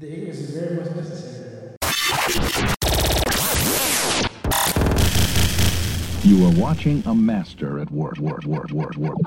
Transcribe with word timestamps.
The 0.00 0.10
ignorance 0.10 0.38
is 0.38 0.50
very 0.56 0.76
much 0.76 0.96
necessary. 0.96 1.76
You 6.22 6.46
are 6.46 6.52
watching 6.58 7.02
a 7.04 7.14
master 7.14 7.78
at 7.78 7.90
work, 7.90 8.16
work, 8.16 8.46
work, 8.46 8.70
work, 8.70 8.96
work. 8.96 9.18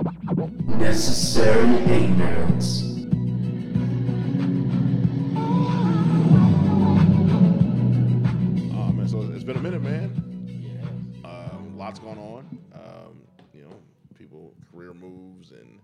Necessary 0.79 1.75
ignorance. 1.75 2.81
Oh 8.74 8.92
man, 8.94 9.08
so 9.08 9.29
it's 9.31 9.44
been 9.44 9.58
a 9.58 9.62
minute, 9.62 9.83
man. 9.83 10.24
Yeah. 11.24 11.29
Um, 11.29 11.78
lots 11.78 11.99
going 11.99 12.17
on. 12.17 12.58
Um, 12.74 13.21
you 13.53 13.62
know, 13.62 13.76
people 14.17 14.55
career 14.71 14.96
moves 14.96 15.51
and 15.51 15.78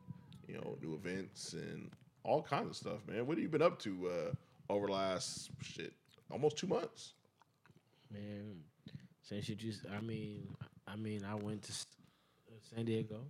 you 0.47 0.55
know 0.55 0.79
new 0.81 0.95
events 0.95 1.53
and 1.53 1.91
all 2.23 2.41
kinds 2.41 2.69
of 2.71 2.75
stuff, 2.75 3.07
man. 3.07 3.27
What 3.27 3.37
have 3.37 3.43
you 3.43 3.49
been 3.49 3.61
up 3.61 3.77
to 3.81 4.09
uh, 4.09 4.31
over 4.69 4.87
the 4.87 4.93
last 4.93 5.49
shit 5.61 5.93
almost 6.31 6.57
two 6.57 6.67
months? 6.67 7.13
Man, 8.11 8.61
since 9.21 9.49
you 9.49 9.55
just, 9.55 9.81
I 9.95 10.01
mean, 10.01 10.47
I 10.87 10.95
mean, 10.95 11.23
I 11.25 11.35
went 11.35 11.63
to 11.63 11.71
uh, 11.71 12.55
San 12.75 12.85
Diego. 12.85 13.21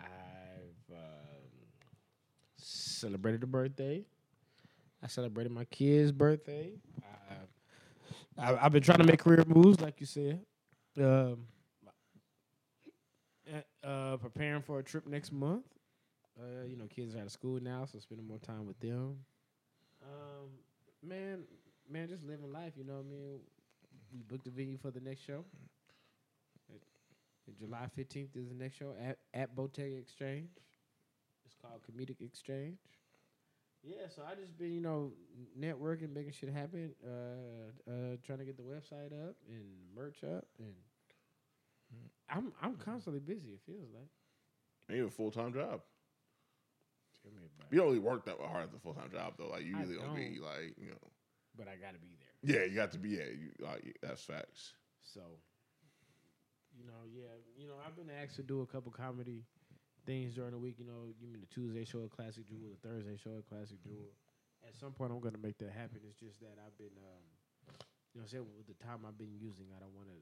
I've 0.00 0.96
um, 0.96 1.50
celebrated 2.56 3.42
a 3.42 3.46
birthday. 3.46 4.04
I 5.02 5.06
celebrated 5.06 5.52
my 5.52 5.64
kid's 5.64 6.12
birthday. 6.12 6.72
I, 8.38 8.52
I, 8.52 8.64
I've 8.64 8.72
been 8.72 8.82
trying 8.82 8.98
to 8.98 9.04
make 9.04 9.20
career 9.20 9.44
moves, 9.46 9.80
like 9.80 10.00
you 10.00 10.06
said. 10.06 10.40
Um, 10.98 11.46
uh, 13.84 14.16
preparing 14.16 14.62
for 14.62 14.78
a 14.78 14.82
trip 14.82 15.06
next 15.06 15.32
month. 15.32 15.64
Uh, 16.38 16.64
you 16.66 16.76
know, 16.76 16.86
kids 16.86 17.14
are 17.14 17.18
out 17.18 17.26
of 17.26 17.32
school 17.32 17.58
now, 17.60 17.84
so 17.84 17.98
spending 17.98 18.26
more 18.26 18.38
time 18.38 18.66
with 18.66 18.78
them. 18.80 19.16
Um, 20.08 20.48
man, 21.06 21.44
man, 21.90 22.08
just 22.08 22.24
living 22.24 22.50
life. 22.52 22.72
You 22.76 22.84
know 22.84 22.94
what 22.94 23.06
I 23.06 23.10
mean? 23.10 23.40
We 24.12 24.22
booked 24.22 24.46
a 24.46 24.50
venue 24.50 24.78
for 24.78 24.90
the 24.90 25.00
next 25.00 25.22
show. 25.22 25.44
July 27.58 27.86
fifteenth 27.94 28.36
is 28.36 28.48
the 28.48 28.54
next 28.54 28.76
show 28.76 28.94
at 29.02 29.18
at 29.32 29.54
Bottega 29.54 29.96
Exchange. 29.96 30.50
It's 31.46 31.54
called 31.54 31.80
Comedic 31.82 32.20
Exchange. 32.20 32.76
Yeah, 33.82 34.08
so 34.14 34.22
I 34.30 34.34
just 34.34 34.58
been 34.58 34.72
you 34.72 34.80
know 34.80 35.12
networking, 35.58 36.12
making 36.12 36.32
shit 36.32 36.50
happen, 36.50 36.94
uh, 37.06 37.90
uh, 37.90 38.16
trying 38.24 38.40
to 38.40 38.44
get 38.44 38.56
the 38.56 38.62
website 38.62 39.12
up 39.12 39.36
and 39.48 39.64
merch 39.94 40.24
up, 40.24 40.44
and 40.58 40.74
I'm 42.28 42.52
I'm 42.60 42.74
constantly 42.74 43.20
busy. 43.20 43.48
It 43.50 43.60
feels 43.64 43.88
like. 43.94 44.08
And 44.88 44.96
you 44.96 45.04
have 45.04 45.12
a 45.12 45.14
full 45.14 45.30
time 45.30 45.52
job. 45.52 45.80
Tell 47.28 47.40
me 47.40 47.48
about 47.58 47.72
You 47.72 47.78
don't 47.78 47.88
really 47.88 47.98
work 48.00 48.24
that 48.26 48.36
hard 48.40 48.64
as 48.68 48.74
a 48.74 48.78
full 48.78 48.94
time 48.94 49.10
job 49.12 49.34
though. 49.38 49.48
Like 49.48 49.64
you 49.64 49.76
I 49.76 49.80
usually 49.80 49.98
don't 49.98 50.14
be 50.14 50.36
don't. 50.40 50.44
like 50.44 50.74
you 50.78 50.90
know. 50.90 51.04
but 51.56 51.68
I 51.68 51.76
got 51.76 51.92
to 51.94 52.00
be 52.00 52.16
there. 52.18 52.34
Yeah, 52.42 52.64
you 52.68 52.74
got 52.74 52.92
to 52.92 52.98
be. 52.98 53.10
Yeah, 53.10 53.28
you, 53.34 53.50
like 53.60 53.96
that's 54.02 54.22
facts. 54.22 54.72
So, 55.02 55.20
you 56.76 56.84
know, 56.86 57.02
yeah, 57.10 57.32
you 57.56 57.66
know, 57.66 57.74
I've 57.86 57.96
been 57.96 58.10
asked 58.10 58.36
to 58.36 58.42
do 58.42 58.60
a 58.62 58.66
couple 58.66 58.92
comedy 58.92 59.44
things 60.06 60.34
during 60.34 60.52
the 60.52 60.58
week. 60.58 60.76
You 60.78 60.86
know, 60.86 61.10
you 61.20 61.26
mean 61.28 61.40
the 61.40 61.50
Tuesday 61.52 61.84
show 61.84 62.04
at 62.04 62.10
Classic 62.10 62.46
Jewel, 62.46 62.70
the 62.74 62.88
Thursday 62.88 63.16
show 63.16 63.36
at 63.38 63.48
Classic 63.48 63.80
Jewel. 63.82 64.12
At 64.66 64.76
some 64.76 64.92
point, 64.92 65.12
I'm 65.12 65.20
gonna 65.20 65.38
make 65.42 65.58
that 65.58 65.70
happen. 65.72 66.00
It's 66.08 66.18
just 66.18 66.40
that 66.40 66.58
I've 66.64 66.76
been, 66.78 66.94
um, 66.98 67.24
you 68.14 68.20
know, 68.20 68.24
I'm 68.24 68.28
saying 68.28 68.44
with 68.56 68.66
the 68.66 68.78
time 68.84 69.02
I've 69.06 69.18
been 69.18 69.34
using, 69.38 69.66
I 69.74 69.80
don't 69.80 69.94
want 69.94 70.08
to 70.08 70.18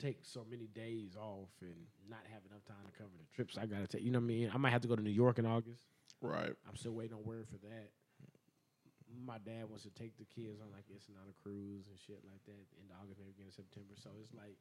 take 0.00 0.18
so 0.24 0.44
many 0.48 0.66
days 0.72 1.16
off 1.16 1.52
and 1.60 1.76
not 2.08 2.24
have 2.32 2.42
enough 2.48 2.64
time 2.64 2.82
to 2.88 2.92
cover 2.96 3.12
the 3.14 3.28
trips 3.36 3.58
I 3.60 3.66
gotta 3.66 3.86
take. 3.86 4.02
You 4.02 4.10
know 4.10 4.18
what 4.18 4.32
I 4.32 4.34
mean? 4.34 4.50
I 4.52 4.58
might 4.58 4.72
have 4.72 4.82
to 4.82 4.88
go 4.88 4.96
to 4.96 5.02
New 5.02 5.14
York 5.14 5.38
in 5.38 5.46
August. 5.46 5.86
Right. 6.20 6.52
I'm 6.68 6.76
still 6.76 6.92
waiting 6.92 7.16
on 7.16 7.24
word 7.24 7.48
for 7.48 7.60
that. 7.68 7.92
My 9.10 9.42
dad 9.42 9.66
wants 9.66 9.82
to 9.84 9.92
take 9.92 10.14
the 10.16 10.28
kids 10.28 10.62
on 10.62 10.70
like 10.70 10.86
Ensenada 10.86 11.34
cruise 11.42 11.90
and 11.90 11.98
shit 11.98 12.22
like 12.22 12.40
that 12.46 12.64
in 12.78 12.86
August, 12.94 13.18
maybe 13.18 13.34
beginning 13.34 13.52
of 13.52 13.58
September. 13.58 13.98
So 13.98 14.14
it's 14.22 14.30
like 14.32 14.54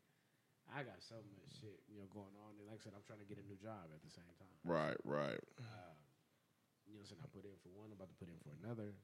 I 0.70 0.86
got 0.86 1.02
so 1.02 1.22
much 1.38 1.50
shit, 1.62 1.82
you 1.90 2.02
know, 2.02 2.10
going 2.10 2.34
on. 2.46 2.58
And 2.58 2.66
like 2.70 2.82
I 2.82 2.84
said, 2.86 2.94
I'm 2.98 3.06
trying 3.06 3.22
to 3.22 3.30
get 3.30 3.38
a 3.42 3.46
new 3.46 3.58
job 3.58 3.90
at 3.94 4.02
the 4.02 4.10
same 4.10 4.30
time. 4.38 4.58
Right. 4.66 4.98
Right. 5.06 5.42
Uh, 5.58 5.94
you 6.90 6.98
know, 6.98 7.06
what 7.06 7.14
I'm 7.14 7.22
saying 7.22 7.24
I 7.26 7.30
put 7.30 7.46
in 7.46 7.54
for 7.62 7.70
one, 7.78 7.94
I'm 7.94 7.98
about 7.98 8.10
to 8.10 8.18
put 8.18 8.30
in 8.30 8.38
for 8.42 8.54
another. 8.66 8.98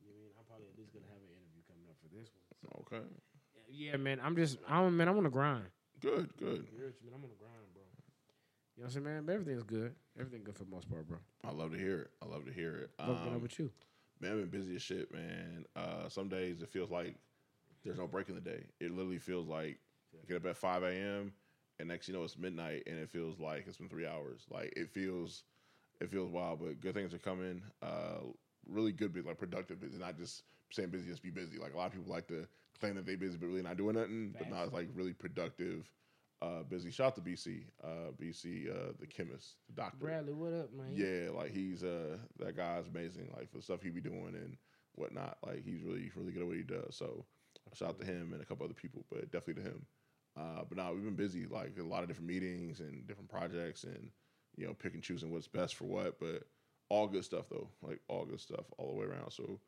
You 0.00 0.08
know 0.08 0.16
I 0.16 0.20
mean? 0.24 0.32
I'm 0.40 0.46
probably 0.48 0.68
at 0.72 0.76
least 0.80 0.96
gonna 0.96 1.08
have 1.12 1.20
an 1.20 1.32
interview 1.32 1.62
coming 1.68 1.84
up 1.92 1.96
for 2.00 2.08
this 2.08 2.32
one. 2.32 2.44
So, 2.64 2.68
Okay. 2.88 3.04
Yeah, 3.68 3.96
man, 3.96 4.20
I'm 4.22 4.36
just, 4.36 4.58
I'm 4.68 4.96
man, 4.96 5.08
I'm 5.08 5.16
on 5.18 5.24
the 5.24 5.30
grind. 5.30 5.64
Good. 6.00 6.36
Good. 6.36 6.66
Man, 6.78 6.92
I'm 7.14 7.24
on 7.24 7.30
the 7.30 7.36
grind, 7.36 7.72
bro. 7.72 7.82
You 8.76 8.82
know 8.82 8.84
what 8.84 8.84
I'm 8.86 8.90
saying, 8.90 9.04
man? 9.04 9.22
But 9.26 9.32
everything's 9.32 9.62
good. 9.62 9.94
Everything 10.18 10.44
good 10.44 10.54
for 10.56 10.64
the 10.64 10.70
most 10.70 10.88
part, 10.90 11.08
bro. 11.08 11.18
I 11.44 11.50
love 11.52 11.72
to 11.72 11.78
hear 11.78 12.00
it. 12.02 12.10
I 12.22 12.26
love 12.26 12.44
to 12.46 12.52
hear 12.52 12.74
it. 12.76 12.90
What's 13.04 13.20
Um, 13.22 13.40
with 13.40 13.58
you? 13.58 13.70
Man, 14.20 14.32
I've 14.32 14.50
been 14.50 14.60
busy 14.60 14.76
as 14.76 14.82
shit, 14.82 15.12
man. 15.12 15.64
Uh, 15.74 16.08
some 16.08 16.28
days 16.28 16.62
it 16.62 16.68
feels 16.68 16.90
like 16.90 17.16
there's 17.84 17.98
no 17.98 18.06
break 18.06 18.28
in 18.28 18.34
the 18.34 18.40
day. 18.40 18.64
It 18.80 18.90
literally 18.90 19.18
feels 19.18 19.46
like 19.46 19.78
you 20.12 20.20
get 20.28 20.36
up 20.38 20.46
at 20.46 20.56
5 20.56 20.82
a.m. 20.84 21.32
and 21.78 21.88
next 21.88 22.08
you 22.08 22.14
know 22.14 22.24
it's 22.24 22.36
midnight 22.38 22.82
and 22.86 22.98
it 22.98 23.08
feels 23.10 23.38
like 23.38 23.64
it's 23.66 23.76
been 23.78 23.88
three 23.88 24.06
hours. 24.06 24.46
Like 24.50 24.72
it 24.76 24.90
feels, 24.90 25.44
it 26.00 26.10
feels 26.10 26.30
wild, 26.30 26.60
but 26.60 26.80
good 26.80 26.94
things 26.94 27.12
are 27.14 27.18
coming. 27.18 27.62
Uh, 27.82 28.20
really 28.68 28.92
good, 28.92 29.12
busy, 29.12 29.26
like 29.26 29.38
productive 29.38 29.80
busy, 29.80 29.98
not 29.98 30.16
just 30.16 30.42
saying 30.72 30.90
busy, 30.90 31.08
just 31.08 31.22
be 31.22 31.30
busy. 31.30 31.58
Like 31.58 31.74
a 31.74 31.76
lot 31.76 31.86
of 31.86 31.92
people 31.92 32.12
like 32.12 32.26
to 32.28 32.46
claim 32.80 32.94
that 32.96 33.06
they 33.06 33.16
busy 33.16 33.36
but 33.38 33.46
really 33.46 33.62
not 33.62 33.76
doing 33.76 33.96
nothing, 33.96 34.34
but 34.36 34.50
now 34.50 34.62
it's 34.64 34.72
like 34.72 34.88
really 34.94 35.12
productive, 35.12 35.90
uh, 36.42 36.62
busy. 36.68 36.90
Shout 36.90 37.08
out 37.08 37.14
to 37.16 37.20
BC, 37.22 37.64
uh, 37.82 38.12
BC, 38.20 38.70
uh, 38.70 38.92
the 39.00 39.06
chemist, 39.06 39.56
the 39.68 39.74
doctor. 39.74 39.98
Bradley, 39.98 40.32
what 40.32 40.52
up, 40.52 40.72
man? 40.72 40.92
Yeah, 40.92 41.30
like 41.30 41.52
he's 41.52 41.82
uh 41.82 42.18
that 42.38 42.56
guy's 42.56 42.88
amazing. 42.88 43.30
Like 43.36 43.50
for 43.50 43.58
the 43.58 43.62
stuff 43.62 43.82
he 43.82 43.90
be 43.90 44.00
doing 44.00 44.34
and 44.34 44.56
whatnot. 44.94 45.38
Like 45.44 45.64
he's 45.64 45.82
really 45.82 46.10
really 46.14 46.32
good 46.32 46.42
at 46.42 46.48
what 46.48 46.56
he 46.56 46.62
does. 46.62 46.96
So 46.96 47.24
shout 47.74 47.90
out 47.90 48.00
to 48.00 48.06
him 48.06 48.32
and 48.32 48.42
a 48.42 48.44
couple 48.44 48.64
other 48.64 48.74
people, 48.74 49.04
but 49.10 49.30
definitely 49.30 49.62
to 49.62 49.68
him. 49.70 49.86
Uh, 50.38 50.64
but 50.68 50.76
now 50.76 50.92
we've 50.92 51.04
been 51.04 51.14
busy, 51.14 51.46
like 51.46 51.72
a 51.80 51.82
lot 51.82 52.02
of 52.02 52.08
different 52.08 52.28
meetings 52.28 52.80
and 52.80 53.06
different 53.06 53.30
projects, 53.30 53.84
and 53.84 54.10
you 54.56 54.66
know 54.66 54.74
pick 54.74 54.94
and 54.94 55.02
choosing 55.02 55.32
what's 55.32 55.48
best 55.48 55.74
for 55.76 55.84
what. 55.84 56.18
But 56.20 56.42
all 56.88 57.06
good 57.06 57.24
stuff 57.24 57.48
though, 57.48 57.68
like 57.82 58.00
all 58.08 58.24
good 58.24 58.40
stuff 58.40 58.64
all 58.78 58.88
the 58.88 58.94
way 58.94 59.06
around. 59.06 59.30
So, 59.30 59.58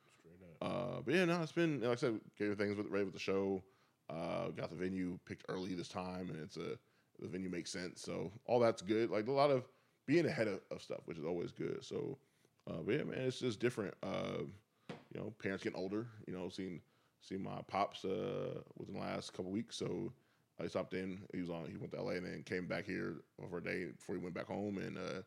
uh, 0.62 1.00
but 1.04 1.14
yeah, 1.14 1.24
no, 1.24 1.40
it's 1.42 1.52
been 1.52 1.80
like 1.80 1.92
I 1.92 1.94
said, 1.96 2.20
getting 2.38 2.56
things 2.56 2.76
with, 2.76 2.88
ready 2.88 3.04
with 3.04 3.14
the 3.14 3.20
show. 3.20 3.62
Uh, 4.10 4.48
got 4.48 4.70
the 4.70 4.76
venue 4.76 5.18
picked 5.26 5.44
early 5.48 5.74
this 5.74 5.88
time, 5.88 6.30
and 6.30 6.40
it's 6.40 6.56
a 6.56 6.78
the 7.20 7.28
venue 7.28 7.50
makes 7.50 7.70
sense. 7.70 8.00
So 8.00 8.30
all 8.46 8.60
that's 8.60 8.82
good. 8.82 9.10
Like 9.10 9.26
a 9.28 9.32
lot 9.32 9.50
of 9.50 9.64
being 10.06 10.26
ahead 10.26 10.48
of, 10.48 10.60
of 10.70 10.82
stuff, 10.82 11.00
which 11.04 11.18
is 11.18 11.24
always 11.24 11.52
good. 11.52 11.84
So, 11.84 12.16
uh, 12.68 12.78
but 12.84 12.94
yeah, 12.94 13.02
man, 13.04 13.18
it's 13.18 13.40
just 13.40 13.60
different. 13.60 13.94
Uh, 14.02 14.44
you 15.12 15.20
know, 15.20 15.32
parents 15.38 15.64
getting 15.64 15.78
older. 15.78 16.06
You 16.26 16.34
know, 16.34 16.48
seeing 16.48 16.80
seeing 17.20 17.42
my 17.42 17.60
pops 17.66 18.04
uh, 18.04 18.60
within 18.76 18.94
the 18.94 19.00
last 19.00 19.32
couple 19.32 19.50
weeks. 19.50 19.76
So 19.76 20.12
I 20.62 20.66
stopped 20.66 20.94
in. 20.94 21.20
He 21.32 21.40
was 21.40 21.50
on. 21.50 21.66
He 21.70 21.76
went 21.76 21.92
to 21.92 22.02
LA 22.02 22.12
and 22.12 22.26
then 22.26 22.42
came 22.44 22.66
back 22.66 22.86
here 22.86 23.16
for 23.50 23.58
a 23.58 23.62
day 23.62 23.86
before 23.96 24.16
he 24.16 24.20
went 24.20 24.34
back 24.34 24.46
home. 24.46 24.78
And 24.78 24.96
uh, 24.98 25.22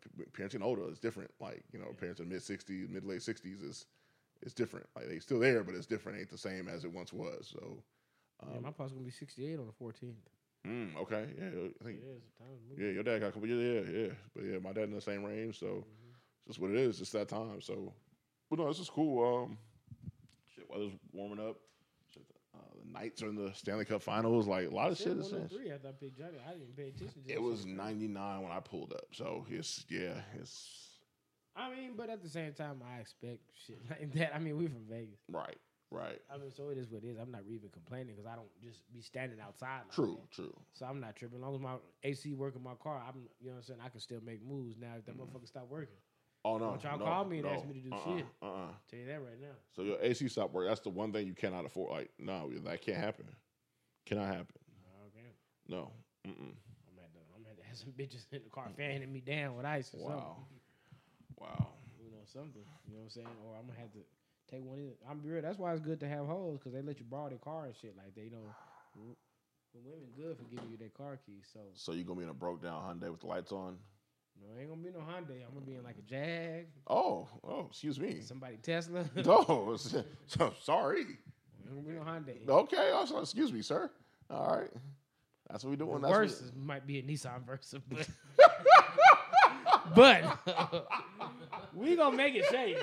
p- 0.00 0.24
parents 0.32 0.54
getting 0.54 0.66
older 0.66 0.88
is 0.90 0.98
different. 0.98 1.30
Like 1.40 1.62
you 1.72 1.78
know, 1.78 1.92
parents 1.98 2.20
in 2.20 2.28
mid 2.28 2.42
sixties, 2.42 2.88
mid 2.88 3.04
late 3.04 3.22
sixties 3.22 3.62
is 3.62 3.86
it's 4.42 4.54
different. 4.54 4.86
Like 4.96 5.08
they 5.08 5.18
still 5.18 5.38
there, 5.40 5.62
but 5.64 5.74
it's 5.74 5.86
different. 5.86 6.18
ain't 6.18 6.30
the 6.30 6.38
same 6.38 6.68
as 6.68 6.84
it 6.84 6.92
once 6.92 7.12
was. 7.12 7.48
So. 7.52 7.82
yeah, 8.48 8.56
Um, 8.56 8.62
my 8.62 8.70
pop's 8.70 8.92
gonna 8.92 9.04
be 9.04 9.10
68 9.10 9.58
on 9.58 9.66
the 9.66 9.72
14th. 9.84 10.14
mm, 10.66 10.96
okay, 10.96 11.26
yeah, 11.38 11.46
I 11.80 11.84
think 11.84 12.00
Yeah, 12.04 12.12
it's 12.18 12.32
time 12.38 12.46
to 12.54 12.68
move. 12.70 12.78
yeah, 12.78 12.90
your 12.92 13.02
dad 13.02 13.20
got 13.20 13.28
a 13.28 13.32
couple 13.32 13.48
years. 13.48 13.88
Yeah, 13.88 14.00
yeah. 14.00 14.12
But 14.34 14.44
yeah, 14.44 14.58
my 14.58 14.72
dad 14.72 14.84
in 14.84 14.94
the 14.94 15.00
same 15.00 15.24
range, 15.24 15.58
so 15.58 15.66
Mm-hmm. 15.66 16.12
it's 16.46 16.48
just 16.48 16.60
what 16.60 16.70
it 16.70 16.76
is. 16.76 17.00
It's 17.00 17.10
that 17.12 17.28
time. 17.28 17.60
So, 17.60 17.92
but 18.48 18.58
no, 18.60 18.68
this 18.68 18.78
is 18.78 18.88
cool. 18.90 19.42
Um, 19.44 19.58
shit, 20.54 20.70
weather's 20.70 20.92
warming 21.12 21.40
up. 21.44 21.56
Knights 22.92 23.22
are 23.22 23.28
in 23.28 23.36
the 23.36 23.52
Stanley 23.54 23.84
Cup 23.84 24.02
Finals. 24.02 24.46
Like 24.46 24.70
a 24.70 24.74
lot 24.74 24.90
of 24.90 24.98
Shit, 24.98 25.08
is. 25.08 25.32
103 25.32 25.72
after 25.72 25.88
I 25.88 25.92
picked 25.92 26.18
Johnny. 26.18 26.38
I 26.46 26.52
didn't 26.52 26.76
pay 26.76 26.88
attention. 26.88 27.22
to 27.26 27.32
It 27.32 27.40
was 27.42 27.66
99 27.66 28.42
when 28.42 28.52
I 28.52 28.60
pulled 28.60 28.92
up. 28.92 29.06
So 29.12 29.46
it's 29.50 29.84
yeah, 29.88 30.20
it's 30.40 30.88
I 31.58 31.70
mean, 31.70 31.92
but 31.96 32.08
at 32.08 32.22
the 32.22 32.28
same 32.28 32.52
time, 32.52 32.82
I 32.88 33.00
expect 33.00 33.40
shit 33.66 33.78
like 33.90 34.12
that. 34.14 34.34
I 34.34 34.38
mean, 34.38 34.56
we're 34.56 34.68
from 34.68 34.86
Vegas. 34.88 35.18
right, 35.28 35.58
right. 35.90 36.20
I 36.32 36.38
mean, 36.38 36.52
so 36.56 36.68
it 36.68 36.78
is 36.78 36.88
what 36.88 37.02
it 37.02 37.08
is. 37.08 37.18
I'm 37.18 37.32
not 37.32 37.42
even 37.48 37.68
complaining 37.70 38.14
because 38.14 38.30
I 38.30 38.36
don't 38.36 38.48
just 38.62 38.80
be 38.92 39.00
standing 39.00 39.40
outside. 39.40 39.80
Like 39.88 39.92
True, 39.92 40.18
that. 40.20 40.30
true. 40.30 40.54
So 40.72 40.86
I'm 40.86 41.00
not 41.00 41.16
tripping. 41.16 41.38
As 41.38 41.42
long 41.42 41.54
as 41.54 41.60
my 41.60 41.74
AC 42.04 42.32
work 42.34 42.54
in 42.54 42.62
my 42.62 42.74
car, 42.80 43.02
I'm 43.06 43.22
you 43.40 43.48
know 43.48 43.54
what 43.54 43.56
I'm 43.58 43.62
saying. 43.64 43.80
I 43.84 43.88
can 43.88 44.00
still 44.00 44.20
make 44.24 44.46
moves. 44.46 44.76
Now 44.80 44.94
if 44.98 45.04
that 45.06 45.18
mm-hmm. 45.18 45.22
motherfucker 45.22 45.48
stop 45.48 45.66
working, 45.68 45.98
Oh 46.44 46.56
no, 46.56 46.70
Don't 46.70 46.84
y'all 46.84 46.98
no, 46.98 47.04
call 47.04 47.24
me 47.24 47.38
and 47.38 47.46
no. 47.46 47.52
ask 47.52 47.66
me 47.66 47.74
to 47.74 47.80
do 47.80 47.90
uh-uh, 47.92 48.16
shit. 48.16 48.26
Uh-uh. 48.42 48.68
tell 48.90 49.00
you 49.00 49.06
that 49.06 49.20
right 49.20 49.40
now. 49.40 49.54
So 49.74 49.82
your 49.82 49.98
AC 50.00 50.28
stop 50.28 50.52
work. 50.52 50.68
That's 50.68 50.80
the 50.80 50.88
one 50.90 51.12
thing 51.12 51.26
you 51.26 51.34
cannot 51.34 51.66
afford. 51.66 51.90
Like 51.92 52.10
no, 52.18 52.50
that 52.64 52.80
can't 52.82 52.96
happen. 52.98 53.26
Cannot 54.06 54.26
happen. 54.28 54.56
Okay, 55.08 55.28
No. 55.68 55.90
Mm-mm. 56.26 56.32
I'm 56.54 56.98
at 56.98 57.12
the, 57.12 57.20
I'm 57.36 57.44
at 57.50 57.56
to 57.58 57.64
have 57.66 57.76
some 57.76 57.92
bitches 57.92 58.24
in 58.32 58.42
the 58.44 58.50
car 58.50 58.68
fanning 58.76 59.12
me 59.12 59.20
down 59.20 59.56
with 59.56 59.66
ice 59.66 59.92
or 59.94 60.00
Wow. 60.08 60.36
something. 60.36 60.60
Wow. 61.38 61.66
You 62.00 62.10
know 62.12 62.24
something. 62.24 62.62
You 62.86 62.94
know 62.94 63.00
what 63.00 63.04
I'm 63.04 63.10
saying? 63.10 63.36
Or 63.44 63.56
I'm 63.56 63.66
gonna 63.66 63.78
have 63.80 63.92
to 63.92 63.98
take 64.50 64.64
one. 64.64 64.78
Of 64.78 64.84
the, 64.86 65.10
I'm 65.10 65.18
be 65.18 65.28
real. 65.28 65.42
That's 65.42 65.58
why 65.58 65.72
it's 65.72 65.80
good 65.82 66.00
to 66.00 66.08
have 66.08 66.26
hoes 66.26 66.58
because 66.58 66.72
they 66.72 66.80
let 66.80 66.98
you 66.98 67.04
borrow 67.04 67.28
their 67.28 67.38
car 67.38 67.66
and 67.66 67.74
shit 67.76 67.94
like 67.98 68.14
they 68.14 68.30
know, 68.30 68.46
the 69.74 69.80
women 69.84 70.08
good 70.16 70.36
for 70.38 70.44
giving 70.44 70.70
you 70.70 70.76
their 70.78 70.88
car 70.88 71.18
keys. 71.26 71.44
So 71.52 71.60
So 71.74 71.92
you 71.92 72.04
gonna 72.04 72.18
be 72.18 72.24
in 72.24 72.30
a 72.30 72.34
broke 72.34 72.62
down 72.62 72.80
Hyundai 72.82 73.10
with 73.10 73.20
the 73.20 73.26
lights 73.26 73.52
on? 73.52 73.76
No, 74.40 74.58
ain't 74.60 74.68
gonna 74.70 74.80
be 74.82 74.90
no 74.90 74.98
Hyundai. 75.00 75.42
I'm 75.46 75.54
gonna 75.54 75.66
be 75.66 75.74
in 75.74 75.84
like 75.84 75.96
a 75.98 76.02
Jag, 76.02 76.66
Oh, 76.86 77.28
oh, 77.44 77.66
excuse 77.70 77.98
me. 78.00 78.20
somebody 78.20 78.56
Tesla. 78.62 79.00
ain't 79.16 79.26
No, 79.26 79.76
so, 79.76 80.52
sorry. 80.62 81.04
gonna 81.68 81.80
be 81.82 81.92
no 81.92 82.00
Hyundai. 82.02 82.48
Okay, 82.48 82.90
oh, 82.92 82.96
also, 82.98 83.20
excuse 83.20 83.52
me, 83.52 83.62
sir. 83.62 83.90
All 84.30 84.56
right, 84.58 84.70
that's 85.50 85.64
what 85.64 85.70
we 85.70 85.76
doing. 85.76 85.94
The 86.00 86.08
That's 86.08 86.10
worst 86.18 86.42
what, 86.44 86.56
might 86.56 86.86
be 86.86 86.98
a 86.98 87.02
Nissan 87.02 87.44
Versa, 87.46 87.80
but 87.88 88.08
but 89.94 90.38
we 91.74 91.96
gonna 91.96 92.16
make 92.16 92.34
it 92.34 92.44
shake. 92.50 92.76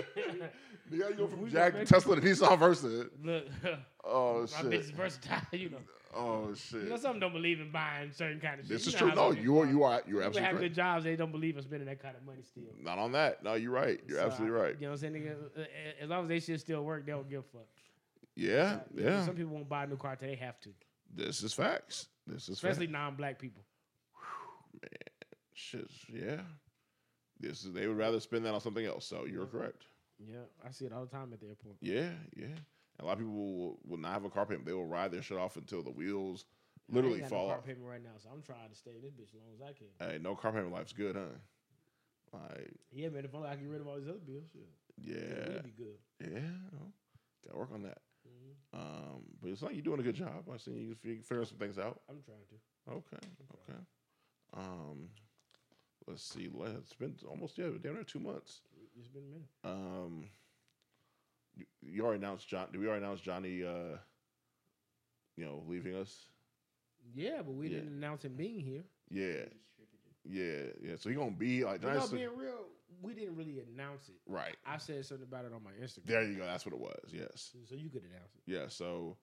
you 0.91 0.99
gotta 0.99 1.13
go 1.13 1.27
from 1.27 1.41
we 1.41 1.49
Jack 1.51 1.73
gonna 1.73 1.85
Tesla 1.85 2.15
to 2.15 2.21
Nissan 2.21 2.57
Versa. 2.59 3.07
Look, 3.23 3.45
Oh 4.03 4.41
my 4.41 4.47
bitch 4.47 4.73
is 4.73 4.85
shit. 4.87 4.95
versatile. 4.95 5.41
You 5.51 5.69
know, 5.69 5.77
Oh 6.15 6.53
shit! 6.53 6.73
you 6.73 6.79
shit. 6.81 6.89
know, 6.89 6.97
some 6.97 7.19
don't 7.19 7.33
believe 7.33 7.59
in 7.59 7.71
buying 7.71 8.11
certain 8.11 8.39
kind 8.39 8.59
of 8.59 8.65
shit. 8.65 8.77
This 8.77 8.85
You 8.85 8.89
is 8.89 9.01
know 9.01 9.07
true. 9.07 9.15
No, 9.15 9.31
you 9.31 9.57
are 9.59 9.65
you 9.65 9.83
are 9.83 10.01
you're 10.07 10.21
People 10.21 10.23
have 10.23 10.33
absolutely 10.33 10.69
good 10.69 10.75
jobs. 10.75 11.03
They 11.03 11.15
don't 11.15 11.31
believe 11.31 11.57
in 11.57 11.63
spending 11.63 11.87
that 11.87 12.01
kind 12.01 12.15
of 12.15 12.25
money 12.25 12.41
still. 12.43 12.63
Not 12.81 12.97
on 12.97 13.11
that. 13.13 13.43
No, 13.43 13.55
you're 13.55 13.71
right. 13.71 13.99
You're 14.07 14.19
So, 14.19 14.25
absolutely 14.25 14.57
right. 14.57 14.75
You 14.79 14.87
know 14.87 14.93
what 14.93 15.03
I'm 15.03 15.13
saying? 15.13 15.27
Uh, 15.57 15.59
uh, 15.61 15.65
as 16.01 16.09
long 16.09 16.23
as 16.23 16.29
they 16.29 16.39
shit 16.39 16.59
still 16.61 16.83
work, 16.83 17.05
they 17.05 17.11
don't 17.11 17.29
give 17.29 17.39
a 17.41 17.57
fuck. 17.57 17.67
Yeah, 18.35 18.79
yeah. 18.93 19.25
Some 19.25 19.35
people 19.35 19.53
won't 19.53 19.69
buy 19.69 19.83
a 19.83 19.87
new 19.87 19.97
car 19.97 20.15
till 20.15 20.27
they 20.27 20.35
have 20.35 20.59
to, 20.61 20.69
This 21.13 21.41
is 21.43 21.53
facts. 21.53 22.07
This 22.27 22.43
is 22.43 22.49
especially 22.57 22.87
facts. 22.87 22.93
non-black 22.93 23.39
people. 23.39 23.63
Man, 24.81 24.89
Shit, 25.53 25.89
yeah. 26.11 26.41
This 27.39 27.63
is 27.63 27.71
they 27.73 27.87
would 27.87 27.97
rather 27.97 28.19
spend 28.19 28.45
that 28.45 28.53
on 28.53 28.59
something 28.61 28.85
else. 28.85 29.05
So 29.05 29.25
you're 29.25 29.45
correct. 29.45 29.83
Yeah, 30.19 30.37
I 30.65 30.71
see 30.71 30.85
it 30.85 30.91
all 30.93 31.05
the 31.05 31.11
time 31.11 31.31
at 31.33 31.39
the 31.39 31.47
airport. 31.47 31.75
Yeah, 31.81 32.09
yeah. 32.35 32.55
A 32.99 33.05
lot 33.05 33.13
of 33.13 33.19
people 33.19 33.33
will, 33.33 33.79
will 33.85 33.97
not 33.97 34.13
have 34.13 34.23
a 34.25 34.29
car 34.29 34.45
payment. 34.45 34.65
They 34.65 34.73
will 34.73 34.85
ride 34.85 35.11
their 35.11 35.21
shit 35.21 35.37
off 35.37 35.57
until 35.57 35.83
the 35.83 35.91
wheels 35.91 36.45
I 36.91 36.95
literally 36.95 37.19
got 37.19 37.29
fall 37.29 37.43
no 37.43 37.49
car 37.49 37.57
off. 37.59 37.65
payment 37.65 37.85
right 37.85 38.03
now, 38.03 38.11
so 38.17 38.29
I'm 38.33 38.41
trying 38.41 38.69
to 38.69 38.75
stay 38.75 38.91
in 38.95 39.01
this 39.01 39.11
bitch 39.13 39.33
as 39.33 39.41
long 39.41 39.53
as 39.53 39.61
I 39.61 39.73
can. 39.73 39.87
Hey, 39.99 40.17
no 40.21 40.35
car 40.35 40.51
payment 40.51 40.71
life's 40.71 40.93
good, 40.93 41.15
huh? 41.15 41.35
Like, 42.33 42.71
Yeah, 42.91 43.09
man. 43.09 43.25
If 43.25 43.33
only 43.35 43.47
I 43.49 43.55
can 43.55 43.63
get 43.63 43.71
rid 43.71 43.81
of 43.81 43.87
all 43.87 43.97
these 43.97 44.07
other 44.09 44.19
bills, 44.19 44.47
shit. 44.51 44.67
yeah, 44.97 45.53
Yeah, 45.55 45.61
be 45.61 45.71
good. 45.71 45.97
yeah. 46.21 46.39
no, 46.71 46.91
Gotta 47.45 47.57
work 47.59 47.69
on 47.73 47.83
that. 47.83 47.99
Mhm. 48.27 48.79
Um, 48.79 49.23
but 49.41 49.51
it's 49.51 49.61
like 49.61 49.73
you're 49.73 49.83
doing 49.83 49.99
a 49.99 50.03
good 50.03 50.15
job. 50.15 50.49
I 50.51 50.57
see 50.57 50.71
you 50.71 50.95
fig- 50.95 51.23
figuring 51.23 51.47
some 51.47 51.57
things 51.57 51.77
out. 51.77 52.01
I'm 52.09 52.21
trying 52.23 52.37
to. 52.49 52.91
Okay, 52.91 53.27
okay. 53.53 53.79
Um, 54.53 55.09
let's 56.07 56.23
see. 56.23 56.49
It's 56.53 56.93
been 56.93 57.15
almost 57.29 57.57
yeah, 57.57 57.67
damn 57.81 57.93
near 57.95 58.03
two 58.03 58.19
months. 58.19 58.61
It's 58.97 59.07
been 59.09 59.23
a 59.23 59.27
minute. 59.27 59.47
Um, 59.63 60.25
you, 61.55 61.65
you 61.81 62.03
already 62.05 62.23
announced 62.23 62.47
John. 62.47 62.67
Did 62.71 62.79
we 62.81 62.87
already 62.87 63.03
announce 63.03 63.21
Johnny? 63.21 63.63
Uh, 63.63 63.97
you 65.37 65.45
know, 65.45 65.63
leaving 65.67 65.95
us. 65.95 66.13
Yeah, 67.13 67.41
but 67.43 67.53
we 67.53 67.67
Yeah. 67.67 67.77
didn't 67.79 67.93
announce 67.97 68.23
him 68.25 68.35
being 68.35 68.59
here. 68.59 68.83
Yeah, 69.09 69.45
yeah, 70.23 70.63
yeah. 70.81 70.95
So 70.97 71.09
he 71.09 71.15
gonna 71.15 71.31
be 71.31 71.63
like 71.63 71.81
You 71.81 71.89
know, 71.89 72.07
being 72.07 72.35
real, 72.35 72.65
we 73.01 73.13
didn't 73.13 73.35
really 73.35 73.59
announce 73.59 74.09
it. 74.09 74.15
right. 74.25 74.55
I 74.65 74.77
said 74.77 75.05
something 75.05 75.27
about 75.27 75.45
it 75.45 75.53
on 75.53 75.63
my 75.63 75.71
Instagram. 75.71 76.05
There 76.05 76.23
you 76.23 76.35
go. 76.37 76.45
That's 76.45 76.65
what 76.65 76.73
it 76.73 76.79
was. 76.79 77.11
Yes. 77.11 77.53
So 77.69 77.75
you 77.75 77.89
could 77.89 78.03
announce 78.03 78.33
it. 78.35 78.41
Yeah. 78.51 78.67
So 78.69 79.17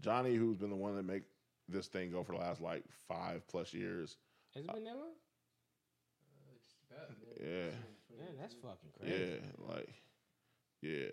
Johnny, 0.00 0.34
who's 0.34 0.56
been 0.56 0.70
the 0.70 0.76
one 0.76 0.96
that 0.96 1.02
make 1.04 1.24
this 1.68 1.88
thing 1.88 2.10
go 2.12 2.22
for 2.22 2.32
the 2.32 2.38
last 2.38 2.60
like 2.60 2.84
five 3.08 3.46
plus 3.48 3.74
years. 3.74 4.16
Has 4.54 4.64
it 4.64 4.72
been 4.72 4.84
that 4.84 4.96
long? 4.96 5.12
Yeah. 7.40 7.70
Man, 8.18 8.36
that's 8.40 8.54
fucking 8.54 8.90
crazy. 8.98 9.32
Yeah, 9.34 9.74
like, 9.74 9.88
yeah. 10.80 11.08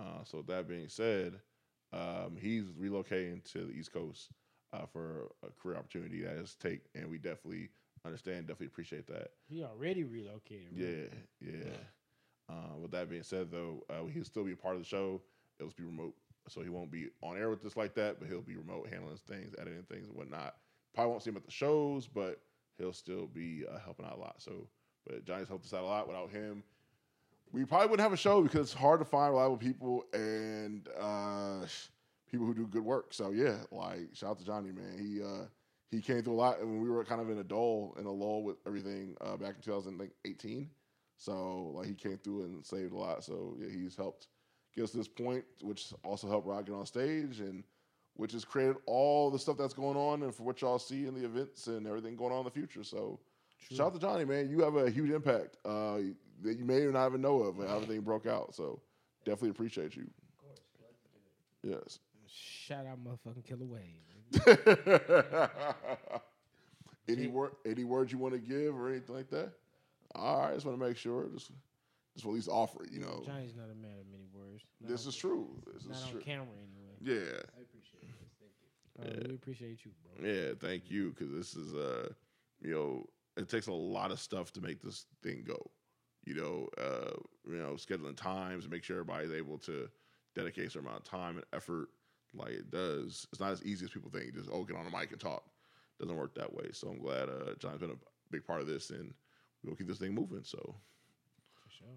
Uh, 0.00 0.24
so 0.24 0.42
that 0.46 0.66
being 0.68 0.88
said, 0.88 1.34
um, 1.92 2.36
he's 2.40 2.64
relocating 2.70 3.42
to 3.52 3.66
the 3.66 3.72
East 3.72 3.92
Coast 3.92 4.30
uh, 4.72 4.86
for 4.86 5.30
a 5.46 5.50
career 5.60 5.76
opportunity 5.76 6.22
that 6.22 6.36
is 6.36 6.56
take, 6.60 6.80
and 6.94 7.10
we 7.10 7.18
definitely 7.18 7.68
understand, 8.06 8.46
definitely 8.46 8.68
appreciate 8.68 9.06
that. 9.08 9.28
He 9.48 9.62
already 9.62 10.04
relocated. 10.04 10.76
bro. 10.76 10.86
Yeah, 10.86 11.52
yeah. 11.52 11.70
Uh, 12.48 12.76
with 12.80 12.90
that 12.92 13.10
being 13.10 13.22
said, 13.22 13.50
though, 13.50 13.84
uh, 13.90 14.06
he'll 14.06 14.24
still 14.24 14.44
be 14.44 14.52
a 14.52 14.56
part 14.56 14.74
of 14.74 14.80
the 14.80 14.86
show. 14.88 15.20
It'll 15.58 15.68
just 15.68 15.76
be 15.76 15.84
remote, 15.84 16.14
so 16.48 16.62
he 16.62 16.68
won't 16.70 16.90
be 16.90 17.08
on 17.22 17.36
air 17.36 17.50
with 17.50 17.64
us 17.66 17.76
like 17.76 17.94
that. 17.94 18.18
But 18.18 18.28
he'll 18.28 18.40
be 18.40 18.56
remote, 18.56 18.88
handling 18.90 19.18
things, 19.28 19.54
editing 19.60 19.84
things, 19.90 20.08
and 20.08 20.16
whatnot. 20.16 20.56
Probably 20.94 21.10
won't 21.10 21.22
see 21.22 21.30
him 21.30 21.36
at 21.36 21.44
the 21.44 21.50
shows, 21.50 22.06
but 22.08 22.40
he'll 22.78 22.92
still 22.92 23.26
be 23.26 23.64
uh, 23.70 23.78
helping 23.84 24.06
out 24.06 24.16
a 24.16 24.20
lot. 24.20 24.36
So, 24.38 24.66
but 25.06 25.24
Johnny's 25.24 25.48
helped 25.48 25.66
us 25.66 25.74
out 25.74 25.82
a 25.84 25.86
lot. 25.86 26.08
Without 26.08 26.30
him, 26.30 26.64
we 27.52 27.64
probably 27.64 27.88
wouldn't 27.88 28.04
have 28.04 28.12
a 28.12 28.16
show 28.16 28.42
because 28.42 28.60
it's 28.60 28.72
hard 28.72 29.00
to 29.00 29.04
find 29.04 29.32
reliable 29.32 29.56
people 29.56 30.04
and 30.12 30.88
uh, 30.98 31.66
people 32.30 32.46
who 32.46 32.54
do 32.54 32.66
good 32.66 32.84
work. 32.84 33.12
So 33.12 33.30
yeah, 33.30 33.56
like 33.70 34.08
shout 34.14 34.30
out 34.30 34.38
to 34.38 34.44
Johnny, 34.44 34.72
man. 34.72 34.96
He 34.98 35.22
uh, 35.22 35.46
he 35.90 36.00
came 36.00 36.22
through 36.22 36.34
a 36.34 36.36
lot, 36.36 36.60
and 36.60 36.70
when 36.70 36.80
we 36.80 36.88
were 36.88 37.04
kind 37.04 37.20
of 37.20 37.30
in 37.30 37.38
a 37.38 37.44
dull 37.44 37.96
in 37.98 38.06
a 38.06 38.12
lull 38.12 38.44
with 38.44 38.56
everything 38.66 39.16
uh, 39.20 39.36
back 39.36 39.56
in 39.56 39.62
2018. 39.62 40.70
So 41.16 41.72
like 41.74 41.86
he 41.86 41.94
came 41.94 42.18
through 42.18 42.44
and 42.44 42.64
saved 42.64 42.92
a 42.92 42.96
lot. 42.96 43.24
So 43.24 43.56
yeah, 43.58 43.68
he's 43.70 43.96
helped 43.96 44.28
get 44.74 44.84
us 44.84 44.92
to 44.92 44.98
this 44.98 45.08
point, 45.08 45.44
which 45.60 45.92
also 46.04 46.28
helped 46.28 46.46
Rod 46.46 46.66
get 46.66 46.74
on 46.74 46.86
stage 46.86 47.40
and 47.40 47.64
which 48.14 48.32
has 48.32 48.44
created 48.44 48.76
all 48.86 49.30
the 49.30 49.38
stuff 49.38 49.56
that's 49.56 49.74
going 49.74 49.96
on 49.96 50.22
and 50.22 50.34
for 50.34 50.42
what 50.44 50.60
y'all 50.60 50.78
see 50.78 51.06
in 51.06 51.14
the 51.14 51.24
events 51.24 51.66
and 51.66 51.86
everything 51.86 52.16
going 52.16 52.32
on 52.32 52.40
in 52.40 52.44
the 52.44 52.50
future. 52.50 52.84
So 52.84 53.18
shout 53.70 53.88
out 53.88 53.94
to 53.94 54.00
Johnny, 54.00 54.24
man. 54.24 54.48
You 54.48 54.60
have 54.60 54.76
a 54.76 54.90
huge 54.90 55.10
impact 55.10 55.56
uh, 55.64 55.98
that 56.42 56.58
you 56.58 56.64
may 56.64 56.80
or 56.82 56.92
not 56.92 57.08
even 57.08 57.20
know 57.20 57.40
of 57.42 57.58
when 57.58 57.68
everything 57.68 58.00
broke 58.00 58.26
out. 58.26 58.54
So 58.54 58.80
definitely 59.24 59.50
appreciate 59.50 59.94
you. 59.96 60.08
Yes. 61.62 61.98
Shout 62.26 62.86
out, 62.86 62.98
motherfucking 63.04 63.44
Killer 63.44 63.66
Wave. 63.66 64.00
any 67.08 67.26
word, 67.26 67.52
any 67.66 67.84
words 67.84 68.12
you 68.12 68.18
want 68.18 68.34
to 68.34 68.40
give 68.40 68.74
or 68.74 68.88
anything 68.88 69.14
like 69.14 69.28
that? 69.30 69.52
All 70.14 70.40
right, 70.40 70.54
just 70.54 70.64
want 70.66 70.78
to 70.78 70.84
make 70.86 70.96
sure. 70.96 71.26
Just, 71.34 71.50
just 72.14 72.24
at 72.26 72.32
least 72.32 72.48
offer 72.48 72.84
it. 72.84 72.90
You 72.92 73.00
know, 73.00 73.22
Johnny's 73.26 73.54
not 73.56 73.66
a 73.70 73.74
man 73.74 73.98
of 74.00 74.06
many 74.10 74.26
words. 74.32 74.64
Not 74.80 74.90
this 74.90 75.04
on- 75.04 75.08
is 75.10 75.16
true. 75.16 75.48
This 75.72 75.86
not 75.86 75.96
is 75.96 76.04
on 76.04 76.10
true. 76.12 76.20
camera 76.20 76.46
anyway. 76.56 76.94
Yeah. 77.02 77.40
I 77.58 77.62
appreciate 77.62 78.04
it. 78.04 78.08
Thank 78.38 78.52
you. 79.16 79.24
Uh, 79.24 79.28
We 79.28 79.34
appreciate 79.34 79.84
you, 79.84 79.90
bro. 80.02 80.12
Yeah, 80.28 80.52
thank 80.60 80.90
you. 80.90 81.10
Because 81.10 81.30
this 81.32 81.54
is, 81.56 81.74
uh, 81.74 82.08
you 82.62 82.70
know, 82.72 83.06
it 83.36 83.48
takes 83.48 83.66
a 83.68 83.72
lot 83.72 84.10
of 84.10 84.20
stuff 84.20 84.52
to 84.54 84.60
make 84.60 84.80
this 84.82 85.06
thing 85.22 85.44
go. 85.46 85.70
You 86.24 86.34
know, 86.34 86.68
uh, 86.78 87.16
you 87.48 87.56
know, 87.56 87.72
scheduling 87.72 88.16
times, 88.16 88.64
and 88.64 88.72
make 88.72 88.84
sure 88.84 88.96
everybody's 89.00 89.32
able 89.32 89.58
to 89.58 89.88
dedicate 90.34 90.66
a 90.66 90.70
certain 90.70 90.88
amount 90.88 91.02
of 91.02 91.10
time 91.10 91.36
and 91.36 91.46
effort. 91.52 91.88
Like 92.34 92.50
it 92.50 92.70
does. 92.70 93.26
It's 93.32 93.40
not 93.40 93.52
as 93.52 93.64
easy 93.64 93.86
as 93.86 93.90
people 93.90 94.10
think. 94.10 94.34
Just 94.34 94.48
oh, 94.52 94.64
get 94.64 94.76
on 94.76 94.84
the 94.84 94.96
mic 94.96 95.10
and 95.10 95.20
talk. 95.20 95.44
Doesn't 95.98 96.16
work 96.16 96.34
that 96.34 96.52
way. 96.52 96.70
So 96.72 96.88
I'm 96.88 96.98
glad 96.98 97.28
uh, 97.28 97.54
John's 97.58 97.80
been 97.80 97.90
a 97.90 97.98
big 98.30 98.44
part 98.44 98.60
of 98.60 98.66
this, 98.66 98.90
and 98.90 99.12
we'll 99.64 99.76
keep 99.76 99.88
this 99.88 99.98
thing 99.98 100.14
moving. 100.14 100.44
So. 100.44 100.74
For 101.54 101.70
sure. 101.70 101.88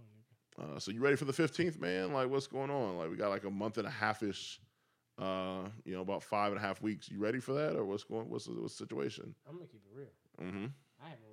Uh, 0.75 0.79
so 0.79 0.91
you 0.91 1.01
ready 1.01 1.15
for 1.15 1.25
the 1.25 1.33
fifteenth, 1.33 1.79
man? 1.79 2.13
Like, 2.13 2.29
what's 2.29 2.47
going 2.47 2.69
on? 2.69 2.97
Like, 2.97 3.09
we 3.09 3.15
got 3.15 3.29
like 3.29 3.43
a 3.43 3.51
month 3.51 3.77
and 3.77 3.87
a 3.87 3.91
half 3.91 4.23
ish. 4.23 4.59
Uh, 5.19 5.69
you 5.85 5.93
know, 5.93 6.01
about 6.01 6.23
five 6.23 6.51
and 6.51 6.59
a 6.59 6.65
half 6.65 6.81
weeks. 6.81 7.09
You 7.09 7.19
ready 7.19 7.39
for 7.39 7.53
that, 7.53 7.75
or 7.75 7.85
what's 7.85 8.03
going? 8.03 8.29
What's 8.29 8.45
the, 8.45 8.53
what's 8.53 8.75
the 8.75 8.85
situation? 8.85 9.35
I'm 9.47 9.55
gonna 9.55 9.67
keep 9.67 9.81
it 9.85 9.95
real. 9.95 10.07
Mm-hmm. 10.41 10.65
I 11.03 11.09
haven't 11.09 11.23
written 11.27 11.31
a 11.31 11.32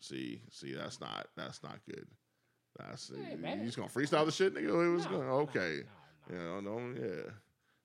See, 0.00 0.40
see, 0.50 0.72
that's 0.74 1.00
not 1.00 1.26
that's 1.36 1.62
not 1.62 1.78
good. 1.88 2.06
That's 2.78 3.10
Hey, 3.14 3.36
you, 3.40 3.60
you 3.60 3.64
just 3.66 3.76
gonna 3.78 3.88
freestyle 3.88 4.26
the 4.26 4.32
shit, 4.32 4.54
nigga. 4.54 4.68
It 4.86 4.94
was 4.94 5.04
No, 5.06 5.10
going 5.10 5.26
no, 5.26 5.32
okay. 5.40 5.80
no, 6.30 6.36
no. 6.36 6.38
You 6.38 6.44
know, 6.44 6.60
don't 6.70 6.96
yeah. 6.96 7.02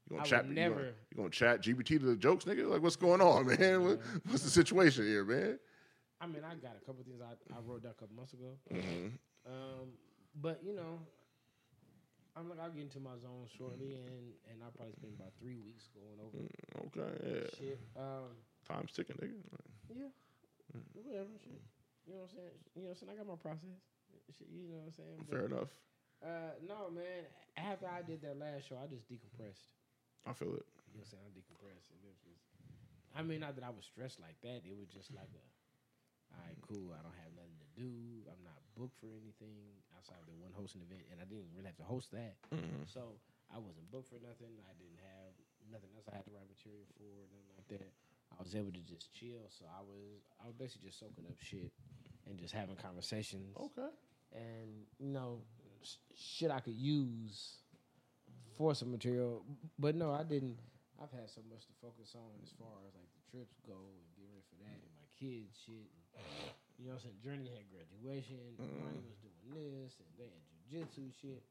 You 0.10 0.18
I 0.18 0.18
gonna 0.18 0.22
would 0.22 0.26
chat? 0.26 0.48
You 0.48 0.54
never- 0.54 0.76
gonna, 0.76 0.88
you 1.12 1.18
gonna 1.18 1.30
chat 1.30 1.62
GPT 1.64 2.00
to 2.00 2.06
the 2.06 2.16
jokes, 2.18 2.44
nigga? 2.46 2.68
Like, 2.68 2.82
what's 2.82 2.98
going 2.98 3.22
on, 3.22 3.48
man? 3.60 3.84
What, 3.86 4.02
what's 4.28 4.44
the 4.44 4.50
situation 4.50 5.06
here, 5.06 5.24
man? 5.24 5.58
I 6.20 6.28
mean, 6.28 6.44
I 6.44 6.54
got 6.56 6.76
a 6.80 6.86
couple 6.86 7.04
things 7.04 7.22
I, 7.22 7.34
I 7.56 7.60
wrote 7.66 7.84
down 7.84 7.94
a 7.94 8.00
couple 8.00 8.16
months 8.16 8.34
ago. 8.34 8.54
Mm-hmm. 8.74 9.08
Um, 9.48 9.88
but 10.42 10.60
you 10.64 10.76
know, 10.76 11.00
I'm 12.36 12.50
like 12.50 12.60
I'll 12.60 12.70
get 12.70 12.84
into 12.84 13.00
my 13.00 13.18
zone 13.22 13.48
shortly, 13.58 13.94
and 13.96 14.34
and 14.52 14.62
I'll 14.64 14.72
probably 14.72 14.94
spend 14.94 15.14
about 15.18 15.32
three 15.40 15.56
weeks 15.58 15.88
going 15.96 16.20
over 16.20 16.44
Okay, 16.88 17.12
yeah. 17.26 17.48
shit. 17.58 17.80
Um, 17.98 18.36
Time's 18.68 18.92
ticking, 18.92 19.16
nigga. 19.16 19.40
yeah, 19.96 20.06
whatever 20.94 21.28
shit. 21.44 21.62
You 22.08 22.14
know 22.18 22.26
what 22.26 22.34
I'm 22.34 22.36
saying? 22.38 22.58
You 22.76 22.82
know 22.84 22.90
what 22.92 22.98
I'm 22.98 23.00
saying? 23.00 23.12
I 23.14 23.18
got 23.18 23.28
my 23.30 23.40
process. 23.42 23.78
You 24.50 24.68
know 24.70 24.78
what 24.82 24.92
I'm 24.92 24.98
saying? 24.98 25.18
Fair 25.30 25.46
But, 25.48 25.52
enough. 25.54 25.72
Uh, 26.22 26.54
no, 26.66 26.90
man. 26.94 27.26
After 27.58 27.88
I 27.90 28.02
did 28.06 28.22
that 28.22 28.38
last 28.38 28.70
show, 28.70 28.78
I 28.78 28.86
just 28.90 29.06
decompressed. 29.10 29.66
I 30.26 30.34
feel 30.34 30.54
it. 30.54 30.66
You 30.94 31.02
know 31.02 31.06
what 31.06 31.10
I'm 31.10 31.14
saying? 31.18 31.26
I 31.26 31.32
decompressed, 31.34 31.90
and 31.94 32.02
it 32.06 32.18
was. 32.26 32.40
I 33.12 33.22
mean, 33.26 33.42
not 33.44 33.58
that 33.60 33.66
I 33.68 33.74
was 33.74 33.84
stressed 33.90 34.22
like 34.24 34.40
that. 34.46 34.64
It 34.64 34.72
was 34.78 34.88
just 34.88 35.12
like 35.12 35.28
a, 35.36 35.44
all 36.32 36.40
right, 36.48 36.56
cool. 36.64 36.96
I 36.96 37.02
don't 37.04 37.18
have 37.20 37.34
nothing 37.36 37.58
to 37.60 37.70
do. 37.76 37.92
I'm 38.32 38.40
not 38.46 38.56
booked 38.78 38.96
for 39.04 39.12
anything 39.12 39.84
outside 39.98 40.22
of 40.24 40.30
the 40.32 40.38
one 40.40 40.56
hosting 40.56 40.80
event, 40.86 41.04
and 41.12 41.20
I 41.20 41.28
didn't 41.28 41.52
really 41.52 41.68
have 41.68 41.80
to 41.84 41.90
host 41.90 42.14
that. 42.16 42.40
Mhm. 42.56 42.88
So 42.88 43.20
I 43.52 43.60
wasn't 43.60 43.90
booked 43.92 44.08
for 44.14 44.22
nothing. 44.24 44.56
I 44.64 44.74
didn't 44.80 45.02
have 45.04 45.36
nothing 45.68 45.92
else 45.98 46.08
I 46.08 46.16
had 46.22 46.26
to 46.30 46.32
write 46.32 46.48
material 46.48 46.88
for, 46.96 47.04
nothing 47.36 47.52
like 47.60 47.68
that. 47.76 47.92
I 48.38 48.42
was 48.44 48.56
able 48.56 48.72
to 48.72 48.82
just 48.82 49.14
chill. 49.14 49.46
So 49.50 49.66
I 49.70 49.82
was, 49.82 50.24
I 50.42 50.48
was 50.48 50.56
basically 50.56 50.90
just 50.90 51.00
soaking 51.00 51.26
up 51.28 51.38
shit 51.40 51.72
and 52.28 52.40
just 52.40 52.54
having 52.54 52.76
conversations 52.76 53.56
Okay. 53.58 53.90
and 54.34 54.86
you 55.00 55.10
know 55.10 55.42
shit 56.14 56.52
I 56.52 56.60
could 56.60 56.76
use 56.78 57.58
for 58.58 58.74
some 58.76 58.92
material. 58.92 59.44
But 59.80 59.96
no, 59.96 60.14
I 60.14 60.24
didn't. 60.24 60.58
I've 61.02 61.10
had 61.12 61.26
so 61.30 61.42
much 61.50 61.66
to 61.66 61.74
focus 61.82 62.14
on 62.14 62.30
as 62.46 62.54
far 62.62 62.78
as 62.86 62.94
like 62.94 63.10
the 63.10 63.24
trips 63.34 63.58
go 63.66 63.74
and 63.74 64.06
get 64.14 64.30
ready 64.30 64.46
for 64.54 64.58
that 64.62 64.78
and 64.78 64.94
my 64.94 65.10
kids 65.18 65.58
shit. 65.66 65.90
And, 66.14 66.54
You 66.78 66.90
know 66.90 66.98
what 66.98 67.02
I'm 67.02 67.14
saying? 67.14 67.20
Journey 67.26 67.50
had 67.50 67.66
graduation. 67.74 68.38
Mm. 68.62 68.86
Ronnie 68.86 69.02
was 69.06 69.18
doing 69.22 69.74
this, 69.82 69.98
and 69.98 70.10
they 70.18 70.30
had 70.30 70.44
jujitsu 70.70 71.10
shit. 71.18 71.42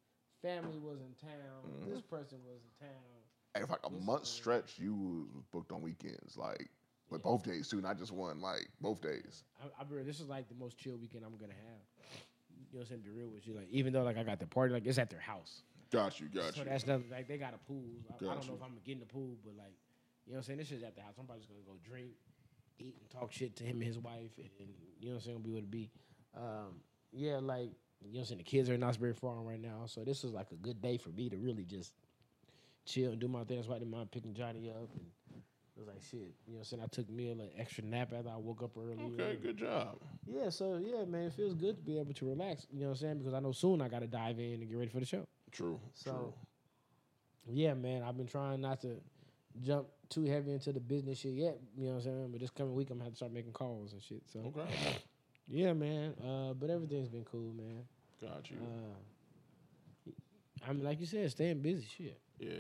Family 0.43 0.79
was 0.79 1.03
in 1.03 1.13
town. 1.19 1.67
Mm-hmm. 1.67 1.91
This 1.91 2.01
person 2.07 2.39
was 2.47 2.63
in 2.63 2.75
town. 2.79 3.20
And 3.54 3.66
for 3.66 3.73
like 3.73 3.87
a 3.87 3.90
month 3.90 4.26
stretch, 4.26 4.78
you 4.78 5.28
was 5.35 5.45
booked 5.50 5.73
on 5.73 5.83
weekends, 5.83 6.37
like 6.37 6.69
with 7.11 7.23
both 7.23 7.42
days 7.42 7.69
too, 7.69 7.80
not 7.80 7.99
just 7.99 8.12
one, 8.12 8.40
like 8.40 8.69
both 8.80 9.00
days. 9.00 9.42
I, 9.61 9.66
I 9.80 9.85
be 9.85 9.97
real, 9.97 10.04
this 10.04 10.21
is 10.21 10.28
like 10.28 10.49
the 10.49 10.54
most 10.54 10.78
chill 10.78 10.97
weekend 10.97 11.25
I'm 11.25 11.37
gonna 11.37 11.52
have. 11.52 11.83
You 12.71 12.78
know 12.78 12.80
what 12.80 12.80
I'm 12.83 12.87
saying? 12.88 13.00
Be 13.00 13.11
real 13.11 13.28
with 13.28 13.47
you. 13.49 13.54
Like 13.54 13.69
even 13.71 13.92
though 13.92 14.02
like 14.02 14.16
I 14.16 14.23
got 14.23 14.38
the 14.38 14.47
party, 14.47 14.73
like 14.73 14.87
it's 14.87 14.99
at 14.99 15.11
their 15.11 15.21
house. 15.21 15.62
Got 15.90 16.21
you, 16.21 16.28
got 16.28 16.45
you. 16.47 16.52
So 16.52 16.59
you. 16.61 16.64
that's 16.66 16.87
nothing. 16.87 17.11
Like 17.11 17.26
they 17.26 17.37
got 17.37 17.54
a 17.54 17.59
pool. 17.59 17.83
I, 18.11 18.14
I 18.14 18.35
don't 18.35 18.47
know 18.47 18.54
if 18.54 18.62
I'm 18.62 18.69
gonna 18.69 18.80
get 18.85 18.92
in 18.92 19.00
the 19.00 19.07
pool, 19.07 19.37
but 19.45 19.57
like, 19.57 19.75
you 20.26 20.33
know 20.33 20.37
what 20.37 20.38
I'm 20.38 20.42
saying? 20.45 20.59
This 20.59 20.69
shit's 20.69 20.85
at 20.85 20.95
the 20.95 21.02
house. 21.02 21.14
I'm 21.19 21.26
probably 21.26 21.42
just 21.42 21.50
gonna 21.50 21.66
go 21.66 21.75
drink, 21.83 22.11
eat, 22.78 22.95
and 23.00 23.11
talk 23.11 23.33
shit 23.33 23.57
to 23.57 23.64
him 23.64 23.76
and 23.76 23.85
his 23.85 23.99
wife, 23.99 24.30
and, 24.38 24.49
you 25.00 25.09
know 25.09 25.14
what 25.14 25.14
I'm 25.14 25.21
saying? 25.21 25.37
Gonna 25.38 25.45
be 25.49 25.52
what 25.52 25.62
it 25.64 25.71
be. 25.71 25.90
Um, 26.37 26.80
yeah, 27.12 27.38
like 27.38 27.73
you 28.00 28.12
know 28.12 28.12
what 28.12 28.19
I'm 28.21 28.25
saying. 28.26 28.38
The 28.38 28.45
kids 28.45 28.71
are 28.71 28.75
in 28.75 28.80
Knott's 28.80 28.99
Berry 28.99 29.14
Farm 29.14 29.45
right 29.45 29.61
now, 29.61 29.83
so 29.87 30.04
this 30.04 30.23
is 30.23 30.33
like 30.33 30.52
a 30.52 30.57
good 30.57 30.80
day 30.80 30.97
for 30.97 31.09
me 31.11 31.28
to 31.28 31.37
really 31.37 31.64
just 31.64 31.92
chill 32.87 33.13
and 33.13 33.21
do 33.21 33.29
my 33.29 33.45
thing. 33.45 33.57
That's 33.57 33.69
why 33.69 33.77
I 33.77 33.79
didn't 33.79 33.91
mind 33.93 34.11
picking 34.11 34.35
Johnny 34.35 34.69
up 34.71 34.89
and. 34.95 35.07
It 35.77 35.87
was 35.87 35.95
like 35.95 36.03
shit, 36.03 36.35
you 36.47 36.53
know. 36.53 36.59
what 36.59 36.59
I'm 36.59 36.65
saying 36.65 36.83
I 36.83 36.87
took 36.89 37.09
me 37.09 37.31
an 37.31 37.41
extra 37.57 37.83
nap 37.83 38.13
after 38.15 38.29
I 38.29 38.37
woke 38.37 38.63
up 38.63 38.73
early. 38.77 38.99
Okay, 39.15 39.39
good 39.41 39.57
job. 39.57 39.97
Yeah, 40.27 40.51
so 40.51 40.77
yeah, 40.77 41.07
man, 41.07 41.23
it 41.29 41.33
feels 41.33 41.55
good 41.55 41.77
to 41.77 41.83
be 41.83 41.99
able 41.99 42.13
to 42.13 42.27
relax. 42.27 42.67
You 42.71 42.81
know 42.81 42.87
what 42.89 42.91
I'm 42.93 42.97
saying? 42.99 43.19
Because 43.19 43.33
I 43.33 43.41
know 43.41 43.53
soon 43.53 43.81
I 43.81 43.89
got 43.89 44.01
to 44.01 44.07
dive 44.07 44.39
in 44.39 44.61
and 44.61 44.69
get 44.69 44.77
ready 44.77 44.91
for 44.91 45.01
the 45.01 45.07
show. 45.07 45.27
True. 45.53 45.81
So, 45.95 46.11
true. 46.11 46.35
yeah, 47.47 47.73
man, 47.73 48.03
I've 48.03 48.17
been 48.19 48.27
trying 48.27 48.61
not 48.61 48.83
to 48.83 48.97
jump 49.63 49.87
too 50.11 50.25
heavy 50.25 50.53
into 50.53 50.71
the 50.73 50.81
business 50.81 51.19
shit 51.21 51.33
yet. 51.33 51.59
You 51.75 51.87
know 51.87 51.93
what 51.93 51.97
I'm 51.99 52.03
saying? 52.03 52.29
But 52.33 52.41
this 52.43 52.51
coming 52.51 52.75
week, 52.75 52.91
I'm 52.91 52.99
gonna 52.99 53.05
have 53.05 53.13
to 53.15 53.17
start 53.17 53.33
making 53.33 53.53
calls 53.53 53.95
and 53.95 54.03
shit. 54.03 54.23
So, 54.31 54.41
Okay. 54.55 54.69
yeah, 55.49 55.73
man. 55.73 56.13
Uh, 56.23 56.53
but 56.53 56.69
everything's 56.69 57.09
been 57.09 57.25
cool, 57.25 57.55
man. 57.55 57.85
Got 58.21 58.51
you. 58.51 58.59
Uh, 58.59 58.97
I 60.67 60.73
mean, 60.73 60.85
like 60.85 61.00
you 61.00 61.07
said, 61.07 61.31
staying 61.31 61.61
busy, 61.61 61.87
shit. 61.97 62.21
Yeah, 62.38 62.50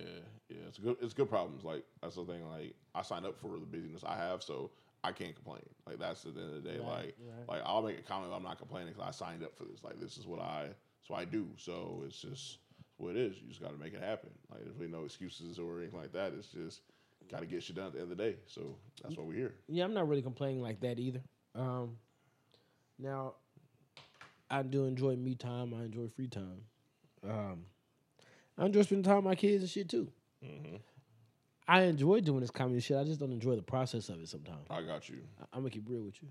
yeah, 0.48 0.56
it's 0.68 0.78
good. 0.78 0.96
It's 1.00 1.14
good 1.14 1.28
problems. 1.28 1.64
Like 1.64 1.84
that's 2.02 2.16
the 2.16 2.24
thing. 2.24 2.46
Like 2.48 2.74
I 2.94 3.02
signed 3.02 3.26
up 3.26 3.38
for 3.40 3.58
the 3.58 3.66
busyness 3.66 4.02
I 4.06 4.16
have, 4.16 4.42
so 4.42 4.70
I 5.02 5.12
can't 5.12 5.34
complain. 5.34 5.62
Like 5.86 5.98
that's 5.98 6.24
at 6.26 6.34
the 6.34 6.40
end 6.40 6.56
of 6.56 6.62
the 6.62 6.68
day. 6.68 6.78
Right, 6.78 6.86
like, 6.86 7.16
right. 7.18 7.48
like 7.48 7.62
I'll 7.64 7.82
make 7.82 7.98
a 7.98 8.02
comment. 8.02 8.32
I'm 8.34 8.42
not 8.42 8.58
complaining 8.58 8.92
because 8.92 9.08
I 9.08 9.10
signed 9.10 9.42
up 9.42 9.56
for 9.56 9.64
this. 9.64 9.82
Like 9.82 10.00
this 10.00 10.18
is 10.18 10.26
what 10.26 10.40
I, 10.40 10.68
so 11.06 11.14
I 11.14 11.24
do. 11.24 11.46
So 11.56 12.02
it's 12.06 12.20
just 12.20 12.58
what 12.98 13.16
it 13.16 13.16
is. 13.16 13.36
You 13.40 13.48
just 13.48 13.62
got 13.62 13.72
to 13.72 13.78
make 13.78 13.94
it 13.94 14.02
happen. 14.02 14.30
Like 14.50 14.64
there's 14.64 14.76
really 14.76 14.92
no 14.92 15.04
excuses 15.04 15.58
or 15.58 15.78
anything 15.78 15.98
like 15.98 16.12
that. 16.12 16.32
It's 16.36 16.48
just 16.48 16.82
got 17.30 17.40
to 17.40 17.46
get 17.46 17.62
shit 17.62 17.76
done 17.76 17.86
at 17.86 17.92
the 17.92 18.00
end 18.00 18.12
of 18.12 18.16
the 18.16 18.22
day. 18.22 18.36
So 18.46 18.76
that's 19.02 19.16
why 19.16 19.24
we're 19.24 19.34
here. 19.34 19.54
Yeah, 19.68 19.84
I'm 19.84 19.94
not 19.94 20.08
really 20.08 20.22
complaining 20.22 20.62
like 20.62 20.80
that 20.80 20.98
either. 20.98 21.22
Um, 21.54 21.96
now, 22.98 23.34
I 24.50 24.62
do 24.62 24.84
enjoy 24.84 25.16
me 25.16 25.34
time. 25.34 25.72
I 25.74 25.84
enjoy 25.84 26.08
free 26.08 26.28
time. 26.28 26.62
Um, 27.28 27.64
I 28.60 28.66
enjoy 28.66 28.82
spending 28.82 29.02
time 29.04 29.16
with 29.16 29.24
my 29.24 29.34
kids 29.34 29.62
and 29.62 29.70
shit 29.70 29.88
too. 29.88 30.08
I 31.66 31.82
enjoy 31.82 32.20
doing 32.20 32.40
this 32.40 32.50
comedy 32.50 32.80
shit. 32.80 32.96
I 32.96 33.04
just 33.04 33.20
don't 33.20 33.32
enjoy 33.32 33.56
the 33.56 33.62
process 33.62 34.08
of 34.08 34.20
it 34.20 34.28
sometimes. 34.28 34.66
I 34.68 34.82
got 34.82 35.08
you. 35.08 35.18
I- 35.40 35.44
I'm 35.52 35.60
gonna 35.62 35.70
keep 35.70 35.88
real 35.88 36.02
with 36.02 36.16
you. 36.22 36.28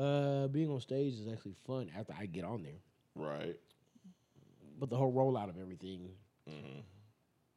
Uh, 0.00 0.48
being 0.48 0.70
on 0.70 0.80
stage 0.80 1.14
is 1.14 1.26
actually 1.28 1.54
fun 1.66 1.90
after 1.96 2.12
I 2.18 2.26
get 2.26 2.44
on 2.44 2.62
there, 2.62 2.80
Right. 3.14 3.58
but 4.78 4.90
the 4.90 4.96
whole 4.96 5.10
rollout 5.12 5.48
of 5.48 5.58
everything, 5.58 6.10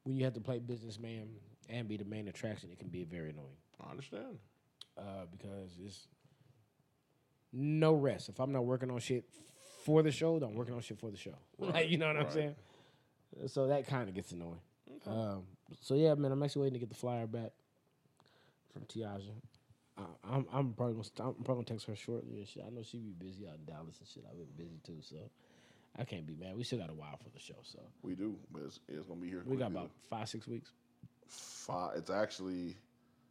when 0.04 0.16
you 0.16 0.24
have 0.24 0.34
to 0.36 0.40
play 0.42 0.60
businessman 0.60 1.36
and 1.68 1.88
be 1.88 1.98
the 1.98 2.06
main 2.06 2.28
attraction, 2.30 2.72
it 2.72 2.80
can 2.80 2.88
be 2.88 3.04
very 3.04 3.32
annoying. 3.32 3.58
I 3.82 3.90
understand. 3.92 4.40
uh, 4.98 5.26
because 5.32 5.78
it's 5.86 6.08
no 7.54 7.94
rest. 7.94 8.28
If 8.28 8.40
I'm 8.42 8.52
not 8.52 8.66
working 8.66 8.92
on 8.92 9.00
shit 9.00 9.24
for 9.86 10.04
the 10.04 10.12
show, 10.12 10.38
then 10.40 10.50
I'm 10.50 10.56
working 10.56 10.74
on 10.76 10.82
shit 10.82 11.00
for 11.00 11.10
the 11.10 11.16
show. 11.18 11.36
Like, 11.58 11.90
you 11.90 11.98
know 11.98 12.08
what 12.08 12.18
I'm 12.18 12.30
saying? 12.32 12.56
So 13.48 13.68
that 13.68 13.88
kind 13.88 14.10
of 14.10 14.16
gets 14.16 14.32
annoying. 14.32 14.60
Um, 15.06 15.44
so 15.82 15.94
yeah, 15.96 16.16
man, 16.16 16.32
I'm 16.32 16.42
actually 16.44 16.64
waiting 16.64 16.74
to 16.74 16.80
get 16.80 16.90
the 16.90 16.96
flyer 16.96 17.28
back 17.28 17.52
from 18.74 18.84
Tiaja. 18.84 19.32
Uh, 19.98 20.02
I'm 20.30 20.46
I'm 20.52 20.74
probably 20.74 20.94
gonna 20.94 21.04
st- 21.04 21.20
I'm 21.28 21.34
probably 21.44 21.64
gonna 21.66 21.78
text 21.78 21.86
her 21.88 21.96
shortly 21.96 22.38
and 22.38 22.48
shit. 22.48 22.64
I 22.66 22.70
know 22.70 22.82
she 22.84 22.98
be 23.00 23.12
busy 23.12 23.48
out 23.48 23.56
in 23.56 23.66
Dallas 23.66 24.00
and 24.00 24.08
shit. 24.08 24.24
I've 24.30 24.38
been 24.38 24.48
busy 24.66 24.80
too, 24.84 24.98
so 25.02 25.18
I 25.98 26.06
can't 26.06 26.26
be 26.26 26.36
mad. 26.36 26.56
We 26.58 26.64
still 26.64 26.80
got 26.80 26.90
a 26.90 26.94
while 26.94 27.18
for 27.22 27.30
the 27.30 27.40
show, 27.40 27.56
so 27.64 27.80
We 28.02 28.16
do, 28.16 28.36
but 28.52 28.64
it's, 28.64 28.80
it's 28.88 29.06
gonna 29.08 29.20
be 29.20 29.28
here. 29.30 29.44
we 29.46 29.58
got 29.58 29.72
about 29.72 29.92
five 30.10 30.30
six 30.30 30.48
weeks. 30.48 30.72
five. 31.28 31.98
It's 31.98 32.10
actually 32.10 32.76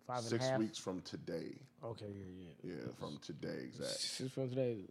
Five 0.07 0.19
and 0.19 0.27
a 0.27 0.29
six 0.31 0.59
weeks 0.59 0.79
from 0.79 1.01
today. 1.03 1.55
Okay, 1.85 2.07
yeah, 2.09 2.53
yeah. 2.65 2.75
Yeah, 2.77 2.93
from 2.99 3.19
today 3.19 3.65
exactly. 3.65 3.99
Six 3.99 4.33
from 4.33 4.49
today, 4.51 4.85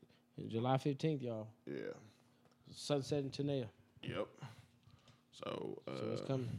July 0.48 0.78
fifteenth, 0.78 1.22
y'all. 1.22 1.48
Yeah. 1.66 1.94
Sunset 2.76 3.20
in 3.24 3.30
Tenaya. 3.32 3.68
Yep. 4.04 4.28
So, 5.44 5.82
uh, 5.88 5.92
So 6.00 6.06
it's 6.14 6.22
coming. 6.28 6.50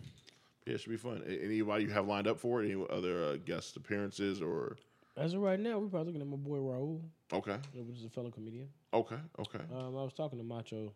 yeah, 0.67 0.75
it 0.75 0.81
should 0.81 0.91
be 0.91 0.97
fun. 0.97 1.23
Anybody 1.27 1.85
you 1.85 1.91
have 1.91 2.07
lined 2.07 2.27
up 2.27 2.39
for 2.39 2.63
it? 2.63 2.71
Any 2.71 2.85
other 2.91 3.25
uh, 3.25 3.37
guest 3.37 3.77
appearances 3.77 4.41
or? 4.41 4.77
As 5.17 5.35
of 5.35 5.41
right 5.41 5.59
now, 5.59 5.79
we're 5.79 5.89
probably 5.89 6.13
looking 6.13 6.21
at 6.23 6.29
my 6.29 6.37
boy 6.37 6.59
Raul, 6.59 7.01
Okay, 7.33 7.57
which 7.75 7.99
is 7.99 8.05
a 8.05 8.09
fellow 8.11 8.31
comedian. 8.31 8.69
okay, 8.95 9.17
okay. 9.41 9.59
Um, 9.75 9.97
I 9.97 10.03
was 10.05 10.13
talking 10.13 10.39
to 10.39 10.45
Macho, 10.45 10.93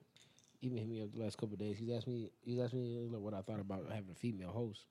even 0.61 0.79
hit 0.79 0.89
me 0.89 1.03
up 1.03 1.12
the 1.12 1.21
last 1.21 1.37
couple 1.39 1.55
of 1.55 1.59
days. 1.59 1.77
He's 1.77 1.91
asked 1.91 2.07
me, 2.07 2.31
he's 2.43 2.61
asked 2.61 2.73
me 2.75 3.01
like, 3.11 3.21
what 3.21 3.35
I 3.35 3.41
thought 3.43 3.59
about 3.59 3.85
having 3.91 4.11
a 4.12 4.15
female 4.15 4.51
host. 4.51 4.85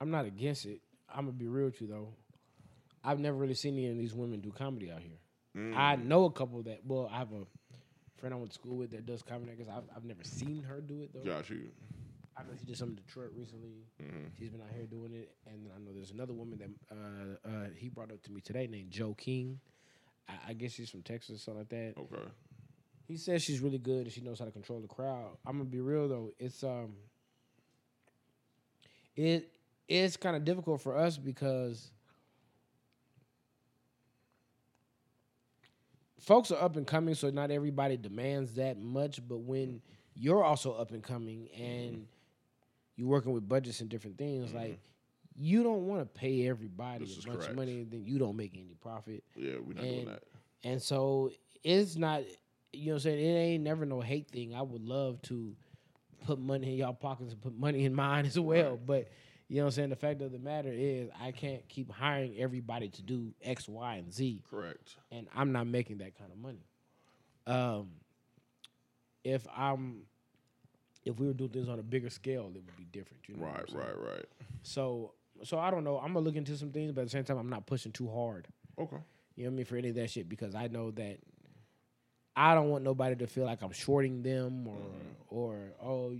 I'm 0.00 0.10
not 0.10 0.26
against 0.26 0.66
it. 0.66 0.80
I'm 1.08 1.24
gonna 1.26 1.32
be 1.32 1.46
real 1.48 1.66
with 1.66 1.80
you 1.80 1.86
though. 1.86 2.08
I've 3.04 3.18
never 3.20 3.36
really 3.38 3.54
seen 3.54 3.74
any 3.78 3.88
of 3.88 3.96
these 3.96 4.14
women 4.14 4.40
do 4.40 4.50
comedy 4.52 4.90
out 4.90 5.00
here. 5.00 5.74
I 5.76 5.96
know 5.96 6.24
a 6.24 6.30
couple 6.32 6.62
that. 6.64 6.80
Well, 6.84 7.08
I 7.12 7.18
have 7.18 7.32
a 7.32 7.44
friend 8.22 8.32
I 8.32 8.38
went 8.38 8.50
to 8.50 8.54
school 8.54 8.76
with 8.76 8.92
that 8.92 9.04
does 9.04 9.20
comedy. 9.20 9.50
Because 9.50 9.68
I've, 9.68 9.82
I've 9.96 10.04
never 10.04 10.22
seen 10.22 10.62
her 10.62 10.80
do 10.80 11.02
it 11.02 11.10
though. 11.12 11.28
Got 11.28 11.50
you. 11.50 11.70
I 12.36 12.42
know 12.42 12.50
she 12.58 12.64
did 12.64 12.78
some 12.78 12.90
in 12.90 12.94
Detroit 12.94 13.30
recently. 13.36 13.84
She's 14.38 14.48
been 14.48 14.60
out 14.60 14.68
here 14.74 14.86
doing 14.86 15.12
it, 15.12 15.32
and 15.46 15.66
then 15.66 15.72
I 15.76 15.78
know 15.80 15.90
there's 15.92 16.12
another 16.12 16.32
woman 16.32 16.58
that 16.58 16.96
uh, 16.96 17.48
uh, 17.48 17.66
he 17.76 17.88
brought 17.88 18.10
up 18.10 18.22
to 18.22 18.32
me 18.32 18.40
today 18.40 18.66
named 18.66 18.90
Joe 18.90 19.14
King. 19.14 19.58
I, 20.28 20.50
I 20.50 20.52
guess 20.54 20.72
she's 20.72 20.88
from 20.88 21.02
Texas, 21.02 21.36
or 21.36 21.38
something 21.38 21.58
like 21.58 21.68
that. 21.68 22.00
Okay. 22.00 22.28
He 23.06 23.16
says 23.16 23.42
she's 23.42 23.60
really 23.60 23.78
good 23.78 24.04
and 24.04 24.12
she 24.12 24.22
knows 24.22 24.38
how 24.38 24.44
to 24.46 24.50
control 24.52 24.80
the 24.80 24.88
crowd. 24.88 25.36
I'm 25.44 25.58
gonna 25.58 25.68
be 25.68 25.80
real 25.80 26.08
though, 26.08 26.30
it's 26.38 26.62
um, 26.62 26.94
it 29.16 29.50
it's 29.88 30.16
kind 30.16 30.36
of 30.36 30.44
difficult 30.44 30.80
for 30.80 30.96
us 30.96 31.18
because 31.18 31.90
folks 36.22 36.50
are 36.50 36.62
up 36.62 36.76
and 36.76 36.86
coming, 36.86 37.14
so 37.14 37.30
not 37.30 37.50
everybody 37.50 37.96
demands 37.96 38.54
that 38.54 38.78
much. 38.78 39.20
But 39.26 39.40
when 39.40 39.82
you're 40.14 40.42
also 40.42 40.72
up 40.72 40.92
and 40.92 41.02
coming 41.02 41.48
and 41.58 42.06
you're 42.96 43.08
working 43.08 43.32
with 43.32 43.48
budgets 43.48 43.80
and 43.80 43.90
different 43.90 44.16
things, 44.16 44.48
mm-hmm. 44.48 44.58
like 44.58 44.80
you 45.34 45.62
don't 45.62 45.86
want 45.86 46.00
to 46.00 46.06
pay 46.06 46.48
everybody 46.48 47.04
This 47.04 47.18
a 47.18 47.26
bunch 47.26 47.38
correct. 47.38 47.50
of 47.50 47.56
money, 47.56 47.84
then 47.88 48.04
you 48.04 48.18
don't 48.18 48.36
make 48.36 48.54
any 48.54 48.74
profit. 48.80 49.24
Yeah, 49.36 49.54
we're 49.64 49.74
not 49.74 49.82
doing 49.82 50.06
that. 50.06 50.22
And 50.64 50.80
so 50.80 51.30
it's 51.64 51.96
not, 51.96 52.22
you 52.72 52.86
know 52.86 52.92
what 52.92 52.96
I'm 52.96 53.00
saying? 53.00 53.18
It 53.18 53.38
ain't 53.38 53.64
never 53.64 53.84
no 53.84 54.00
hate 54.00 54.30
thing. 54.30 54.54
I 54.54 54.62
would 54.62 54.82
love 54.82 55.20
to 55.22 55.54
put 56.26 56.38
money 56.38 56.72
in 56.72 56.78
y'all 56.78 56.92
pockets 56.94 57.32
and 57.32 57.40
put 57.40 57.58
money 57.58 57.84
in 57.84 57.94
mine 57.94 58.26
as 58.26 58.38
well. 58.38 58.78
But, 58.84 59.08
you 59.52 59.58
know 59.58 59.64
what 59.64 59.66
I'm 59.66 59.72
saying? 59.72 59.90
The 59.90 59.96
fact 59.96 60.22
of 60.22 60.32
the 60.32 60.38
matter 60.38 60.72
is, 60.72 61.10
I 61.20 61.30
can't 61.30 61.68
keep 61.68 61.92
hiring 61.92 62.34
everybody 62.38 62.88
to 62.88 63.02
do 63.02 63.34
X, 63.42 63.68
Y, 63.68 63.96
and 63.96 64.10
Z. 64.10 64.40
Correct. 64.50 64.96
And 65.10 65.26
I'm 65.36 65.52
not 65.52 65.66
making 65.66 65.98
that 65.98 66.16
kind 66.16 66.32
of 66.32 66.38
money. 66.38 66.64
Um, 67.46 67.90
if 69.22 69.46
I'm, 69.54 70.04
if 71.04 71.18
we 71.18 71.26
were 71.26 71.34
doing 71.34 71.50
things 71.50 71.68
on 71.68 71.78
a 71.78 71.82
bigger 71.82 72.08
scale, 72.08 72.50
it 72.54 72.62
would 72.64 72.76
be 72.78 72.84
different. 72.84 73.24
You 73.28 73.36
know 73.36 73.42
what 73.42 73.74
Right, 73.74 73.84
right, 73.84 74.14
right. 74.14 74.24
So, 74.62 75.12
so 75.44 75.58
I 75.58 75.70
don't 75.70 75.84
know. 75.84 75.98
I'm 75.98 76.14
gonna 76.14 76.24
look 76.24 76.36
into 76.36 76.56
some 76.56 76.70
things, 76.70 76.92
but 76.92 77.02
at 77.02 77.08
the 77.08 77.10
same 77.10 77.24
time, 77.24 77.36
I'm 77.36 77.50
not 77.50 77.66
pushing 77.66 77.92
too 77.92 78.08
hard. 78.08 78.48
Okay. 78.78 78.96
You 79.36 79.44
know 79.44 79.50
what 79.50 79.54
I 79.54 79.56
mean? 79.56 79.64
For 79.66 79.76
any 79.76 79.90
of 79.90 79.96
that 79.96 80.08
shit, 80.08 80.30
because 80.30 80.54
I 80.54 80.68
know 80.68 80.92
that 80.92 81.18
I 82.34 82.54
don't 82.54 82.70
want 82.70 82.84
nobody 82.84 83.16
to 83.16 83.26
feel 83.26 83.44
like 83.44 83.60
I'm 83.60 83.72
shorting 83.72 84.22
them 84.22 84.66
or 84.66 84.78
or 85.28 85.72
oh 85.82 86.16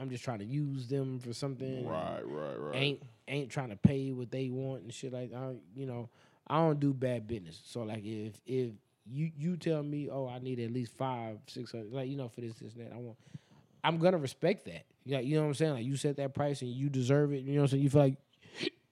I'm 0.00 0.10
just 0.10 0.24
trying 0.24 0.38
to 0.40 0.44
use 0.44 0.86
them 0.86 1.18
for 1.18 1.32
something. 1.32 1.86
Right, 1.86 2.22
right, 2.24 2.58
right. 2.58 2.76
Ain't 2.76 3.02
ain't 3.28 3.50
trying 3.50 3.70
to 3.70 3.76
pay 3.76 4.12
what 4.12 4.30
they 4.30 4.50
want 4.50 4.82
and 4.82 4.92
shit 4.92 5.12
like 5.12 5.32
I 5.34 5.54
you 5.74 5.86
know, 5.86 6.08
I 6.46 6.58
don't 6.58 6.80
do 6.80 6.92
bad 6.92 7.26
business. 7.26 7.60
So 7.64 7.82
like 7.82 8.04
if 8.04 8.40
if 8.46 8.72
you 9.08 9.30
you 9.36 9.56
tell 9.56 9.82
me, 9.82 10.08
oh, 10.10 10.28
I 10.28 10.38
need 10.38 10.60
at 10.60 10.72
least 10.72 10.92
five, 10.96 11.38
six 11.46 11.72
hundred, 11.72 11.92
like 11.92 12.08
you 12.08 12.16
know, 12.16 12.28
for 12.28 12.40
this, 12.40 12.54
this, 12.54 12.74
and 12.74 12.86
that, 12.86 12.92
I 12.92 12.98
want. 12.98 13.16
I'm 13.84 13.98
gonna 13.98 14.18
respect 14.18 14.64
that. 14.66 14.84
Yeah, 15.04 15.20
you 15.20 15.36
know 15.36 15.42
what 15.42 15.48
I'm 15.48 15.54
saying. 15.54 15.74
Like 15.74 15.84
you 15.84 15.96
set 15.96 16.16
that 16.16 16.34
price 16.34 16.62
and 16.62 16.70
you 16.70 16.88
deserve 16.88 17.32
it. 17.32 17.44
You 17.44 17.54
know 17.54 17.60
what 17.60 17.64
I'm 17.64 17.68
saying. 17.68 17.82
You 17.84 17.90
feel 17.90 18.00
like 18.00 18.16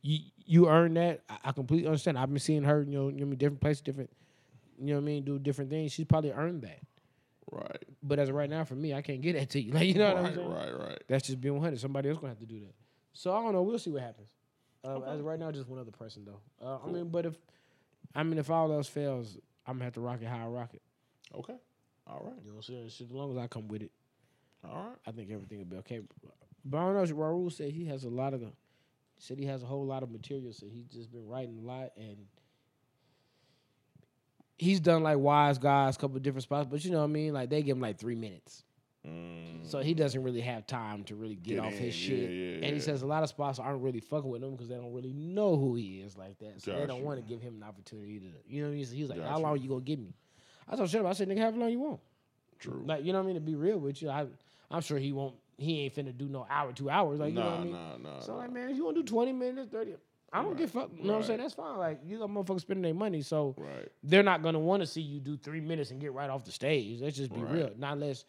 you 0.03 0.21
you 0.47 0.69
earn 0.69 0.95
that. 0.95 1.23
I, 1.29 1.39
I 1.47 1.53
completely 1.53 1.89
understand. 1.89 2.19
I've 2.19 2.29
been 2.29 2.39
seeing 2.39 2.63
her, 2.63 2.83
you 2.83 2.93
know, 2.93 3.09
you 3.09 3.13
know, 3.13 3.19
what 3.19 3.23
I 3.23 3.25
mean, 3.25 3.39
different 3.39 3.61
places, 3.61 3.81
different, 3.81 4.11
you 4.79 4.87
know 4.89 4.95
what 4.95 5.01
I 5.01 5.05
mean, 5.05 5.25
do 5.25 5.39
different 5.39 5.71
things. 5.71 5.93
She's 5.93 6.07
probably 6.07 6.31
earned 6.31 6.63
that. 6.63 6.79
Right. 7.53 7.85
But 8.03 8.19
as 8.19 8.29
of 8.29 8.35
right 8.35 8.51
now, 8.51 8.65
for 8.65 8.75
me, 8.75 8.95
I 8.95 9.03
can't 9.03 9.21
get 9.21 9.35
that 9.35 9.51
to 9.51 9.61
you. 9.61 9.73
Like 9.75 9.87
you 9.89 9.95
know 9.95 10.09
what 10.09 10.17
I'm 10.19 10.25
right, 10.25 10.35
saying. 10.35 10.51
right, 10.51 10.79
right. 10.79 11.05
That's 11.09 11.27
just 11.27 11.41
being 11.41 11.55
100. 11.55 11.81
Somebody 11.81 12.09
else 12.09 12.19
gonna 12.19 12.31
have 12.31 12.39
to 12.41 12.47
do 12.47 12.61
that. 12.61 12.75
So 13.13 13.33
I 13.33 13.43
don't 13.43 13.53
know. 13.53 13.63
We'll 13.63 13.79
see 13.79 13.91
what 13.91 14.03
happens. 14.03 14.29
Uh, 14.85 15.01
As 15.03 15.21
of 15.21 15.25
right 15.25 15.39
now, 15.39 15.51
just 15.51 15.69
one 15.69 15.79
other 15.81 15.91
person 15.93 16.25
though. 16.27 16.41
Uh, 16.65 16.79
I 16.85 16.91
mean, 16.91 17.09
but 17.09 17.27
if 17.27 17.35
I 18.15 18.23
mean, 18.23 18.39
if 18.39 18.51
all 18.51 18.73
else 18.73 18.89
fails, 18.89 19.39
I'm 19.67 19.75
gonna 19.75 19.85
have 19.85 19.95
to 19.95 20.01
rock 20.01 20.19
it 20.21 20.27
how 20.29 20.45
I 20.45 20.47
rock 20.49 20.71
it. 20.75 20.83
Okay. 21.35 21.55
All 22.07 22.21
right. 22.25 22.35
You 22.43 22.51
know 22.51 22.57
what 22.57 22.69
I'm 22.69 22.75
saying? 22.91 23.07
As 23.09 23.11
long 23.11 23.31
as 23.31 23.39
I 23.39 23.47
come 23.47 23.67
with 23.69 23.83
it, 23.83 23.91
All 24.65 24.75
right. 24.89 24.97
I 25.07 25.13
think 25.13 25.31
everything 25.31 25.59
will 25.59 25.65
be 25.65 25.77
okay. 25.79 26.01
But 26.65 26.79
I 26.79 26.93
don't 26.93 26.95
know. 26.95 27.15
Raul 27.17 27.51
said 27.53 27.71
he 27.73 27.87
has 27.87 28.05
a 28.05 28.11
lot 28.11 28.35
of 28.35 28.41
the. 28.41 28.53
Said 29.19 29.39
he 29.39 29.47
has 29.47 29.63
a 29.63 29.67
whole 29.67 29.87
lot 29.87 30.03
of 30.03 30.11
material. 30.11 30.53
So 30.53 30.67
he's 30.71 30.87
just 30.87 31.11
been 31.13 31.27
writing 31.27 31.59
a 31.63 31.67
lot, 31.67 31.93
and 31.97 32.17
he's 34.59 34.81
done 34.81 35.03
like 35.03 35.19
Wise 35.19 35.59
Guys, 35.59 35.97
a 35.97 35.99
couple 35.99 36.19
different 36.21 36.43
spots. 36.45 36.69
But 36.71 36.85
you 36.85 36.91
know 36.91 36.99
what 36.99 37.05
I 37.05 37.09
mean? 37.09 37.33
Like 37.33 37.51
they 37.51 37.63
give 37.63 37.77
him 37.77 37.83
like 37.83 37.99
three 37.99 38.15
minutes, 38.15 38.65
Mm, 39.07 39.67
so 39.71 39.81
he 39.81 39.93
doesn't 39.93 40.23
really 40.23 40.41
have 40.41 40.67
time 40.67 41.05
to 41.05 41.15
really 41.15 41.35
get, 41.35 41.57
Get 41.57 41.59
off 41.59 41.73
in, 41.73 41.79
his 41.79 42.09
yeah, 42.09 42.17
shit. 42.17 42.31
yeah, 42.31 42.67
and 42.67 42.75
he 42.75 42.81
says 42.81 43.03
a 43.03 43.07
lot 43.07 43.23
of 43.23 43.29
spots 43.29 43.59
aren't 43.59 43.83
really 43.83 44.01
fucking 44.01 44.31
with 44.31 44.43
him 44.43 44.53
because 44.53 44.69
they 44.69 44.77
don't 44.77 44.95
really 44.95 45.13
know 45.13 45.59
who 45.59 45.75
he 45.75 46.01
is 46.01 46.17
like 46.17 46.39
that. 46.39 46.63
So 46.63 46.75
they 46.75 46.87
don't 46.87 47.03
want 47.03 47.19
to 47.21 47.23
give 47.23 47.43
him 47.43 47.57
an 47.57 47.69
opportunity 47.69 48.19
to. 48.21 48.27
You 48.49 48.63
know 48.63 48.69
what 48.69 48.73
I 48.73 48.77
mean? 48.77 48.87
So 48.87 48.95
he's 48.95 49.11
like, 49.11 49.19
Got 49.19 49.29
"How 49.29 49.39
long 49.41 49.61
you 49.61 49.69
gonna 49.69 49.83
give 49.83 49.99
me?" 49.99 50.15
I 50.67 50.77
told 50.77 50.89
Shut 50.89 51.03
up. 51.03 51.07
I 51.09 51.13
said, 51.13 51.29
"Nigga, 51.29 51.41
how 51.41 51.51
long 51.51 51.69
you 51.71 51.81
want?" 51.81 52.01
True. 52.59 52.83
Like, 52.87 53.05
you 53.05 53.13
know 53.13 53.19
what 53.19 53.25
I 53.25 53.27
mean? 53.27 53.35
To 53.35 53.41
be 53.43 53.55
real 53.57 53.77
with 53.77 54.01
you, 54.01 54.09
I, 54.09 54.27
I'm 54.71 54.81
sure 54.81 54.99
he 54.99 55.13
won't. 55.13 55.35
He 55.59 55.83
ain't 55.83 55.95
finna 55.95 56.17
do 56.17 56.27
no 56.27 56.47
hour, 56.49 56.73
two 56.73 56.89
hours. 56.89 57.21
Like, 57.21 57.29
you 57.29 57.35
know 57.35 57.43
nah, 57.43 57.51
what 57.51 57.61
I 57.61 57.65
mean? 57.65 57.73
nah, 57.73 57.97
nah. 57.99 58.21
So 58.21 58.33
nah. 58.33 58.39
like, 58.39 58.53
man, 58.53 58.71
if 58.71 58.77
you 58.79 58.87
want 58.87 58.97
to 58.97 59.03
do 59.03 59.07
20 59.07 59.33
minutes, 59.35 59.69
30, 59.71 59.97
I 60.35 60.39
don't 60.43 60.49
Right, 60.49 60.59
give 60.59 60.71
fuck. 60.73 60.91
You 60.97 61.05
know 61.05 61.13
what 61.13 61.19
I'm 61.21 61.25
saying? 61.25 61.39
That's 61.41 61.55
fine. 61.55 61.79
Like, 61.79 62.01
you 62.05 62.19
got 62.19 62.29
motherfuckers 62.29 62.63
spending 62.63 62.83
their 62.83 62.93
money, 62.93 63.23
so 63.23 63.55
Right. 63.57 63.89
they're 64.03 64.23
not 64.25 64.43
gonna 64.43 64.59
want 64.59 64.83
to 64.83 64.87
see 64.87 65.01
you 65.01 65.21
do 65.21 65.37
three 65.37 65.61
minutes 65.61 65.93
and 65.93 66.01
get 66.01 66.13
right 66.13 66.29
off 66.29 66.45
the 66.45 66.51
stage. 66.51 67.01
Let's 67.01 67.17
just 67.17 67.33
be 67.33 67.41
Right. 67.41 67.53
real. 67.55 67.71
Not 67.79 67.93
unless 67.95 68.25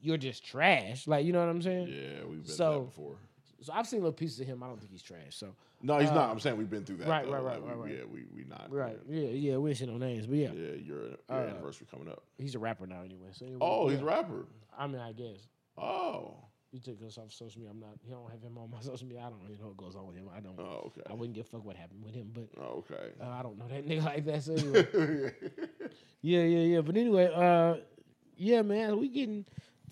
you're 0.00 0.16
just 0.16 0.44
trash. 0.44 1.06
Like, 1.08 1.26
you 1.26 1.32
know 1.32 1.40
what 1.40 1.48
I'm 1.48 1.60
saying? 1.62 1.88
Yeah, 1.88 2.24
we've 2.24 2.44
been 2.44 2.46
So- 2.46 2.72
through 2.72 2.80
that 2.80 2.86
before. 2.86 3.16
So 3.62 3.72
I've 3.72 3.86
seen 3.88 4.00
little 4.00 4.12
pieces 4.12 4.38
of 4.40 4.46
him. 4.46 4.62
I 4.62 4.66
don't 4.68 4.78
think 4.78 4.92
he's 4.92 5.02
trash. 5.02 5.34
So 5.36 5.54
No, 5.82 5.98
he's 5.98 6.08
Uh, 6.10 6.14
not. 6.14 6.30
I'm 6.30 6.38
saying 6.40 6.56
we've 6.56 6.70
been 6.70 6.84
through 6.84 6.96
that. 6.98 7.08
right, 7.08 7.26
though. 7.26 7.32
right, 7.32 7.42
right, 7.42 7.60
Like, 7.60 7.68
right, 7.70 7.76
we, 7.78 7.82
right. 7.90 7.98
Yeah, 7.98 8.04
we 8.06 8.24
we 8.34 8.44
not. 8.44 8.70
right, 8.72 8.98
yeah, 9.06 9.28
yeah. 9.28 9.56
We 9.58 9.70
ain't 9.70 9.78
see 9.78 9.84
no 9.86 9.98
names, 9.98 10.26
but 10.26 10.36
yeah, 10.38 10.52
Yeah, 10.52 10.60
your, 10.76 10.76
your 10.76 11.10
Uh, 11.28 11.32
anniversary 11.34 11.86
coming 11.90 12.08
up. 12.08 12.22
he's 12.38 12.54
a 12.54 12.58
rapper 12.58 12.86
now 12.86 13.02
anyway. 13.02 13.28
So 13.32 13.44
anyway, 13.44 13.58
Oh, 13.60 13.88
he's 13.88 14.00
a 14.00 14.04
rapper. 14.04 14.46
I 14.78 14.86
mean, 14.86 15.00
I 15.00 15.12
guess. 15.12 15.46
Oh. 15.76 16.36
You 16.74 16.80
took 16.80 17.00
us 17.06 17.18
off 17.18 17.32
social 17.32 17.60
media. 17.60 17.70
I'm 17.70 17.78
not. 17.78 17.90
You 18.04 18.10
don't 18.14 18.28
have 18.32 18.42
him 18.42 18.58
on 18.58 18.68
my 18.68 18.80
social 18.80 19.06
media. 19.06 19.22
I 19.24 19.30
don't 19.30 19.40
really 19.44 19.56
know 19.60 19.68
what 19.68 19.76
goes 19.76 19.94
on 19.94 20.08
with 20.08 20.16
him. 20.16 20.26
I 20.36 20.40
don't. 20.40 20.58
Oh, 20.58 20.86
okay. 20.90 21.02
I 21.08 21.12
wouldn't 21.12 21.34
give 21.36 21.46
a 21.46 21.48
fuck 21.48 21.64
what 21.64 21.76
happened 21.76 22.02
with 22.04 22.14
him, 22.16 22.32
but 22.34 22.48
Oh, 22.60 22.82
okay. 22.90 23.12
uh, 23.22 23.28
I 23.28 23.42
don't 23.44 23.56
know 23.56 23.68
that 23.68 23.86
nigga 23.88 24.04
like 24.04 24.24
that. 24.24 24.42
So 24.42 24.54
anyway, 24.56 25.32
yeah, 26.20 26.42
yeah, 26.42 26.74
yeah. 26.74 26.80
But 26.80 26.96
anyway, 26.96 27.30
uh, 27.32 27.76
yeah, 28.36 28.62
man, 28.62 28.98
we 28.98 29.08
getting 29.08 29.44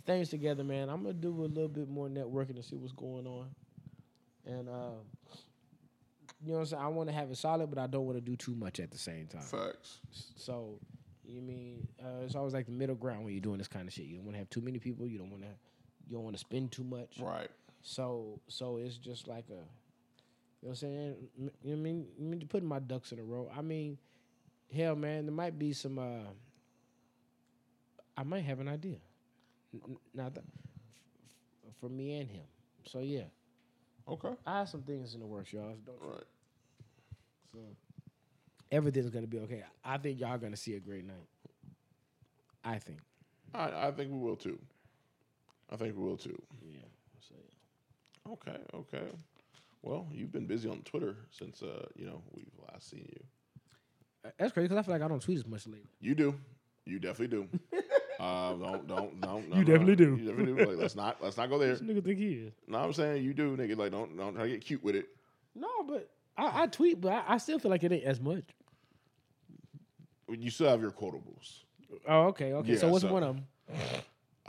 things 0.05 0.29
together, 0.31 0.65
man. 0.65 0.89
I'm 0.89 1.03
gonna 1.03 1.15
do 1.15 1.29
a 1.45 1.47
little 1.47 1.69
bit 1.69 1.89
more 1.89 2.09
networking 2.09 2.57
to 2.57 2.65
see 2.65 2.75
what's 2.75 2.93
going 2.93 3.29
on, 3.29 3.47
and 4.45 4.69
uh, 4.69 4.91
you 6.45 6.49
know 6.49 6.55
what 6.55 6.59
I'm 6.63 6.67
saying. 6.67 6.83
I 6.83 6.89
want 6.89 7.09
to 7.11 7.15
have 7.15 7.31
it 7.31 7.37
solid, 7.37 7.71
but 7.71 7.79
I 7.79 7.87
don't 7.87 8.07
want 8.07 8.17
to 8.17 8.21
do 8.21 8.35
too 8.35 8.57
much 8.57 8.81
at 8.81 8.91
the 8.91 8.99
same 8.99 9.29
time. 9.29 9.43
Facts. 9.43 9.99
So, 10.35 10.81
you 11.25 11.41
mean 11.41 11.87
uh, 12.05 12.25
it's 12.25 12.35
always 12.35 12.55
like 12.55 12.67
the 12.67 12.73
middle 12.73 12.97
ground 12.97 13.25
when 13.25 13.33
you're 13.35 13.41
doing 13.41 13.59
this 13.59 13.69
kind 13.69 13.87
of 13.87 13.95
shit. 13.95 14.07
You 14.07 14.17
don't 14.17 14.25
want 14.25 14.35
to 14.35 14.39
have 14.41 14.51
too 14.51 14.61
many 14.63 14.81
people. 14.81 15.07
You 15.07 15.19
don't 15.19 15.31
want 15.31 15.45
to. 15.45 15.49
You 16.13 16.19
don't 16.19 16.25
want 16.25 16.37
to 16.37 16.41
spend 16.41 16.71
too 16.73 16.85
much. 16.85 17.19
Right. 17.19 17.49
So 17.81 18.39
so 18.47 18.77
it's 18.77 18.99
just 18.99 19.29
like 19.29 19.47
a, 19.49 19.55
you 19.55 19.57
know 19.57 19.65
what 20.61 20.69
I'm 20.71 20.75
saying? 20.77 21.15
You 21.39 21.45
know 21.47 21.51
what 21.63 21.73
I 21.73 21.77
mean? 21.77 22.07
I 22.19 22.23
mean, 22.23 22.47
putting 22.51 22.69
my 22.69 22.81
ducks 22.81 23.13
in 23.13 23.19
a 23.19 23.23
row. 23.23 23.51
I 23.57 23.63
mean, 23.63 23.97
hell, 24.77 24.95
man, 24.95 25.25
there 25.25 25.35
might 25.35 25.59
be 25.59 25.73
some. 25.73 25.99
uh 25.99 26.29
I 28.15 28.25
might 28.25 28.41
have 28.45 28.61
an 28.61 28.69
idea. 28.69 28.97
Now, 30.13 30.29
th- 30.29 30.45
f- 31.67 31.73
for 31.81 31.89
me 31.89 32.21
and 32.21 32.29
him. 32.29 32.45
So 32.85 32.99
yeah, 32.99 33.23
Okay. 34.07 34.35
I 34.47 34.59
have 34.59 34.69
some 34.69 34.83
things 34.83 35.15
in 35.15 35.21
the 35.21 35.27
works, 35.27 35.51
y'all. 35.51 35.77
Don't 35.87 35.97
Right. 35.99 36.25
so 37.55 37.59
everything's 38.71 39.09
gonna 39.09 39.27
be 39.27 39.39
okay. 39.39 39.63
I 39.83 39.97
think 39.97 40.21
y'all 40.21 40.37
gonna 40.37 40.59
see 40.59 40.75
a 40.75 40.81
great 40.81 41.07
night. 41.07 41.27
I 42.63 42.79
think. 42.79 42.99
I, 43.55 43.89
I 43.89 43.91
think 43.93 44.11
we 44.13 44.19
will 44.19 44.37
too. 44.37 44.59
I 45.73 45.77
think 45.77 45.97
we 45.97 46.05
will 46.05 46.17
too. 46.17 46.41
Yeah. 46.71 46.81
So, 47.21 47.35
Okay. 48.33 48.59
Okay. 48.75 49.07
Well, 49.83 50.07
you've 50.13 50.31
been 50.31 50.47
busy 50.47 50.69
on 50.69 50.83
Twitter 50.83 51.17
since 51.31 51.63
uh, 51.63 51.87
you 51.97 52.05
know 52.07 52.23
we've 52.35 52.47
last 52.71 52.91
seen 52.91 53.07
you. 53.11 53.25
That's 54.39 54.53
crazy 54.53 54.69
because 54.69 54.79
I 54.79 54.83
feel 54.83 54.95
like 54.95 55.03
I 55.03 55.09
don't 55.09 55.21
tweet 55.23 55.39
as 55.39 55.47
much 55.47 55.67
lately. 55.67 55.89
You 56.01 56.15
do. 56.15 56.35
You 56.85 56.99
definitely 57.01 57.37
do. 57.37 57.49
uh, 58.21 58.53
don't 58.55 58.87
don't 58.87 59.21
don't. 59.21 59.49
no, 59.49 59.57
You 59.57 59.65
no. 59.65 59.65
definitely 59.65 59.97
do. 59.97 60.17
You 60.17 60.29
definitely 60.29 60.65
do. 60.65 60.71
Like, 60.71 60.79
let's 60.79 60.95
not 60.95 61.17
let's 61.23 61.37
not 61.37 61.49
go 61.51 61.59
there. 61.59 61.71
This 61.71 61.81
nigga 61.81 62.05
think 62.05 62.19
he 62.19 62.35
is. 62.35 62.53
No, 62.69 62.79
I'm 62.79 62.93
saying 62.93 63.25
you 63.25 63.35
do, 63.35 63.57
nigga. 63.57 63.77
Like 63.77 63.91
don't 63.91 64.17
don't 64.17 64.35
try 64.35 64.45
to 64.45 64.51
get 64.51 64.61
cute 64.65 64.83
with 64.85 64.95
it. 64.95 65.07
No, 65.55 65.69
but 65.89 66.11
I, 66.37 66.63
I 66.63 66.67
tweet, 66.69 67.01
but 67.01 67.13
I, 67.13 67.35
I 67.35 67.39
still 67.39 67.59
feel 67.59 67.71
like 67.71 67.83
it 67.83 67.93
ain't 67.93 68.05
as 68.05 68.21
much. 68.21 68.45
You 70.29 70.51
still 70.51 70.69
have 70.69 70.81
your 70.81 70.93
quotables. 70.93 71.63
Oh, 72.09 72.27
okay, 72.29 72.53
okay. 72.55 72.77
so 72.77 72.89
what's 72.89 73.03
so- 73.03 73.13
one 73.13 73.23
of 73.23 73.37
them? 73.37 73.47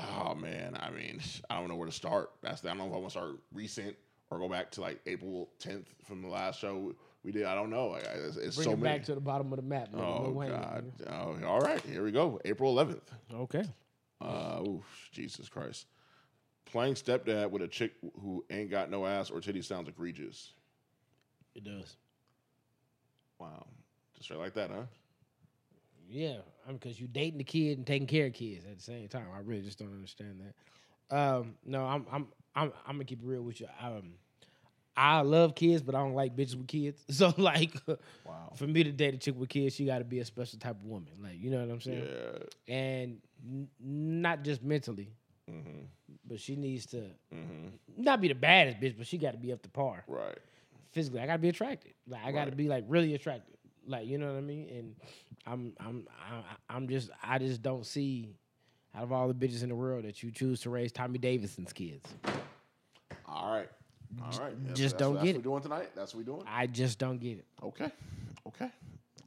Oh 0.03 0.35
man, 0.35 0.75
I 0.79 0.89
mean, 0.89 1.19
I 1.49 1.59
don't 1.59 1.69
know 1.69 1.75
where 1.75 1.87
to 1.87 1.93
start. 1.93 2.31
That's 2.41 2.61
the, 2.61 2.69
I 2.69 2.71
don't 2.71 2.79
know 2.79 2.87
if 2.87 2.93
I 2.93 2.97
want 2.97 3.05
to 3.07 3.11
start 3.11 3.31
recent 3.53 3.95
or 4.29 4.39
go 4.39 4.49
back 4.49 4.71
to 4.71 4.81
like 4.81 4.99
April 5.05 5.49
10th 5.61 5.85
from 6.05 6.21
the 6.21 6.27
last 6.27 6.59
show 6.59 6.93
we 7.23 7.31
did. 7.31 7.45
I 7.45 7.55
don't 7.55 7.69
know. 7.69 7.87
Like, 7.87 8.03
it's, 8.03 8.35
it's 8.37 8.55
Bring 8.55 8.65
so 8.65 8.71
it 8.73 8.79
many. 8.79 8.97
back 8.97 9.05
to 9.05 9.15
the 9.15 9.21
bottom 9.21 9.51
of 9.53 9.57
the 9.57 9.63
map. 9.63 9.91
nigga. 9.93 9.99
oh 10.01 10.29
Lil 10.35 10.49
God. 10.49 10.91
nigga. 10.99 11.41
Oh, 11.43 11.47
all 11.47 11.59
right, 11.61 11.81
here 11.81 12.03
we 12.03 12.11
go. 12.11 12.39
April 12.43 12.75
11th. 12.75 13.01
Okay. 13.33 13.63
Uh, 14.19 14.61
oof, 14.67 15.09
Jesus 15.11 15.47
Christ. 15.49 15.85
Playing 16.65 16.95
stepdad 16.95 17.49
with 17.51 17.61
a 17.61 17.67
chick 17.67 17.93
who 18.21 18.43
ain't 18.49 18.71
got 18.71 18.89
no 18.89 19.05
ass 19.05 19.29
or 19.29 19.39
titty 19.39 19.61
sounds 19.61 19.87
egregious. 19.87 20.53
It 21.55 21.63
does. 21.63 21.95
Wow, 23.39 23.65
just 24.13 24.25
straight 24.25 24.39
like 24.39 24.53
that, 24.55 24.71
huh? 24.71 24.83
Yeah, 26.09 26.37
I 26.65 26.69
mean, 26.69 26.77
because 26.77 26.99
you 26.99 27.07
dating 27.07 27.37
the 27.39 27.43
kid 27.43 27.77
and 27.77 27.87
taking 27.87 28.07
care 28.07 28.27
of 28.27 28.33
kids 28.33 28.65
at 28.65 28.77
the 28.77 28.83
same 28.83 29.07
time. 29.07 29.25
I 29.35 29.39
really 29.39 29.61
just 29.61 29.79
don't 29.79 29.93
understand 29.93 30.41
that. 31.09 31.15
Um, 31.15 31.55
no, 31.65 31.83
I'm, 31.85 32.05
I'm, 32.11 32.27
I'm, 32.55 32.71
I'm 32.87 32.95
gonna 32.95 33.05
keep 33.05 33.21
it 33.21 33.25
real 33.25 33.41
with 33.41 33.59
you. 33.61 33.67
Um, 33.81 34.13
I 34.95 35.21
love 35.21 35.55
kids, 35.55 35.81
but 35.81 35.95
I 35.95 35.99
don't 35.99 36.13
like 36.13 36.35
bitches 36.35 36.55
with 36.55 36.67
kids. 36.67 37.03
So, 37.09 37.33
like, 37.37 37.73
Wow. 38.25 38.51
for 38.55 38.67
me 38.67 38.83
to 38.83 38.91
date 38.91 39.15
a 39.15 39.17
chick 39.17 39.35
with 39.35 39.49
kids, 39.49 39.73
she 39.75 39.85
got 39.85 39.97
to 39.99 40.03
be 40.03 40.19
a 40.19 40.25
special 40.25 40.59
type 40.59 40.75
of 40.75 40.85
woman. 40.85 41.09
Like, 41.21 41.39
you 41.39 41.49
know 41.49 41.61
what 41.61 41.71
I'm 41.71 41.81
saying? 41.81 42.07
Yeah. 42.67 42.73
And 42.75 43.17
n- 43.43 43.67
not 43.79 44.43
just 44.43 44.63
mentally, 44.63 45.09
Mm-hmm. 45.51 45.79
but 46.25 46.39
she 46.39 46.55
needs 46.55 46.85
to 46.87 46.97
Mm-hmm. 47.33 47.67
not 47.97 48.21
be 48.21 48.27
the 48.29 48.35
baddest 48.35 48.79
bitch, 48.79 48.95
but 48.97 49.07
she 49.07 49.17
got 49.17 49.31
to 49.31 49.37
be 49.37 49.51
up 49.51 49.61
to 49.63 49.69
par. 49.69 50.03
Right. 50.07 50.37
physically. 50.91 51.19
I 51.21 51.25
gotta 51.25 51.39
be 51.39 51.49
attracted. 51.49 51.93
Like 52.07 52.21
I 52.23 52.31
gotta 52.31 52.51
Right. 52.51 52.57
be 52.57 52.67
like 52.69 52.85
really 52.87 53.15
attracted. 53.15 53.57
Like 53.87 54.07
you 54.07 54.17
know 54.17 54.27
what 54.27 54.37
I 54.37 54.41
mean. 54.41 54.69
And 54.69 54.95
I'm 55.45 55.73
I'm 55.79 56.07
I'm 56.69 56.87
just 56.87 57.09
I 57.23 57.37
just 57.39 57.61
don't 57.61 57.85
see 57.85 58.35
out 58.95 59.03
of 59.03 59.11
all 59.11 59.27
the 59.27 59.33
bitches 59.33 59.63
in 59.63 59.69
the 59.69 59.75
world 59.75 60.05
that 60.05 60.21
you 60.23 60.31
choose 60.31 60.61
to 60.61 60.69
raise 60.69 60.91
Tommy 60.91 61.17
Davidson's 61.17 61.73
kids. 61.73 62.07
All 63.27 63.51
right. 63.51 63.69
All 64.21 64.39
right. 64.39 64.73
Just 64.73 64.97
don't 64.97 65.15
that's 65.15 65.25
get 65.25 65.35
what 65.35 65.35
it. 65.35 65.37
we're 65.37 65.51
doing 65.51 65.61
tonight. 65.63 65.89
That's 65.95 66.13
what 66.13 66.25
we're 66.25 66.33
doing. 66.35 66.45
I 66.47 66.67
just 66.67 66.99
don't 66.99 67.17
get 67.19 67.39
it. 67.39 67.45
Okay. 67.63 67.91
Okay. 68.47 68.69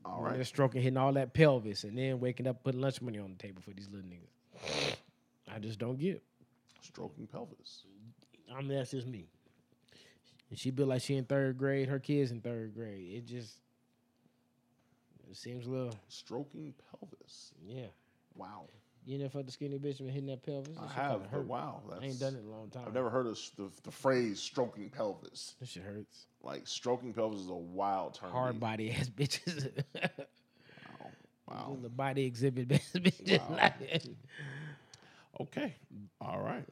All 0.04 0.22
right. 0.22 0.46
stroking, 0.46 0.82
hitting 0.82 0.96
all 0.96 1.12
that 1.14 1.34
pelvis, 1.34 1.82
and 1.82 1.98
then 1.98 2.20
waking 2.20 2.46
up 2.46 2.62
putting 2.62 2.80
lunch 2.80 3.02
money 3.02 3.18
on 3.18 3.30
the 3.30 3.36
table 3.36 3.60
for 3.62 3.72
these 3.72 3.88
little 3.90 4.08
niggas. 4.08 4.96
I 5.52 5.58
just 5.58 5.78
don't 5.78 5.98
get 5.98 6.16
it. 6.16 6.22
Stroking 6.80 7.26
pelvis. 7.26 7.82
I 8.54 8.60
mean 8.60 8.76
that's 8.76 8.92
just 8.92 9.06
me. 9.06 9.26
And 10.50 10.58
she 10.58 10.70
built 10.70 10.88
like 10.88 11.02
she 11.02 11.16
in 11.16 11.24
third 11.24 11.58
grade. 11.58 11.88
Her 11.88 11.98
kids 11.98 12.30
in 12.30 12.40
third 12.40 12.72
grade. 12.74 13.14
It 13.14 13.26
just 13.26 13.58
it 15.30 15.36
seems 15.36 15.66
a 15.66 15.70
little 15.70 15.94
Stroking 16.08 16.74
pelvis. 16.90 17.52
yeah. 17.66 17.86
Wow. 18.34 18.66
You 19.06 19.18
never 19.18 19.30
felt 19.30 19.46
the 19.46 19.52
skinny 19.52 19.78
bitch 19.78 19.98
been 19.98 20.08
hitting 20.08 20.26
that 20.26 20.42
pelvis? 20.44 20.74
That 20.74 20.82
I 20.90 20.92
have, 20.92 21.20
but 21.22 21.30
hurt. 21.30 21.46
wow. 21.46 21.80
That's, 21.88 22.02
I 22.02 22.06
ain't 22.06 22.18
done 22.18 22.34
it 22.34 22.40
in 22.40 22.46
a 22.46 22.50
long 22.50 22.70
time. 22.70 22.82
I've 22.88 22.92
never 22.94 23.08
heard 23.08 23.26
of 23.28 23.38
the, 23.56 23.70
the 23.84 23.92
phrase 23.92 24.40
stroking 24.40 24.90
pelvis. 24.90 25.54
That 25.60 25.68
shit 25.68 25.84
hurts. 25.84 26.26
Like 26.42 26.66
stroking 26.66 27.12
pelvis 27.12 27.40
is 27.42 27.48
a 27.48 27.54
wild 27.54 28.14
term. 28.14 28.30
Hard 28.32 28.58
body 28.58 28.90
ass 28.92 29.08
bitches. 29.16 29.70
Wow. 31.48 31.66
Doing 31.68 31.82
the 31.82 31.88
body 31.88 32.24
exhibit 32.24 32.66
best 32.68 32.94
bitches. 33.02 33.48
Wow. 33.48 33.70
Okay. 35.38 35.74
All 36.18 36.40
right. 36.40 36.64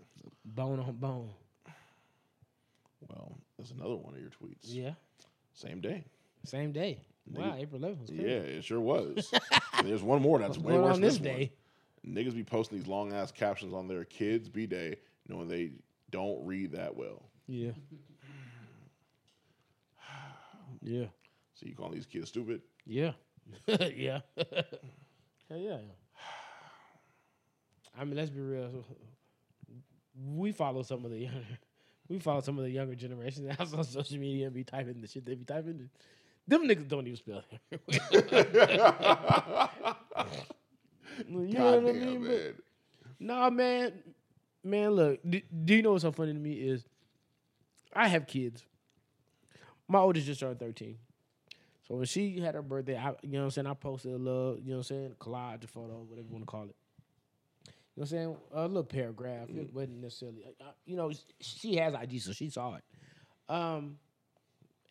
bone 0.43 0.81
on 0.81 0.93
bone. 0.95 1.29
Well, 3.11 3.37
there's 3.59 3.73
another 3.73 3.97
one 3.97 4.14
of 4.14 4.21
your 4.21 4.31
tweets. 4.31 4.62
Yeah. 4.62 4.93
Same 5.53 5.83
day. 5.83 6.03
Same 6.45 6.73
day. 6.73 6.99
Wow, 7.30 7.56
April 7.58 7.80
11th 7.80 8.00
was 8.00 8.10
Yeah, 8.10 8.26
it 8.26 8.64
sure 8.64 8.80
was. 8.80 9.32
And 9.78 9.88
there's 9.88 10.02
one 10.02 10.22
more 10.22 10.38
that's 10.38 10.56
What's 10.56 10.66
way 10.66 10.72
going 10.74 10.84
worse 10.84 10.94
on 10.94 11.00
than 11.00 11.08
this 11.10 11.18
this 11.18 11.22
day? 11.22 11.52
one. 12.04 12.14
Niggas 12.14 12.34
be 12.34 12.44
posting 12.44 12.78
these 12.78 12.87
long 12.87 13.12
ass 13.12 13.32
captions 13.32 13.74
on 13.74 13.88
their 13.88 14.04
kids' 14.04 14.48
b 14.48 14.66
day, 14.66 14.96
knowing 15.28 15.48
they 15.48 15.72
don't 16.10 16.44
read 16.46 16.72
that 16.72 16.94
well. 16.94 17.22
Yeah. 17.46 17.72
yeah. 20.82 21.06
So 21.54 21.66
you 21.66 21.74
calling 21.74 21.94
these 21.94 22.06
kids 22.06 22.28
stupid? 22.28 22.62
Yeah. 22.87 23.12
yeah. 23.66 24.20
Hell 25.48 25.58
yeah. 25.58 25.78
I 27.98 28.04
mean, 28.04 28.16
let's 28.16 28.30
be 28.30 28.40
real. 28.40 28.84
We 30.37 30.52
follow 30.52 30.82
some 30.82 31.04
of 31.04 31.10
the 31.10 31.18
younger, 31.18 31.58
we 32.08 32.18
follow 32.18 32.40
some 32.40 32.58
of 32.58 32.64
the 32.64 32.70
younger 32.70 32.94
generation 32.94 33.46
that's 33.46 33.72
on 33.72 33.84
social 33.84 34.18
media 34.18 34.46
and 34.46 34.54
be 34.54 34.64
typing 34.64 35.00
the 35.00 35.08
shit 35.08 35.24
they 35.24 35.34
be 35.34 35.44
typing. 35.44 35.90
Them 36.46 36.68
niggas 36.68 36.88
don't 36.88 37.07
even 37.07 37.16
spell 37.16 37.42
You 41.28 41.59
know 41.59 41.80
what 41.80 41.88
I 41.88 41.92
mean? 41.92 42.24
Man. 42.24 42.54
Nah, 43.20 43.50
man, 43.50 43.92
man. 44.62 44.90
Look, 44.90 45.20
do, 45.28 45.40
do 45.64 45.74
you 45.74 45.83
know 45.83 45.92
what's 45.92 46.02
so 46.02 46.12
funny 46.12 46.33
to 46.33 46.38
me 46.38 46.52
is 46.54 46.85
I 47.92 48.09
have 48.09 48.26
kids. 48.26 48.64
My 49.88 50.00
oldest 50.00 50.26
just 50.26 50.40
turned 50.40 50.59
thirteen, 50.59 50.96
so 51.87 51.96
when 51.96 52.07
she 52.07 52.40
had 52.40 52.54
her 52.54 52.62
birthday, 52.62 52.96
I, 52.96 53.14
you 53.22 53.33
know 53.33 53.40
what 53.40 53.44
I'm 53.44 53.50
saying. 53.50 53.66
I 53.66 53.74
posted 53.74 54.12
a 54.12 54.16
little, 54.16 54.57
you 54.59 54.70
know 54.70 54.78
what 54.78 54.90
I'm 54.90 54.96
saying, 54.96 55.14
collage, 55.20 55.64
a 55.64 55.68
photo, 55.68 56.04
whatever 56.09 56.26
you 56.26 56.33
want 56.33 56.42
to 56.42 56.46
call 56.50 56.64
it. 56.64 56.74
You 57.94 58.00
know 58.00 58.02
what 58.02 58.02
I'm 58.02 58.07
saying? 58.09 58.37
A 58.54 58.62
little 58.66 58.83
paragraph. 58.85 59.48
It 59.50 59.72
wasn't 59.72 60.02
necessarily, 60.02 60.44
uh, 60.61 60.64
you 60.85 60.96
know, 60.96 61.12
she 61.40 61.76
has 61.76 61.94
IG, 61.94 62.20
so 62.22 62.33
she 62.33 62.48
saw 62.50 62.74
it. 62.76 62.83
Um, 63.48 63.98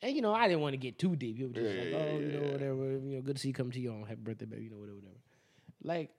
and 0.03 0.15
you 0.15 0.21
know, 0.21 0.33
I 0.33 0.47
didn't 0.47 0.61
want 0.61 0.73
to 0.73 0.77
get 0.77 0.99
too 0.99 1.15
deep. 1.15 1.39
It 1.39 1.43
was 1.45 1.53
just 1.53 1.75
Yeah, 1.75 1.83
like, 1.97 2.07
oh, 2.11 2.19
you 2.19 2.27
know, 2.27 2.51
whatever. 2.51 2.91
You 2.91 3.15
know, 3.15 3.21
good 3.21 3.37
to 3.37 3.41
see 3.41 3.47
you 3.47 3.53
come 3.55 3.71
to 3.71 3.79
you 3.79 3.91
on 3.91 4.01
happy 4.03 4.21
birthday, 4.21 4.45
baby. 4.45 4.63
You 4.65 4.69
know, 4.69 4.77
whatever, 4.77 4.97
whatever. 4.97 5.17
Like, 5.83 6.11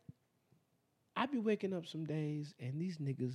I 1.17 1.27
be 1.27 1.39
waking 1.39 1.73
up 1.73 1.87
some 1.87 2.05
days 2.05 2.53
and 2.59 2.81
these 2.81 2.99
niggas 2.99 3.35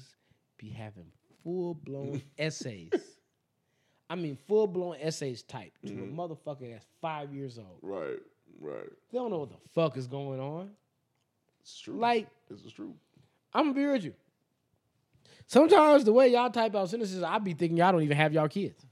be 0.58 0.70
having 0.70 1.06
full 1.44 1.74
blown 1.76 2.22
essays. 2.38 2.92
I 4.10 4.16
mean, 4.16 4.38
full 4.48 4.68
blown 4.68 4.98
essays 5.00 5.44
typed 5.44 5.86
to 5.88 5.94
Mm-hmm. 5.94 6.20
a 6.20 6.28
motherfucker 6.28 6.72
that's 6.72 6.86
five 7.00 7.34
years 7.34 7.58
old. 7.58 7.78
Right, 7.82 8.20
right. 8.60 8.90
They 9.12 9.18
don't 9.18 9.30
know 9.32 9.40
what 9.40 9.52
the 9.52 9.58
fuck 9.74 9.96
is 9.98 10.08
going 10.08 10.40
on. 10.40 10.72
It's 11.62 11.80
true. 11.80 11.98
Like, 12.00 12.28
this 12.50 12.62
is 12.66 12.74
true. 12.74 12.96
I'm 13.54 13.66
gonna 13.66 13.74
be 13.76 13.86
with 13.86 14.04
you. 14.04 14.14
Sometimes 15.46 16.04
the 16.04 16.14
way 16.14 16.28
y'all 16.30 16.50
type 16.50 16.76
out 16.76 16.90
sentences, 16.90 17.24
I 17.24 17.38
be 17.40 17.54
thinking 17.54 17.78
y'all 17.78 17.92
don't 17.92 18.04
even 18.04 18.18
have 18.18 18.34
y'all 18.34 18.48
kids. 18.48 18.86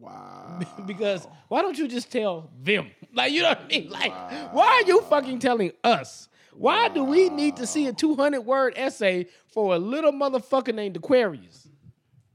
Wow. 0.00 0.60
because 0.86 1.26
why 1.48 1.62
don't 1.62 1.76
you 1.78 1.88
just 1.88 2.10
tell 2.10 2.50
them? 2.62 2.90
Like, 3.14 3.32
you 3.32 3.40
know 3.40 3.48
what 3.48 3.62
I 3.62 3.66
mean? 3.68 3.88
Like, 3.88 4.12
why 4.52 4.66
are 4.66 4.82
you 4.82 5.00
fucking 5.00 5.38
telling 5.38 5.72
us? 5.82 6.28
Why 6.52 6.88
do 6.88 7.02
we 7.02 7.30
need 7.30 7.56
to 7.56 7.66
see 7.66 7.86
a 7.86 7.92
200 7.94 8.42
word 8.42 8.74
essay 8.76 9.28
for 9.46 9.74
a 9.74 9.78
little 9.78 10.12
motherfucker 10.12 10.74
named 10.74 10.96
Aquarius? 10.96 11.66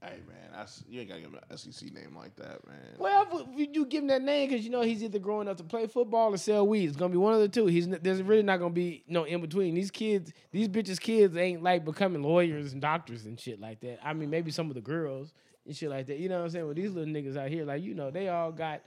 hey 0.04 0.18
man, 0.28 0.50
that's 0.52 0.84
you 0.90 1.00
ain't 1.00 1.10
gotta 1.10 1.22
give 1.22 1.32
him 1.32 1.40
an 1.50 1.58
SEC 1.58 1.94
name 1.94 2.16
like 2.16 2.36
that, 2.36 2.66
man. 2.68 2.78
Well, 2.98 3.28
if 3.56 3.76
you 3.76 3.86
give 3.86 4.02
him 4.02 4.08
that 4.08 4.22
name 4.22 4.50
because 4.50 4.64
you 4.66 4.72
know 4.72 4.82
he's 4.82 5.04
either 5.04 5.20
growing 5.20 5.48
up 5.48 5.58
to 5.58 5.64
play 5.64 5.88
football 5.88 6.34
or 6.34 6.38
sell 6.38 6.68
weed. 6.68 6.88
It's 6.88 6.98
gonna 6.98 7.12
be 7.12 7.18
one 7.18 7.34
of 7.34 7.40
the 7.40 7.48
two. 7.48 7.68
He's 7.68 7.88
there's 7.88 8.22
really 8.22 8.44
not 8.44 8.58
gonna 8.60 8.74
be 8.74 9.04
no 9.08 9.24
in 9.24 9.42
between. 9.42 9.76
These 9.76 9.92
kids, 9.92 10.34
these 10.52 10.68
bitches, 10.68 11.00
kids 11.00 11.38
ain't 11.38 11.62
like 11.64 11.86
becoming 11.86 12.24
lawyers 12.24 12.74
and 12.74 12.82
doctors 12.82 13.26
and 13.26 13.40
shit 13.40 13.60
like 13.60 13.80
that. 13.82 14.00
I 14.04 14.14
mean, 14.14 14.30
maybe 14.30 14.52
some 14.52 14.70
of 14.70 14.76
the 14.76 14.82
girls 14.82 15.34
and 15.66 15.76
shit 15.76 15.90
like 15.90 16.08
that. 16.08 16.18
You 16.18 16.30
know 16.30 16.40
what 16.40 16.46
I'm 16.46 16.50
saying? 16.50 16.66
Well, 16.66 16.74
these 16.74 16.92
little 16.92 17.14
niggas 17.14 17.38
out 17.38 17.50
here, 17.50 17.66
like 17.66 17.84
you 17.84 17.94
know, 17.94 18.12
they 18.12 18.30
all 18.30 18.52
got, 18.52 18.82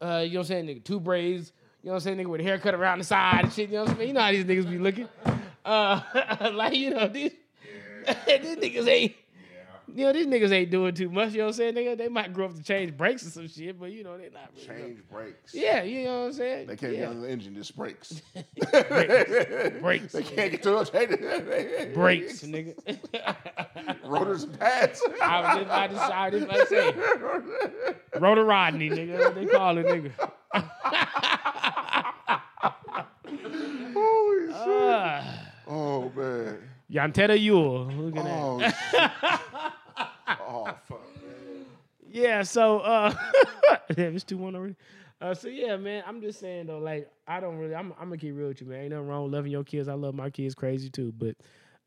uh, 0.00 0.22
you 0.24 0.34
know 0.34 0.40
what 0.40 0.44
I'm 0.44 0.44
saying, 0.44 0.66
nigga, 0.66 0.84
two 0.84 1.00
braids. 1.00 1.52
You 1.82 1.88
know 1.88 1.94
what 1.94 1.96
I'm 1.96 2.16
saying, 2.16 2.18
nigga, 2.18 2.30
with 2.30 2.40
a 2.40 2.44
haircut 2.44 2.74
around 2.74 2.98
the 2.98 3.04
side 3.04 3.44
and 3.44 3.52
shit. 3.52 3.68
You 3.68 3.76
know 3.76 3.82
what 3.82 3.90
I'm 3.90 3.96
saying? 3.96 4.08
You 4.08 4.14
know 4.14 4.20
how 4.20 4.30
these 4.30 4.44
niggas 4.44 4.70
be 4.70 4.78
looking. 4.78 5.08
Uh, 5.64 6.00
like 6.54 6.74
you 6.74 6.90
know 6.90 7.08
these, 7.08 7.32
these 8.26 8.56
niggas 8.56 8.88
ain't. 8.88 9.14
You 9.94 10.06
know, 10.06 10.12
these 10.12 10.26
niggas 10.26 10.50
ain't 10.52 10.70
doing 10.70 10.94
too 10.94 11.10
much, 11.10 11.32
you 11.32 11.38
know 11.38 11.44
what 11.44 11.48
I'm 11.50 11.54
saying, 11.54 11.74
nigga? 11.74 11.98
They 11.98 12.08
might 12.08 12.32
grow 12.32 12.46
up 12.46 12.54
to 12.54 12.62
change 12.62 12.96
brakes 12.96 13.26
or 13.26 13.30
some 13.30 13.48
shit, 13.48 13.78
but 13.78 13.92
you 13.92 14.04
know, 14.04 14.16
they're 14.16 14.30
not 14.30 14.50
really. 14.54 14.66
Change 14.66 14.98
brakes. 15.10 15.54
Yeah, 15.54 15.82
you 15.82 16.04
know 16.04 16.20
what 16.20 16.26
I'm 16.26 16.32
saying? 16.32 16.66
They 16.66 16.76
can't 16.76 16.92
yeah. 16.92 16.98
get 17.00 17.08
on 17.08 17.22
the 17.22 17.30
engine, 17.30 17.54
just 17.54 17.76
brakes. 17.76 18.22
Brakes. 19.80 20.12
They 20.12 20.22
can't 20.22 20.50
get 20.50 20.62
to 20.62 20.78
it. 20.78 21.94
Brakes, 21.94 22.42
nigga. 22.42 22.74
Rotors 24.04 24.44
and 24.44 24.58
pads. 24.58 25.02
I 25.20 25.56
was 25.56 25.62
about 25.62 25.90
to, 25.90 25.96
I 25.96 26.28
was 26.30 26.42
about 26.42 26.56
to 26.56 26.66
say. 26.66 26.94
Rotor 28.18 28.44
Rodney, 28.44 28.90
nigga. 28.90 29.34
They 29.34 29.46
call 29.46 29.78
it, 29.78 29.86
nigga. 29.86 30.12
Holy 33.94 34.46
shit. 34.46 34.54
Uh, 34.54 35.22
Oh 35.66 36.12
man. 36.14 36.58
Yanteta 36.90 37.40
Yule. 37.40 37.86
Look 37.86 38.16
at 38.16 38.24
that. 38.24 38.30
Oh, 38.30 38.60
shit. 38.60 39.72
Oh 40.52 40.64
fuck, 40.88 41.16
man. 41.16 41.64
Yeah, 42.10 42.42
so 42.42 42.80
uh 42.80 43.14
damn, 43.94 44.14
it's 44.14 44.24
two 44.24 44.38
one 44.38 44.54
already. 44.54 44.76
Uh, 45.20 45.34
so 45.34 45.46
yeah, 45.46 45.76
man, 45.76 46.02
I'm 46.04 46.20
just 46.20 46.40
saying 46.40 46.66
though, 46.66 46.78
like 46.78 47.08
I 47.28 47.38
don't 47.38 47.56
really, 47.56 47.74
I'm, 47.76 47.92
I'm 47.92 48.08
gonna 48.08 48.18
keep 48.18 48.34
real 48.36 48.48
with 48.48 48.60
you, 48.60 48.66
man. 48.66 48.80
Ain't 48.80 48.90
nothing 48.90 49.06
wrong 49.06 49.24
with 49.24 49.32
loving 49.32 49.52
your 49.52 49.62
kids. 49.62 49.88
I 49.88 49.94
love 49.94 50.14
my 50.14 50.30
kids 50.30 50.54
crazy 50.54 50.90
too, 50.90 51.12
but 51.16 51.36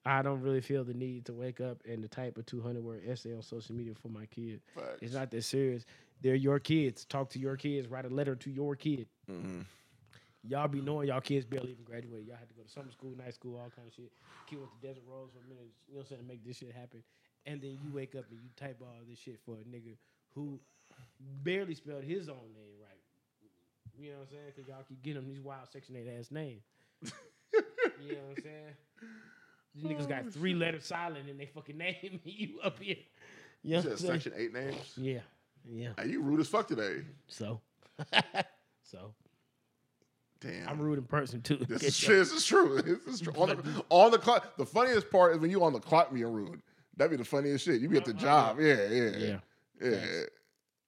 I 0.05 0.21
don't 0.21 0.41
really 0.41 0.61
feel 0.61 0.83
the 0.83 0.93
need 0.93 1.25
to 1.25 1.33
wake 1.33 1.59
up 1.59 1.81
and 1.85 2.01
to 2.03 2.07
type 2.07 2.37
a 2.37 2.43
200 2.43 2.81
word 2.81 3.01
essay 3.05 3.33
on 3.33 3.41
social 3.41 3.75
media 3.75 3.93
for 4.01 4.07
my 4.07 4.25
kid. 4.27 4.61
Facts. 4.73 4.99
It's 5.01 5.13
not 5.13 5.31
that 5.31 5.43
serious. 5.43 5.85
They're 6.21 6.35
your 6.35 6.59
kids. 6.59 7.05
Talk 7.05 7.29
to 7.31 7.39
your 7.39 7.57
kids. 7.57 7.87
Write 7.87 8.05
a 8.05 8.09
letter 8.09 8.35
to 8.35 8.49
your 8.49 8.75
kid. 8.75 9.07
Mm-hmm. 9.29 9.61
Y'all 10.47 10.67
be 10.67 10.79
knowing 10.79 11.07
y'all 11.07 11.21
kids 11.21 11.43
barely 11.43 11.71
even 11.71 11.83
graduated. 11.83 12.27
Y'all 12.27 12.37
had 12.37 12.47
to 12.47 12.53
go 12.53 12.61
to 12.61 12.69
summer 12.69 12.91
school, 12.91 13.13
night 13.17 13.33
school, 13.33 13.57
all 13.57 13.71
kind 13.75 13.87
of 13.87 13.93
shit. 13.95 14.11
Kid 14.47 14.59
went 14.59 14.69
to 14.79 14.87
Desert 14.87 15.03
Rose 15.09 15.29
for 15.33 15.39
a 15.39 15.49
minute, 15.49 15.73
you 15.87 15.95
know 15.95 15.99
what 15.99 16.01
I'm 16.01 16.07
saying, 16.07 16.21
to 16.21 16.27
make 16.27 16.45
this 16.45 16.57
shit 16.57 16.71
happen. 16.71 17.01
And 17.45 17.61
then 17.61 17.77
you 17.83 17.93
wake 17.93 18.15
up 18.15 18.25
and 18.31 18.39
you 18.41 18.49
type 18.55 18.77
all 18.81 18.93
this 19.07 19.19
shit 19.19 19.39
for 19.45 19.55
a 19.55 19.63
nigga 19.69 19.95
who 20.33 20.59
barely 21.43 21.75
spelled 21.75 22.03
his 22.03 22.27
own 22.27 22.53
name 22.55 22.75
right. 22.81 23.01
You 23.97 24.11
know 24.11 24.17
what 24.17 24.23
I'm 24.23 24.29
saying? 24.29 24.43
Because 24.55 24.67
y'all 24.67 24.83
keep 24.87 25.01
getting 25.03 25.21
him 25.21 25.27
these 25.27 25.41
wild 25.41 25.69
Section 25.71 25.95
8 25.95 26.19
ass 26.19 26.31
names. 26.31 26.63
you 27.03 27.11
know 28.09 28.21
what 28.27 28.37
I'm 28.37 28.43
saying? 28.43 28.73
These 29.75 29.83
niggas 29.83 30.07
got 30.07 30.31
three 30.31 30.53
oh, 30.53 30.57
letters 30.57 30.85
silent 30.85 31.29
in 31.29 31.37
they 31.37 31.47
fucking 31.47 31.77
name, 31.77 31.95
and 32.01 32.21
you 32.23 32.59
up 32.63 32.79
here. 32.79 32.95
You 33.61 33.71
know 33.71 33.77
You 33.77 33.97
said 33.97 33.99
section 33.99 34.33
eight 34.37 34.53
names. 34.53 34.93
Yeah, 34.95 35.19
yeah. 35.67 35.89
Are 35.97 36.05
you 36.05 36.21
rude 36.21 36.39
as 36.39 36.47
fuck 36.47 36.67
today. 36.67 37.01
So, 37.27 37.59
so 38.83 39.13
Damn. 40.39 40.69
I'm 40.69 40.79
rude 40.79 40.99
in 40.99 41.05
person 41.05 41.41
too. 41.41 41.57
This 41.67 41.81
is, 41.81 41.99
this 41.99 42.31
is 42.31 42.45
true. 42.45 42.81
This 42.81 43.15
is 43.15 43.21
true. 43.21 43.33
On 43.35 43.49
the, 43.49 43.85
on 43.89 44.11
the 44.11 44.19
clock. 44.19 44.55
The 44.57 44.65
funniest 44.65 45.09
part 45.09 45.33
is 45.33 45.39
when 45.39 45.49
you 45.49 45.63
on 45.63 45.73
the 45.73 45.79
clock 45.79 46.13
being 46.13 46.31
rude. 46.31 46.61
That'd 46.97 47.11
be 47.11 47.17
the 47.17 47.25
funniest 47.27 47.65
shit. 47.65 47.81
You 47.81 47.89
be 47.89 47.97
at 47.97 48.05
the 48.05 48.13
job. 48.13 48.59
Yeah, 48.59 48.87
yeah, 48.87 49.03
Uh-huh. 49.03 49.39
Yeah. 49.81 49.89
yeah. 49.89 50.23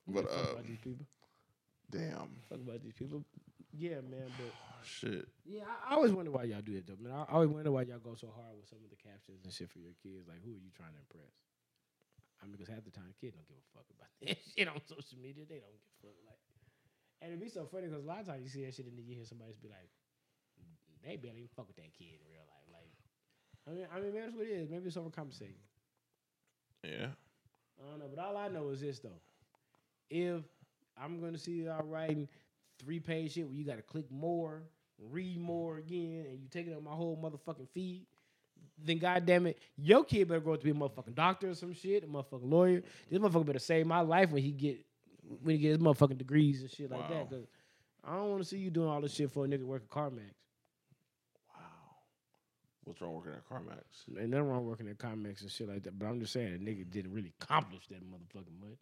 But 0.08 0.30
Fuck 0.32 0.40
uh, 0.40 0.52
about 0.54 0.68
these 0.68 0.80
people. 0.80 1.06
damn, 1.92 2.30
Fuck 2.50 2.60
about 2.64 2.82
these 2.82 2.94
people. 2.94 3.26
Yeah, 3.76 4.00
man. 4.08 4.32
But 4.40 4.56
shit. 4.88 5.28
yeah, 5.46 5.68
I, 5.68 5.92
I 5.92 5.96
always 6.00 6.14
wonder 6.16 6.32
why 6.32 6.44
y'all 6.48 6.64
do 6.64 6.74
it 6.80 6.88
though, 6.88 6.96
man. 6.98 7.12
I, 7.12 7.28
I 7.28 7.34
always 7.36 7.50
wonder 7.52 7.72
why 7.72 7.84
y'all 7.84 8.00
go 8.00 8.16
so 8.16 8.32
hard 8.32 8.56
with 8.56 8.66
some 8.72 8.80
of 8.84 8.90
the 8.90 8.96
captions 8.96 9.44
and 9.44 9.52
shit 9.52 9.70
for 9.70 9.80
your 9.84 9.92
kids. 10.02 10.26
Like, 10.28 10.40
who 10.42 10.56
are 10.56 10.64
you 10.64 10.72
trying 10.72 10.96
to 10.96 11.02
impress? 11.04 11.36
I 12.40 12.46
mean, 12.48 12.56
because 12.56 12.72
half 12.72 12.86
the 12.88 12.94
time, 12.96 13.12
kids 13.20 13.36
don't 13.36 13.46
give 13.50 13.60
a 13.60 13.68
fuck 13.76 13.88
about 13.92 14.10
that 14.24 14.40
shit 14.56 14.68
on 14.72 14.80
social 14.88 15.20
media. 15.20 15.44
They 15.44 15.60
don't 15.60 15.76
give 15.76 15.92
a 15.92 16.08
fuck. 16.08 16.18
Like, 16.24 16.40
and 17.20 17.34
it'd 17.36 17.44
be 17.44 17.52
so 17.52 17.68
funny 17.68 17.92
because 17.92 18.06
a 18.06 18.08
lot 18.08 18.24
of 18.24 18.32
times 18.32 18.46
you 18.48 18.50
see 18.54 18.64
that 18.64 18.74
shit 18.78 18.88
and 18.88 18.96
then 18.96 19.04
you 19.06 19.18
hear 19.20 19.26
somebody 19.28 19.52
just 19.52 19.62
be 19.62 19.68
like, 19.70 19.92
they 21.04 21.18
barely 21.20 21.44
even 21.46 21.52
fuck 21.54 21.68
with 21.68 21.78
that 21.78 21.92
kid 21.94 22.16
in 22.18 22.26
real 22.32 22.46
life. 22.48 22.68
Like, 22.72 22.90
I 23.68 23.70
mean, 23.76 23.86
I 23.92 23.96
mean, 24.00 24.14
maybe 24.16 24.24
that's 24.26 24.38
what 24.38 24.48
it 24.48 24.56
is. 24.56 24.70
Maybe 24.72 24.88
it's 24.88 24.98
overcompensating. 24.98 25.62
Yeah. 26.88 27.08
I 27.80 27.90
don't 27.90 28.00
know, 28.00 28.10
but 28.14 28.24
all 28.24 28.38
I 28.38 28.48
know 28.48 28.70
is 28.70 28.82
this 28.82 29.00
though: 29.00 29.20
if 30.10 30.42
I'm 31.02 31.22
gonna 31.22 31.38
see 31.38 31.64
y'all 31.64 31.86
writing 31.86 32.28
three 32.80 33.00
page 33.00 33.34
shit 33.34 33.48
where 33.48 33.56
you 33.56 33.66
gotta 33.66 33.82
click 33.82 34.06
more, 34.12 34.64
read 35.12 35.40
more 35.40 35.78
again, 35.78 36.26
and 36.30 36.40
you 36.40 36.48
taking 36.50 36.74
up 36.74 36.84
my 36.84 36.92
whole 36.92 37.18
motherfucking 37.18 37.70
feed, 37.74 38.06
then 38.84 38.98
goddamn 38.98 39.48
it, 39.48 39.60
your 39.78 40.04
kid 40.04 40.28
better 40.28 40.40
grow 40.40 40.54
up 40.54 40.60
to 40.60 40.66
be 40.66 40.72
a 40.72 40.74
motherfucking 40.74 41.16
doctor 41.16 41.50
or 41.50 41.56
some 41.56 41.74
shit, 41.74 42.04
a 42.04 42.08
motherfucking 42.08 42.50
lawyer. 42.50 42.82
This 43.10 43.20
motherfucker 43.20 43.46
better 43.46 43.60
save 43.60 43.86
my 43.86 44.02
life 44.02 44.32
when 44.32 44.44
he 44.44 44.52
get 44.52 44.84
when 45.42 45.56
he 45.56 45.62
get 45.62 45.70
his 45.70 45.80
motherfucking 45.80 46.18
degrees 46.18 46.62
and 46.62 46.72
shit 46.72 46.90
like 46.90 47.10
that. 47.10 47.30
Cause 47.30 47.48
I 48.04 48.14
don't 48.16 48.30
want 48.30 48.42
to 48.44 48.48
see 48.48 48.58
you 48.58 48.70
doing 48.70 48.88
all 48.88 49.02
this 49.02 49.14
shit 49.14 49.32
for 49.32 49.46
a 49.46 49.48
nigga 49.48 49.64
working 49.64 49.88
CarMax. 49.90 50.32
What's 52.88 53.02
wrong 53.02 53.16
working 53.16 53.34
at 53.34 53.46
CarMax? 53.50 54.18
Ain't 54.18 54.30
nothing 54.30 54.48
wrong 54.48 54.66
working 54.66 54.88
at 54.88 54.98
CarMax 54.98 55.42
and 55.42 55.52
shit 55.52 55.68
like 55.68 55.84
that. 55.84 56.00
But 56.00 56.06
I'm 56.06 56.22
just 56.22 56.32
saying, 56.32 56.56
a 56.56 56.58
nigga 56.58 56.90
didn't 56.90 57.12
really 57.14 57.34
accomplish 57.42 57.86
that 57.90 58.00
motherfucking 58.02 58.62
much. 58.62 58.80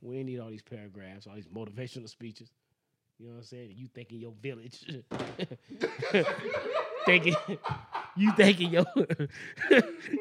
We 0.00 0.16
ain't 0.16 0.26
need 0.26 0.40
all 0.40 0.50
these 0.50 0.62
paragraphs, 0.62 1.28
all 1.28 1.36
these 1.36 1.46
motivational 1.46 2.08
speeches. 2.08 2.50
You 3.20 3.28
know 3.28 3.34
what 3.34 3.38
I'm 3.38 3.44
saying? 3.44 3.74
You 3.76 3.86
thinking 3.86 4.18
your 4.18 4.32
village. 4.42 4.84
thinking 7.06 7.36
you 8.16 8.32
thinking 8.32 8.70
your 8.72 8.84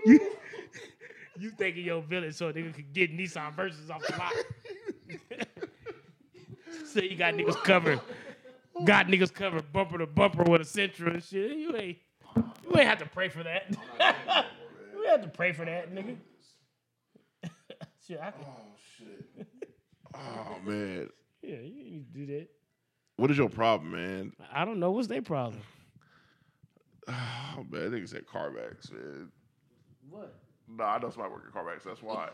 you, 0.05 0.19
you 1.39 1.49
thinking 1.49 1.83
your 1.83 2.03
village 2.03 2.35
so 2.35 2.49
a 2.49 2.53
nigga 2.53 2.75
could 2.75 2.93
get 2.93 3.11
Nissan 3.17 3.55
Versas 3.55 3.89
off 3.89 4.05
the 4.05 4.15
lot. 4.19 5.47
so 6.85 6.99
you 6.99 7.15
got 7.15 7.33
niggas 7.33 7.63
covered. 7.63 7.99
Got 8.85 9.07
niggas 9.07 9.33
covered 9.33 9.73
bumper 9.73 9.97
to 9.97 10.05
bumper 10.05 10.43
with 10.43 10.61
a 10.61 10.63
Sentra 10.63 11.15
and 11.15 11.23
shit. 11.23 11.57
You 11.57 11.75
ain't 11.75 11.97
you 12.71 12.79
ain't 12.79 12.87
have 12.89 12.99
to 12.99 13.05
pray 13.05 13.29
for 13.29 13.43
that. 13.43 13.65
you 14.93 15.07
have 15.07 15.21
to 15.21 15.27
pray 15.27 15.51
for 15.53 15.65
that, 15.65 15.93
nigga. 15.93 16.17
shit, 18.07 18.19
I 18.21 18.27
Oh 18.29 18.61
shit. 18.97 19.47
oh 20.15 20.57
man. 20.65 21.09
yeah, 21.41 21.55
you 21.57 21.83
need 21.83 22.13
to 22.13 22.19
do 22.19 22.25
that. 22.37 22.47
What 23.17 23.29
is 23.31 23.37
your 23.37 23.49
problem, 23.49 23.91
man? 23.91 24.33
I 24.51 24.65
don't 24.65 24.79
know 24.79 24.91
what's 24.91 25.07
their 25.07 25.21
problem. 25.21 25.61
Oh 27.53 27.65
man, 27.69 27.87
I 27.87 27.89
think 27.89 28.03
it's 28.03 28.13
at 28.13 28.25
CarMax, 28.25 28.93
man. 28.93 29.29
What? 30.09 30.33
No, 30.69 30.85
I 30.85 30.99
know 30.99 31.09
somebody 31.09 31.33
working 31.33 31.49
at 31.49 31.53
CarMax. 31.53 31.83
That's 31.83 32.01
why. 32.01 32.29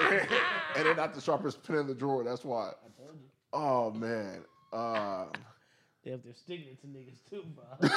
and 0.76 0.86
they're 0.86 0.94
not 0.94 1.12
the 1.12 1.20
sharpest 1.20 1.62
pen 1.62 1.76
in 1.76 1.86
the 1.86 1.94
drawer. 1.94 2.24
That's 2.24 2.42
why. 2.42 2.70
Oh 3.52 3.90
man. 3.90 4.44
Um, 4.72 5.32
They 6.02 6.10
have 6.12 6.22
their 6.24 6.32
stigma 6.32 6.72
to 6.80 6.86
niggas 6.86 7.20
too, 7.28 7.44
bro. 7.54 7.88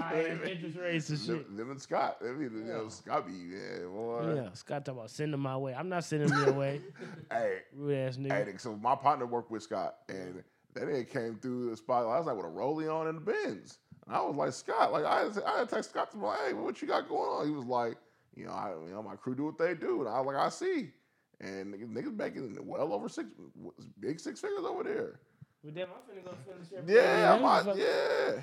High 0.00 0.38
interest 0.46 0.76
rates 0.78 1.08
and 1.10 1.18
shit. 1.18 1.46
Them, 1.46 1.56
them 1.56 1.70
and 1.70 1.80
Scott. 1.80 2.18
I 2.22 2.32
mean, 2.32 2.50
you 2.54 2.72
know, 2.72 2.88
Scott 2.88 3.26
be 3.26 3.32
yeah, 3.32 3.86
boy. 3.86 4.34
Yeah, 4.36 4.52
Scott 4.52 4.84
talk 4.84 4.96
about 4.96 5.10
sending 5.10 5.40
my 5.40 5.56
way. 5.56 5.74
I'm 5.74 5.88
not 5.88 6.04
sending 6.04 6.30
me 6.30 6.44
away. 6.44 6.80
Hey, 7.30 7.58
Rude 7.74 7.96
ass 7.96 8.16
nigga. 8.16 8.44
hey, 8.46 8.54
so 8.58 8.76
my 8.76 8.94
partner 8.94 9.26
worked 9.26 9.50
with 9.50 9.62
Scott, 9.62 9.96
and 10.08 10.42
that 10.74 10.84
nigga 10.84 11.08
came 11.08 11.36
through 11.36 11.70
the 11.70 11.76
spot. 11.76 12.04
I 12.06 12.18
was 12.18 12.26
like 12.26 12.36
with 12.36 12.46
a 12.46 12.48
rollie 12.48 12.92
on 12.92 13.08
in 13.08 13.14
the 13.16 13.20
bins. 13.20 13.78
And 14.06 14.14
I 14.14 14.20
was 14.20 14.36
like, 14.36 14.52
Scott, 14.52 14.92
like 14.92 15.04
I, 15.04 15.28
I 15.46 15.58
had 15.60 15.68
text 15.68 15.90
Scott 15.90 16.10
to 16.12 16.16
be 16.16 16.24
like, 16.24 16.38
hey, 16.46 16.52
what 16.52 16.80
you 16.82 16.88
got 16.88 17.08
going 17.08 17.28
on? 17.30 17.46
He 17.46 17.52
was 17.52 17.64
like, 17.64 17.96
you 18.36 18.46
know, 18.46 18.52
I, 18.52 18.72
you 18.86 18.92
know, 18.92 19.02
my 19.02 19.16
crew 19.16 19.34
do 19.34 19.44
what 19.44 19.58
they 19.58 19.74
do, 19.74 20.00
and 20.00 20.08
I 20.08 20.20
was 20.20 20.26
like, 20.26 20.36
I 20.36 20.48
see. 20.48 20.90
And 21.40 21.74
niggas, 21.74 21.92
niggas 21.92 22.16
making 22.16 22.58
well 22.66 22.92
over 22.92 23.08
six, 23.08 23.28
big 24.00 24.20
six 24.20 24.40
figures 24.40 24.64
over 24.64 24.82
there. 24.84 25.20
Well, 25.62 25.72
damn, 25.74 25.88
I'm 25.88 26.16
finna 26.16 26.24
go 26.24 26.32
finish 26.46 26.68
everything. 26.76 26.96
Yeah, 26.96 27.34
I'm 27.34 27.44
I'm 27.44 27.68
out, 27.68 27.76
yeah, 27.76 28.40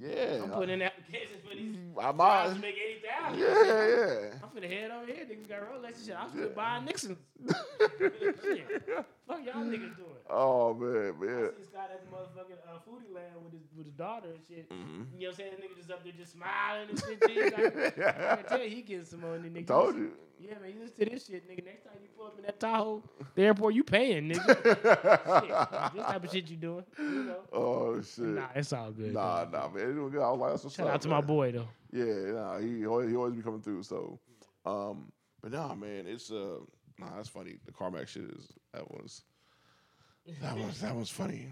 yeah. 0.00 0.42
I'm 0.42 0.50
putting 0.50 0.80
in 0.80 0.82
applications 1.02 1.42
for 1.42 1.56
these 1.56 1.76
I'm 1.98 2.16
jobs 2.16 2.20
out. 2.20 2.54
to 2.54 2.60
make 2.60 2.74
eighty 2.74 3.00
thousand. 3.06 3.40
Yeah, 3.40 3.48
yeah. 3.48 4.38
I'm 4.42 4.50
finna 4.50 4.70
head 4.70 4.90
over 4.90 5.06
here. 5.06 5.26
Niggas 5.26 5.48
got 5.48 5.60
Rolex 5.60 5.96
and 5.96 6.06
shit. 6.06 6.16
I'm 6.18 6.30
finna 6.30 6.54
buy 6.54 6.80
Nixon. 6.84 7.16
shit. 7.48 8.86
Fuck 9.26 9.44
y'all 9.44 9.64
niggas 9.64 9.96
doing. 9.96 10.22
Oh 10.30 10.74
man, 10.74 11.14
man. 11.20 11.50
I 11.52 11.56
see 11.58 11.64
Scott 11.64 11.90
at 11.92 12.02
the 12.04 12.16
motherfucking 12.16 12.58
uh, 12.66 12.78
foodie 12.88 13.14
land 13.14 13.34
with 13.44 13.52
his 13.52 13.62
with 13.76 13.86
his 13.86 13.94
daughter 13.94 14.28
and 14.28 14.40
shit. 14.48 14.70
Mm-hmm. 14.70 15.18
You 15.18 15.28
know 15.28 15.28
what 15.28 15.28
I'm 15.28 15.34
saying? 15.34 15.50
The 15.56 15.62
Nigga 15.62 15.76
just 15.76 15.90
up 15.90 16.04
there 16.04 16.12
just 16.16 16.32
smiling 16.32 16.88
and 16.90 16.98
shit. 16.98 17.52
Like, 17.52 17.98
I 18.30 18.36
can 18.36 18.44
tell 18.46 18.62
you 18.62 18.70
he 18.70 18.82
getting 18.82 19.04
some 19.04 19.20
money, 19.20 19.48
nigga. 19.48 19.66
Told 19.66 19.96
you. 19.96 20.12
Yeah, 20.42 20.54
man, 20.60 20.72
you 20.74 20.80
listen 20.82 21.04
to 21.04 21.10
this 21.10 21.26
shit, 21.26 21.48
nigga. 21.48 21.64
Next 21.64 21.84
time 21.84 21.92
you 22.02 22.08
pull 22.16 22.26
up 22.26 22.36
in 22.36 22.42
that 22.44 22.58
Tahoe, 22.58 23.00
the 23.36 23.42
airport, 23.42 23.74
you 23.74 23.84
paying, 23.84 24.28
nigga. 24.28 24.44
shit, 24.64 25.94
this 25.94 26.04
type 26.04 26.24
of 26.24 26.30
shit 26.32 26.50
you 26.50 26.56
doing. 26.56 26.84
You 26.98 27.24
know? 27.24 27.36
Oh 27.52 28.00
shit. 28.00 28.24
Nah, 28.24 28.46
it's 28.54 28.72
all 28.72 28.90
good. 28.90 29.14
Nah, 29.14 29.44
man. 29.44 29.52
nah, 29.52 29.68
man. 29.68 29.90
It 29.90 29.94
doing 29.94 30.10
good. 30.10 30.20
I 30.20 30.30
was 30.30 30.40
like, 30.40 30.50
that's 30.50 30.64
what's 30.64 30.78
up, 30.80 30.91
out 30.92 31.00
to 31.02 31.08
my 31.08 31.20
boy 31.20 31.52
though. 31.52 31.68
Yeah, 31.92 32.32
nah, 32.32 32.58
he 32.58 32.86
always, 32.86 33.10
he 33.10 33.16
always 33.16 33.34
be 33.34 33.42
coming 33.42 33.60
through. 33.60 33.82
So, 33.82 34.18
um, 34.64 35.12
but 35.42 35.52
nah, 35.52 35.74
man, 35.74 36.06
it's 36.06 36.30
uh, 36.30 36.58
nah, 36.98 37.16
that's 37.16 37.28
funny. 37.28 37.56
The 37.66 37.72
CarMax 37.72 38.08
shit 38.08 38.24
is 38.24 38.52
that 38.72 38.88
was 38.90 39.22
that 40.40 40.56
was 40.56 40.80
that 40.80 40.94
was 40.96 41.10
funny. 41.10 41.48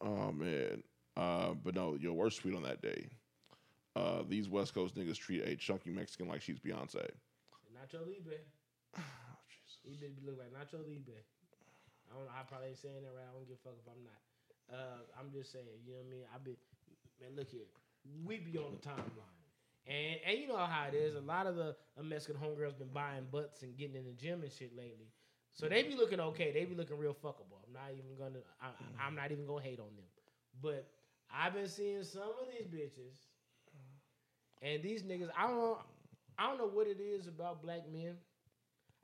Oh 0.00 0.32
man, 0.32 0.82
uh, 1.16 1.54
but 1.62 1.74
no, 1.74 1.96
your 2.00 2.14
worst 2.14 2.40
tweet 2.40 2.54
on 2.54 2.62
that 2.62 2.82
day. 2.82 3.08
Uh, 3.96 4.22
these 4.28 4.48
West 4.48 4.74
Coast 4.74 4.96
niggas 4.96 5.16
treat 5.16 5.46
a 5.46 5.54
chunky 5.54 5.90
Mexican 5.90 6.26
like 6.26 6.42
she's 6.42 6.58
Beyonce. 6.58 7.08
Nacho 7.74 8.00
Libre. 8.06 8.38
Oh, 8.98 9.00
He 9.84 9.96
did 9.96 10.16
look 10.24 10.38
like 10.38 10.50
Nacho 10.50 10.80
Libre. 10.82 11.14
I 12.10 12.16
don't 12.16 12.24
know. 12.26 12.32
I 12.34 12.42
probably 12.42 12.68
ain't 12.68 12.78
saying 12.78 13.02
that 13.02 13.14
right. 13.14 13.26
I 13.28 13.32
don't 13.34 13.46
give 13.46 13.58
a 13.58 13.62
fuck 13.62 13.78
if 13.78 13.86
I'm 13.86 14.02
not. 14.02 14.20
Uh, 14.66 14.98
I'm 15.18 15.30
just 15.30 15.52
saying. 15.52 15.66
You 15.86 15.92
know 15.94 15.98
what 16.02 16.08
I 16.08 16.10
mean? 16.10 16.24
I 16.34 16.38
be 16.42 16.56
man. 17.20 17.36
Look 17.36 17.50
here. 17.50 17.68
We 18.24 18.38
be 18.38 18.58
on 18.58 18.72
the 18.72 18.88
timeline, 18.88 19.46
and 19.86 20.20
and 20.26 20.38
you 20.38 20.48
know 20.48 20.56
how 20.56 20.86
it 20.88 20.94
is. 20.94 21.14
A 21.14 21.20
lot 21.20 21.46
of 21.46 21.56
the 21.56 21.74
uh, 21.98 22.02
Mexican 22.02 22.40
homegirls 22.40 22.78
been 22.78 22.92
buying 22.92 23.26
butts 23.30 23.62
and 23.62 23.76
getting 23.76 23.96
in 23.96 24.04
the 24.04 24.12
gym 24.12 24.42
and 24.42 24.52
shit 24.52 24.76
lately. 24.76 25.08
So 25.52 25.68
they 25.68 25.82
be 25.84 25.94
looking 25.94 26.20
okay. 26.20 26.52
They 26.52 26.64
be 26.64 26.74
looking 26.74 26.98
real 26.98 27.14
fuckable. 27.14 27.62
I'm 27.66 27.72
not 27.72 27.90
even 27.92 28.16
gonna. 28.18 28.44
I, 28.60 28.68
I'm 29.04 29.14
not 29.14 29.32
even 29.32 29.46
gonna 29.46 29.62
hate 29.62 29.78
on 29.78 29.86
them. 29.96 30.04
But 30.60 30.86
I've 31.32 31.54
been 31.54 31.68
seeing 31.68 32.02
some 32.04 32.22
of 32.22 32.48
these 32.50 32.66
bitches, 32.66 33.14
and 34.60 34.82
these 34.82 35.02
niggas. 35.02 35.30
I 35.36 35.46
don't. 35.46 35.56
know 35.56 35.78
I 36.38 36.48
don't 36.48 36.58
know 36.58 36.66
what 36.66 36.86
it 36.86 36.98
is 37.00 37.26
about 37.26 37.62
black 37.62 37.82
men. 37.92 38.16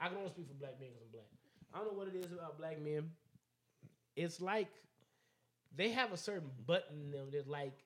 I 0.01 0.09
can 0.09 0.17
only 0.19 0.31
speak 0.31 0.49
for 0.49 0.55
black 0.55 0.81
men 0.81 0.89
because 0.91 1.03
I'm 1.05 1.13
black. 1.13 1.27
I 1.73 1.79
don't 1.79 1.93
know 1.93 1.99
what 1.99 2.09
it 2.09 2.17
is 2.17 2.33
about 2.33 2.59
black 2.59 2.81
men. 2.83 3.11
It's 4.17 4.41
like 4.41 4.69
they 5.77 5.91
have 5.91 6.13
a 6.13 6.17
certain 6.17 6.51
button 6.67 7.01
in 7.05 7.11
them 7.13 7.29
that's 7.33 7.47
like 7.47 7.85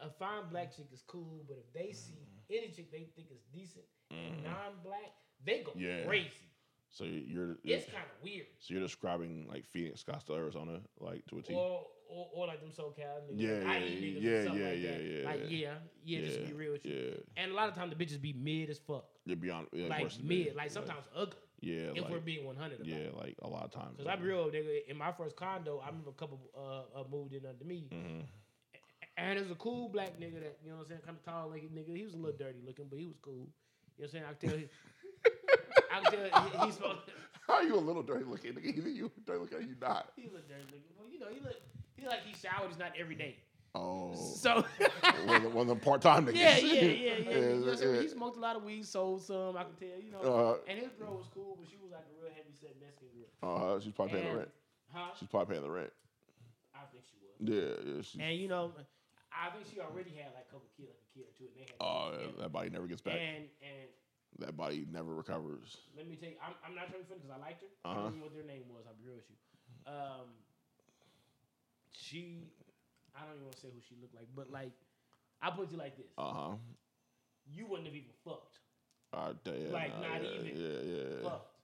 a 0.00 0.10
fine 0.10 0.48
black 0.50 0.74
chick 0.74 0.86
is 0.92 1.02
cool, 1.06 1.44
but 1.48 1.56
if 1.58 1.72
they 1.72 1.92
see 1.92 2.28
any 2.50 2.68
chick 2.70 2.90
they 2.90 3.08
think 3.14 3.28
is 3.30 3.40
decent, 3.52 3.84
and 4.10 4.42
non-black, 4.44 5.12
they 5.44 5.62
go 5.62 5.72
Yeah. 5.76 6.04
crazy. 6.04 6.50
So 6.90 7.04
you're, 7.04 7.56
It's 7.64 7.84
kind 7.86 8.04
of 8.04 8.22
weird. 8.22 8.46
so 8.60 8.72
you're 8.72 8.82
describing 8.82 9.46
like 9.48 9.66
Phoenix, 9.66 10.02
Scottsdale, 10.02 10.36
Arizona, 10.36 10.80
like 11.00 11.26
to 11.26 11.38
a 11.38 11.42
T. 11.42 11.54
Or, 11.54 11.86
or, 12.08 12.28
or 12.32 12.46
like 12.46 12.60
them 12.60 12.70
SoCal 12.70 13.20
niggas. 13.28 13.40
Yeah, 13.40 13.50
like, 13.66 13.82
yeah, 13.82 13.88
niggas 14.00 14.22
yeah, 14.22 14.44
something 14.44 14.62
yeah, 14.62 14.68
like 14.70 14.82
yeah, 14.82 14.90
that. 14.90 15.02
yeah, 15.02 15.24
Like, 15.26 15.40
yeah. 15.50 15.58
yeah, 15.58 15.74
yeah, 16.04 16.20
just 16.26 16.44
be 16.46 16.52
real 16.52 16.72
with 16.72 16.84
you. 16.86 16.94
Yeah, 16.94 17.42
And 17.42 17.52
a 17.52 17.54
lot 17.54 17.68
of 17.68 17.74
times 17.74 17.94
the 17.94 18.02
bitches 18.04 18.20
be 18.20 18.32
mid 18.32 18.70
as 18.70 18.78
fuck. 18.78 19.04
you're 19.24 19.36
beyond 19.36 19.66
yeah, 19.72 19.88
Like 19.88 20.10
mid, 20.22 20.54
like 20.54 20.70
sometimes 20.70 21.04
ugly. 21.14 21.40
Yeah, 21.60 21.90
If 21.94 22.02
like, 22.02 22.10
we're 22.12 22.20
being 22.20 22.44
100 22.46 22.80
yeah, 22.86 22.96
it. 22.96 23.16
like 23.16 23.34
a 23.42 23.48
lot 23.48 23.64
of 23.64 23.72
times. 23.72 23.96
Cause 23.98 24.06
I'm 24.06 24.22
real, 24.22 24.46
nigga. 24.50 24.86
In 24.88 24.96
my 24.96 25.10
first 25.12 25.36
condo, 25.36 25.80
I 25.82 25.86
remember 25.88 26.10
a 26.10 26.12
couple 26.12 26.38
uh, 26.56 27.00
uh 27.00 27.04
moved 27.10 27.32
in 27.32 27.44
under 27.46 27.64
me, 27.64 27.88
hmm 27.90 28.20
and 29.16 29.38
there's 29.38 29.50
a 29.50 29.54
cool 29.56 29.88
black 29.88 30.18
nigga 30.20 30.40
that 30.40 30.58
you 30.62 30.70
know 30.70 30.76
what 30.76 30.82
I'm 30.82 30.88
saying, 30.88 31.00
kind 31.04 31.16
of 31.16 31.24
tall 31.24 31.48
looking 31.48 31.70
nigga. 31.70 31.96
He 31.96 32.04
was 32.04 32.14
a 32.14 32.16
little 32.16 32.36
dirty 32.36 32.58
looking, 32.64 32.86
but 32.88 32.98
he 32.98 33.06
was 33.06 33.16
cool. 33.22 33.48
You 33.98 34.04
know 34.04 34.04
what 34.04 34.04
I'm 34.04 34.10
saying? 34.10 34.24
I 34.28 34.34
can 34.34 34.48
tell. 34.48 34.58
He, 34.58 34.68
I 35.92 36.00
can 36.00 36.30
tell 36.30 36.42
he, 36.42 36.66
he's 36.66 36.74
supposed. 36.78 37.00
How 37.46 37.60
you 37.60 37.76
a 37.76 37.78
little 37.78 38.02
dirty 38.02 38.24
looking? 38.24 38.52
nigga? 38.54 38.76
Either 38.76 38.88
you 38.88 39.10
dirty 39.24 39.38
looking 39.40 39.58
or 39.58 39.62
you 39.62 39.76
not. 39.80 40.10
He 40.16 40.24
look 40.24 40.48
dirty 40.48 40.64
looking. 40.66 40.82
Well, 40.98 41.08
you 41.10 41.18
know, 41.20 41.26
he 41.32 41.40
look. 41.40 41.56
He 41.96 42.06
like 42.06 42.24
he 42.26 42.34
showered. 42.34 42.68
He's 42.68 42.78
not 42.78 42.92
every 42.98 43.14
day. 43.14 43.36
Oh, 43.74 44.14
So. 44.14 44.64
one 45.26 45.36
of 45.36 45.42
the, 45.42 45.48
one 45.50 45.62
of 45.62 45.68
them 45.68 45.80
part 45.80 46.00
time 46.00 46.26
niggas. 46.26 46.34
Yeah, 46.34 46.56
yeah, 46.56 46.72
yeah, 46.72 46.80
yeah. 46.80 46.86
yeah. 46.86 47.36
You 47.36 47.54
know 47.56 47.72
yeah, 47.72 47.88
yeah. 47.92 48.00
He 48.00 48.08
smoked 48.08 48.38
a 48.38 48.40
lot 48.40 48.56
of 48.56 48.64
weed, 48.64 48.86
sold 48.86 49.22
some. 49.22 49.56
I 49.56 49.64
can 49.64 49.74
tell, 49.74 50.00
you 50.02 50.10
know. 50.10 50.20
Uh, 50.20 50.56
and 50.70 50.78
his 50.78 50.92
girl 50.98 51.14
was 51.16 51.26
cool, 51.34 51.56
but 51.60 51.68
she 51.68 51.76
was 51.82 51.92
like 51.92 52.04
a 52.08 52.22
real 52.22 52.32
heavy 52.32 52.54
set 52.58 52.72
Mexican 52.80 53.08
girl. 53.12 53.76
Uh, 53.76 53.80
she's 53.80 53.92
probably 53.92 54.14
paying 54.14 54.32
the 54.32 54.38
rent. 54.38 54.48
Huh? 54.92 55.10
She's 55.18 55.28
probably 55.28 55.54
paying 55.54 55.62
the 55.66 55.70
rent. 55.70 55.90
I 56.74 56.78
think 56.90 57.04
she 57.04 57.16
was. 57.20 57.36
Yeah, 57.38 57.92
yeah. 58.16 58.26
And 58.28 58.38
you 58.38 58.48
know, 58.48 58.72
I 59.36 59.50
think 59.52 59.68
she 59.68 59.78
already 59.80 60.10
had 60.16 60.32
like 60.32 60.48
a 60.48 60.52
couple 60.52 60.68
kids, 60.76 60.88
like 60.88 61.04
a 61.04 61.10
kid 61.12 61.24
or 61.28 61.34
two, 61.36 61.46
and 61.52 61.54
they 61.60 61.68
had. 61.68 61.76
oh, 61.80 62.10
together. 62.16 62.40
that 62.40 62.52
body 62.52 62.70
never 62.72 62.86
gets 62.88 63.02
back. 63.04 63.20
And 63.20 63.44
and 63.60 63.88
That 64.40 64.56
body 64.56 64.86
never 64.90 65.14
recovers. 65.14 65.76
let 65.96 66.08
me 66.08 66.16
tell 66.16 66.30
you, 66.32 66.36
I'm, 66.40 66.54
I'm 66.64 66.74
not 66.74 66.88
trying 66.88 67.04
to 67.04 67.08
be 67.08 67.12
funny 67.12 67.20
because 67.24 67.36
I 67.36 67.40
liked 67.40 67.60
her. 67.62 67.68
I 67.84 67.92
Uh-huh. 67.92 67.94
don't 67.94 68.04
remember 68.16 68.24
what 68.28 68.34
their 68.34 68.48
name 68.48 68.64
was. 68.72 68.84
I'll 68.88 68.96
be 68.96 69.04
real 69.06 69.20
with 69.20 69.28
you. 69.28 69.38
Um, 69.86 70.28
she, 71.92 72.50
I 73.14 73.24
don't 73.24 73.34
even 73.36 73.44
want 73.46 73.56
to 73.56 73.62
say 73.62 73.68
who 73.72 73.80
she 73.84 73.94
looked 74.00 74.14
like, 74.14 74.28
but 74.34 74.50
like, 74.50 74.72
I 75.40 75.50
put 75.50 75.70
you 75.70 75.78
like 75.78 75.96
this: 75.96 76.10
Uh 76.18 76.32
huh. 76.32 76.52
you 77.48 77.66
wouldn't 77.66 77.86
have 77.86 77.96
even 77.96 78.12
fucked, 78.24 78.58
Uh, 79.12 79.32
yeah, 79.44 79.72
Like, 79.72 79.92
nah, 80.00 80.08
not 80.08 80.22
yeah, 80.22 80.40
even 80.40 80.52
Yeah, 80.56 80.80
yeah. 80.96 81.28
fucked. 81.28 81.56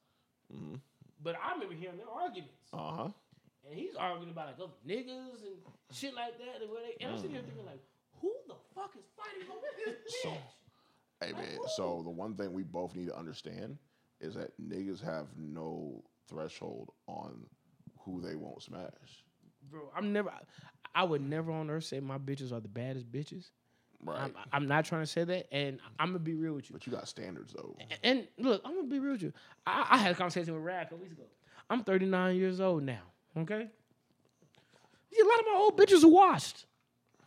Mm-hmm. 0.55 0.77
But 1.23 1.37
I 1.43 1.53
remember 1.55 1.75
hearing 1.75 1.97
their 1.99 2.11
arguments. 2.11 2.69
Uh 2.73 2.93
huh. 2.93 3.09
And 3.65 3.79
he's 3.79 3.95
arguing 3.95 4.31
about 4.31 4.47
like 4.49 4.57
other 4.59 4.73
niggas 4.87 5.43
and 5.47 5.57
shit 5.93 6.15
like 6.15 6.39
that. 6.39 6.63
And, 6.63 6.71
where 6.71 6.83
they, 6.83 7.05
and 7.05 7.13
I'm 7.13 7.17
sitting 7.17 7.33
here 7.33 7.43
mm. 7.43 7.47
thinking 7.47 7.67
like, 7.67 7.83
who 8.21 8.33
the 8.49 8.55
fuck 8.75 8.93
is 8.97 9.05
fighting 9.17 9.49
over 9.51 9.67
this 9.85 9.95
bitch? 10.25 10.31
So- 10.31 10.37
Hey 11.23 11.33
man, 11.33 11.59
so 11.77 12.01
the 12.03 12.11
one 12.11 12.35
thing 12.35 12.53
we 12.53 12.65
both 12.65 12.97
need 12.97 13.07
to 13.07 13.17
understand 13.17 13.79
is 14.21 14.35
that 14.35 14.51
niggas 14.61 15.01
have 15.05 15.27
no 15.37 16.03
threshold 16.29 16.91
on 17.07 17.47
who 18.01 18.21
they 18.21 18.35
won't 18.35 18.61
smash. 18.61 19.25
Bro, 19.71 19.91
I'm 19.97 20.13
never. 20.13 20.33
I 20.95 21.05
would 21.05 21.23
never 21.23 21.53
on 21.53 21.71
earth 21.71 21.85
say 21.85 22.01
my 22.01 22.19
bitches 22.19 22.53
are 22.53 22.61
the 22.61 22.69
baddest 22.69 23.11
bitches. 23.11 23.51
Right. 24.05 24.19
I'm, 24.21 24.35
I'm 24.53 24.67
not 24.67 24.85
trying 24.85 25.03
to 25.03 25.07
say 25.07 25.23
that, 25.23 25.47
and 25.55 25.79
I'm 26.01 26.09
gonna 26.09 26.19
be 26.19 26.35
real 26.35 26.55
with 26.55 26.69
you. 26.69 26.73
but 26.75 26.87
you 26.87 26.93
got 26.93 27.07
standards 27.07 27.53
though. 27.53 27.77
And 28.03 28.27
look, 28.39 28.61
I'm 28.65 28.75
gonna 28.75 28.89
be 28.89 28.99
real 28.99 29.13
with 29.13 29.23
you. 29.23 29.33
I, 29.65 29.87
I 29.91 29.99
had 29.99 30.13
a 30.13 30.15
conversation 30.17 30.55
with 30.55 30.65
Rad 30.65 30.87
a 30.87 30.91
couple 30.91 30.99
weeks 30.99 31.13
ago. 31.13 31.23
I'm 31.71 31.85
39 31.85 32.35
years 32.35 32.61
old 32.61 32.83
now. 32.83 33.03
Okay. 33.37 33.67
Yeah, 35.11 35.25
a 35.25 35.29
lot 35.29 35.39
of 35.41 35.47
my 35.47 35.55
old 35.59 35.77
bitches 35.77 36.05
are 36.05 36.09
washed. 36.09 36.67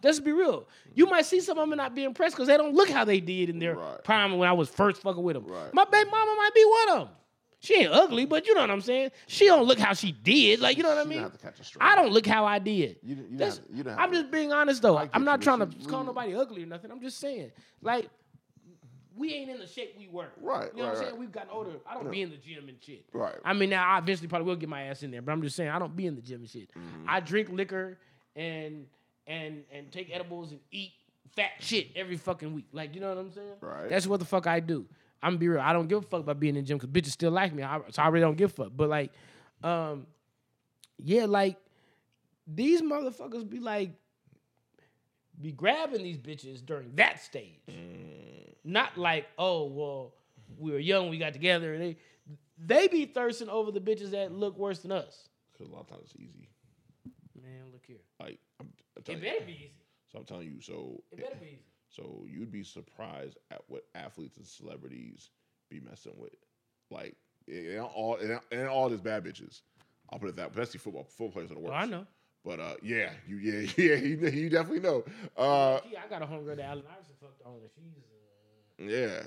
Let's 0.04 0.20
be 0.20 0.32
real. 0.32 0.68
You 0.94 1.08
might 1.08 1.26
see 1.26 1.40
some 1.42 1.58
of 1.58 1.64
them 1.64 1.72
and 1.72 1.78
not 1.78 1.96
be 1.96 2.04
impressed 2.04 2.36
because 2.36 2.48
they 2.48 2.58
don't 2.58 2.76
look 2.76 2.90
how 2.90 3.06
they 3.06 3.20
did 3.20 3.50
in 3.50 3.58
their 3.60 3.76
Right. 3.76 4.04
prime 4.04 4.38
when 4.38 4.48
I 4.48 4.54
was 4.54 4.70
first 4.70 5.02
fucking 5.02 5.24
with 5.24 5.36
them. 5.36 5.46
Right. 5.48 5.74
My 5.74 5.84
baby 5.86 6.10
mama 6.10 6.36
might 6.38 6.54
be 6.54 6.64
one 6.66 6.90
of 7.00 7.08
them. 7.08 7.16
She 7.60 7.74
ain't 7.76 7.92
ugly, 7.92 8.26
but 8.26 8.46
you 8.46 8.54
know 8.54 8.62
what 8.62 8.70
I'm 8.70 8.82
saying. 8.82 9.10
She 9.26 9.46
don't 9.48 9.66
look 9.66 9.80
how 9.80 9.94
she 9.94 10.12
did. 10.12 10.60
Like 10.60 10.78
you 10.78 10.84
know 10.84 10.90
what 10.90 11.00
I 11.00 11.10
mean. 11.10 11.20
have 11.20 11.32
to 11.32 11.40
catch 11.40 11.60
a 11.60 11.64
stray. 11.64 11.80
I 11.84 11.96
don't 11.96 12.12
look 12.12 12.28
how 12.28 12.46
I 12.46 12.60
did. 12.60 12.98
You. 13.02 13.16
You 13.32 13.38
have- 13.40 13.60
You 13.72 13.78
didn't. 13.78 13.94
I'm 13.98 14.00
have 14.00 14.12
just 14.12 14.30
being 14.32 14.54
honest 14.54 14.84
though. 14.84 14.98
I 14.98 15.06
get 15.06 15.16
I'm 15.16 15.24
not 15.24 15.40
but 15.40 15.44
trying 15.44 15.60
to 15.60 15.66
call 15.88 16.02
really- 16.02 16.06
nobody 16.08 16.36
ugly 16.36 16.64
or 16.64 16.68
nothing. 16.68 16.92
I'm 16.92 17.02
just 17.02 17.18
saying, 17.20 17.52
like, 17.82 18.08
we 19.16 19.34
ain't 19.34 19.50
in 19.50 19.60
the 19.60 19.68
shape 19.68 19.96
we 19.98 20.08
were. 20.08 20.28
Right, 20.42 20.70
You 20.74 20.80
know 20.82 20.86
what 20.86 20.92
I'm 20.92 20.98
saying? 20.98 21.12
right. 21.12 21.20
We've 21.20 21.32
gotten 21.32 21.50
older. 21.52 21.72
I 21.88 21.94
don't 21.94 22.12
be 22.12 22.22
in 22.22 22.30
the 22.32 22.38
gym 22.38 22.68
and 22.68 22.78
shit. 22.82 23.06
Right. 23.14 23.36
I 23.44 23.54
mean, 23.54 23.70
now 23.70 23.88
I 23.88 23.98
eventually 24.00 24.28
probably 24.28 24.48
will 24.48 24.56
get 24.56 24.70
my 24.70 24.84
ass 24.84 25.04
in 25.04 25.12
there, 25.12 25.22
but 25.22 25.32
I'm 25.32 25.42
just 25.42 25.56
saying 25.56 25.70
I 25.70 25.80
don't 25.80 25.96
be 25.96 26.06
in 26.06 26.16
the 26.16 26.22
gym 26.22 26.42
and 26.42 26.50
shit. 26.50 26.70
Mm-hmm. 26.72 27.06
I 27.08 27.20
drink 27.20 27.50
liquor 27.52 27.98
and 28.36 28.86
and 29.28 29.64
and 29.72 29.92
take 29.92 30.10
edibles 30.14 30.52
and 30.52 30.60
eat 30.72 30.92
fat 31.36 31.52
shit 31.60 31.88
every 31.96 32.18
fucking 32.18 32.54
week. 32.54 32.68
Like, 32.72 32.94
you 32.96 33.02
know 33.02 33.10
what 33.10 33.18
I'm 33.18 33.32
saying? 33.32 33.54
Right. 33.62 33.90
That's 33.90 34.08
what 34.08 34.20
the 34.20 34.26
fuck 34.26 34.48
I 34.48 34.60
do. 34.60 34.86
I'm 35.24 35.32
gonna 35.32 35.40
be 35.40 35.48
real. 35.48 35.62
I 35.62 35.74
don't 35.74 35.88
give 35.88 36.00
a 36.00 36.02
fuck 36.02 36.22
about 36.22 36.40
being 36.40 36.56
in 36.56 36.64
the 36.64 36.68
gym 36.68 36.78
because 36.78 36.90
bitches 36.90 37.12
still 37.12 37.32
like 37.32 37.54
me. 37.54 37.64
I, 37.64 37.80
so 37.90 38.02
I 38.02 38.08
really 38.10 38.22
don't 38.26 38.38
give 38.38 38.52
a 38.52 38.54
fuck. 38.54 38.72
But 38.76 38.90
like, 38.90 39.12
um, 39.64 40.06
yeah, 40.98 41.26
like 41.26 41.58
these 42.48 42.82
motherfuckers 42.82 43.50
be 43.50 43.60
like 43.60 43.92
be 45.42 45.52
grabbing 45.52 46.04
these 46.04 46.18
bitches 46.18 46.66
during 46.66 46.92
that 46.96 47.22
stage. 47.22 47.60
Not 48.68 48.98
like, 48.98 49.28
oh 49.38 49.66
well, 49.66 50.14
we 50.58 50.72
were 50.72 50.80
young, 50.80 51.10
we 51.10 51.18
got 51.20 51.34
together, 51.34 51.74
and 51.74 51.82
they 51.82 51.98
they 52.58 52.88
be 52.88 53.06
thirsting 53.06 53.48
over 53.50 53.72
the 53.72 53.80
bitches 53.80 54.12
that 54.12 54.32
look 54.32 54.58
worse 54.58 54.80
than 54.80 54.92
us. 54.92 55.30
Because 55.54 55.68
a 55.72 55.72
lot 55.72 55.82
of 55.82 55.88
times 55.88 56.02
it's 56.06 56.16
easy. 56.16 56.50
Man, 57.42 57.66
look 57.72 57.84
here. 57.86 57.98
Like 58.20 58.40
I'm, 58.60 58.68
I'm 58.68 58.74
It 58.98 59.06
telling 59.06 59.22
you. 59.24 59.30
better 59.30 59.46
be 59.46 59.52
easy. 59.54 59.72
So 60.12 60.20
I'm 60.20 60.26
telling 60.26 60.48
you. 60.48 60.60
So 60.62 61.02
It 61.12 61.20
better 61.22 61.36
be 61.40 61.46
easy. 61.48 61.66
So 61.90 62.26
you'd 62.28 62.52
be 62.52 62.64
surprised 62.64 63.38
at 63.52 63.62
what 63.68 63.84
athletes 63.94 64.38
and 64.38 64.46
celebrities 64.48 65.30
be 65.70 65.80
messing 65.80 66.14
with. 66.18 66.34
Like 66.90 67.16
it 67.48 67.76
ain't 67.78 67.82
all 67.96 68.16
it 68.16 68.42
ain't- 68.52 68.68
all 68.68 68.90
just 68.90 69.04
bad 69.04 69.24
bitches. 69.24 69.62
I'll 70.12 70.18
put 70.20 70.30
it 70.30 70.36
that. 70.38 70.50
Especially 70.50 70.80
football 70.80 71.04
football 71.04 71.30
players 71.32 71.52
are 71.52 71.56
the 71.56 71.60
worst. 71.60 71.72
Well, 71.72 71.82
I 71.82 71.86
know. 71.86 72.08
But 72.44 72.60
uh, 72.60 72.76
yeah, 72.82 73.12
you 73.28 73.38
yeah 73.38 73.70
yeah 73.78 73.96
you, 73.96 74.18
you 74.30 74.50
definitely 74.50 74.80
know. 74.82 75.04
Uh, 75.38 75.76
I 75.78 76.08
got 76.10 76.22
a 76.22 76.26
homegirl 76.26 76.58
that 76.58 76.66
Allen 76.66 76.84
Iverson 76.92 77.14
fucked 77.22 77.42
on, 77.46 77.54
and 77.56 77.70
she's. 77.76 77.94
Yeah, 78.78 79.24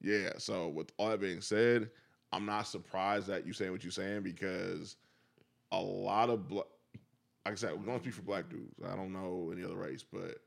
yeah. 0.00 0.30
So 0.38 0.68
with 0.68 0.90
all 0.96 1.08
that 1.10 1.20
being 1.20 1.40
said, 1.40 1.90
I'm 2.32 2.46
not 2.46 2.66
surprised 2.66 3.26
that 3.28 3.46
you 3.46 3.52
saying 3.52 3.72
what 3.72 3.82
you're 3.84 3.90
saying 3.90 4.22
because 4.22 4.96
a 5.72 5.80
lot 5.80 6.30
of 6.30 6.48
bla- 6.48 6.64
like 7.44 7.52
I 7.52 7.56
said, 7.56 7.78
we 7.78 7.86
don't 7.86 8.00
speak 8.00 8.14
for 8.14 8.22
black 8.22 8.48
dudes. 8.48 8.74
I 8.86 8.96
don't 8.96 9.12
know 9.12 9.50
any 9.52 9.64
other 9.64 9.76
race, 9.76 10.04
but 10.04 10.38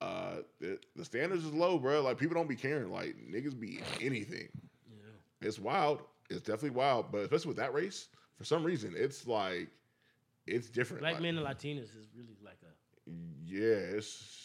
uh, 0.00 0.36
the, 0.60 0.78
the 0.96 1.04
standards 1.04 1.44
is 1.44 1.52
low, 1.52 1.78
bro. 1.78 2.02
Like 2.02 2.18
people 2.18 2.34
don't 2.34 2.48
be 2.48 2.56
caring. 2.56 2.90
Like 2.92 3.16
niggas 3.30 3.58
be 3.58 3.80
anything. 4.00 4.48
yeah. 4.90 5.46
It's 5.48 5.58
wild. 5.58 6.02
It's 6.30 6.40
definitely 6.42 6.70
wild, 6.70 7.10
but 7.12 7.18
especially 7.22 7.48
with 7.48 7.56
that 7.58 7.74
race, 7.74 8.08
for 8.36 8.44
some 8.44 8.64
reason, 8.64 8.94
it's 8.96 9.26
like 9.26 9.68
it's 10.46 10.68
different. 10.68 11.02
Black 11.02 11.14
Like, 11.14 11.22
men 11.22 11.36
and 11.38 11.46
Latinas 11.46 11.84
is 11.96 12.08
really 12.16 12.36
like 12.44 12.58
a. 12.62 13.10
yeah, 13.44 13.96
it's 13.96 14.41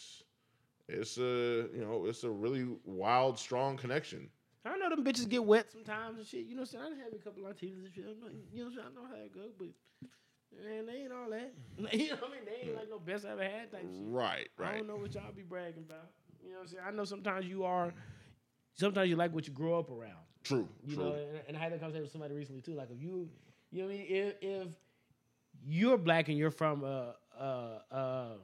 it's 0.88 1.18
a 1.18 1.68
you 1.74 1.84
know 1.84 2.06
it's 2.06 2.24
a 2.24 2.30
really 2.30 2.66
wild, 2.84 3.38
strong 3.38 3.76
connection. 3.76 4.28
I 4.64 4.76
know 4.76 4.90
them 4.90 5.04
bitches 5.04 5.28
get 5.28 5.44
wet 5.44 5.70
sometimes 5.70 6.18
and 6.18 6.26
shit. 6.26 6.46
You 6.46 6.54
know 6.56 6.62
what 6.62 6.74
I'm 6.74 6.80
saying? 6.80 6.84
I 6.84 6.88
done 6.90 6.98
had 6.98 7.12
a 7.14 7.22
couple 7.22 7.42
Latinas 7.42 7.84
and 7.84 7.94
shit. 7.94 8.04
You 8.04 8.04
know 8.04 8.16
what 8.20 8.32
I'm 8.32 8.72
saying? 8.74 8.86
I 8.90 8.94
know 8.94 9.06
how 9.08 9.14
it 9.14 9.32
go, 9.32 9.40
but 9.58 9.68
man, 10.62 10.86
they 10.86 10.92
ain't 11.04 11.12
all 11.12 11.30
that. 11.30 11.52
you 11.96 12.08
know 12.10 12.16
what 12.16 12.30
I 12.30 12.34
mean? 12.34 12.44
They 12.44 12.68
ain't 12.68 12.76
like 12.76 12.90
no 12.90 12.98
best 12.98 13.24
I 13.24 13.30
ever 13.30 13.44
had 13.44 13.70
type 13.70 13.82
shit. 13.82 14.02
Right, 14.04 14.48
right. 14.58 14.74
I 14.74 14.76
don't 14.78 14.86
know 14.88 14.96
what 14.96 15.14
y'all 15.14 15.32
be 15.34 15.42
bragging 15.42 15.84
about. 15.88 16.10
You 16.42 16.50
know 16.50 16.56
what 16.56 16.62
I'm 16.62 16.68
saying? 16.68 16.82
I 16.86 16.90
know 16.90 17.04
sometimes 17.04 17.46
you 17.46 17.64
are. 17.64 17.92
Sometimes 18.74 19.08
you 19.08 19.16
like 19.16 19.34
what 19.34 19.46
you 19.46 19.52
grow 19.52 19.78
up 19.78 19.90
around. 19.90 20.24
true, 20.44 20.68
You 20.84 20.94
true. 20.96 21.04
know, 21.04 21.12
and, 21.12 21.40
and 21.48 21.56
I 21.56 21.60
had 21.60 21.72
that 21.72 21.80
conversation 21.80 22.02
with 22.04 22.12
somebody 22.12 22.34
recently 22.34 22.60
too. 22.60 22.74
Like 22.74 22.90
if 22.90 23.00
you, 23.00 23.28
you 23.70 23.82
know 23.82 23.86
what 23.88 23.94
I 23.94 23.98
mean? 23.98 24.06
If, 24.08 24.34
if 24.40 24.68
you're 25.66 25.98
black 25.98 26.28
and 26.28 26.38
you're 26.38 26.50
from 26.52 26.84
a, 26.84 27.14
a, 27.38 27.44
a 27.90 28.36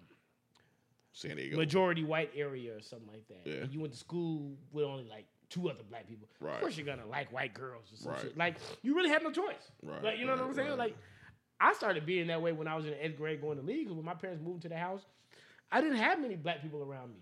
San 1.14 1.36
Diego, 1.36 1.56
majority 1.56 2.02
white 2.04 2.30
area 2.34 2.76
or 2.76 2.80
something 2.80 3.08
like 3.08 3.26
that, 3.28 3.46
Yeah. 3.48 3.62
and 3.62 3.72
you 3.72 3.80
went 3.80 3.92
to 3.92 3.98
school 3.98 4.56
with 4.72 4.84
only 4.84 5.04
like 5.04 5.26
two 5.48 5.70
other 5.70 5.84
black 5.88 6.08
people, 6.08 6.28
Right. 6.40 6.54
of 6.56 6.60
course 6.60 6.76
you're 6.76 6.84
gonna 6.86 7.06
like 7.06 7.32
white 7.32 7.54
girls 7.54 7.92
or 7.92 7.96
some 7.96 8.12
Right. 8.12 8.20
shit. 8.20 8.36
Like 8.36 8.56
you 8.82 8.94
really 8.96 9.10
have 9.10 9.22
no 9.22 9.30
choice. 9.30 9.70
Right, 9.82 10.02
Like 10.02 10.18
you 10.18 10.26
know 10.26 10.32
what 10.32 10.42
I'm 10.44 10.54
saying? 10.54 10.70
right. 10.70 10.78
Like 10.78 10.96
I 11.60 11.72
started 11.72 12.04
being 12.04 12.26
that 12.26 12.42
way 12.42 12.52
when 12.52 12.66
I 12.66 12.74
was 12.74 12.84
in 12.84 12.94
eighth 12.94 13.16
grade 13.16 13.40
going 13.40 13.56
to 13.58 13.62
league. 13.62 13.88
When 13.88 14.04
my 14.04 14.14
parents 14.14 14.42
moved 14.42 14.62
to 14.62 14.68
the 14.68 14.76
house, 14.76 15.06
I 15.70 15.80
didn't 15.80 15.98
have 15.98 16.20
many 16.20 16.34
black 16.34 16.60
people 16.62 16.82
around 16.82 17.10
me. 17.14 17.20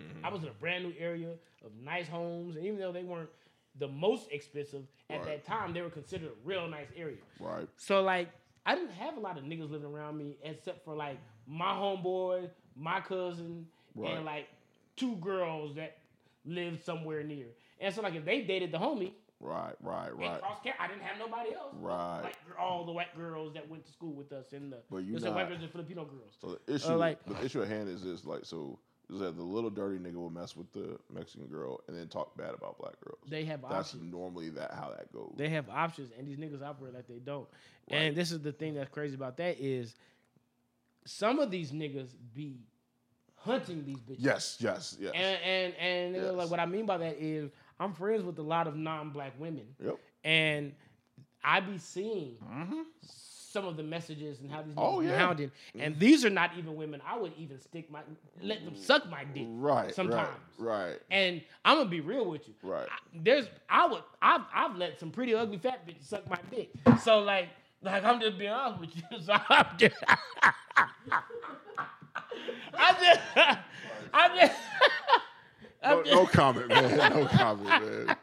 Mm-hmm. 0.00 0.24
I 0.24 0.28
was 0.30 0.42
in 0.42 0.48
a 0.48 0.52
brand 0.52 0.84
new 0.84 0.94
area 0.98 1.30
of 1.64 1.74
nice 1.74 2.06
homes, 2.06 2.54
and 2.56 2.64
even 2.64 2.78
though 2.78 2.92
they 2.92 3.02
weren't 3.02 3.30
the 3.78 3.88
most 3.88 4.30
expensive 4.30 4.86
at 5.10 5.18
Right. 5.18 5.26
that 5.26 5.44
time, 5.44 5.72
they 5.72 5.82
were 5.82 5.90
considered 5.90 6.28
a 6.30 6.34
real 6.46 6.68
nice 6.68 6.88
area. 6.96 7.18
right, 7.40 7.68
So 7.76 8.02
like, 8.02 8.30
I 8.64 8.74
didn't 8.76 8.92
have 8.92 9.16
a 9.16 9.20
lot 9.20 9.36
of 9.36 9.44
niggas 9.44 9.70
living 9.70 9.90
around 9.90 10.16
me 10.16 10.38
except 10.44 10.84
for 10.84 10.94
like 10.94 11.18
my 11.46 11.72
homeboy, 11.74 12.48
my 12.76 13.00
cousin, 13.00 13.66
Right. 13.94 14.14
and 14.16 14.24
like 14.26 14.48
two 14.96 15.16
girls 15.16 15.74
that 15.76 15.96
lived 16.44 16.84
somewhere 16.84 17.22
near. 17.22 17.46
And 17.80 17.94
so 17.94 18.02
like, 18.02 18.14
if 18.14 18.24
they 18.24 18.42
dated 18.42 18.72
the 18.72 18.78
homie, 18.78 19.12
right, 19.40 19.74
right, 19.80 20.14
right. 20.16 20.40
cross 20.40 20.58
care, 20.62 20.74
I 20.78 20.86
didn't 20.88 21.02
have 21.02 21.18
nobody 21.18 21.54
else. 21.54 21.74
Right. 21.80 22.20
Like 22.24 22.36
all 22.58 22.84
the 22.84 22.92
white 22.92 23.16
girls 23.16 23.54
that 23.54 23.68
went 23.68 23.84
to 23.86 23.92
school 23.92 24.12
with 24.14 24.32
us 24.32 24.52
and 24.52 24.72
the 24.72 24.78
But 24.90 24.98
you 24.98 25.14
let's 25.18 25.24
white 25.26 25.48
girls 25.48 25.62
and 25.62 25.70
Filipino 25.70 26.04
girls. 26.04 26.36
So 26.40 26.58
the 26.66 26.74
issue, 26.74 26.88
Uh, 26.92 26.96
like- 26.96 27.24
the 27.24 27.42
issue 27.44 27.62
at 27.62 27.68
hand 27.68 27.88
is 27.88 28.02
this: 28.02 28.24
like, 28.24 28.44
so 28.44 28.78
is 29.08 29.20
that 29.20 29.36
the 29.36 29.42
little 29.42 29.70
dirty 29.70 29.98
nigga 29.98 30.16
will 30.16 30.30
mess 30.30 30.56
with 30.56 30.70
the 30.72 30.98
Mexican 31.12 31.46
girl 31.46 31.80
and 31.86 31.96
then 31.96 32.08
talk 32.08 32.36
bad 32.36 32.52
about 32.54 32.76
black 32.78 32.98
girls. 33.00 33.20
They 33.28 33.44
have 33.44 33.62
That's 33.62 33.94
options. 33.94 34.10
normally 34.12 34.50
that 34.50 34.72
how 34.74 34.90
that 34.90 35.12
goes. 35.12 35.32
They 35.36 35.48
have 35.50 35.68
options, 35.70 36.10
and 36.18 36.26
these 36.26 36.38
niggas 36.38 36.60
operate 36.62 36.92
like 36.94 37.06
they 37.06 37.18
don't. 37.20 37.48
And 37.88 38.16
this 38.16 38.32
is 38.32 38.40
the 38.40 38.52
thing 38.52 38.74
that's 38.74 38.90
crazy 38.90 39.14
about 39.14 39.36
that 39.36 39.58
is 39.60 39.94
some 41.06 41.38
of 41.38 41.50
these 41.50 41.72
niggas 41.72 42.10
be 42.34 42.58
hunting 43.36 43.84
these 43.84 43.98
bitches. 43.98 44.16
yes, 44.18 44.56
yes, 44.60 44.96
yes. 45.00 45.12
And 45.14 45.38
and 45.42 45.74
and 45.76 46.16
nigga, 46.16 46.36
like 46.36 46.50
what 46.50 46.60
I 46.60 46.66
mean 46.66 46.84
by 46.86 46.98
that 46.98 47.16
is 47.18 47.50
I'm 47.78 47.92
friends 47.94 48.24
with 48.24 48.38
a 48.38 48.42
lot 48.42 48.66
of 48.66 48.76
non-black 48.76 49.32
women, 49.38 49.66
yep. 49.82 49.96
and 50.24 50.72
I 51.44 51.60
be 51.60 51.78
seeing 51.78 52.36
some 53.02 53.66
of 53.66 53.76
the 53.76 53.82
messages 53.82 54.40
and 54.40 54.50
how 54.50 54.62
these 54.62 54.74
niggas 54.74 54.76
Mm-hmm. 54.76 54.96
Oh, 54.96 55.00
yeah. 55.00 55.18
hounding. 55.18 55.50
And 55.78 55.98
these 55.98 56.24
are 56.24 56.30
not 56.30 56.50
even 56.58 56.74
women. 56.76 57.00
I 57.06 57.16
would 57.16 57.32
even 57.38 57.58
stick 57.60 57.90
my 57.90 58.00
let 58.42 58.64
them 58.64 58.76
suck 58.76 59.08
my 59.08 59.24
dick. 59.24 59.46
Right. 59.48 59.94
Sometimes. 59.94 60.28
Right. 60.58 60.88
Right. 60.88 60.98
And 61.10 61.40
I'm 61.64 61.78
gonna 61.78 61.88
be 61.88 62.00
real 62.00 62.28
with 62.28 62.48
you. 62.48 62.54
Right. 62.62 62.86
I, 62.90 62.98
there's 63.14 63.46
I 63.70 63.86
would 63.86 64.02
I've 64.20 64.42
I've 64.52 64.76
let 64.76 64.98
some 65.00 65.10
pretty 65.10 65.34
ugly 65.34 65.58
fat 65.58 65.86
bitches 65.86 66.04
suck 66.04 66.28
my 66.28 66.38
dick. 66.50 66.70
So 67.02 67.20
like 67.20 67.48
like 67.86 68.04
I'm 68.04 68.20
just 68.20 68.36
being 68.38 68.50
honest 68.50 68.80
with 68.80 68.96
you. 68.96 69.02
So 69.24 69.32
I'm 69.48 69.66
just 69.78 69.96
I 72.74 72.92
just 73.00 73.20
I 74.12 74.36
just 74.38 74.52
No, 75.82 75.98
I'm 75.98 76.04
just- 76.04 76.14
no 76.16 76.26
comment, 76.26 76.68
man. 76.68 76.96
No 76.98 77.26
comment, 77.26 77.68
man. 77.68 78.16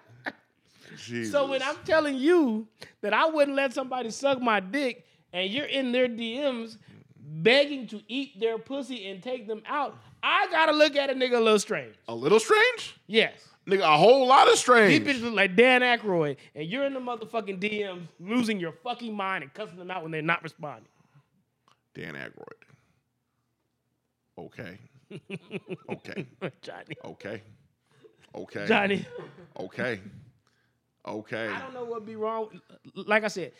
Jesus. 0.98 1.32
So 1.32 1.48
when 1.48 1.62
I'm 1.64 1.78
telling 1.86 2.16
you 2.18 2.68
that 3.02 3.14
I 3.14 3.26
wouldn't 3.26 3.56
let 3.58 3.74
somebody 3.74 4.10
suck 4.12 4.40
my 4.42 4.60
dick 4.60 5.06
and 5.32 5.50
you're 5.50 5.66
in 5.66 5.92
their 5.92 6.08
DMs 6.08 6.78
begging 7.18 7.88
to 7.88 8.02
eat 8.08 8.40
their 8.40 8.58
pussy 8.60 9.08
and 9.08 9.24
take 9.24 9.48
them 9.48 9.64
out, 9.66 9.98
I 10.22 10.48
gotta 10.52 10.72
look 10.72 10.96
at 10.96 11.10
a 11.10 11.14
nigga 11.14 11.38
a 11.38 11.40
little 11.40 11.58
strange. 11.60 11.96
a 12.08 12.14
little 12.16 12.40
strange, 12.40 12.96
Yes. 13.08 13.48
Nigga, 13.68 13.82
a 13.82 13.98
whole 13.98 14.28
lot 14.28 14.48
of 14.48 14.54
These 14.54 14.60
strange. 14.60 15.06
bitches 15.06 15.22
look 15.22 15.34
like 15.34 15.56
Dan 15.56 15.82
Aykroyd, 15.82 16.38
and 16.56 16.68
you're 16.68 16.86
in 16.86 16.94
the 16.94 17.00
motherfucking 17.00 17.60
DMs 17.60 18.08
losing 18.20 18.60
your 18.60 18.72
fucking 18.72 19.14
mind 19.16 19.44
and 19.44 19.54
cussing 19.54 19.78
them 19.78 19.92
out 19.92 20.04
when 20.04 20.12
they're 20.12 20.22
not 20.22 20.44
responding. 20.44 20.88
Dan 21.94 22.16
Aykroyd. 22.16 22.64
Okay. 24.38 24.80
Okay. 25.90 26.26
Johnny. 26.62 26.96
Okay. 27.06 27.42
Okay. 28.36 28.66
Johnny. 28.66 29.06
Okay. 29.60 30.00
Okay. 31.08 31.48
I 31.48 31.60
don't 31.60 31.74
know 31.74 31.84
what 31.86 32.06
be 32.06 32.16
wrong. 32.16 32.50
Like 32.96 33.24
I 33.24 33.28
said, 33.28 33.52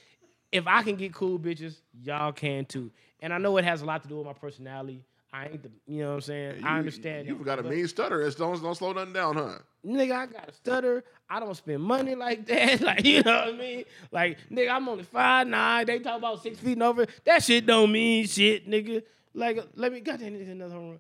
if 0.52 0.66
I 0.68 0.82
can 0.84 0.96
get 0.96 1.14
cool 1.14 1.38
bitches, 1.38 1.78
y'all 2.02 2.32
can 2.32 2.66
too. 2.66 2.92
And 3.20 3.34
I 3.34 3.38
know 3.38 3.58
it 3.58 3.66
has 3.66 3.82
a 3.82 3.86
lot 3.86 4.02
to 4.04 4.08
do 4.10 4.18
with 4.18 4.26
my 4.26 4.34
personality. 4.34 5.04
I 5.36 5.46
ain't 5.48 5.64
the, 5.64 5.72
you 5.88 6.04
know 6.04 6.10
what 6.10 6.16
I'm 6.16 6.22
saying? 6.22 6.60
You- 6.60 6.68
I 6.68 6.78
understand. 6.78 7.28
You've 7.28 7.44
got 7.44 7.58
a 7.58 7.64
mean 7.64 7.88
stutter. 7.88 8.22
It's 8.22 8.36
don't 8.36 8.62
don't 8.62 8.76
slow 8.76 8.94
nothing 8.94 9.14
down, 9.14 9.36
huh? 9.36 9.58
Nigga, 9.86 10.12
I 10.12 10.26
got 10.28 10.48
a 10.50 10.54
stutter. 10.54 11.04
I 11.30 11.40
don't 11.40 11.56
spend 11.56 11.82
money 11.82 12.14
like 12.16 12.46
that. 12.48 12.82
Like, 12.82 13.04
you 13.04 13.24
know 13.24 13.34
what 13.46 13.48
I 13.56 13.58
mean? 13.58 13.84
Like, 14.12 14.38
nigga, 14.52 14.70
I'm 14.72 14.88
only 14.88 15.04
five 15.04 15.48
nine. 15.48 15.88
They 15.88 15.98
talk 16.00 16.20
about 16.20 16.44
six 16.44 16.60
feet 16.60 16.74
and 16.74 16.84
over. 16.84 17.08
That 17.26 17.44
shit 17.44 17.66
don't 17.66 17.92
mean 17.92 18.28
shit, 18.28 18.70
nigga. 18.70 19.02
Like, 19.34 19.60
let 19.76 19.92
me 19.92 20.02
got 20.02 20.20
that 20.20 20.32
nigga 20.32 20.52
another 20.52 20.76
home 20.76 20.90
run. 20.92 21.00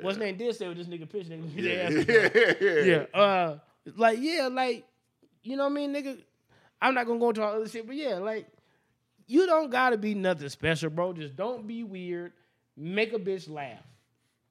What's 0.00 0.16
name 0.16 0.38
did 0.38 0.56
say 0.56 0.66
with 0.66 0.78
this 0.78 0.86
nigga 0.86 1.06
pitch 1.10 1.26
nigga? 1.28 1.50
Yeah, 1.54 1.90
Yeah. 1.90 2.28
yeah, 2.62 2.84
yeah. 2.86 3.06
yeah. 3.12 3.20
Uh, 3.20 3.58
like, 3.96 4.18
yeah, 4.18 4.48
like, 4.50 4.86
you 5.42 5.58
know 5.58 5.64
what 5.64 5.72
I 5.72 5.74
mean, 5.74 5.92
nigga? 5.94 6.16
I'm 6.80 6.94
not 6.94 7.06
gonna 7.06 7.18
go 7.20 7.28
into 7.28 7.42
all 7.42 7.52
other 7.56 7.68
shit, 7.68 7.86
but 7.86 7.94
yeah, 7.94 8.14
like, 8.14 8.46
you 9.26 9.46
don't 9.46 9.70
gotta 9.70 9.98
be 9.98 10.14
nothing 10.14 10.48
special, 10.48 10.88
bro. 10.88 11.12
Just 11.12 11.36
don't 11.36 11.66
be 11.66 11.84
weird. 11.84 12.32
Make 12.76 13.12
a 13.12 13.18
bitch 13.18 13.48
laugh. 13.48 13.82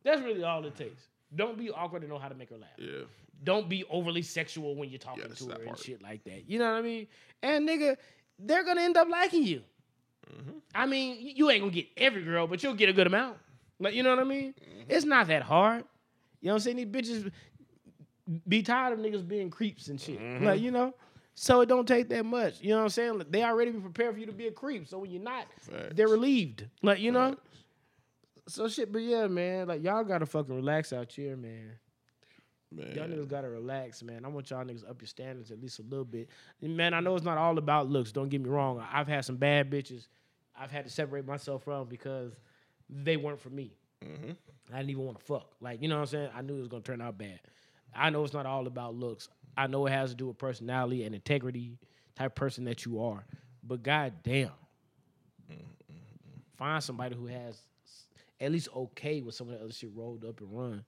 That's 0.04 0.22
really 0.22 0.44
all 0.44 0.64
it 0.66 0.76
takes. 0.76 1.04
Don't 1.36 1.58
be 1.58 1.72
awkward 1.72 2.04
and 2.04 2.12
know 2.12 2.20
how 2.20 2.28
to 2.30 2.36
make 2.36 2.50
her 2.52 2.58
laugh 2.58 2.70
Yeah. 2.78 3.06
don't 3.44 3.68
be 3.68 3.84
overly 3.90 4.22
sexual 4.22 4.76
when 4.76 4.90
you're 4.90 5.00
talking 5.00 5.24
Yes, 5.28 5.40
to 5.40 5.50
her 5.50 5.62
and 5.64 5.78
shit 5.78 6.02
like 6.02 6.24
that. 6.26 6.48
You 6.50 6.60
know 6.60 6.72
what 6.72 6.78
I 6.80 6.82
mean? 6.82 7.08
And 7.42 7.68
nigga, 7.68 7.98
they're 8.40 8.64
gonna 8.64 8.82
end 8.82 8.96
up 8.98 9.08
liking 9.10 9.44
you. 9.44 9.62
Mm-hmm. 10.32 10.58
I 10.76 10.86
mean, 10.86 11.18
you 11.36 11.50
ain't 11.50 11.62
gonna 11.62 11.72
get 11.72 11.88
every 11.98 12.24
girl, 12.24 12.48
but 12.48 12.64
you'll 12.64 12.76
get 12.76 12.90
a 12.90 12.94
good 12.94 13.08
amount. 13.08 13.38
Like, 13.80 13.94
you 13.96 14.04
know 14.04 14.12
what 14.12 14.19
I 14.19 14.24
mean? 14.24 14.54
Mm-hmm. 14.54 14.82
It's 14.90 15.06
not 15.06 15.28
that 15.28 15.42
hard. 15.44 15.84
You 16.42 16.48
know 16.48 16.54
what 16.54 16.56
I'm 16.56 16.60
saying? 16.62 16.78
These 16.78 16.88
bitches 16.88 17.32
be 18.48 18.62
tired 18.63 18.94
of 18.94 19.00
niggas 19.00 19.28
being 19.28 19.50
creeps 19.50 19.88
and 19.90 20.00
shit. 20.00 20.19
Mm-hmm. 20.19 20.46
Like, 20.46 20.62
you 20.62 20.71
know? 20.71 20.94
So 21.36 21.62
it 21.62 21.65
don't 21.67 21.88
take 21.88 22.10
that 22.10 22.26
much. 22.26 22.62
You 22.62 22.69
know 22.69 22.78
what 22.78 22.84
I'm 22.84 22.90
saying? 22.90 23.17
Like, 23.17 23.32
They 23.32 23.44
already 23.44 23.71
be 23.71 23.80
prepared 23.80 24.13
for 24.13 24.19
you 24.19 24.28
to 24.28 24.32
be 24.32 24.48
a 24.48 24.52
creep. 24.52 24.88
So 24.88 25.00
when 25.00 25.10
you're 25.12 25.21
not, 25.21 25.48
Facts. 25.60 25.94
they're 25.96 26.08
relieved. 26.08 26.65
Like, 26.82 27.00
you 27.00 27.12
know? 27.12 27.36
So 28.48 28.67
shit, 28.67 28.91
but 28.91 29.02
yeah, 29.02 29.27
man. 29.27 29.67
Like 29.67 29.83
y'all 29.83 30.04
gotta 30.04 30.25
fucking 30.25 30.56
relax 30.56 30.94
out 30.94 31.12
here, 31.12 31.35
man. 31.35 31.71
Man. 32.71 32.96
Y'all 32.96 33.08
niggas 33.08 33.27
gotta 33.27 33.50
relax, 33.50 34.02
man. 34.04 34.25
I 34.25 34.27
want 34.27 34.50
y'all 34.50 34.65
niggas 34.65 34.89
up 34.89 35.02
your 35.02 35.08
standards 35.08 35.52
at 35.52 35.62
least 35.62 35.79
a 35.79 35.83
little 35.83 36.06
bit. 36.06 36.29
And 36.62 36.75
man, 36.75 36.94
I 36.94 37.00
know 37.00 37.15
it's 37.15 37.25
not 37.25 37.37
all 37.37 37.58
about 37.58 37.89
looks. 37.89 38.12
Don't 38.12 38.29
get 38.29 38.41
me 38.41 38.50
wrong. 38.50 38.83
I've 38.91 39.08
had 39.08 39.25
some 39.25 39.37
bad 39.37 39.69
bitches. 39.69 40.08
I've 40.60 40.71
had 40.71 40.85
to 40.85 40.89
separate 40.89 41.25
myself 41.25 41.63
from 41.63 41.87
because 41.87 42.33
they 42.89 43.17
weren't 43.17 43.39
for 43.39 43.50
me. 43.50 43.75
Mm-hmm. 44.04 44.31
I 44.71 44.77
didn't 44.77 44.89
even 44.89 45.06
want 45.06 45.19
to 45.19 45.25
fuck. 45.25 45.52
Like 45.62 45.81
you 45.81 45.87
know 45.87 45.96
what 45.96 46.02
I'm 46.02 46.08
saying. 46.08 46.29
I 46.35 46.41
knew 46.41 46.56
it 46.56 46.60
was 46.60 46.67
gonna 46.67 46.83
turn 46.83 47.02
out 47.02 47.17
bad. 47.17 47.39
I 47.96 48.10
know 48.10 48.23
it's 48.23 48.33
not 48.33 48.46
all 48.46 48.67
about 48.67 48.96
looks. 48.96 49.29
I 49.56 49.67
know 49.67 49.85
it 49.85 49.91
has 49.91 50.10
to 50.10 50.15
do 50.15 50.27
with 50.27 50.37
personality 50.37 51.04
and 51.04 51.13
integrity, 51.13 51.77
type 52.15 52.33
person 52.33 52.63
that 52.65 52.85
you 52.85 53.04
are. 53.04 53.23
But 53.63 53.83
god 53.83 54.13
damn, 54.23 54.50
mm-hmm. 55.50 55.62
find 56.58 56.83
somebody 56.83 57.15
who 57.15 57.27
has 57.27 57.62
at 58.44 58.52
least 58.52 58.67
okay 58.75 59.21
with 59.21 59.35
some 59.35 59.50
of 59.50 59.58
the 59.58 59.63
other 59.63 59.73
shit 59.73 59.89
rolled 59.96 60.25
up 60.25 60.39
and 60.41 60.52
run. 60.52 60.83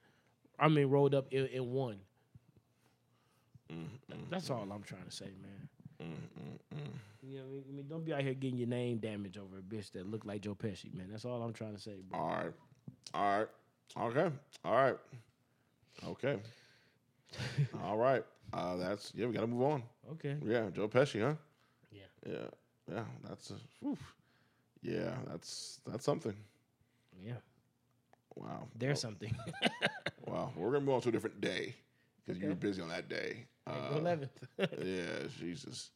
I 0.60 0.68
mean, 0.68 0.88
rolled 0.88 1.16
up 1.16 1.28
in, 1.32 1.46
in 1.48 1.72
one. 1.72 1.98
That's 4.30 4.50
all 4.50 4.68
I'm 4.72 4.84
trying 4.84 5.06
to 5.06 5.12
say, 5.12 5.26
man. 5.42 5.70
You 7.28 7.38
know, 7.38 7.44
what 7.44 7.50
I 7.50 7.54
mean? 7.54 7.64
I 7.70 7.76
mean, 7.76 7.86
don't 7.90 8.06
be 8.06 8.14
out 8.14 8.22
here 8.22 8.34
getting 8.34 8.58
your 8.58 8.68
name 8.68 8.98
damaged 8.98 9.38
over 9.38 9.58
a 9.58 9.62
bitch 9.62 9.92
that 9.94 10.10
look 10.10 10.26
like 10.26 10.42
Joe 10.42 10.56
Pesci, 10.56 10.94
man. 10.94 11.08
That's 11.10 11.26
all 11.26 11.42
I'm 11.42 11.54
trying 11.54 11.76
to 11.76 11.82
say, 11.82 12.02
bro. 12.08 12.20
All 12.20 12.28
right. 12.28 12.52
All 13.14 13.40
right. 13.40 13.48
Okay. 13.98 14.36
All 14.64 14.76
right. 14.76 14.98
Okay. 16.08 16.38
All 17.84 17.98
right. 17.98 18.24
Uh, 18.54 18.76
that's 18.76 19.12
yeah. 19.16 19.26
We 19.26 19.34
gotta 19.34 19.48
move 19.48 19.64
on. 19.64 19.84
Okay. 20.12 20.36
Yeah, 20.46 20.70
Joe 20.72 20.88
Pesci, 20.88 21.22
huh? 21.22 21.34
Yeah. 21.92 22.02
Yeah. 22.28 22.48
Yeah. 22.92 23.04
That's 23.28 23.52
a. 23.52 23.56
whew. 23.80 23.98
Yeah. 24.82 25.16
That's 25.28 25.80
that's 25.88 26.06
something. 26.06 26.36
Yeah. 27.24 27.34
Wow. 28.36 28.68
There's 28.76 29.00
something. 29.00 29.36
Wow. 30.28 30.52
We're 30.56 30.72
gonna 30.72 30.86
move 30.86 30.96
on 30.96 31.02
to 31.02 31.10
a 31.10 31.12
different 31.12 31.40
day 31.40 31.76
because 32.26 32.42
you 32.42 32.50
were 32.50 32.56
busy 32.56 32.82
on 32.82 32.90
that 32.90 33.08
day. 33.08 33.46
Uh, 33.68 33.92
11th. 33.94 34.30
yeah. 34.58 35.28
Jesus. 35.40 35.92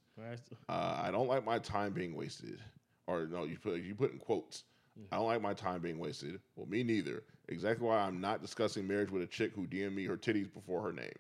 Uh, 0.68 1.02
I 1.04 1.10
don't 1.10 1.28
like 1.28 1.44
my 1.44 1.58
time 1.58 1.94
being 1.94 2.16
wasted. 2.16 2.60
Or 3.08 3.26
no, 3.26 3.46
you 3.46 3.58
put 3.58 3.82
you 3.82 3.96
put 3.96 4.12
in 4.12 4.20
quotes. 4.20 4.66
I 5.12 5.16
don't 5.16 5.26
like 5.26 5.42
my 5.42 5.54
time 5.54 5.82
being 5.82 5.98
wasted. 5.98 6.40
Well, 6.56 6.68
me 6.68 6.84
neither. 6.84 7.24
Exactly 7.48 7.88
why 7.88 7.98
I'm 7.98 8.22
not 8.22 8.42
discussing 8.42 8.88
marriage 8.88 9.10
with 9.10 9.24
a 9.24 9.28
chick 9.28 9.54
who 9.56 9.66
DM'd 9.66 9.96
me 9.96 10.06
her 10.06 10.18
titties 10.18 10.54
before 10.54 10.82
her 10.84 10.92
name. 10.94 11.12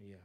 Yeah. 0.00 0.16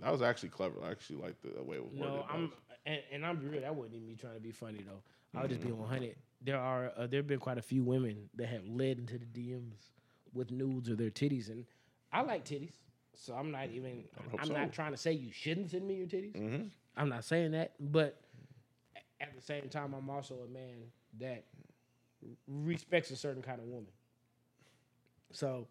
That 0.00 0.12
was 0.12 0.20
actually 0.20 0.50
clever. 0.50 0.74
I 0.84 0.90
actually 0.90 1.22
like 1.22 1.36
the 1.42 1.62
way 1.62 1.76
it 1.76 1.82
was 1.84 1.94
worded. 1.94 2.14
No, 2.14 2.26
I'm 2.28 2.52
and, 2.84 3.00
and 3.10 3.24
I'm 3.26 3.40
real. 3.48 3.62
That 3.62 3.74
wasn't 3.74 3.94
even 3.96 4.08
me 4.08 4.16
trying 4.16 4.34
to 4.34 4.40
be 4.40 4.52
funny 4.52 4.84
though. 4.86 5.00
I 5.38 5.42
was 5.42 5.50
just 5.50 5.62
be 5.62 5.72
100. 5.72 6.14
There 6.42 6.58
are 6.58 6.92
uh, 6.96 7.06
there 7.06 7.18
have 7.18 7.26
been 7.26 7.40
quite 7.40 7.58
a 7.58 7.62
few 7.62 7.82
women 7.82 8.28
that 8.36 8.48
have 8.48 8.66
led 8.66 8.98
into 8.98 9.18
the 9.18 9.26
DMs 9.26 9.90
with 10.32 10.50
nudes 10.50 10.88
of 10.88 10.98
their 10.98 11.10
titties, 11.10 11.50
and 11.50 11.64
I 12.12 12.22
like 12.22 12.44
titties, 12.44 12.74
so 13.14 13.34
I'm 13.34 13.50
not 13.50 13.70
even. 13.70 14.04
I'm 14.38 14.48
so. 14.48 14.52
not 14.52 14.72
trying 14.72 14.92
to 14.92 14.98
say 14.98 15.12
you 15.12 15.32
shouldn't 15.32 15.70
send 15.70 15.86
me 15.86 15.94
your 15.94 16.06
titties. 16.06 16.36
Mhm. 16.36 16.70
I'm 16.96 17.08
not 17.08 17.24
saying 17.24 17.52
that, 17.52 17.72
but 17.80 18.20
at 19.20 19.34
the 19.34 19.42
same 19.42 19.68
time, 19.68 19.94
I'm 19.94 20.08
also 20.10 20.34
a 20.48 20.52
man 20.52 20.90
that 21.18 21.44
respects 22.46 23.10
a 23.10 23.16
certain 23.16 23.42
kind 23.42 23.60
of 23.60 23.66
woman. 23.66 23.90
So 25.32 25.66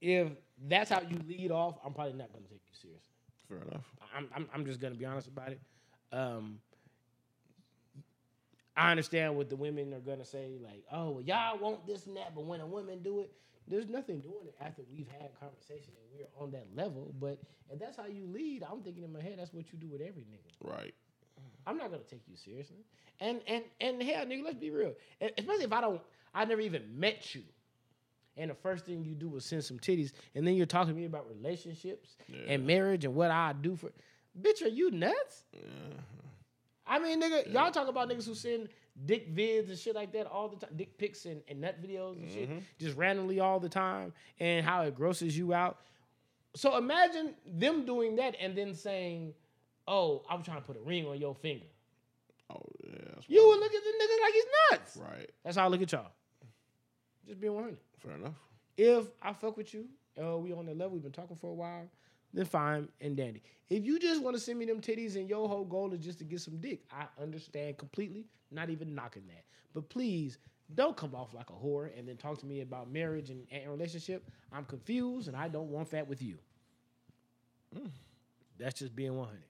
if 0.00 0.28
that's 0.68 0.90
how 0.90 1.00
you 1.00 1.18
lead 1.26 1.50
off, 1.50 1.78
I'm 1.84 1.92
probably 1.92 2.12
not 2.12 2.32
going 2.32 2.44
to 2.44 2.50
take 2.50 2.62
you 2.66 2.74
seriously. 2.74 3.12
Fair 3.48 3.58
enough. 3.68 3.84
I'm, 4.16 4.28
I'm, 4.34 4.48
I'm 4.52 4.64
just 4.66 4.80
gonna 4.80 4.94
be 4.94 5.04
honest 5.04 5.28
about 5.28 5.52
it. 5.52 5.60
Um, 6.12 6.58
I 8.76 8.90
understand 8.90 9.36
what 9.36 9.48
the 9.48 9.56
women 9.56 9.94
are 9.94 10.00
gonna 10.00 10.24
say, 10.24 10.58
like, 10.62 10.84
"Oh, 10.92 11.10
well, 11.10 11.22
y'all 11.22 11.58
want 11.58 11.86
this 11.86 12.06
and 12.06 12.16
that," 12.16 12.34
but 12.34 12.44
when 12.44 12.60
a 12.60 12.66
woman 12.66 13.02
do 13.02 13.20
it, 13.20 13.32
there's 13.66 13.88
nothing 13.88 14.20
doing 14.20 14.46
it 14.46 14.54
after 14.60 14.82
we've 14.90 15.08
had 15.08 15.30
conversation 15.40 15.92
and 15.96 16.06
we're 16.12 16.42
on 16.42 16.50
that 16.52 16.66
level. 16.74 17.14
But 17.18 17.40
if 17.70 17.78
that's 17.78 17.96
how 17.96 18.06
you 18.06 18.26
lead, 18.26 18.62
I'm 18.62 18.82
thinking 18.82 19.02
in 19.02 19.12
my 19.12 19.22
head, 19.22 19.38
that's 19.38 19.52
what 19.52 19.72
you 19.72 19.78
do 19.78 19.88
with 19.88 20.00
every 20.00 20.22
nigga. 20.22 20.70
Right. 20.70 20.94
I'm 21.66 21.76
not 21.76 21.90
gonna 21.90 22.04
take 22.04 22.22
you 22.28 22.36
seriously. 22.36 22.84
And 23.20 23.40
and 23.46 23.64
and 23.80 24.02
hell, 24.02 24.24
nigga, 24.26 24.44
let's 24.44 24.58
be 24.58 24.70
real. 24.70 24.94
Especially 25.20 25.64
if 25.64 25.72
I 25.72 25.80
don't, 25.80 26.00
I 26.34 26.44
never 26.44 26.60
even 26.60 26.98
met 26.98 27.34
you. 27.34 27.42
And 28.36 28.50
the 28.50 28.54
first 28.54 28.84
thing 28.84 29.02
you 29.02 29.14
do 29.14 29.34
is 29.36 29.46
send 29.46 29.64
some 29.64 29.78
titties, 29.78 30.12
and 30.34 30.46
then 30.46 30.54
you're 30.54 30.66
talking 30.66 30.92
to 30.92 31.00
me 31.00 31.06
about 31.06 31.26
relationships 31.28 32.16
and 32.46 32.66
marriage 32.66 33.04
and 33.06 33.14
what 33.14 33.30
I 33.30 33.54
do 33.54 33.74
for. 33.76 33.90
Bitch, 34.38 34.62
are 34.62 34.68
you 34.68 34.90
nuts? 34.90 35.44
I 36.86 36.98
mean, 36.98 37.20
nigga, 37.20 37.52
y'all 37.52 37.70
talk 37.70 37.88
about 37.88 38.08
niggas 38.08 38.26
who 38.26 38.34
send 38.34 38.68
dick 39.04 39.34
vids 39.34 39.68
and 39.68 39.78
shit 39.78 39.94
like 39.94 40.12
that 40.12 40.26
all 40.26 40.48
the 40.48 40.56
time, 40.56 40.70
dick 40.76 40.96
pics 40.98 41.24
and, 41.26 41.42
and 41.48 41.60
nut 41.60 41.82
videos 41.82 42.16
and 42.16 42.30
shit, 42.30 42.48
just 42.78 42.96
randomly 42.96 43.40
all 43.40 43.58
the 43.60 43.68
time, 43.68 44.12
and 44.40 44.64
how 44.64 44.82
it 44.82 44.94
grosses 44.94 45.36
you 45.36 45.52
out. 45.52 45.78
So 46.54 46.76
imagine 46.78 47.34
them 47.46 47.84
doing 47.84 48.16
that 48.16 48.36
and 48.40 48.56
then 48.56 48.72
saying, 48.74 49.34
"Oh, 49.86 50.22
I'm 50.30 50.42
trying 50.42 50.58
to 50.60 50.66
put 50.66 50.76
a 50.76 50.80
ring 50.80 51.06
on 51.06 51.18
your 51.18 51.34
finger." 51.34 51.66
Oh 52.48 52.62
yeah. 52.84 52.92
You 53.26 53.46
would 53.48 53.58
look 53.60 53.74
at 53.74 53.82
the 53.82 53.90
nigga 53.90 54.22
like 54.22 54.32
he's 54.32 54.44
nuts. 54.70 54.96
right. 54.96 55.30
That's 55.44 55.56
how 55.56 55.64
I 55.64 55.68
look 55.68 55.82
at 55.82 55.90
y'all. 55.92 56.06
Just 57.26 57.40
being 57.40 57.54
100. 57.54 57.76
Fair 57.98 58.12
enough. 58.12 58.34
If 58.76 59.06
I 59.20 59.32
fuck 59.32 59.56
with 59.56 59.74
you, 59.74 59.86
uh, 60.22 60.36
we 60.38 60.52
on 60.52 60.64
the 60.66 60.72
level, 60.72 60.90
we've 60.90 61.02
been 61.02 61.12
talking 61.12 61.36
for 61.36 61.50
a 61.50 61.54
while, 61.54 61.88
then 62.32 62.44
fine 62.44 62.88
and 63.00 63.16
dandy. 63.16 63.42
If 63.68 63.84
you 63.84 63.98
just 63.98 64.22
want 64.22 64.36
to 64.36 64.40
send 64.40 64.58
me 64.58 64.64
them 64.66 64.80
titties 64.80 65.16
and 65.16 65.28
your 65.28 65.48
whole 65.48 65.64
goal 65.64 65.92
is 65.92 66.00
just 66.00 66.18
to 66.18 66.24
get 66.24 66.40
some 66.40 66.58
dick, 66.58 66.80
I 66.92 67.06
understand 67.20 67.78
completely. 67.78 68.26
Not 68.50 68.70
even 68.70 68.94
knocking 68.94 69.24
that. 69.28 69.44
But 69.74 69.88
please 69.88 70.38
don't 70.74 70.96
come 70.96 71.14
off 71.14 71.34
like 71.34 71.50
a 71.50 71.52
whore 71.52 71.96
and 71.98 72.08
then 72.08 72.16
talk 72.16 72.38
to 72.38 72.46
me 72.46 72.60
about 72.60 72.90
marriage 72.90 73.30
and, 73.30 73.46
and 73.50 73.70
relationship. 73.70 74.28
I'm 74.52 74.64
confused 74.64 75.28
and 75.28 75.36
I 75.36 75.48
don't 75.48 75.70
want 75.70 75.90
that 75.90 76.06
with 76.08 76.22
you. 76.22 76.38
Hmm. 77.76 77.86
That's 78.58 78.78
just 78.78 78.94
being 78.94 79.16
100. 79.16 79.42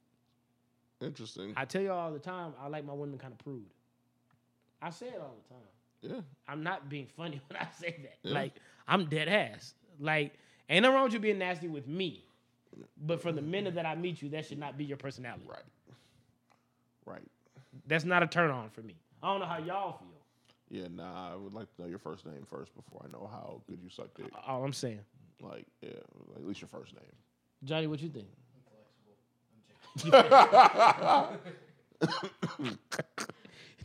Interesting. 1.00 1.52
I 1.56 1.64
tell 1.64 1.82
you 1.82 1.92
all 1.92 2.12
the 2.12 2.18
time, 2.18 2.54
I 2.60 2.68
like 2.68 2.84
my 2.84 2.92
women 2.92 3.18
kind 3.18 3.32
of 3.32 3.38
prude. 3.38 3.66
I 4.80 4.90
say 4.90 5.06
it 5.06 5.20
all 5.20 5.36
the 5.42 5.54
time. 5.54 6.14
yeah. 6.16 6.20
I'm 6.48 6.62
not 6.62 6.88
being 6.88 7.06
funny 7.16 7.40
when 7.48 7.58
I 7.60 7.66
say 7.78 7.96
that. 8.02 8.18
Yeah. 8.22 8.34
Like 8.34 8.54
I'm 8.86 9.06
dead 9.06 9.28
ass. 9.28 9.74
Like 9.98 10.34
ain't 10.68 10.82
nothing 10.82 10.94
wrong 10.94 11.04
with 11.04 11.14
you 11.14 11.18
being 11.18 11.38
nasty 11.38 11.68
with 11.68 11.86
me, 11.86 12.25
but 13.06 13.20
for 13.20 13.32
the 13.32 13.42
minute 13.42 13.74
that 13.74 13.86
I 13.86 13.94
meet 13.94 14.22
you, 14.22 14.28
that 14.30 14.46
should 14.46 14.58
not 14.58 14.76
be 14.76 14.84
your 14.84 14.96
personality. 14.96 15.44
Right. 15.48 15.62
Right. 17.04 17.22
That's 17.86 18.04
not 18.04 18.22
a 18.22 18.26
turn 18.26 18.50
on 18.50 18.70
for 18.70 18.82
me. 18.82 18.94
I 19.22 19.28
don't 19.28 19.40
know 19.40 19.46
how 19.46 19.58
y'all 19.58 19.98
feel. 19.98 20.08
Yeah. 20.68 20.88
Nah. 20.90 21.32
I 21.32 21.36
would 21.36 21.54
like 21.54 21.74
to 21.76 21.82
know 21.82 21.88
your 21.88 21.98
first 21.98 22.26
name 22.26 22.46
first 22.48 22.74
before 22.74 23.02
I 23.04 23.12
know 23.12 23.28
how 23.30 23.60
good 23.68 23.78
you 23.82 23.90
suck 23.90 24.14
dick. 24.14 24.26
All 24.46 24.64
I'm 24.64 24.72
saying, 24.72 25.00
Like 25.40 25.66
yeah. 25.82 25.90
At 26.36 26.46
least 26.46 26.60
your 26.60 26.68
first 26.68 26.94
name. 26.94 27.04
Johnny, 27.64 27.86
what 27.86 28.00
you 28.00 28.10
think? 28.10 28.28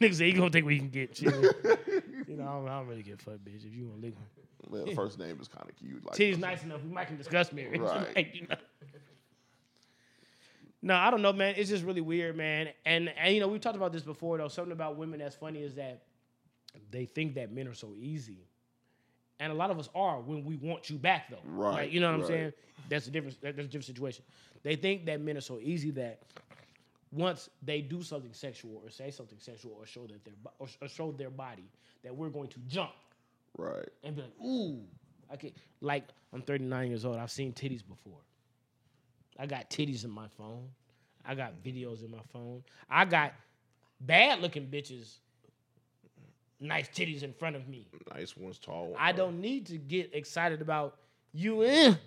Nigga 0.01 0.15
say 0.15 0.25
he 0.27 0.33
gonna 0.33 0.49
take 0.49 0.63
what 0.63 0.73
he 0.73 0.79
can 0.79 0.89
get. 0.89 1.15
Shit. 1.15 1.33
you 2.27 2.35
know, 2.37 2.43
I 2.43 2.53
don't, 2.53 2.67
I 2.67 2.79
don't 2.79 2.87
really 2.87 3.03
give 3.03 3.19
a 3.19 3.23
fuck, 3.23 3.35
bitch. 3.35 3.65
If 3.65 3.75
you 3.75 3.87
want 3.87 4.01
to 4.01 4.07
lick 4.07 4.15
me, 4.17 4.77
Man, 4.77 4.85
the 4.85 4.95
first 4.95 5.19
name 5.19 5.37
is 5.39 5.47
kind 5.47 5.69
of 5.69 5.75
cute. 5.75 6.05
Like 6.05 6.15
T's 6.15 6.37
nice 6.37 6.63
enough. 6.63 6.81
We 6.83 6.89
might 6.91 7.05
can 7.07 7.17
discuss 7.17 7.51
marriage. 7.51 7.81
Right. 7.81 8.15
Like, 8.15 8.35
you 8.35 8.47
know. 8.47 8.55
No, 10.83 10.95
I 10.95 11.11
don't 11.11 11.21
know, 11.21 11.31
man. 11.33 11.53
It's 11.57 11.69
just 11.69 11.83
really 11.83 12.01
weird, 12.01 12.35
man. 12.35 12.69
And 12.85 13.09
and 13.17 13.33
you 13.35 13.39
know, 13.39 13.47
we've 13.47 13.61
talked 13.61 13.75
about 13.75 13.91
this 13.93 14.01
before 14.01 14.37
though. 14.37 14.47
Something 14.47 14.71
about 14.71 14.97
women 14.97 15.19
that's 15.19 15.35
funny 15.35 15.61
is 15.61 15.75
that 15.75 16.03
they 16.89 17.05
think 17.05 17.35
that 17.35 17.51
men 17.51 17.67
are 17.67 17.73
so 17.73 17.93
easy. 17.95 18.47
And 19.39 19.51
a 19.51 19.55
lot 19.55 19.71
of 19.71 19.79
us 19.79 19.89
are 19.93 20.19
when 20.19 20.45
we 20.45 20.55
want 20.55 20.89
you 20.89 20.97
back 20.97 21.29
though. 21.29 21.37
Right, 21.45 21.73
Like, 21.73 21.91
you 21.91 21.99
know 21.99 22.11
what 22.11 22.21
I'm 22.21 22.27
saying? 22.27 22.53
That's 22.89 23.07
a 23.07 23.11
different 23.11 23.39
that's 23.41 23.57
a 23.57 23.63
different 23.63 23.85
situation. 23.85 24.23
They 24.63 24.75
think 24.75 25.05
that 25.05 25.21
men 25.21 25.37
are 25.37 25.41
so 25.41 25.59
easy 25.59 25.91
that 25.91 26.21
once 27.11 27.49
they 27.61 27.81
do 27.81 28.01
something 28.01 28.33
sexual 28.33 28.81
or 28.83 28.89
say 28.89 29.11
something 29.11 29.37
sexual 29.39 29.73
or 29.77 29.85
show 29.85 30.07
that 30.07 30.23
their 30.23 30.33
or, 30.59 30.67
or 30.81 30.87
show 30.87 31.11
their 31.11 31.29
body 31.29 31.65
that 32.03 32.15
we're 32.15 32.29
going 32.29 32.47
to 32.49 32.59
jump 32.67 32.91
Right. 33.57 33.89
and 34.03 34.15
be 34.15 34.21
like, 34.21 34.31
ooh, 34.43 34.79
I 35.31 35.35
can 35.35 35.51
like 35.81 36.05
I'm 36.33 36.41
39 36.41 36.87
years 36.87 37.03
old. 37.05 37.17
I've 37.17 37.31
seen 37.31 37.51
titties 37.53 37.85
before. 37.87 38.19
I 39.37 39.45
got 39.45 39.69
titties 39.69 40.03
in 40.05 40.09
my 40.11 40.27
phone. 40.37 40.67
I 41.25 41.35
got 41.35 41.61
videos 41.63 42.03
in 42.03 42.11
my 42.11 42.21
phone. 42.31 42.63
I 42.89 43.05
got 43.05 43.33
bad 43.99 44.39
looking 44.39 44.65
bitches, 44.67 45.17
nice 46.59 46.87
titties 46.89 47.23
in 47.23 47.33
front 47.33 47.55
of 47.55 47.67
me. 47.67 47.87
Nice 48.13 48.35
ones, 48.37 48.57
tall 48.57 48.85
ones. 48.85 48.97
I 48.99 49.11
don't 49.11 49.39
need 49.41 49.65
to 49.67 49.77
get 49.77 50.11
excited 50.13 50.61
about 50.61 50.97
you 51.33 51.63
and 51.63 51.97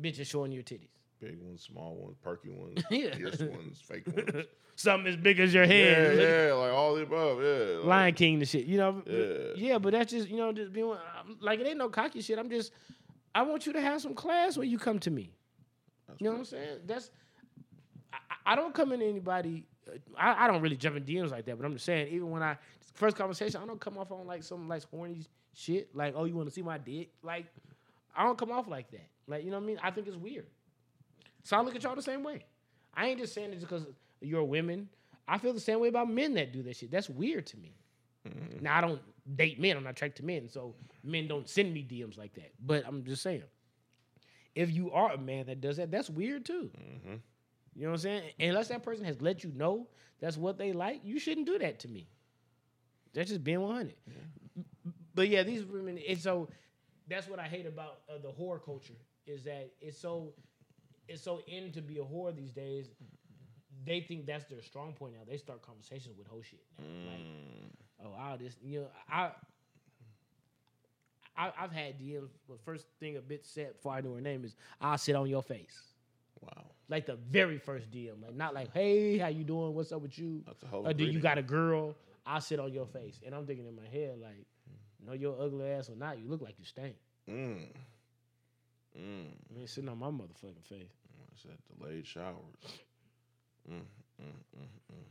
bitches 0.00 0.26
showing 0.26 0.52
your 0.52 0.62
titties. 0.62 0.88
Big 1.22 1.38
ones, 1.40 1.62
small 1.62 1.94
ones, 1.94 2.16
perky 2.20 2.48
ones, 2.50 2.82
Yeah. 2.90 3.14
ones, 3.46 3.80
fake 3.80 4.04
ones. 4.34 4.46
Something 4.74 5.06
as 5.06 5.16
big 5.16 5.38
as 5.38 5.54
your 5.54 5.62
yeah, 5.64 5.68
head. 5.72 6.16
Look- 6.16 6.24
yeah, 6.28 6.52
like 6.54 6.72
all 6.72 6.94
the 6.96 7.02
above. 7.02 7.40
Yeah. 7.40 7.76
like- 7.78 7.84
Lion 7.86 8.14
King 8.14 8.34
and 8.40 8.48
shit, 8.48 8.64
you 8.66 8.76
know. 8.76 9.02
Yeah. 9.06 9.52
Yeah, 9.68 9.78
but 9.78 9.92
that's 9.92 10.10
just 10.10 10.28
you 10.28 10.36
know 10.36 10.52
just 10.52 10.72
being 10.72 10.92
like 11.40 11.60
it 11.60 11.66
ain't 11.68 11.78
no 11.78 11.88
cocky 11.88 12.20
shit. 12.22 12.38
I'm 12.40 12.50
just 12.50 12.72
I 13.34 13.42
want 13.42 13.66
you 13.66 13.72
to 13.74 13.80
have 13.80 14.00
some 14.02 14.14
class 14.14 14.56
when 14.56 14.68
you 14.68 14.78
come 14.78 14.98
to 14.98 15.10
me. 15.12 15.32
You 16.18 16.24
know 16.24 16.32
what 16.32 16.38
I'm 16.40 16.44
saying? 16.46 16.78
That's 16.86 17.10
I, 18.12 18.16
I- 18.46 18.56
don't 18.56 18.74
come 18.74 18.90
in 18.92 19.00
anybody. 19.00 19.64
uh, 19.88 19.92
I, 20.18 20.44
I 20.44 20.46
don't 20.48 20.60
really 20.60 20.76
jump 20.76 20.96
in 20.96 21.04
DMs 21.04 21.30
like 21.30 21.44
that, 21.46 21.56
but 21.56 21.64
I'm 21.64 21.72
just 21.74 21.84
saying 21.84 22.08
even 22.12 22.30
when 22.32 22.42
I 22.42 22.56
first 22.94 23.16
conversation, 23.16 23.60
I 23.62 23.66
don't 23.66 23.80
come 23.80 23.96
off 23.96 24.10
on 24.10 24.26
like 24.26 24.42
some 24.42 24.66
like 24.68 24.82
horny 24.90 25.20
shit. 25.54 25.94
Like 25.94 26.14
oh 26.16 26.24
you 26.24 26.34
want 26.34 26.48
to 26.48 26.52
see 26.54 26.62
my 26.62 26.78
dick? 26.78 27.10
Like 27.22 27.46
I 28.16 28.24
don't 28.24 28.36
come 28.36 28.50
off 28.50 28.66
like 28.66 28.90
that. 28.90 29.06
Like 29.28 29.44
you 29.44 29.50
know 29.52 29.58
what 29.58 29.62
I 29.64 29.66
mean? 29.66 29.78
I 29.82 29.92
think 29.92 30.08
it's 30.08 30.16
weird. 30.16 30.46
So 31.42 31.56
I 31.56 31.60
look 31.62 31.74
at 31.74 31.82
y'all 31.82 31.94
the 31.96 32.02
same 32.02 32.22
way. 32.22 32.44
I 32.94 33.06
ain't 33.08 33.18
just 33.18 33.34
saying 33.34 33.52
it 33.52 33.60
because 33.60 33.86
you're 34.20 34.44
women. 34.44 34.88
I 35.26 35.38
feel 35.38 35.52
the 35.52 35.60
same 35.60 35.80
way 35.80 35.88
about 35.88 36.10
men 36.10 36.34
that 36.34 36.52
do 36.52 36.62
that 36.64 36.76
shit. 36.76 36.90
That's 36.90 37.08
weird 37.08 37.46
to 37.48 37.56
me. 37.56 37.74
Now 38.60 38.78
I 38.78 38.80
don't 38.80 39.00
date 39.36 39.60
men. 39.60 39.76
I'm 39.76 39.84
not 39.84 39.90
attracted 39.90 40.22
to 40.22 40.26
men, 40.26 40.48
so 40.48 40.74
men 41.02 41.26
don't 41.26 41.48
send 41.48 41.72
me 41.72 41.86
DMs 41.88 42.16
like 42.16 42.34
that. 42.34 42.52
But 42.64 42.84
I'm 42.86 43.04
just 43.04 43.22
saying, 43.22 43.42
if 44.54 44.70
you 44.70 44.90
are 44.92 45.12
a 45.12 45.18
man 45.18 45.46
that 45.46 45.60
does 45.60 45.76
that, 45.78 45.90
that's 45.90 46.08
weird 46.10 46.44
too. 46.44 46.70
You 47.74 47.82
know 47.84 47.88
what 47.88 47.94
I'm 47.94 47.98
saying? 47.98 48.22
Unless 48.38 48.68
that 48.68 48.82
person 48.82 49.04
has 49.04 49.20
let 49.20 49.42
you 49.42 49.52
know 49.56 49.88
that's 50.20 50.36
what 50.36 50.58
they 50.58 50.72
like, 50.72 51.00
you 51.04 51.18
shouldn't 51.18 51.46
do 51.46 51.58
that 51.58 51.80
to 51.80 51.88
me. 51.88 52.06
That's 53.14 53.30
just 53.30 53.42
being 53.42 53.60
100. 53.60 53.94
but 55.14 55.28
yeah, 55.28 55.42
these 55.42 55.64
women. 55.64 55.98
And 56.08 56.18
so 56.18 56.48
that's 57.08 57.28
what 57.28 57.38
I 57.38 57.44
hate 57.44 57.66
about 57.66 58.00
uh, 58.08 58.18
the 58.22 58.28
whore 58.28 58.62
culture 58.62 58.94
is 59.26 59.44
that 59.44 59.70
it's 59.80 59.98
so 59.98 60.32
it's 61.08 61.22
so 61.22 61.40
in 61.46 61.72
to 61.72 61.82
be 61.82 61.98
a 61.98 62.02
whore 62.02 62.34
these 62.34 62.52
days. 62.52 62.88
They 63.84 64.00
think 64.00 64.26
that's 64.26 64.44
their 64.44 64.62
strong 64.62 64.92
point 64.92 65.14
now. 65.14 65.20
They 65.28 65.36
start 65.36 65.62
conversations 65.62 66.16
with 66.16 66.26
whole 66.26 66.42
shit. 66.42 66.62
now. 66.78 67.10
Like, 67.10 67.26
oh, 68.04 68.22
all 68.22 68.38
this, 68.38 68.56
you 68.62 68.80
know, 68.80 68.86
I. 69.10 69.30
I, 71.34 71.50
I've 71.58 71.72
had 71.72 71.98
DMs. 71.98 72.28
The 72.46 72.58
first 72.62 72.84
thing 73.00 73.16
a 73.16 73.20
bitch 73.20 73.46
said 73.46 73.72
before 73.72 73.94
I 73.94 74.02
knew 74.02 74.14
her 74.14 74.20
name 74.20 74.44
is, 74.44 74.54
"I'll 74.82 74.98
sit 74.98 75.16
on 75.16 75.30
your 75.30 75.42
face." 75.42 75.80
Wow. 76.42 76.66
Like 76.90 77.06
the 77.06 77.16
very 77.16 77.56
first 77.56 77.90
DM, 77.90 78.22
like 78.22 78.34
not 78.34 78.52
like, 78.52 78.70
"Hey, 78.74 79.16
how 79.16 79.28
you 79.28 79.42
doing? 79.42 79.74
What's 79.74 79.92
up 79.92 80.02
with 80.02 80.18
you?" 80.18 80.42
That's 80.46 80.62
a 80.62 80.66
of 80.66 80.86
Or 80.86 80.92
do 80.92 81.04
you 81.04 81.20
got 81.20 81.38
a 81.38 81.42
girl? 81.42 81.94
I'll 82.26 82.42
sit 82.42 82.60
on 82.60 82.70
your 82.70 82.86
face, 82.86 83.18
and 83.24 83.34
I'm 83.34 83.46
thinking 83.46 83.66
in 83.66 83.74
my 83.74 83.86
head 83.86 84.18
like, 84.20 84.44
"No, 85.04 85.14
your 85.14 85.40
ugly 85.40 85.70
ass 85.70 85.88
or 85.88 85.96
not, 85.96 86.18
you 86.18 86.28
look 86.28 86.42
like 86.42 86.58
you 86.58 86.66
stink." 86.66 86.96
Mm. 87.30 87.68
Mm. 88.98 89.26
I 89.50 89.58
mean, 89.58 89.66
sitting 89.66 89.88
on 89.88 89.98
my 89.98 90.08
motherfucking 90.08 90.64
face. 90.64 90.90
I 91.20 91.34
said 91.42 91.58
delayed 91.78 92.06
showers. 92.06 92.36
Mm, 93.70 93.80
mm, 94.20 94.24
mm, 94.24 94.92
mm. 94.92 95.04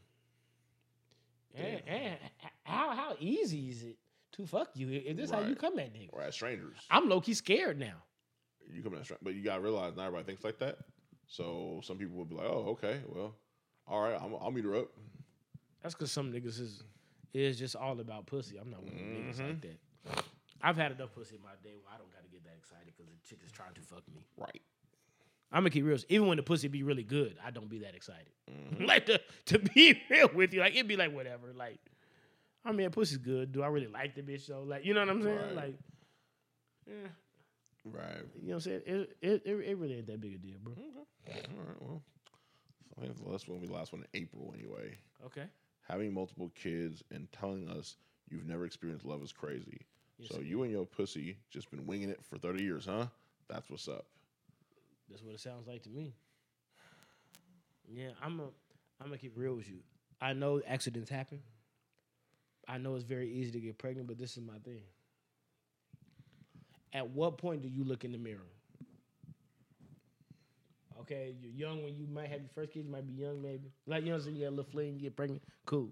And, 1.55 1.81
and 1.87 2.17
how 2.63 2.91
how 2.95 3.15
easy 3.19 3.69
is 3.69 3.83
it 3.83 3.97
to 4.33 4.45
fuck 4.45 4.69
you? 4.75 4.89
If 5.05 5.17
this 5.17 5.31
how 5.31 5.41
you 5.41 5.55
come 5.55 5.77
at 5.79 5.93
nigga, 5.93 6.09
Or 6.13 6.21
as 6.21 6.35
strangers. 6.35 6.77
I'm 6.89 7.09
low 7.09 7.19
key 7.21 7.33
scared 7.33 7.77
now. 7.79 7.95
you 8.71 8.81
come 8.83 8.93
in 8.93 9.03
straight, 9.03 9.19
but 9.23 9.33
you 9.33 9.43
gotta 9.43 9.61
realize 9.61 9.95
not 9.95 10.03
everybody 10.05 10.25
thinks 10.25 10.43
like 10.43 10.59
that. 10.59 10.77
So 11.27 11.81
some 11.83 11.97
people 11.97 12.15
will 12.17 12.25
be 12.25 12.35
like, 12.35 12.47
"Oh, 12.47 12.69
okay, 12.71 13.01
well, 13.07 13.35
all 13.87 14.01
right, 14.01 14.17
I'm, 14.21 14.33
I'll 14.39 14.51
meet 14.51 14.63
her 14.65 14.75
up." 14.75 14.87
That's 15.81 15.93
because 15.95 16.11
some 16.11 16.31
niggas 16.31 16.59
is 16.59 16.83
is 17.33 17.57
just 17.59 17.75
all 17.75 17.99
about 17.99 18.27
pussy. 18.27 18.57
I'm 18.57 18.69
not 18.69 18.83
one 18.83 18.93
of 18.93 18.99
them 18.99 19.07
niggas 19.15 19.35
Mm-hmm. 19.37 19.47
like 19.47 19.61
that. 20.15 20.23
I've 20.63 20.77
had 20.77 20.91
enough 20.91 21.13
pussy 21.13 21.35
in 21.35 21.41
my 21.41 21.51
day 21.63 21.75
where 21.75 21.93
I 21.93 21.97
don't 21.97 22.11
got 22.11 22.23
to 22.23 22.29
get 22.29 22.43
that 22.45 22.55
excited 22.57 22.85
because 22.87 23.05
the 23.11 23.27
chick 23.27 23.39
is 23.45 23.51
trying 23.51 23.73
to 23.73 23.81
fuck 23.81 24.03
me. 24.13 24.25
Right. 24.37 24.61
I'm 25.51 25.61
gonna 25.63 25.69
keep 25.71 25.83
real. 25.85 25.97
Even 26.07 26.27
when 26.27 26.37
the 26.37 26.43
pussy 26.43 26.69
be 26.69 26.81
really 26.83 27.03
good, 27.03 27.37
I 27.45 27.51
don't 27.51 27.67
be 27.69 27.79
that 27.79 27.93
excited. 27.93 28.31
Mm-hmm. 28.49 28.85
like 28.91 29.05
to 29.07 29.19
to 29.47 29.59
be 29.59 29.99
real 30.09 30.29
with 30.33 30.53
you, 30.53 30.61
like 30.61 30.73
it'd 30.73 30.87
be 30.87 30.95
like 30.95 31.13
whatever. 31.13 31.51
Like, 31.53 31.79
I 32.63 32.71
mean, 32.71 32.89
pussy's 32.91 33.17
good. 33.17 33.51
Do 33.51 33.61
I 33.61 33.67
really 33.67 33.87
like 33.87 34.15
the 34.15 34.21
bitch 34.21 34.47
though? 34.47 34.63
Like, 34.63 34.85
you 34.85 34.93
know 34.93 35.01
what 35.01 35.09
I'm 35.09 35.21
saying? 35.21 35.37
Right. 35.37 35.55
Like, 35.55 35.75
yeah, 36.87 36.93
Right. 37.83 38.03
you 38.41 38.49
know 38.49 38.55
what 38.55 38.55
I'm 38.55 38.59
saying? 38.61 38.81
It, 38.85 39.17
it 39.21 39.41
it 39.45 39.59
it 39.65 39.77
really 39.77 39.95
ain't 39.95 40.07
that 40.07 40.21
big 40.21 40.35
a 40.35 40.37
deal, 40.37 40.57
bro. 40.63 40.73
Okay. 40.73 41.41
All 41.49 41.63
right. 41.67 41.81
Well, 41.81 42.01
I 42.97 43.01
think 43.01 43.17
the 43.17 43.29
last 43.29 43.47
one 43.49 43.57
will 43.57 43.61
be 43.61 43.67
the 43.67 43.77
last 43.77 43.91
one 43.91 44.03
in 44.13 44.21
April 44.21 44.53
anyway. 44.57 44.97
Okay. 45.25 45.45
Having 45.87 46.13
multiple 46.13 46.49
kids 46.55 47.03
and 47.11 47.29
telling 47.33 47.67
us 47.67 47.97
you've 48.29 48.45
never 48.45 48.63
experienced 48.65 49.05
love 49.05 49.21
is 49.21 49.33
crazy. 49.33 49.81
Yes, 50.21 50.31
so 50.35 50.39
you 50.39 50.61
and 50.61 50.71
your 50.71 50.85
pussy 50.85 51.37
just 51.49 51.71
been 51.71 51.87
winging 51.87 52.09
it 52.09 52.19
for 52.23 52.37
30 52.37 52.63
years, 52.63 52.85
huh? 52.85 53.07
That's 53.49 53.69
what's 53.69 53.87
up. 53.87 54.05
That's 55.09 55.23
what 55.23 55.33
it 55.33 55.39
sounds 55.39 55.67
like 55.67 55.81
to 55.83 55.89
me. 55.89 56.13
Yeah, 57.91 58.09
I'm 58.21 58.39
a 58.39 58.43
I'm 59.01 59.07
gonna 59.07 59.17
keep 59.17 59.33
real 59.35 59.55
with 59.55 59.67
you. 59.67 59.79
I 60.21 60.33
know 60.33 60.61
accidents 60.67 61.09
happen. 61.09 61.41
I 62.67 62.77
know 62.77 62.95
it's 62.95 63.03
very 63.03 63.29
easy 63.29 63.51
to 63.51 63.59
get 63.59 63.79
pregnant, 63.79 64.07
but 64.07 64.19
this 64.19 64.37
is 64.37 64.43
my 64.43 64.59
thing. 64.63 64.83
At 66.93 67.09
what 67.09 67.37
point 67.39 67.63
do 67.63 67.67
you 67.67 67.83
look 67.83 68.05
in 68.05 68.11
the 68.11 68.17
mirror? 68.19 68.39
Okay, 71.01 71.33
you're 71.41 71.69
young 71.69 71.83
when 71.83 71.95
you 71.95 72.05
might 72.05 72.29
have 72.29 72.41
your 72.41 72.49
first 72.53 72.73
kid, 72.73 72.85
you 72.85 72.91
might 72.91 73.07
be 73.07 73.13
young 73.13 73.41
maybe. 73.41 73.71
Like 73.87 74.05
you 74.05 74.11
know, 74.11 74.19
so 74.19 74.29
you 74.29 74.39
get 74.39 74.45
a 74.45 74.49
little 74.51 74.65
fling, 74.65 74.93
you 74.93 75.01
get 75.01 75.15
pregnant, 75.15 75.41
cool. 75.65 75.89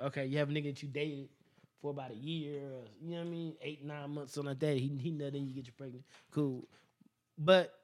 Okay, 0.00 0.26
you 0.26 0.38
have 0.38 0.50
a 0.50 0.52
nigga 0.52 0.64
that 0.64 0.82
you 0.82 0.88
dated 0.88 1.28
for 1.82 1.90
about 1.90 2.12
a 2.12 2.14
year, 2.14 2.60
or, 2.60 2.84
you 3.00 3.10
know 3.10 3.18
what 3.18 3.26
I 3.26 3.30
mean, 3.30 3.56
eight, 3.60 3.84
nine 3.84 4.10
months, 4.14 4.34
something 4.34 4.50
like 4.50 4.60
that. 4.60 4.78
He 4.78 4.88
he 5.00 5.10
nothing, 5.10 5.46
you 5.46 5.54
get 5.54 5.66
you 5.66 5.72
pregnant, 5.76 6.04
cool. 6.30 6.68
But 7.36 7.74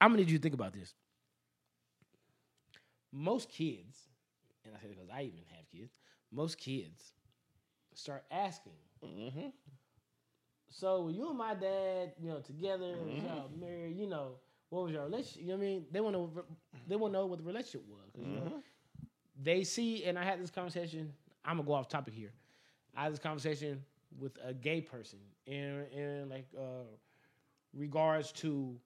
I'm 0.00 0.10
gonna 0.10 0.20
need 0.22 0.30
you 0.30 0.38
to 0.38 0.42
think 0.42 0.54
about 0.54 0.74
this. 0.74 0.94
Most 3.10 3.48
kids, 3.50 3.96
and 4.64 4.74
I 4.76 4.80
say 4.82 4.88
because 4.88 5.08
I 5.12 5.22
even 5.22 5.40
have 5.56 5.68
kids, 5.70 5.98
most 6.30 6.58
kids 6.58 7.14
start 7.94 8.24
asking. 8.30 8.74
Mm-hmm. 9.04 9.48
So 10.70 11.08
you 11.08 11.28
and 11.30 11.38
my 11.38 11.54
dad, 11.54 12.12
you 12.20 12.28
know, 12.28 12.40
together, 12.40 12.96
was 13.02 13.22
y'all 13.24 13.50
married, 13.58 13.96
you 13.96 14.06
know, 14.06 14.32
what 14.68 14.84
was 14.84 14.92
your 14.92 15.04
relationship? 15.04 15.40
You 15.42 15.48
know 15.48 15.54
what 15.54 15.62
I 15.62 15.66
mean? 15.66 15.86
They 15.90 16.00
want 16.00 16.16
to 16.16 16.44
they 16.86 16.96
want 16.96 17.14
to 17.14 17.18
know 17.18 17.26
what 17.26 17.38
the 17.38 17.44
relationship 17.44 17.82
was. 17.88 18.10
'cause, 18.14 18.24
you 18.26 18.34
know, 18.34 18.62
they 19.42 19.64
see, 19.64 20.04
and 20.04 20.18
I 20.18 20.24
had 20.24 20.40
this 20.42 20.50
conversation. 20.50 21.12
I'm 21.48 21.56
gonna 21.56 21.66
go 21.66 21.72
off 21.72 21.88
topic 21.88 22.12
here. 22.12 22.32
I 22.94 23.04
had 23.04 23.12
this 23.12 23.18
conversation 23.18 23.82
with 24.20 24.38
a 24.44 24.52
gay 24.52 24.82
person 24.82 25.18
in 25.46 25.86
in 25.94 26.28
like 26.28 26.46
uh, 26.56 26.84
regards 27.74 28.32
to 28.32 28.76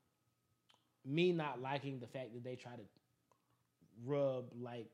me 1.05 1.33
not 1.33 1.61
liking 1.61 1.99
the 1.99 2.07
fact 2.07 2.33
that 2.33 2.45
they 2.45 2.55
try 2.55 2.73
to 2.73 2.83
rub 4.07 4.45
like 4.61 4.87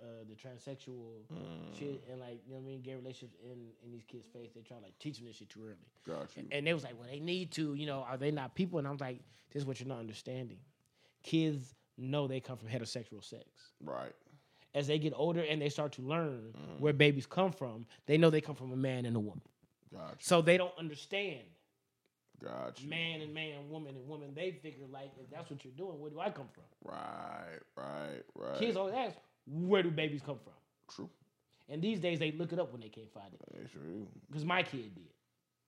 uh, 0.00 0.24
the 0.28 0.34
transsexual 0.34 1.22
shit 1.78 2.04
and 2.10 2.20
like 2.20 2.40
you 2.46 2.52
know 2.52 2.58
what 2.58 2.64
I 2.64 2.66
mean 2.66 2.82
gay 2.82 2.94
relationships 2.94 3.36
in 3.42 3.70
in 3.82 3.90
these 3.90 4.04
kids' 4.04 4.26
face. 4.26 4.50
They 4.54 4.60
try 4.60 4.76
to 4.76 4.82
like 4.82 4.98
teach 4.98 5.16
them 5.16 5.26
this 5.26 5.36
shit 5.36 5.48
too 5.48 5.64
early. 5.64 5.76
Got 6.06 6.36
you. 6.36 6.44
And 6.52 6.66
they 6.66 6.74
was 6.74 6.84
like, 6.84 6.98
well, 6.98 7.08
they 7.10 7.20
need 7.20 7.52
to, 7.52 7.74
you 7.74 7.86
know, 7.86 8.04
are 8.08 8.18
they 8.18 8.30
not 8.30 8.54
people? 8.54 8.78
And 8.78 8.86
I 8.86 8.90
was 8.90 9.00
like, 9.00 9.20
this 9.52 9.62
is 9.62 9.66
what 9.66 9.80
you're 9.80 9.88
not 9.88 9.98
understanding. 9.98 10.58
Kids 11.22 11.74
know 11.96 12.26
they 12.28 12.40
come 12.40 12.56
from 12.58 12.68
heterosexual 12.68 13.24
sex. 13.24 13.44
Right. 13.82 14.12
As 14.74 14.86
they 14.86 14.98
get 14.98 15.12
older 15.16 15.40
and 15.42 15.60
they 15.62 15.68
start 15.70 15.92
to 15.92 16.02
learn 16.02 16.52
Mm. 16.54 16.80
where 16.80 16.92
babies 16.92 17.26
come 17.26 17.52
from, 17.52 17.86
they 18.06 18.18
know 18.18 18.30
they 18.30 18.40
come 18.40 18.54
from 18.54 18.72
a 18.72 18.76
man 18.76 19.06
and 19.06 19.16
a 19.16 19.20
woman. 19.20 19.42
Got 19.92 20.10
you. 20.10 20.16
So 20.20 20.42
they 20.42 20.56
don't 20.58 20.76
understand 20.78 21.40
Got 22.42 22.80
you. 22.82 22.88
man 22.88 23.20
and 23.22 23.32
man, 23.34 23.68
woman 23.70 23.96
and 23.96 24.06
woman. 24.06 24.32
They 24.34 24.52
figure 24.52 24.86
like, 24.92 25.10
if 25.18 25.28
that's 25.30 25.50
what 25.50 25.64
you're 25.64 25.72
doing, 25.72 25.98
where 25.98 26.10
do 26.10 26.20
I 26.20 26.30
come 26.30 26.48
from? 26.52 26.64
Right. 26.84 27.58
Right. 27.76 28.22
Right. 28.34 28.58
Kids 28.58 28.76
always 28.76 28.94
ask, 28.94 29.16
where 29.46 29.82
do 29.82 29.90
babies 29.90 30.20
come 30.24 30.38
from? 30.38 30.52
True. 30.94 31.10
And 31.70 31.82
these 31.82 31.98
days 32.00 32.18
they 32.18 32.30
look 32.32 32.52
it 32.52 32.58
up 32.58 32.70
when 32.72 32.80
they 32.80 32.88
can't 32.90 33.12
find 33.12 33.32
it. 33.32 33.40
They 33.52 33.66
sure. 33.72 33.82
Because 34.28 34.44
my 34.44 34.62
kid 34.62 34.94
did. 34.94 35.04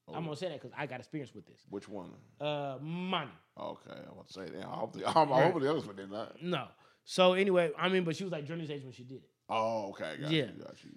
I'm 0.08 0.16
Oh. 0.22 0.26
gonna 0.26 0.36
say 0.36 0.48
that 0.48 0.60
because 0.60 0.72
I 0.76 0.86
got 0.86 0.98
experience 1.00 1.34
with 1.34 1.46
this. 1.46 1.60
Which 1.70 1.88
one? 1.88 2.10
Uh, 2.40 2.78
money. 2.80 3.30
Okay, 3.58 3.90
I'm 3.92 4.14
gonna 4.16 4.28
say 4.28 4.44
that. 4.46 4.64
I 4.66 4.74
hope 4.76 4.92
the, 4.92 5.06
I'm, 5.08 5.32
I 5.32 5.42
hope 5.50 5.60
the 5.60 5.70
others 5.70 5.86
one 5.86 5.96
did 5.96 6.10
not. 6.10 6.42
No. 6.42 6.68
So 7.04 7.32
anyway, 7.34 7.70
I 7.78 7.88
mean, 7.88 8.04
but 8.04 8.16
she 8.16 8.24
was 8.24 8.32
like 8.32 8.46
Journey's 8.46 8.70
age 8.70 8.82
when 8.84 8.92
she 8.92 9.04
did 9.04 9.18
it. 9.18 9.30
Oh, 9.48 9.88
okay. 9.90 10.16
Got 10.20 10.30
Yeah. 10.30 10.44
you. 10.46 10.62
Got 10.62 10.84
you. 10.84 10.90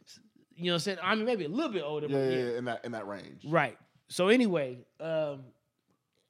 You 0.55 0.65
know 0.65 0.71
what 0.71 0.75
I'm 0.75 0.79
saying? 0.81 0.97
I 1.01 1.15
mean, 1.15 1.25
maybe 1.25 1.45
a 1.45 1.49
little 1.49 1.71
bit 1.71 1.83
older, 1.83 2.07
Yeah, 2.07 2.13
but 2.17 2.19
yeah, 2.25 2.37
yeah. 2.51 2.57
in 2.57 2.65
that 2.65 2.85
in 2.85 2.91
that 2.91 3.07
range. 3.07 3.45
Right. 3.45 3.77
So 4.09 4.27
anyway, 4.27 4.77
um, 4.99 5.45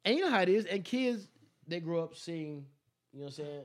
and 0.04 0.16
you 0.16 0.22
know 0.22 0.30
how 0.30 0.40
it 0.40 0.48
is, 0.48 0.64
and 0.64 0.82
kids 0.84 1.28
they 1.66 1.80
grow 1.80 2.02
up 2.04 2.14
seeing, 2.16 2.64
you 3.12 3.18
know 3.20 3.24
what 3.26 3.38
I'm 3.38 3.44
saying, 3.44 3.62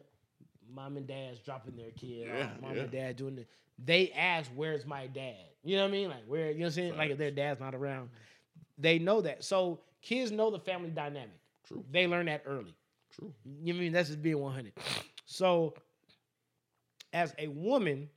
mom 0.74 0.98
and 0.98 1.08
dad's 1.08 1.40
dropping 1.40 1.76
their 1.78 1.92
kid, 1.92 2.28
Yeah, 2.28 2.50
mom 2.62 2.76
yeah. 2.76 2.82
and 2.84 2.92
dad 2.92 3.16
doing 3.16 3.38
it. 3.38 3.48
They 3.78 4.12
ask, 4.12 4.52
"Where's 4.56 4.86
my 4.86 5.08
dad?" 5.08 5.36
You 5.64 5.78
know 5.78 5.84
what 5.84 5.90
I 5.90 5.92
mean? 5.92 6.10
Like 6.10 6.26
where, 6.28 6.48
you 6.52 6.56
know 6.60 6.64
what 6.64 6.66
I'm 6.68 6.72
saying? 6.74 6.98
Like 6.98 7.12
if 7.12 7.18
their 7.18 7.32
dad's 7.32 7.60
not 7.62 7.74
around, 7.76 8.10
they 8.78 9.00
know 9.00 9.22
that. 9.22 9.44
So 9.46 9.80
kids 10.02 10.32
know 10.32 10.50
the 10.52 10.60
family 10.60 10.90
dynamic. 10.90 11.40
True. 11.66 11.86
They 11.90 12.08
learn 12.08 12.26
that 12.26 12.44
early. 12.46 12.76
True. 13.14 13.34
You 13.62 13.74
know 13.74 13.80
I 13.80 13.82
mean 13.84 13.92
that's 13.94 14.10
just 14.10 14.22
being 14.22 14.40
100. 14.40 14.74
So, 15.26 15.74
as 17.14 17.34
a 17.38 17.48
woman 17.48 18.10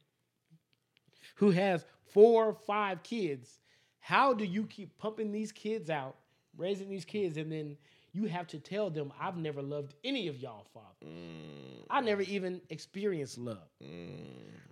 who 1.36 1.50
has 1.50 1.84
four 2.12 2.46
or 2.46 2.54
five 2.54 3.02
kids, 3.02 3.60
how 4.00 4.34
do 4.34 4.44
you 4.44 4.64
keep 4.64 4.96
pumping 4.98 5.32
these 5.32 5.52
kids 5.52 5.90
out, 5.90 6.16
raising 6.56 6.88
these 6.88 7.04
kids, 7.04 7.36
and 7.36 7.50
then 7.50 7.76
you 8.12 8.26
have 8.26 8.46
to 8.48 8.58
tell 8.58 8.90
them, 8.90 9.12
"I've 9.18 9.36
never 9.36 9.62
loved 9.62 9.94
any 10.04 10.28
of 10.28 10.36
y'all 10.36 10.66
fathers. 10.74 11.08
I 11.88 12.00
mm. 12.00 12.04
never 12.04 12.22
even 12.22 12.60
experienced 12.68 13.38
love." 13.38 13.68
Mm. 13.82 14.16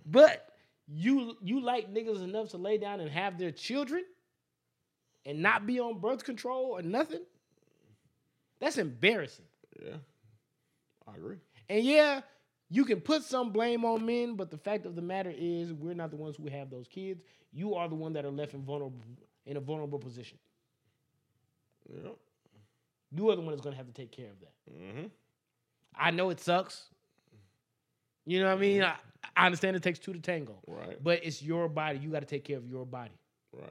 But 0.05 0.53
you 0.87 1.37
you 1.41 1.61
like 1.61 1.91
niggas 1.93 2.21
enough 2.21 2.49
to 2.49 2.57
lay 2.57 2.77
down 2.77 2.99
and 2.99 3.09
have 3.09 3.37
their 3.37 3.51
children, 3.51 4.03
and 5.25 5.41
not 5.41 5.65
be 5.65 5.79
on 5.79 5.99
birth 5.99 6.23
control 6.23 6.65
or 6.77 6.81
nothing. 6.81 7.23
That's 8.59 8.77
embarrassing. 8.77 9.45
Yeah, 9.83 9.95
I 11.07 11.15
agree. 11.15 11.37
And 11.69 11.83
yeah, 11.83 12.21
you 12.71 12.85
can 12.85 13.01
put 13.01 13.23
some 13.23 13.51
blame 13.51 13.83
on 13.83 14.05
men, 14.05 14.35
but 14.35 14.49
the 14.49 14.57
fact 14.57 14.85
of 14.85 14.95
the 14.95 15.01
matter 15.01 15.33
is, 15.37 15.73
we're 15.73 15.93
not 15.93 16.09
the 16.09 16.15
ones 16.15 16.37
who 16.37 16.47
have 16.47 16.69
those 16.69 16.87
kids. 16.87 17.21
You 17.51 17.75
are 17.75 17.89
the 17.89 17.95
one 17.95 18.13
that 18.13 18.23
are 18.23 18.31
left 18.31 18.53
in 18.53 18.63
vulnerable 18.63 18.97
in 19.45 19.57
a 19.57 19.59
vulnerable 19.59 19.99
position. 19.99 20.37
Yeah. 21.93 22.11
You 23.11 23.29
are 23.29 23.35
the 23.35 23.41
one 23.41 23.51
that's 23.51 23.61
gonna 23.61 23.75
have 23.75 23.87
to 23.87 23.93
take 23.93 24.11
care 24.11 24.29
of 24.29 24.39
that. 24.39 24.53
Mm-hmm. 24.73 25.07
I 25.93 26.11
know 26.11 26.29
it 26.29 26.39
sucks. 26.39 26.85
You 28.25 28.39
know 28.39 28.45
what 28.45 28.57
I 28.57 28.61
mean? 28.61 28.83
I, 28.83 28.95
I 29.35 29.45
understand 29.47 29.75
it 29.75 29.83
takes 29.83 29.99
two 29.99 30.13
to 30.13 30.19
tango, 30.19 30.59
Right. 30.65 31.03
but 31.03 31.25
it's 31.25 31.41
your 31.41 31.67
body. 31.67 31.99
You 31.99 32.09
got 32.09 32.21
to 32.21 32.25
take 32.25 32.45
care 32.45 32.57
of 32.57 32.65
your 32.65 32.85
body. 32.85 33.17
Right. 33.51 33.67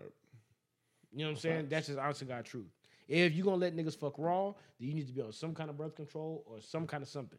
You 1.12 1.20
know 1.20 1.24
what 1.26 1.30
I'm 1.30 1.36
saying? 1.36 1.66
That's 1.70 1.86
just 1.86 1.98
honest 1.98 2.18
to 2.18 2.26
God 2.26 2.44
truth. 2.44 2.66
If 3.08 3.32
you're 3.32 3.44
gonna 3.46 3.56
let 3.56 3.74
niggas 3.74 3.96
fuck 3.96 4.18
raw, 4.18 4.52
then 4.78 4.88
you 4.88 4.94
need 4.94 5.06
to 5.06 5.12
be 5.14 5.22
on 5.22 5.32
some 5.32 5.54
kind 5.54 5.70
of 5.70 5.78
birth 5.78 5.96
control 5.96 6.44
or 6.46 6.60
some 6.60 6.86
kind 6.86 7.02
of 7.02 7.08
something. 7.08 7.38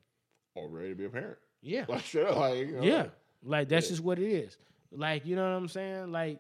Or 0.56 0.68
ready 0.68 0.90
to 0.90 0.96
be 0.96 1.06
a 1.06 1.10
parent. 1.10 1.38
Yeah. 1.62 1.86
Like 1.88 2.02
sure, 2.06 2.32
like 2.34 2.58
you 2.58 2.72
know, 2.74 2.84
Yeah. 2.84 3.06
Like 3.44 3.70
that's 3.70 3.88
just 3.90 4.02
what 4.02 4.20
it 4.20 4.28
is. 4.28 4.58
Like, 4.92 5.26
you 5.26 5.36
know 5.36 5.44
what 5.44 5.58
I'm 5.58 5.68
saying? 5.68 6.12
Like, 6.12 6.40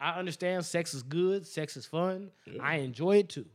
I 0.00 0.12
understand 0.18 0.64
sex 0.64 0.94
is 0.94 1.02
good, 1.02 1.46
sex 1.46 1.76
is 1.76 1.84
fun. 1.84 2.30
Yeah. 2.46 2.62
I 2.62 2.76
enjoy 2.76 3.16
it 3.18 3.28
too. 3.28 3.46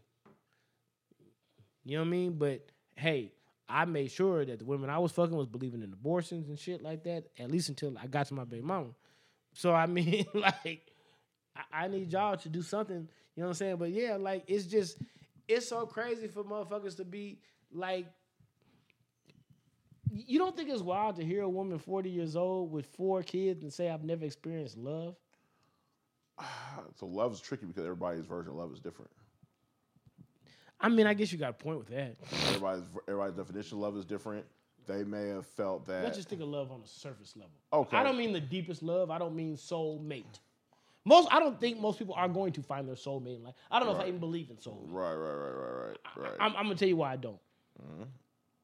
You 1.85 1.97
know 1.97 2.01
what 2.01 2.07
I 2.07 2.11
mean? 2.11 2.33
But 2.33 2.65
hey, 2.95 3.31
I 3.67 3.85
made 3.85 4.11
sure 4.11 4.45
that 4.45 4.59
the 4.59 4.65
women 4.65 4.89
I 4.89 4.99
was 4.99 5.11
fucking 5.11 5.35
was 5.35 5.47
believing 5.47 5.81
in 5.81 5.93
abortions 5.93 6.49
and 6.49 6.59
shit 6.59 6.81
like 6.81 7.03
that, 7.05 7.25
at 7.39 7.49
least 7.49 7.69
until 7.69 7.97
I 7.97 8.07
got 8.07 8.27
to 8.27 8.33
my 8.33 8.43
baby 8.43 8.63
mama. 8.63 8.89
So 9.53 9.73
I 9.73 9.85
mean, 9.85 10.25
like, 10.33 10.81
I, 11.55 11.83
I 11.83 11.87
need 11.87 12.11
y'all 12.11 12.37
to 12.37 12.49
do 12.49 12.61
something, 12.61 12.95
you 12.97 13.41
know 13.41 13.43
what 13.43 13.47
I'm 13.49 13.53
saying? 13.53 13.77
But 13.77 13.91
yeah, 13.91 14.17
like 14.17 14.43
it's 14.47 14.65
just 14.65 14.97
it's 15.47 15.67
so 15.67 15.85
crazy 15.85 16.27
for 16.27 16.43
motherfuckers 16.43 16.97
to 16.97 17.05
be 17.05 17.39
like 17.71 18.05
you 20.13 20.39
don't 20.39 20.55
think 20.55 20.69
it's 20.69 20.81
wild 20.81 21.15
to 21.17 21.25
hear 21.25 21.43
a 21.43 21.49
woman 21.49 21.77
40 21.79 22.09
years 22.09 22.35
old 22.35 22.71
with 22.71 22.85
four 22.85 23.23
kids 23.23 23.63
and 23.63 23.73
say 23.73 23.89
I've 23.89 24.03
never 24.03 24.25
experienced 24.25 24.77
love? 24.77 25.15
So 26.95 27.07
love 27.07 27.33
is 27.33 27.39
tricky 27.39 27.65
because 27.65 27.83
everybody's 27.83 28.25
version 28.25 28.51
of 28.51 28.57
love 28.57 28.71
is 28.71 28.79
different. 28.79 29.09
I 30.79 30.89
mean, 30.89 31.07
I 31.07 31.13
guess 31.13 31.31
you 31.31 31.37
got 31.37 31.51
a 31.51 31.53
point 31.53 31.79
with 31.79 31.87
that. 31.87 32.15
Everybody's 32.47 32.83
everybody's 33.07 33.35
definition 33.35 33.77
of 33.77 33.81
love 33.81 33.97
is 33.97 34.05
different. 34.05 34.45
They 34.85 35.03
may 35.03 35.29
have 35.29 35.45
felt 35.45 35.85
that. 35.87 36.03
Let's 36.03 36.17
just 36.17 36.29
think 36.29 36.41
of 36.41 36.49
love 36.49 36.71
on 36.71 36.81
a 36.81 36.87
surface 36.87 37.35
level. 37.35 37.51
Okay. 37.71 37.95
I 37.95 38.03
don't 38.03 38.17
mean 38.17 38.33
the 38.33 38.41
deepest 38.41 38.83
love. 38.83 39.09
I 39.09 39.17
don't 39.17 39.35
mean 39.35 39.55
soulmate. 39.55 40.39
Most 41.05 41.29
I 41.31 41.39
don't 41.39 41.59
think 41.59 41.79
most 41.79 41.99
people 41.99 42.15
are 42.15 42.27
going 42.27 42.51
to 42.53 42.61
find 42.61 42.87
their 42.87 42.95
soulmate 42.95 43.37
in 43.37 43.43
life. 43.43 43.55
I 43.71 43.79
don't 43.79 43.87
know 43.87 43.95
if 43.95 44.01
I 44.01 44.07
even 44.07 44.19
believe 44.19 44.49
in 44.49 44.57
soulmate. 44.57 44.91
right, 44.91 45.13
right, 45.13 45.33
right, 45.33 45.51
right, 45.51 45.87
right, 45.87 45.97
right. 46.17 46.37
I'm, 46.39 46.55
I'm 46.55 46.63
gonna 46.63 46.75
tell 46.75 46.87
you 46.87 46.97
why 46.97 47.13
I 47.13 47.17
don't. 47.17 47.39
Mm-hmm. 47.81 48.03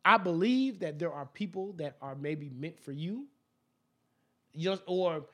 I 0.06 0.18
believe 0.18 0.80
that 0.80 0.98
there 1.00 1.12
are 1.12 1.26
people 1.26 1.74
that 1.74 1.98
are 2.02 2.16
maybe 2.16 2.50
meant 2.50 2.80
for 2.80 2.92
you, 2.92 3.28
just 4.58 4.82
or 4.88 5.26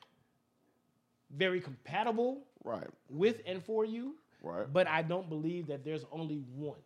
very 1.36 1.60
compatible 1.62 2.44
right, 2.64 2.88
with 3.10 3.42
and 3.46 3.64
for 3.64 3.86
you. 3.86 4.16
right. 4.42 4.72
But 4.72 4.88
I 4.88 5.02
don't 5.02 5.30
believe 5.30 5.68
that 5.68 5.84
there's 5.84 6.06
only 6.12 6.38
one 6.56 6.78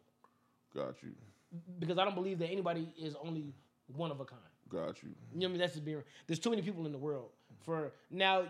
Got 0.75 1.01
you, 1.01 1.09
because 1.79 1.97
I 1.97 2.05
don't 2.05 2.13
believe 2.15 2.37
that 2.39 2.47
anybody 2.47 2.93
is 2.97 3.15
only 3.23 3.53
one 3.95 4.11
of 4.11 4.19
a 4.19 4.25
kind. 4.25 4.41
got 4.69 5.01
you. 5.01 5.09
You 5.33 5.39
know 5.39 5.45
what 5.45 5.45
I 5.45 5.47
mean? 5.49 5.57
That's 5.59 5.73
just 5.73 5.85
being. 5.85 6.03
There's 6.27 6.39
too 6.39 6.51
many 6.51 6.61
people 6.61 6.85
in 6.85 6.91
the 6.91 6.97
world 6.97 7.29
for 7.65 7.91
now. 8.11 8.43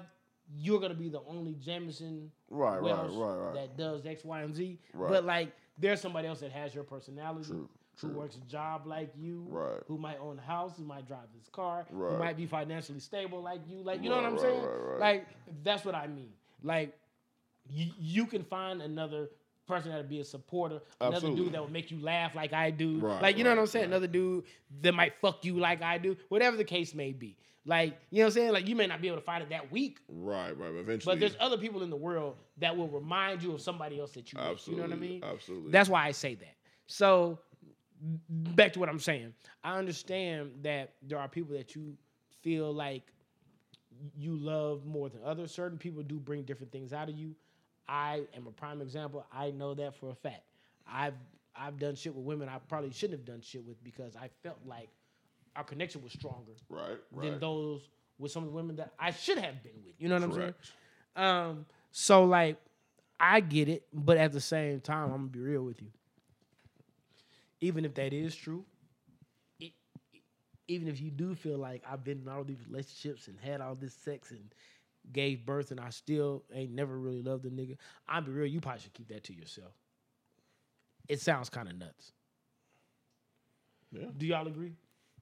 You're 0.58 0.80
gonna 0.82 0.96
be 0.96 1.10
the 1.10 1.22
only 1.28 1.54
Jameson 1.64 2.32
Right, 2.50 2.82
right, 2.82 3.08
right, 3.08 3.36
right. 3.36 3.54
that 3.54 3.78
does 3.78 4.06
X, 4.06 4.26
Y, 4.26 4.42
and 4.42 4.54
Z. 4.56 4.80
Right. 4.94 5.10
But 5.12 5.24
like, 5.24 5.52
there's 5.78 6.02
somebody 6.02 6.28
else 6.28 6.40
that 6.40 6.52
has 6.52 6.74
your 6.74 6.84
personality, 6.84 7.46
True, 7.46 7.70
who 8.02 8.10
works 8.10 8.36
a 8.38 8.50
job 8.52 8.86
like 8.86 9.12
you, 9.18 9.46
Right. 9.50 9.82
who 9.88 9.98
might 9.98 10.18
own 10.20 10.40
a 10.40 10.42
house, 10.42 10.78
who 10.78 10.84
might 10.84 11.08
drive 11.08 11.28
his 11.38 11.48
car, 11.50 11.86
who 11.92 12.18
might 12.18 12.38
be 12.38 12.46
financially 12.46 13.00
stable 13.00 13.42
like 13.42 13.62
you. 13.68 13.82
Like, 13.84 14.04
you 14.04 14.10
know 14.10 14.16
what 14.16 14.26
I'm 14.26 14.34
right, 14.34 14.42
saying? 14.42 14.62
right, 14.64 14.76
right. 14.92 15.00
Like, 15.00 15.28
that's 15.64 15.84
what 15.86 15.96
I 15.96 16.08
mean. 16.08 16.32
Like, 16.64 16.98
you, 17.70 17.92
you 18.00 18.26
can 18.26 18.44
find 18.44 18.82
another 18.82 19.30
person 19.68 19.92
that'll 19.92 20.04
be 20.08 20.20
a 20.20 20.24
supporter, 20.26 20.80
another 21.00 21.16
Absolutely. 21.18 21.44
dude 21.46 21.54
that 21.54 21.62
will 21.62 21.72
make 21.72 21.92
you 21.92 22.00
laugh 22.00 22.34
like 22.36 22.54
I 22.54 22.72
do. 22.72 22.98
Right, 23.00 23.22
like, 23.22 23.38
you 23.38 23.44
know 23.44 23.52
what 23.52 23.60
I'm 23.60 23.68
saying? 23.68 23.84
right. 23.86 23.90
Another 23.92 24.08
dude 24.08 24.46
that 24.82 24.94
might 24.96 25.14
fuck 25.22 25.46
you 25.46 25.60
like 25.60 25.82
I 25.84 25.98
do, 26.00 26.18
whatever 26.30 26.58
the 26.58 26.64
case 26.64 26.96
may 26.96 27.12
be. 27.12 27.38
Like, 27.66 28.00
you 28.10 28.20
know 28.20 28.24
what 28.24 28.28
I'm 28.28 28.32
saying? 28.34 28.52
Like, 28.54 28.68
you 28.68 28.76
may 28.76 28.88
not 28.88 29.00
be 29.00 29.08
able 29.10 29.18
to 29.18 29.24
find 29.24 29.44
it 29.44 29.50
that 29.50 29.72
week, 29.72 30.00
Right, 30.10 30.58
right. 30.58 30.58
But 30.74 30.80
eventually, 30.80 31.14
but 31.16 31.20
there's 31.20 31.36
other 31.40 31.58
people 31.58 31.84
in 31.84 31.92
the 31.92 31.96
world 31.98 32.38
that 32.58 32.76
will 32.76 32.88
remind 32.88 33.44
you 33.44 33.52
of 33.54 33.62
somebody 33.62 34.00
else 34.00 34.12
that 34.14 34.34
you 34.34 34.40
miss. 34.40 34.68
You 34.68 34.78
know 34.78 34.84
what 34.84 34.92
I 34.94 34.96
mean? 34.96 35.24
absolutely. 35.24 35.70
That's 35.72 35.88
why 35.90 36.06
I 36.08 36.12
say 36.12 36.34
that. 36.36 36.56
So 36.88 37.38
back 38.30 38.74
to 38.74 38.80
what 38.80 38.90
I'm 38.90 39.00
saying. 39.00 39.34
I 39.64 39.78
understand 39.78 40.52
that 40.64 40.94
there 41.02 41.20
are 41.20 41.28
people 41.28 41.56
that 41.56 41.76
you 41.76 41.96
feel 42.42 42.74
like 42.74 43.04
you 44.18 44.36
love 44.36 44.86
more 44.86 45.10
than 45.10 45.22
others. 45.26 45.52
Certain 45.52 45.78
people 45.78 46.04
do 46.04 46.20
bring 46.20 46.44
different 46.44 46.72
things 46.72 46.94
out 46.94 47.10
of 47.10 47.16
you. 47.16 47.36
I 47.88 48.22
am 48.36 48.48
a 48.48 48.52
prime 48.52 48.82
example. 48.82 49.26
I 49.34 49.52
know 49.52 49.74
that 49.74 49.96
for 49.96 50.10
a 50.10 50.16
fact. 50.16 50.44
I've 50.88 51.16
I've 51.56 51.78
done 51.78 51.96
shit 51.96 52.16
with 52.16 52.24
women 52.24 52.48
I 52.48 52.60
probably 52.70 52.92
shouldn't 52.92 53.20
have 53.20 53.26
done 53.26 53.42
shit 53.42 53.66
with 53.66 53.84
because 53.84 54.16
I 54.16 54.30
felt 54.44 54.60
like 54.66 54.90
our 55.56 55.64
connection 55.64 56.02
was 56.02 56.14
stronger 56.14 56.54
right, 56.70 56.98
than 57.20 57.40
those 57.40 57.90
with 58.18 58.32
some 58.32 58.44
of 58.44 58.50
the 58.50 58.56
women 58.56 58.76
that 58.78 58.94
I 59.00 59.12
should 59.12 59.38
have 59.38 59.62
been 59.64 59.74
with. 59.84 59.96
You 59.98 60.08
know 60.08 60.16
what 60.16 60.24
I'm 60.24 60.34
saying? 60.34 60.54
Correct. 60.54 60.72
Um, 61.16 61.66
so 61.92 62.24
like, 62.24 62.58
I 63.20 63.42
get 63.42 63.68
it, 63.68 63.86
but 63.92 64.18
at 64.18 64.32
the 64.32 64.40
same 64.40 64.80
time, 64.80 65.06
I'm 65.06 65.18
gonna 65.18 65.28
be 65.28 65.40
real 65.40 65.64
with 65.64 65.82
you. 65.82 65.90
Even 67.62 67.86
if 67.86 67.94
that 67.96 68.14
is 68.14 68.36
true, 68.36 68.66
it, 69.60 69.74
even 70.68 70.88
if 70.88 71.02
you 71.02 71.12
do 71.12 71.36
feel 71.36 71.58
like 71.58 71.84
I've 71.90 72.04
been 72.04 72.22
in 72.22 72.30
all 72.30 72.44
these 72.44 72.66
relationships 72.68 73.28
and 73.28 73.38
had 73.40 73.62
all 73.62 73.76
this 73.76 73.94
sex 73.94 74.32
and 74.32 74.54
gave 75.12 75.46
birth 75.46 75.72
and 75.72 75.80
I 75.80 75.90
still 75.90 76.44
ain't 76.54 76.72
never 76.72 76.98
really 76.98 77.22
loved 77.22 77.46
a 77.46 77.50
nigga, 77.50 77.78
I'll 78.08 78.22
be 78.22 78.32
real. 78.32 78.48
You 78.48 78.62
probably 78.62 78.82
should 78.82 78.94
keep 78.94 79.10
that 79.10 79.24
to 79.26 79.34
yourself. 79.34 79.74
It 81.08 81.20
sounds 81.20 81.50
kind 81.50 81.68
of 81.70 81.78
nuts. 81.78 82.14
Yeah. 83.92 84.08
Do 84.18 84.26
y'all 84.26 84.48
agree? 84.48 84.74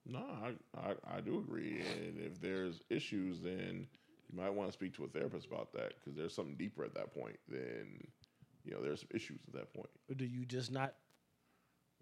No, 0.06 0.20
I, 0.20 0.54
I, 0.78 1.18
I 1.18 1.22
do 1.22 1.40
agree. 1.40 1.82
And 1.82 2.20
if 2.20 2.40
there's 2.40 2.82
issues, 2.90 3.42
then 3.42 3.88
you 4.30 4.38
might 4.38 4.50
want 4.54 4.70
to 4.70 4.74
speak 4.74 4.94
to 4.96 5.06
a 5.06 5.08
therapist 5.08 5.48
about 5.48 5.72
that 5.74 5.94
because 6.00 6.16
there's 6.18 6.34
something 6.34 6.56
deeper 6.56 6.84
at 6.84 6.94
that 6.96 7.14
point. 7.14 7.38
Then, 7.48 8.00
you 8.64 8.72
know, 8.74 8.82
there's 8.82 9.06
issues 9.14 9.40
at 9.48 9.54
that 9.54 9.74
point. 9.74 9.90
or 10.10 10.16
do 10.16 10.26
you 10.26 10.46
just 10.46 10.72
not 10.72 10.96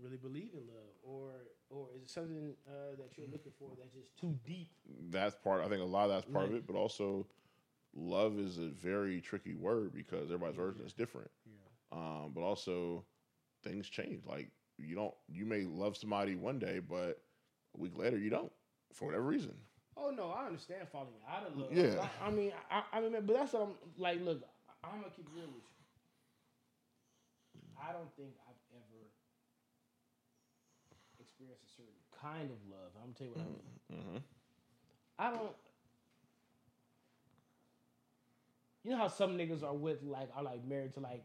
really 0.01 0.17
believe 0.17 0.49
in 0.53 0.67
love, 0.67 0.93
or 1.03 1.31
or 1.69 1.87
is 1.95 2.03
it 2.03 2.09
something 2.09 2.53
uh, 2.67 2.95
that 2.97 3.17
you're 3.17 3.27
looking 3.31 3.51
for 3.57 3.69
that's 3.77 3.93
just 3.93 4.15
too 4.17 4.37
deep? 4.45 4.69
That's 5.09 5.35
part. 5.35 5.63
I 5.63 5.69
think 5.69 5.81
a 5.81 5.85
lot 5.85 6.05
of 6.05 6.11
that's 6.11 6.25
part 6.25 6.45
of 6.45 6.53
it, 6.53 6.67
but 6.67 6.75
also, 6.75 7.25
love 7.95 8.37
is 8.39 8.57
a 8.57 8.67
very 8.67 9.21
tricky 9.21 9.53
word 9.53 9.93
because 9.93 10.25
everybody's 10.25 10.55
version 10.55 10.85
is 10.85 10.93
different. 10.93 11.29
Um, 11.91 12.31
but 12.33 12.41
also, 12.41 13.05
things 13.63 13.89
change. 13.89 14.25
Like 14.25 14.49
you 14.77 14.95
don't, 14.95 15.13
you 15.27 15.45
may 15.45 15.63
love 15.63 15.95
somebody 15.95 16.35
one 16.35 16.59
day, 16.59 16.79
but 16.79 17.21
a 17.75 17.79
week 17.79 17.97
later 17.97 18.17
you 18.17 18.29
don't 18.29 18.51
for 18.93 19.05
whatever 19.05 19.23
reason. 19.23 19.53
Oh 19.97 20.09
no, 20.11 20.29
I 20.29 20.45
understand 20.45 20.87
falling 20.91 21.07
out 21.29 21.47
of 21.47 21.57
love. 21.57 21.71
Yeah. 21.71 22.07
I, 22.21 22.27
I 22.27 22.31
mean, 22.31 22.51
I, 22.69 22.83
I 22.91 22.99
mean, 22.99 23.13
but 23.25 23.33
that's 23.33 23.53
what 23.53 23.63
I'm 23.63 23.75
like. 23.97 24.21
Look, 24.21 24.43
I'm 24.83 24.99
gonna 24.99 25.13
keep 25.15 25.27
real 25.33 25.47
with 25.47 25.63
you. 25.63 25.71
I 27.79 27.91
don't 27.93 28.13
think 28.15 28.31
I've 28.47 28.59
ever 28.75 29.05
experienced 31.53 31.63
a 31.63 31.81
certain 31.81 31.93
kind 32.21 32.49
of 32.51 32.57
love. 32.69 32.91
I'm 32.95 33.11
gonna 33.11 33.13
tell 33.17 33.27
you 33.27 33.33
what 33.33 33.41
I 33.41 33.95
mean. 33.97 34.01
Mm-hmm. 34.01 34.17
I 35.19 35.31
don't. 35.31 35.55
You 38.83 38.91
know 38.91 38.97
how 38.97 39.07
some 39.07 39.37
niggas 39.37 39.63
are 39.63 39.73
with 39.73 40.03
like 40.03 40.29
are 40.35 40.43
like 40.43 40.63
married 40.65 40.93
to 40.95 40.99
like 40.99 41.23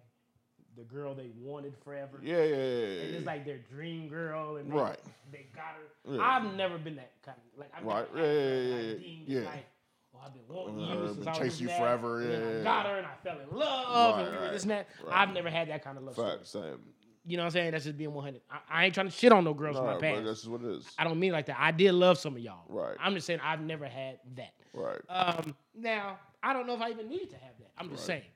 the 0.77 0.83
girl 0.85 1.15
they 1.15 1.31
wanted 1.39 1.75
forever. 1.85 2.19
Yeah, 2.23 2.43
yeah, 2.43 2.45
yeah, 2.45 2.57
yeah, 2.57 3.03
And 3.03 3.15
it's 3.17 3.27
like 3.27 3.45
their 3.45 3.59
dream 3.59 4.09
girl, 4.09 4.57
and 4.57 4.71
they, 4.71 4.77
Right. 4.77 4.99
they 5.33 5.47
got 5.55 5.75
her. 5.77 6.15
Yeah. 6.15 6.23
I've 6.23 6.55
never 6.55 6.79
been 6.79 6.97
that 6.97 7.11
kind 7.25 7.37
of 7.53 7.59
like 7.59 7.71
I've 7.77 7.85
Right. 7.85 8.15
never 8.15 8.27
Yeah, 8.27 8.33
her 8.35 8.61
yeah, 8.63 8.77
yeah, 8.93 8.95
deemed 8.95 9.29
yeah. 9.29 9.41
Like, 9.41 9.67
oh, 10.15 10.19
I've 10.25 10.33
been 10.33 10.43
wanting 10.57 10.85
Uh, 10.85 11.03
you 11.03 11.15
since 11.15 11.27
I 11.27 11.31
was 11.31 11.39
chasing 11.39 11.63
you 11.63 11.69
that, 11.69 11.79
forever, 11.81 12.23
yeah, 12.23 12.61
I 12.61 12.63
got 12.63 12.87
her, 12.87 12.97
and 12.97 13.07
I 13.07 13.15
fell 13.23 13.39
in 13.41 13.51
love, 13.59 14.17
Right, 14.17 14.27
and 14.29 14.37
right, 14.43 14.53
this 14.53 14.63
and 14.63 14.71
that. 14.71 14.89
right. 15.05 15.17
I've 15.19 15.35
never 15.35 15.51
had 15.51 15.69
that 15.69 15.85
kind 15.85 15.99
of 15.99 16.05
love 16.05 16.15
story. 16.15 16.31
Fact, 16.31 16.47
same. 16.47 16.79
You 17.27 17.37
know 17.37 17.43
what 17.43 17.47
I'm 17.49 17.53
saying? 17.53 17.71
That's 17.73 17.85
just 17.85 17.99
being 17.99 18.15
100. 18.15 18.41
I, 18.51 18.59
I 18.71 18.85
ain't 18.87 18.95
trying 18.95 19.07
to 19.07 19.13
shit 19.13 19.31
on 19.31 19.45
no 19.45 19.53
girls 19.53 19.75
No, 19.77 19.83
from 19.83 19.87
my 19.95 19.99
past. 19.99 20.25
this 20.25 20.39
is 20.43 20.49
what 20.49 20.63
it 20.63 20.69
is. 20.69 20.87
I 20.99 21.05
don't 21.05 21.21
mean 21.21 21.33
like 21.33 21.47
that. 21.47 21.57
I 21.61 21.71
did 21.71 21.93
love 21.93 22.19
some 22.19 22.35
of 22.35 22.41
y'all. 22.41 22.65
Right. 22.69 22.97
I'm 22.99 23.15
just 23.15 23.27
saying 23.27 23.41
I've 23.43 23.61
never 23.61 23.87
had 23.87 24.19
that. 24.37 24.55
Right. 24.73 25.01
Um, 25.09 25.55
now 25.75 26.19
I 26.43 26.53
don't 26.55 26.67
know 26.67 26.75
if 26.75 26.81
I 26.81 26.91
even 26.91 27.09
needed 27.09 27.31
to 27.31 27.37
have 27.37 27.53
that. 27.59 27.71
I'm 27.79 27.91
just 27.91 28.09
Right. 28.09 28.23
saying. 28.23 28.31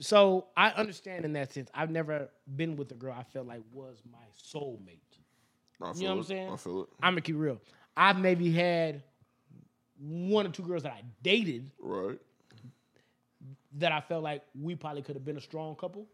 So 0.00 0.46
I 0.56 0.70
understand 0.70 1.24
in 1.24 1.32
that 1.34 1.52
sense. 1.52 1.70
I've 1.74 1.90
never 1.90 2.30
been 2.56 2.76
with 2.76 2.90
a 2.92 2.94
girl 2.94 3.14
I 3.16 3.22
felt 3.24 3.46
like 3.46 3.60
was 3.72 4.02
my 4.10 4.18
soulmate. 4.42 4.98
I 5.82 5.92
feel 5.92 6.02
You 6.02 6.08
know 6.08 6.14
what 6.14 6.20
I'm 6.20 6.24
saying? 6.24 6.50
I 6.52 6.56
feel 6.56 6.82
it. 6.82 6.88
I'm 7.02 7.12
gonna 7.12 7.20
keep 7.20 7.36
real. 7.36 7.60
I've 7.96 8.18
maybe 8.18 8.50
had 8.50 9.02
one 10.00 10.46
or 10.46 10.50
two 10.50 10.62
girls 10.64 10.82
that 10.84 10.92
I 10.92 11.02
dated 11.22 11.70
Right. 11.78 12.18
that 13.78 13.92
I 13.92 14.00
felt 14.00 14.22
like 14.24 14.42
we 14.60 14.74
probably 14.74 15.02
could 15.02 15.14
have 15.16 15.24
been 15.24 15.36
a 15.36 15.40
strong 15.40 15.76
couple, 15.76 16.06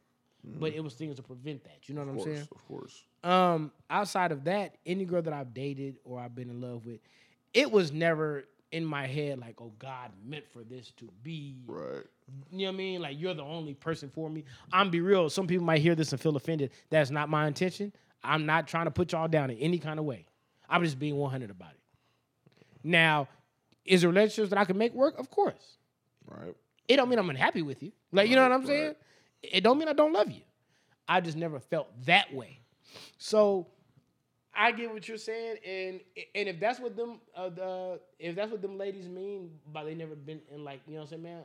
but 0.44 0.72
it 0.72 0.82
was 0.82 0.94
things 0.94 1.16
to 1.16 1.22
prevent 1.22 1.64
that. 1.64 1.88
You 1.88 1.94
know 1.94 2.02
what 2.02 2.16
Mm-hmm. 2.16 2.20
Of 2.20 2.20
I'm 2.20 2.24
course. 2.24 2.36
saying? 2.36 2.48
Of 2.52 2.68
course. 2.68 3.04
Um, 3.22 3.72
outside 3.90 4.32
of 4.32 4.44
that, 4.44 4.76
any 4.86 5.04
girl 5.04 5.22
that 5.22 5.32
I've 5.32 5.52
dated 5.52 5.96
or 6.04 6.18
I've 6.20 6.34
been 6.34 6.48
in 6.50 6.60
love 6.60 6.86
with, 6.86 7.00
it 7.52 7.70
was 7.70 7.92
never 7.92 8.44
in 8.72 8.84
my 8.84 9.06
head 9.06 9.38
like, 9.38 9.60
oh 9.60 9.72
God 9.78 10.12
meant 10.24 10.44
for 10.52 10.62
this 10.62 10.92
to 10.98 11.08
be. 11.22 11.56
Right. 11.66 12.04
You 12.52 12.58
know 12.58 12.64
what 12.66 12.74
I 12.74 12.76
mean? 12.76 13.02
Like 13.02 13.20
you're 13.20 13.34
the 13.34 13.42
only 13.42 13.74
person 13.74 14.08
for 14.08 14.30
me. 14.30 14.44
I'm 14.72 14.90
be 14.90 15.00
real. 15.00 15.28
Some 15.28 15.46
people 15.46 15.66
might 15.66 15.80
hear 15.82 15.94
this 15.96 16.12
and 16.12 16.20
feel 16.20 16.36
offended. 16.36 16.70
That's 16.88 17.10
not 17.10 17.28
my 17.28 17.46
intention. 17.48 17.92
I'm 18.22 18.46
not 18.46 18.68
trying 18.68 18.84
to 18.84 18.90
put 18.90 19.12
y'all 19.12 19.26
down 19.28 19.50
in 19.50 19.58
any 19.58 19.78
kind 19.78 19.98
of 19.98 20.04
way. 20.04 20.26
I'm 20.68 20.84
just 20.84 20.98
being 20.98 21.16
100 21.16 21.50
about 21.50 21.72
it. 21.72 21.80
Now, 22.84 23.28
is 23.84 24.02
there 24.02 24.10
relationships 24.10 24.50
that 24.50 24.58
I 24.58 24.64
can 24.64 24.78
make 24.78 24.94
work? 24.94 25.18
Of 25.18 25.30
course. 25.30 25.78
Right. 26.26 26.54
It 26.86 26.96
don't 26.96 27.08
mean 27.08 27.18
I'm 27.18 27.28
unhappy 27.30 27.62
with 27.62 27.82
you. 27.82 27.92
Like 28.12 28.28
you 28.30 28.36
know 28.36 28.42
what 28.42 28.52
I'm 28.52 28.66
saying? 28.66 28.86
right. 28.88 28.96
It 29.42 29.62
don't 29.62 29.78
mean 29.78 29.88
I 29.88 29.92
don't 29.92 30.12
love 30.12 30.30
you. 30.30 30.42
I 31.08 31.20
just 31.20 31.36
never 31.36 31.60
felt 31.60 31.88
that 32.06 32.32
way. 32.34 32.60
So 33.18 33.66
I 34.54 34.72
get 34.72 34.92
what 34.92 35.08
you're 35.08 35.16
saying, 35.18 35.56
and 35.66 36.00
and 36.34 36.48
if 36.48 36.60
that's 36.60 36.80
what 36.80 36.96
them 36.96 37.20
uh, 37.36 37.48
the 37.50 38.00
if 38.18 38.34
that's 38.36 38.50
what 38.50 38.62
them 38.62 38.78
ladies 38.78 39.08
mean 39.08 39.50
by 39.72 39.84
they 39.84 39.94
never 39.94 40.14
been 40.16 40.40
in 40.52 40.64
like 40.64 40.80
you 40.86 40.94
know 40.94 41.00
what 41.00 41.04
I'm 41.04 41.10
saying, 41.10 41.22
man. 41.22 41.42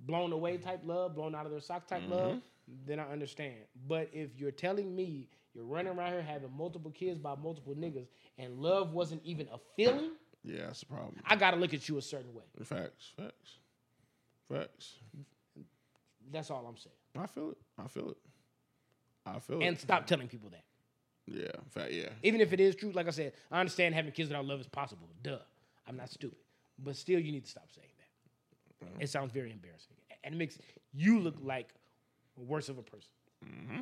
blown 0.00 0.32
away 0.32 0.56
type 0.58 0.80
love, 0.84 1.14
blown 1.14 1.34
out 1.34 1.46
of 1.46 1.52
their 1.52 1.60
socks 1.60 1.86
type 1.88 2.02
love, 2.08 2.38
then 2.86 2.98
I 3.00 3.10
understand. 3.10 3.56
But 3.88 4.08
if 4.12 4.30
you're 4.38 4.50
telling 4.52 4.94
me 4.94 5.28
you're 5.54 5.64
running 5.64 5.92
around 5.98 6.12
here 6.12 6.22
having 6.22 6.50
multiple 6.56 6.90
kids 6.90 7.18
by 7.18 7.34
multiple 7.36 7.74
niggas 7.74 8.06
and 8.38 8.58
love 8.58 8.92
wasn't 8.92 9.22
even 9.24 9.48
a 9.52 9.58
feeling, 9.76 10.12
Yeah, 10.44 10.66
that's 10.66 10.80
the 10.80 10.86
problem. 10.86 11.16
I 11.26 11.36
gotta 11.36 11.56
look 11.56 11.74
at 11.74 11.88
you 11.88 11.98
a 11.98 12.02
certain 12.02 12.32
way. 12.34 12.44
Facts, 12.64 13.12
facts, 13.16 13.58
facts. 14.48 14.94
That's 16.32 16.50
all 16.50 16.64
I'm 16.66 16.76
saying. 16.76 16.94
I 17.18 17.26
feel 17.26 17.50
it. 17.50 17.58
I 17.78 17.88
feel 17.88 18.10
it. 18.10 18.16
I 19.26 19.38
feel 19.38 19.56
And 19.56 19.64
it. 19.64 19.68
And 19.68 19.78
stop 19.78 20.06
telling 20.06 20.28
people 20.28 20.50
that. 20.50 20.64
Yeah, 21.26 21.50
fact. 21.68 21.92
Yeah, 21.92 22.08
Even 22.22 22.40
if 22.40 22.52
it 22.52 22.60
is 22.60 22.74
true, 22.74 22.90
like 22.92 23.06
I 23.06 23.10
said, 23.10 23.32
I 23.50 23.60
understand 23.60 23.94
having 23.94 24.12
kids 24.12 24.28
without 24.28 24.44
love 24.44 24.60
is 24.60 24.66
possible. 24.66 25.08
Duh. 25.22 25.38
I'm 25.86 25.96
not 25.96 26.10
stupid. 26.10 26.38
But 26.78 26.96
still, 26.96 27.20
you 27.20 27.32
need 27.32 27.44
to 27.44 27.50
stop 27.50 27.68
saying 27.74 27.88
that. 27.98 28.86
Mm-hmm. 28.86 29.02
It 29.02 29.10
sounds 29.10 29.32
very 29.32 29.52
embarrassing. 29.52 29.94
And 30.24 30.34
it 30.34 30.38
makes 30.38 30.58
you 30.92 31.18
look 31.20 31.36
like 31.42 31.68
worse 32.36 32.68
of 32.68 32.78
a 32.78 32.82
person. 32.82 33.10
Mm-hmm. 33.44 33.80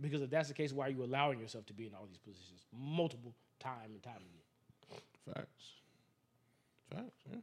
Because 0.00 0.22
if 0.22 0.30
that's 0.30 0.48
the 0.48 0.54
case, 0.54 0.72
why 0.72 0.86
are 0.86 0.90
you 0.90 1.04
allowing 1.04 1.38
yourself 1.38 1.66
to 1.66 1.72
be 1.72 1.86
in 1.86 1.94
all 1.94 2.06
these 2.06 2.18
positions 2.18 2.66
multiple 2.72 3.34
time 3.60 3.92
and 3.92 4.02
time 4.02 4.16
again? 4.16 5.02
facts, 5.34 5.72
facts. 6.94 7.24
Yeah, 7.30 7.38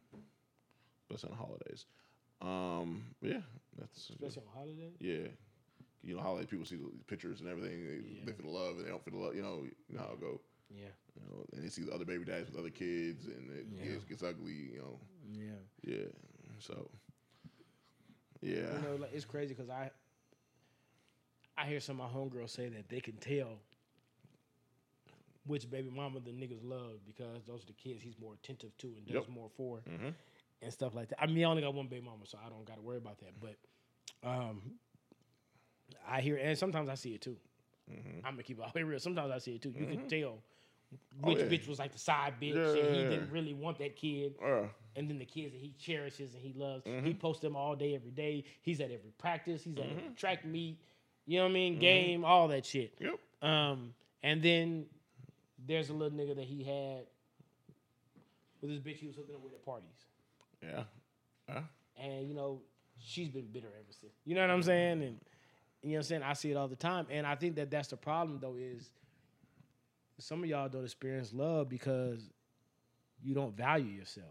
especially 1.10 1.32
on 1.32 1.38
holidays. 1.38 1.86
Um, 2.44 3.04
yeah, 3.22 3.40
that's 3.78 4.10
Especially 4.10 4.42
on 4.42 4.54
holiday. 4.54 4.92
yeah. 5.00 5.28
You 6.04 6.16
know, 6.16 6.22
holiday 6.22 6.46
people 6.46 6.66
see 6.66 6.76
the 6.76 6.90
pictures 7.08 7.40
and 7.40 7.48
everything. 7.50 7.86
They, 7.86 8.26
they 8.26 8.32
feel 8.34 8.52
the 8.52 8.58
love 8.58 8.76
and 8.78 8.86
they 8.86 8.90
don't 8.90 9.04
feel 9.04 9.14
the 9.18 9.26
love. 9.26 9.36
You 9.36 9.42
know, 9.44 9.64
you 9.88 9.96
know 9.96 10.02
how 10.02 10.14
it 10.14 10.20
go. 10.20 10.42
Yeah. 10.70 10.88
You 11.16 11.22
know, 11.26 11.46
and 11.54 11.64
they 11.64 11.70
see 11.70 11.84
the 11.84 11.94
other 11.94 12.04
baby 12.06 12.26
dads 12.26 12.50
with 12.50 12.60
other 12.60 12.70
kids, 12.70 13.28
and 13.28 13.50
it 13.52 13.66
Yeah. 13.80 13.92
gets, 13.94 14.04
gets 14.04 14.24
ugly. 14.24 14.52
You 14.74 14.80
know, 14.80 15.00
Yeah. 15.32 15.94
yeah. 15.96 16.06
So, 16.60 16.90
yeah, 18.42 18.74
You 18.76 18.82
know, 18.82 18.96
like 19.00 19.14
it's 19.14 19.26
crazy 19.26 19.54
because 19.54 19.70
I 19.70 19.90
I 21.58 21.66
hear 21.66 21.80
some 21.80 22.02
of 22.02 22.12
my 22.12 22.20
homegirls 22.20 22.50
say 22.50 22.68
that 22.70 22.90
they 22.90 23.00
can 23.00 23.14
tell 23.18 23.60
which 25.46 25.70
baby 25.70 25.90
mama 25.90 26.20
the 26.20 26.32
niggas 26.32 26.64
love 26.64 27.00
because 27.06 27.44
those 27.46 27.64
are 27.64 27.68
the 27.68 27.74
kids 27.74 28.02
he's 28.02 28.18
more 28.20 28.34
attentive 28.34 28.76
to 28.78 28.88
and 28.88 29.06
does 29.06 29.16
Yep. 29.16 29.30
more 29.30 29.50
for 29.56 29.80
Mhm. 29.88 30.14
And 30.64 30.72
stuff 30.74 30.96
like 30.96 31.10
that. 31.10 31.22
I 31.22 31.28
mean, 31.28 31.44
I 31.46 31.48
only 31.50 31.62
got 31.62 31.74
one 31.74 31.88
baby 31.88 32.06
mama, 32.06 32.26
so 32.26 32.38
I 32.46 32.50
don't 32.50 32.66
got 32.66 32.76
to 32.78 32.82
worry 32.82 32.98
about 32.98 33.20
that. 33.20 33.34
But 33.40 33.56
um, 34.28 34.62
I 36.08 36.22
hear, 36.22 36.38
and 36.38 36.58
sometimes 36.58 36.90
I 36.90 36.96
see 36.96 37.14
it 37.16 37.22
too. 37.22 37.38
I'm 38.24 38.32
gonna 38.32 38.44
keep 38.44 38.60
it 38.60 38.64
all 38.76 38.84
real. 38.84 39.00
Sometimes 39.00 39.32
I 39.32 39.38
see 39.40 39.56
it 39.56 39.62
too. 39.62 39.74
You 39.78 39.86
can 39.86 40.08
tell 40.08 40.20
which 40.30 40.30
Mm-hmm. 40.94 41.30
Oh, 41.30 41.32
yeah. 41.38 41.44
bitch 41.46 41.68
was 41.68 41.80
like 41.80 41.92
the 41.92 41.98
side 41.98 42.36
bitch, 42.40 42.54
Yeah, 42.54 42.82
and 42.84 42.96
he 42.96 43.02
yeah, 43.02 43.10
didn't 43.10 43.32
really 43.32 43.54
want 43.56 43.80
that 43.80 43.96
kid 43.96 44.36
Uh, 44.46 44.66
and 44.96 45.10
then 45.10 45.18
the 45.18 45.26
kids 45.26 45.52
that 45.54 45.60
he 45.60 45.74
cherishes 45.80 46.36
and 46.36 46.42
he 46.44 46.54
loves. 46.56 46.86
Mm-hmm. 46.86 47.06
He 47.08 47.14
posts 47.16 47.42
them 47.42 47.56
all 47.56 47.76
day, 47.76 47.96
every 47.96 48.12
day. 48.12 48.44
He's 48.62 48.80
at 48.80 48.92
every 48.92 49.12
practice. 49.18 49.64
He's 49.64 49.76
at 49.78 49.84
Mm-hmm. 49.86 49.98
every 49.98 50.10
track 50.16 50.46
meet. 50.46 50.78
You 51.26 51.38
know 51.40 51.46
what 51.46 51.50
I 51.50 51.54
mean? 51.54 51.80
Game, 51.80 52.24
all 52.24 52.48
that 52.50 52.64
shit. 52.66 52.94
yep. 53.00 53.16
Um, 53.42 53.94
and 54.22 54.42
then 54.44 54.86
there's 55.66 55.90
a 55.90 55.94
little 55.94 56.16
nigga 56.18 56.36
that 56.36 56.46
he 56.46 56.64
had 56.64 57.06
with 58.62 58.70
this 58.72 58.80
bitch 58.80 58.98
he 59.00 59.08
was 59.08 59.16
hooking 59.16 59.34
up 59.36 59.42
with 59.44 59.54
at 59.54 59.66
parties. 59.66 59.90
Yeah. 60.66 60.84
Uh, 61.54 61.62
And 61.98 62.28
you 62.28 62.34
know, 62.34 62.62
she's 63.00 63.30
been 63.30 63.48
bitter 63.52 63.68
ever 63.68 63.92
since. 64.00 64.14
You 64.26 64.36
know 64.36 64.42
what 64.42 64.50
I'm 64.52 64.64
saying? 64.64 65.02
And 65.04 65.20
you 65.82 65.90
know 65.90 65.96
what 65.96 65.98
I'm 65.98 66.04
saying? 66.04 66.24
I 66.24 66.34
see 66.34 66.52
it 66.52 66.58
all 66.58 66.68
the 66.68 66.76
time. 66.76 67.08
And 67.10 67.28
I 67.28 67.36
think 67.36 67.56
that 67.56 67.70
that's 67.70 67.90
the 67.90 67.98
problem 67.98 68.40
though 68.42 68.56
is 68.58 68.90
some 70.20 70.44
of 70.44 70.50
y'all 70.50 70.70
don't 70.70 70.84
experience 70.84 71.34
love 71.34 71.70
because 71.70 72.30
you 73.22 73.34
don't 73.34 73.56
value 73.56 73.92
yourself. 73.92 74.28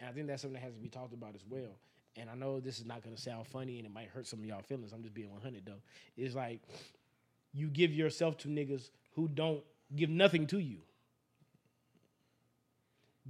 And 0.00 0.08
I 0.08 0.12
think 0.12 0.26
that's 0.26 0.42
something 0.42 0.54
that 0.54 0.64
has 0.64 0.74
to 0.74 0.80
be 0.80 0.88
talked 0.88 1.12
about 1.12 1.34
as 1.34 1.44
well. 1.48 1.76
And 2.16 2.28
I 2.28 2.34
know 2.34 2.60
this 2.60 2.78
is 2.80 2.86
not 2.86 3.02
going 3.02 3.14
to 3.14 3.20
sound 3.20 3.46
funny 3.46 3.78
and 3.78 3.86
it 3.86 3.92
might 3.92 4.08
hurt 4.08 4.26
some 4.26 4.40
of 4.40 4.44
y'all 4.44 4.62
feelings. 4.62 4.92
I'm 4.92 5.02
just 5.02 5.14
being 5.14 5.30
100 5.30 5.64
though. 5.64 5.80
It's 6.16 6.34
like 6.34 6.60
you 7.52 7.68
give 7.68 7.92
yourself 7.92 8.36
to 8.38 8.48
niggas 8.48 8.90
who 9.14 9.28
don't 9.28 9.62
give 9.94 10.10
nothing 10.10 10.46
to 10.48 10.58
you. 10.58 10.78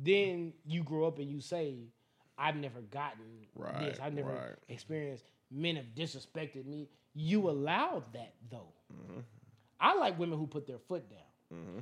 Then 0.01 0.53
you 0.65 0.83
grow 0.83 1.07
up 1.07 1.19
and 1.19 1.29
you 1.29 1.41
say, 1.41 1.75
I've 2.37 2.57
never 2.57 2.81
gotten 2.81 3.25
this. 3.81 3.99
I've 4.01 4.15
never 4.15 4.31
right. 4.31 4.55
experienced 4.69 5.25
men 5.51 5.77
have 5.77 5.87
disrespected 5.97 6.67
me. 6.67 6.89
You 7.15 7.51
allowed 7.51 8.05
that 8.13 8.35
though. 8.51 8.73
Mm-hmm. 8.93 9.21
I 9.81 9.95
like 9.95 10.19
women 10.19 10.39
who 10.39 10.47
put 10.47 10.67
their 10.67 10.79
foot 10.79 11.09
down. 11.11 11.19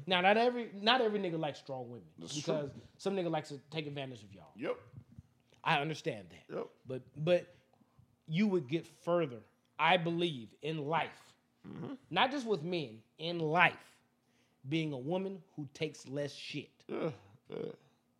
Now, 0.07 0.21
not 0.21 0.37
every 0.37 0.71
not 0.81 1.01
every 1.01 1.19
nigga 1.19 1.39
likes 1.39 1.59
strong 1.59 1.91
women 1.91 2.07
That's 2.19 2.33
true. 2.33 2.55
because 2.55 2.71
some 2.99 3.17
nigga 3.17 3.31
likes 3.31 3.49
to 3.49 3.61
take 3.71 3.87
advantage 3.87 4.23
of 4.23 4.33
y'all. 4.33 4.53
yep. 4.57 4.77
I 5.65 5.81
understand 5.81 6.27
that. 6.31 6.55
Yep. 6.55 6.67
But 6.87 7.03
but 7.17 7.55
you 8.29 8.47
would 8.47 8.69
get 8.69 8.87
further, 8.87 9.39
I 9.79 9.97
believe, 9.97 10.49
in 10.63 10.87
life. 10.87 11.33
Mm-hmm. 11.67 11.95
Not 12.11 12.31
just 12.31 12.47
with 12.47 12.63
men, 12.63 12.99
in 13.19 13.41
life, 13.41 13.75
being 14.69 14.93
a 14.93 14.99
woman 14.99 15.43
who 15.57 15.69
takes 15.75 16.07
less 16.07 16.33
shit. 16.33 16.71
Yeah. 16.87 17.11
Yeah. 17.51 17.73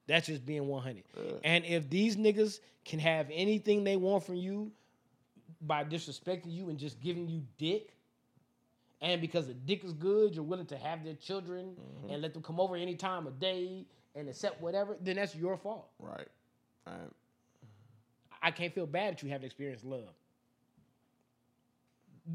That's 0.07 0.27
just 0.27 0.47
being 0.47 0.67
100. 0.67 1.05
And 1.43 1.65
if 1.65 1.91
these 1.91 2.17
niggas 2.17 2.61
can 2.85 2.99
have 3.01 3.27
anything 3.33 3.85
they 3.85 3.97
want 3.97 4.25
from 4.25 4.37
you 4.37 4.71
by 5.61 5.85
disrespecting 5.85 6.53
you 6.53 6.69
and 6.69 6.79
just 6.79 7.01
giving 7.01 7.29
you 7.29 7.43
dick, 7.59 7.97
and 9.01 9.21
because 9.21 9.47
the 9.47 9.55
dick 9.55 9.85
is 9.85 9.93
good, 9.93 10.35
you're 10.35 10.45
willing 10.45 10.67
to 10.67 10.77
have 10.79 11.05
their 11.05 11.15
children 11.15 11.75
mm-hmm. 11.75 12.13
and 12.13 12.23
let 12.23 12.33
them 12.33 12.43
come 12.43 12.61
over 12.61 12.77
any 12.77 12.95
time 12.95 13.27
of 13.27 13.39
day 13.39 13.85
and 14.15 14.29
accept 14.29 14.61
whatever, 14.63 14.97
then 15.01 15.17
that's 15.17 15.35
your 15.35 15.57
fault. 15.57 15.89
Right. 15.99 16.29
Right. 16.87 16.97
I 18.43 18.51
can't 18.51 18.73
feel 18.75 18.87
bad 18.87 19.15
that 19.15 19.23
you 19.23 19.29
haven't 19.29 19.47
experienced 19.47 19.85
love. 19.85 20.15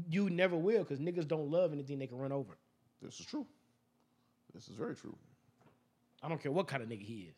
You 0.08 0.30
never 0.30 0.56
will 0.56 0.80
because 0.80 1.00
niggas 1.00 1.26
don't 1.26 1.50
love 1.50 1.72
anything 1.72 1.98
they 1.98 2.06
can 2.06 2.18
run 2.18 2.32
over. 2.32 2.56
This 3.00 3.18
is 3.18 3.26
true. 3.26 3.46
This 4.54 4.68
is 4.68 4.76
very 4.76 4.94
true. 4.94 5.16
I 6.22 6.28
don't 6.28 6.40
care 6.40 6.52
what 6.52 6.68
kind 6.68 6.82
of 6.82 6.88
nigga 6.88 7.02
he 7.02 7.28
is. 7.28 7.34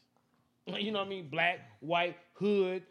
You 0.67 0.93
know 0.93 1.01
what 1.01 1.07
I 1.07 1.11
mean? 1.11 1.29
Black, 1.29 1.59
white, 1.81 2.17
hood, 2.35 2.83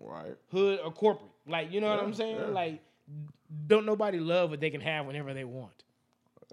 Right. 0.00 0.36
hood, 0.50 0.80
or 0.84 0.90
corporate. 0.92 1.30
Like, 1.46 1.72
you 1.72 1.80
know 1.80 1.90
what 1.90 2.00
I'm 2.00 2.14
saying? 2.14 2.36
yeah. 2.38 2.46
Like, 2.46 2.80
don't 3.66 3.84
nobody 3.86 4.18
love 4.18 4.50
what 4.50 4.60
they 4.60 4.70
can 4.70 4.80
have 4.80 5.06
whenever 5.06 5.34
they 5.34 5.44
want. 5.44 5.84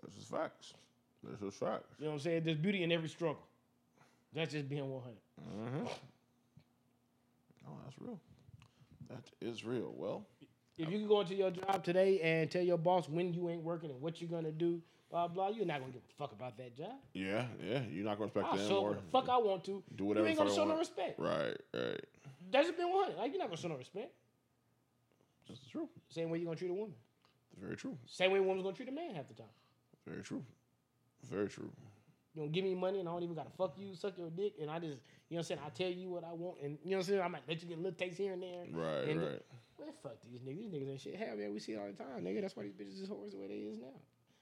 This 0.05 0.17
is 0.17 0.25
facts. 0.25 0.73
This 1.23 1.41
is 1.41 1.53
facts. 1.53 1.95
You 1.99 2.05
know 2.05 2.11
what 2.11 2.15
I'm 2.15 2.19
saying? 2.19 2.43
There's 2.43 2.57
beauty 2.57 2.83
in 2.83 2.91
every 2.91 3.09
struggle. 3.09 3.43
That's 4.33 4.51
just 4.51 4.67
being 4.69 4.89
100. 4.89 5.15
Mm-hmm. 5.41 5.87
Oh, 7.67 7.71
that's 7.83 7.95
real. 7.99 8.19
That 9.09 9.23
is 9.41 9.63
real. 9.63 9.93
Well, 9.95 10.25
If 10.77 10.89
you 10.91 10.99
can 10.99 11.07
go 11.07 11.21
into 11.21 11.35
your 11.35 11.51
job 11.51 11.83
today 11.83 12.19
and 12.21 12.51
tell 12.51 12.61
your 12.61 12.77
boss 12.77 13.07
when 13.07 13.33
you 13.33 13.49
ain't 13.49 13.63
working 13.63 13.89
and 13.91 14.01
what 14.01 14.19
you're 14.21 14.29
gonna 14.29 14.51
do, 14.51 14.81
blah 15.15 15.27
blah, 15.29 15.47
you're 15.47 15.65
not 15.65 15.79
gonna 15.79 15.93
give 15.93 16.01
a 16.01 16.13
fuck 16.17 16.33
about 16.33 16.57
that 16.57 16.75
job. 16.75 16.91
yeah, 17.13 17.45
yeah. 17.63 17.81
You're 17.89 18.03
not 18.03 18.17
gonna 18.17 18.25
respect 18.25 18.47
I'll 18.51 18.57
them 18.57 18.67
show 18.67 18.79
or 18.79 18.93
the 18.95 19.01
fuck 19.13 19.29
I 19.29 19.37
want 19.37 19.63
to. 19.63 19.81
do 19.95 20.05
whatever 20.05 20.25
You 20.25 20.29
ain't 20.31 20.37
gonna 20.37 20.53
show 20.53 20.65
no 20.65 20.77
respect. 20.77 21.17
Right. 21.17 21.55
Right. 21.73 22.01
That's 22.51 22.67
just 22.67 22.77
being 22.77 22.91
100. 22.91 23.17
Like 23.17 23.31
you're 23.31 23.39
not 23.39 23.47
gonna 23.47 23.61
show 23.61 23.69
no 23.69 23.77
respect. 23.77 24.11
This 25.47 25.59
is 25.59 25.67
true. 25.67 25.87
Same 26.09 26.29
way 26.29 26.39
you're 26.39 26.47
gonna 26.47 26.57
treat 26.57 26.69
a 26.71 26.73
woman. 26.73 26.95
Very 27.61 27.77
true. 27.77 27.97
Same 28.05 28.31
way 28.31 28.39
a 28.39 28.43
woman's 28.43 28.63
gonna 28.63 28.75
treat 28.75 28.89
a 28.89 28.91
man 28.91 29.15
half 29.15 29.29
the 29.29 29.35
time. 29.35 29.53
Very 30.05 30.21
true. 30.21 30.43
Very 31.31 31.47
true. 31.47 31.71
You 32.33 32.41
know, 32.41 32.49
give 32.49 32.65
me 32.65 32.75
money 32.75 32.99
and 32.99 33.07
I 33.07 33.13
don't 33.13 33.23
even 33.23 33.35
gotta 33.35 33.55
fuck 33.57 33.75
you, 33.77 33.95
suck 33.95 34.17
your 34.17 34.29
dick, 34.29 34.55
and 34.61 34.69
I 34.69 34.79
just, 34.79 34.99
you 35.29 35.37
know 35.37 35.37
what 35.37 35.37
I'm 35.37 35.43
saying? 35.43 35.59
I 35.65 35.69
tell 35.69 35.89
you 35.89 36.09
what 36.09 36.25
I 36.25 36.33
want, 36.33 36.57
and 36.61 36.77
you 36.83 36.91
know 36.91 36.97
what 36.97 37.05
I'm 37.07 37.09
saying? 37.11 37.21
I 37.21 37.27
might 37.29 37.43
let 37.47 37.61
you 37.61 37.69
get 37.69 37.77
a 37.77 37.81
little 37.81 37.97
taste 37.97 38.17
here 38.17 38.33
and 38.33 38.43
there. 38.43 38.65
Right. 38.69 39.07
And 39.07 39.21
right. 39.21 39.41
Man, 39.79 39.93
fuck 40.03 40.17
these 40.29 40.41
niggas. 40.41 40.59
These 40.59 40.71
niggas 40.71 40.91
ain't 40.91 40.99
shit. 41.01 41.15
Hell, 41.15 41.37
man, 41.37 41.53
we 41.53 41.59
see 41.59 41.71
it 41.71 41.79
all 41.79 41.87
the 41.87 41.93
time, 41.93 42.19
nigga. 42.21 42.41
That's 42.41 42.57
why 42.57 42.63
these 42.63 42.73
bitches 42.73 43.01
is 43.01 43.07
whores 43.07 43.31
the 43.31 43.37
way 43.37 43.47
they 43.47 43.63
is 43.71 43.79
now. 43.79 43.95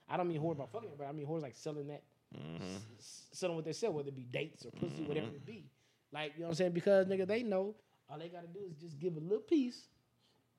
I 0.08 0.16
don't 0.16 0.28
mean 0.28 0.40
whore 0.40 0.52
about 0.52 0.70
fucking, 0.72 0.90
but 0.98 1.06
I 1.06 1.12
mean 1.12 1.26
whores 1.26 1.42
like 1.42 1.54
selling 1.56 1.88
that, 1.88 2.02
Mm-hmm. 2.36 2.76
s- 2.98 3.26
selling 3.32 3.54
what 3.56 3.64
they 3.64 3.72
sell, 3.72 3.92
whether 3.92 4.08
it 4.08 4.16
be 4.16 4.24
dates 4.24 4.66
or 4.66 4.70
pussy, 4.72 5.02
whatever 5.04 5.26
it 5.28 5.46
be. 5.46 5.70
Like, 6.12 6.32
you 6.34 6.40
know 6.40 6.46
what 6.46 6.50
I'm 6.52 6.54
saying? 6.56 6.72
Because, 6.72 7.06
nigga, 7.06 7.26
they 7.26 7.42
know 7.44 7.74
all 8.10 8.18
they 8.18 8.28
gotta 8.28 8.46
do 8.48 8.60
is 8.68 8.76
just 8.76 8.98
give 8.98 9.16
a 9.16 9.20
little 9.20 9.38
piece, 9.38 9.86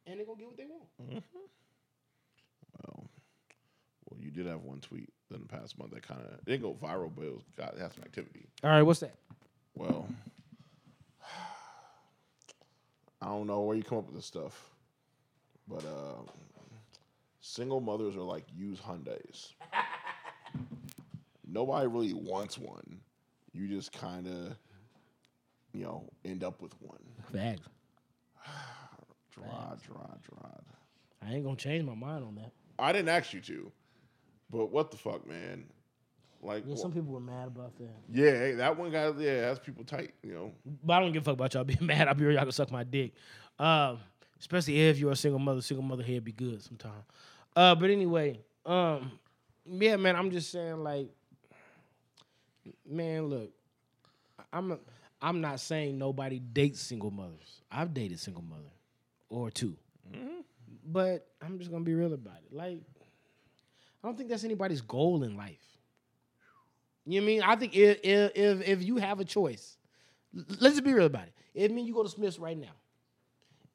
and 0.08 0.20
they 0.20 0.24
gonna 0.26 0.38
get 0.40 0.48
what 0.48 0.58
they 0.58 0.66
want. 0.66 1.24
Well, 2.84 3.10
well, 4.10 4.20
you 4.22 4.32
did 4.32 4.46
have 4.48 4.62
one 4.64 4.80
tweet 4.80 5.10
in 5.34 5.40
the 5.42 5.48
past 5.48 5.78
month 5.78 5.92
that 5.92 6.04
kind 6.08 6.22
of 6.22 6.46
didn't 6.46 6.62
go 6.62 6.74
viral, 6.74 7.12
but 7.14 7.26
it 7.26 7.34
was 7.34 7.44
got 7.58 7.74
it 7.74 7.80
had 7.80 7.94
some 7.94 8.04
activity. 8.04 8.48
All 8.64 8.70
right, 8.70 8.82
what's 8.84 9.00
that? 9.02 9.16
Well, 9.76 10.08
I 13.22 13.26
don't 13.28 13.48
know 13.48 13.62
where 13.62 13.76
you 13.76 13.84
come 13.84 13.98
up 14.00 14.06
with 14.08 14.16
this 14.16 14.26
stuff, 14.26 14.70
but 15.68 15.84
uh, 15.84 16.22
single 17.46 17.80
mothers 17.80 18.16
are 18.16 18.22
like 18.24 18.46
used 18.56 18.82
Hyundais. 18.84 19.54
Nobody 21.48 21.88
really 21.88 22.14
wants 22.14 22.58
one. 22.58 23.00
You 23.54 23.68
just 23.68 23.92
kind 23.92 24.28
of, 24.28 24.58
you 25.74 25.84
know, 25.84 26.10
end 26.26 26.44
up 26.44 26.62
with 26.62 26.74
one. 26.82 26.98
Facts. 27.32 27.62
Dry, 29.32 29.46
dry, 29.86 30.16
dry. 30.22 30.50
I 31.22 31.34
ain't 31.34 31.44
gonna 31.44 31.56
change 31.56 31.86
my 31.86 31.94
mind 31.96 32.24
on 32.24 32.36
that. 32.36 32.52
I 32.80 32.92
didn't 32.92 33.10
ask 33.10 33.34
you 33.34 33.42
to, 33.42 33.72
but 34.50 34.72
what 34.72 34.92
the 34.92 34.98
fuck, 34.98 35.28
man? 35.28 35.66
Like, 36.42 36.64
Yeah, 36.68 36.76
some 36.76 36.92
people 36.92 37.14
were 37.14 37.20
mad 37.20 37.48
about 37.48 37.76
that. 37.78 37.90
yeah, 38.12 38.32
hey, 38.32 38.52
that 38.56 38.78
one 38.78 38.92
guy, 38.92 39.12
yeah, 39.18 39.42
that's 39.42 39.60
people 39.60 39.84
tight. 39.84 40.14
You 40.24 40.34
know, 40.34 40.52
But 40.84 40.94
I 40.94 41.00
don't 41.00 41.12
give 41.12 41.24
a 41.24 41.26
fuck 41.26 41.34
about 41.36 41.54
y'all 41.54 41.64
being 41.66 41.86
mad. 41.86 42.08
I'll 42.08 42.14
be 42.16 42.26
real, 42.26 42.36
y'all 42.36 42.44
can 42.44 42.52
suck 42.52 42.72
my 42.72 42.84
dick. 42.84 43.14
Um, 43.60 44.00
especially 44.40 44.80
if 44.88 44.98
you're 45.00 45.12
a 45.12 45.16
single 45.16 45.40
mother. 45.40 45.62
Single 45.62 45.84
mother 45.84 46.04
head 46.04 46.24
be 46.24 46.32
good 46.32 46.62
sometime. 46.64 47.04
Uh, 47.56 47.76
but 47.76 47.90
anyway, 47.90 48.40
um, 48.66 49.12
yeah, 49.66 49.96
man, 49.96 50.16
I'm 50.16 50.32
just 50.32 50.52
saying, 50.52 50.84
like, 50.84 51.10
man, 52.88 53.28
look, 53.28 53.52
I'm 54.52 54.74
a, 54.74 54.80
I'm 55.22 55.42
not 55.42 55.60
saying 55.60 55.98
nobody 55.98 56.40
dates 56.40 56.82
single 56.82 57.12
mothers. 57.12 57.62
I've 57.72 57.94
dated 57.94 58.20
single 58.20 58.44
mother 58.44 58.72
or 59.30 59.50
2 59.50 59.76
but 60.86 61.28
I'm 61.42 61.58
just 61.58 61.72
gonna 61.72 61.84
be 61.84 61.96
real 61.96 62.14
about 62.14 62.38
it. 62.46 62.56
Like, 62.56 62.82
I 64.04 64.08
don't 64.08 64.18
think 64.18 64.30
that's 64.30 64.44
anybody's 64.44 64.82
goal 64.82 65.24
in 65.24 65.36
life. 65.36 65.58
You 67.06 67.22
know 67.22 67.26
what 67.26 67.32
I 67.32 67.34
mean? 67.34 67.42
I 67.44 67.56
think 67.56 67.76
if 67.76 68.00
if 68.04 68.68
if, 68.68 68.84
you 68.84 68.98
have 68.98 69.20
a 69.20 69.26
choice, 69.26 69.78
let's 70.34 70.76
just 70.76 70.84
be 70.84 70.94
real 70.94 71.06
about 71.06 71.28
it. 71.28 71.34
If 71.54 71.72
mean 71.72 71.86
you 71.86 71.94
go 71.94 72.04
to 72.04 72.10
Smith's 72.10 72.40
right 72.40 72.58
now, 72.58 72.74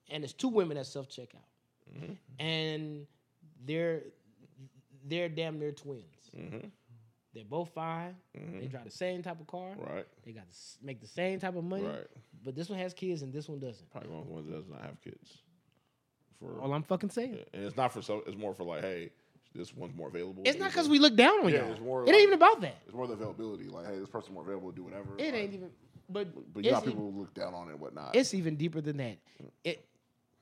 and 0.09 0.23
there's 0.23 0.33
two 0.33 0.49
women 0.49 0.77
that 0.77 0.87
self 0.87 1.09
checkout, 1.09 2.17
and 2.39 3.07
they're 3.65 4.03
they're 5.07 5.29
damn 5.29 5.59
near 5.59 5.73
twins. 5.73 6.05
Mm-hmm. 6.37 6.69
They're 7.33 7.45
both 7.45 7.71
fine. 7.71 8.17
Mm-hmm. 8.37 8.59
They 8.61 8.67
drive 8.67 8.85
the 8.85 8.91
same 8.91 9.23
type 9.23 9.41
of 9.41 9.47
car. 9.47 9.71
right, 9.79 10.07
They 10.25 10.33
got 10.33 10.51
to 10.51 10.57
make 10.85 11.01
the 11.01 11.07
same 11.07 11.39
type 11.39 11.55
of 11.57 11.63
money. 11.65 11.85
right. 11.87 12.07
But 12.45 12.57
this 12.57 12.69
one 12.69 12.79
has 12.79 12.93
kids 12.93 13.23
and 13.23 13.33
this 13.33 13.49
one 13.49 13.61
doesn't. 13.61 13.89
Probably 13.91 14.11
one 14.11 14.21
of 14.23 14.27
the 14.27 14.33
ones 14.33 14.47
that 14.49 14.53
does 14.57 14.69
not 14.69 14.81
have 14.83 15.01
kids. 15.01 15.39
For 16.41 16.59
All 16.61 16.73
I'm 16.73 16.83
fucking 16.83 17.11
saying. 17.11 17.39
and 17.53 17.65
it's 17.65 17.77
not 17.77 17.93
for 17.93 18.03
so. 18.03 18.23
It's 18.27 18.37
more 18.37 18.55
for 18.55 18.65
like, 18.65 18.81
hey, 18.83 19.11
this 19.55 19.75
one's 19.75 19.95
more 19.97 20.09
available. 20.09 20.43
It's 20.47 20.59
not 20.59 20.71
because 20.71 20.89
we 20.89 20.99
look 20.99 21.15
down 21.17 21.45
on 21.45 21.51
Yeah, 21.53 21.61
y'all. 21.63 21.73
it's 21.73 21.81
more 21.81 22.03
it 22.03 22.07
like- 22.07 22.15
ain't 22.15 22.23
even 22.23 22.35
about 22.35 22.61
that. 22.63 22.77
It's 22.87 22.95
more 22.95 23.07
the 23.07 23.13
availability. 23.13 23.65
Like, 23.69 23.87
hey, 23.87 23.99
this 23.99 24.09
person's 24.09 24.35
more 24.35 24.43
available 24.43 24.71
to 24.71 24.77
do 24.77 24.85
whatever. 24.85 25.15
It 25.19 25.27
like, 25.27 25.35
ain't 25.35 25.55
even. 25.55 25.71
But, 26.09 26.53
But 26.53 26.65
you 26.65 26.71
it's 26.71 26.81
got 26.81 26.87
e- 26.89 26.91
people 26.91 27.13
who 27.13 27.21
look 27.21 27.35
down 27.35 27.55
on 27.55 27.69
it 27.69 27.73
and 27.73 27.81
whatnot. 27.81 28.17
it's 28.17 28.35
even 28.35 28.57
deeper 28.57 28.81
than 28.81 28.97
that. 28.97 29.19
It 29.63 29.85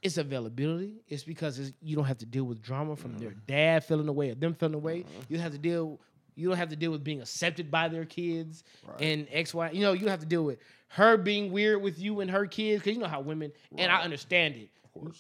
it's 0.03 0.17
availability. 0.19 0.95
It's 1.09 1.25
because 1.25 1.59
it's, 1.59 1.73
you 1.83 1.97
don't 1.97 2.05
have 2.05 2.19
to 2.19 2.27
deal 2.27 2.45
with 2.45 2.63
drama 2.63 2.97
from 2.97 3.19
their 3.19 3.33
dad 3.47 3.85
feeling 3.85 4.09
away 4.09 4.31
or 4.31 4.35
them 4.35 4.55
feeling 4.55 4.75
away. 4.75 5.05
You 5.29 5.39
have 5.39 5.53
to 5.53 5.59
deal. 5.59 6.01
You 6.37 6.49
don't 6.49 6.57
have 6.57 6.69
to 6.69 6.77
deal 6.77 6.93
with 6.93 7.03
being 7.03 7.21
accepted 7.21 7.69
by 7.71 7.89
their 7.89 8.05
kids 8.05 8.63
and 9.01 9.27
X 9.33 9.53
Y. 9.53 9.71
You 9.73 9.81
know, 9.81 9.93
you 9.93 10.01
don't 10.01 10.11
have 10.11 10.21
to 10.21 10.27
deal 10.27 10.45
with 10.45 10.59
her 10.89 11.17
being 11.17 11.51
weird 11.51 11.83
with 11.83 11.99
you 11.99 12.21
and 12.21 12.31
her 12.31 12.47
kids 12.47 12.83
because 12.83 12.97
you 12.97 13.03
know 13.03 13.09
how 13.09 13.21
women. 13.21 13.53
And 13.77 13.91
I 13.91 14.03
understand 14.03 14.55
it. 14.57 14.69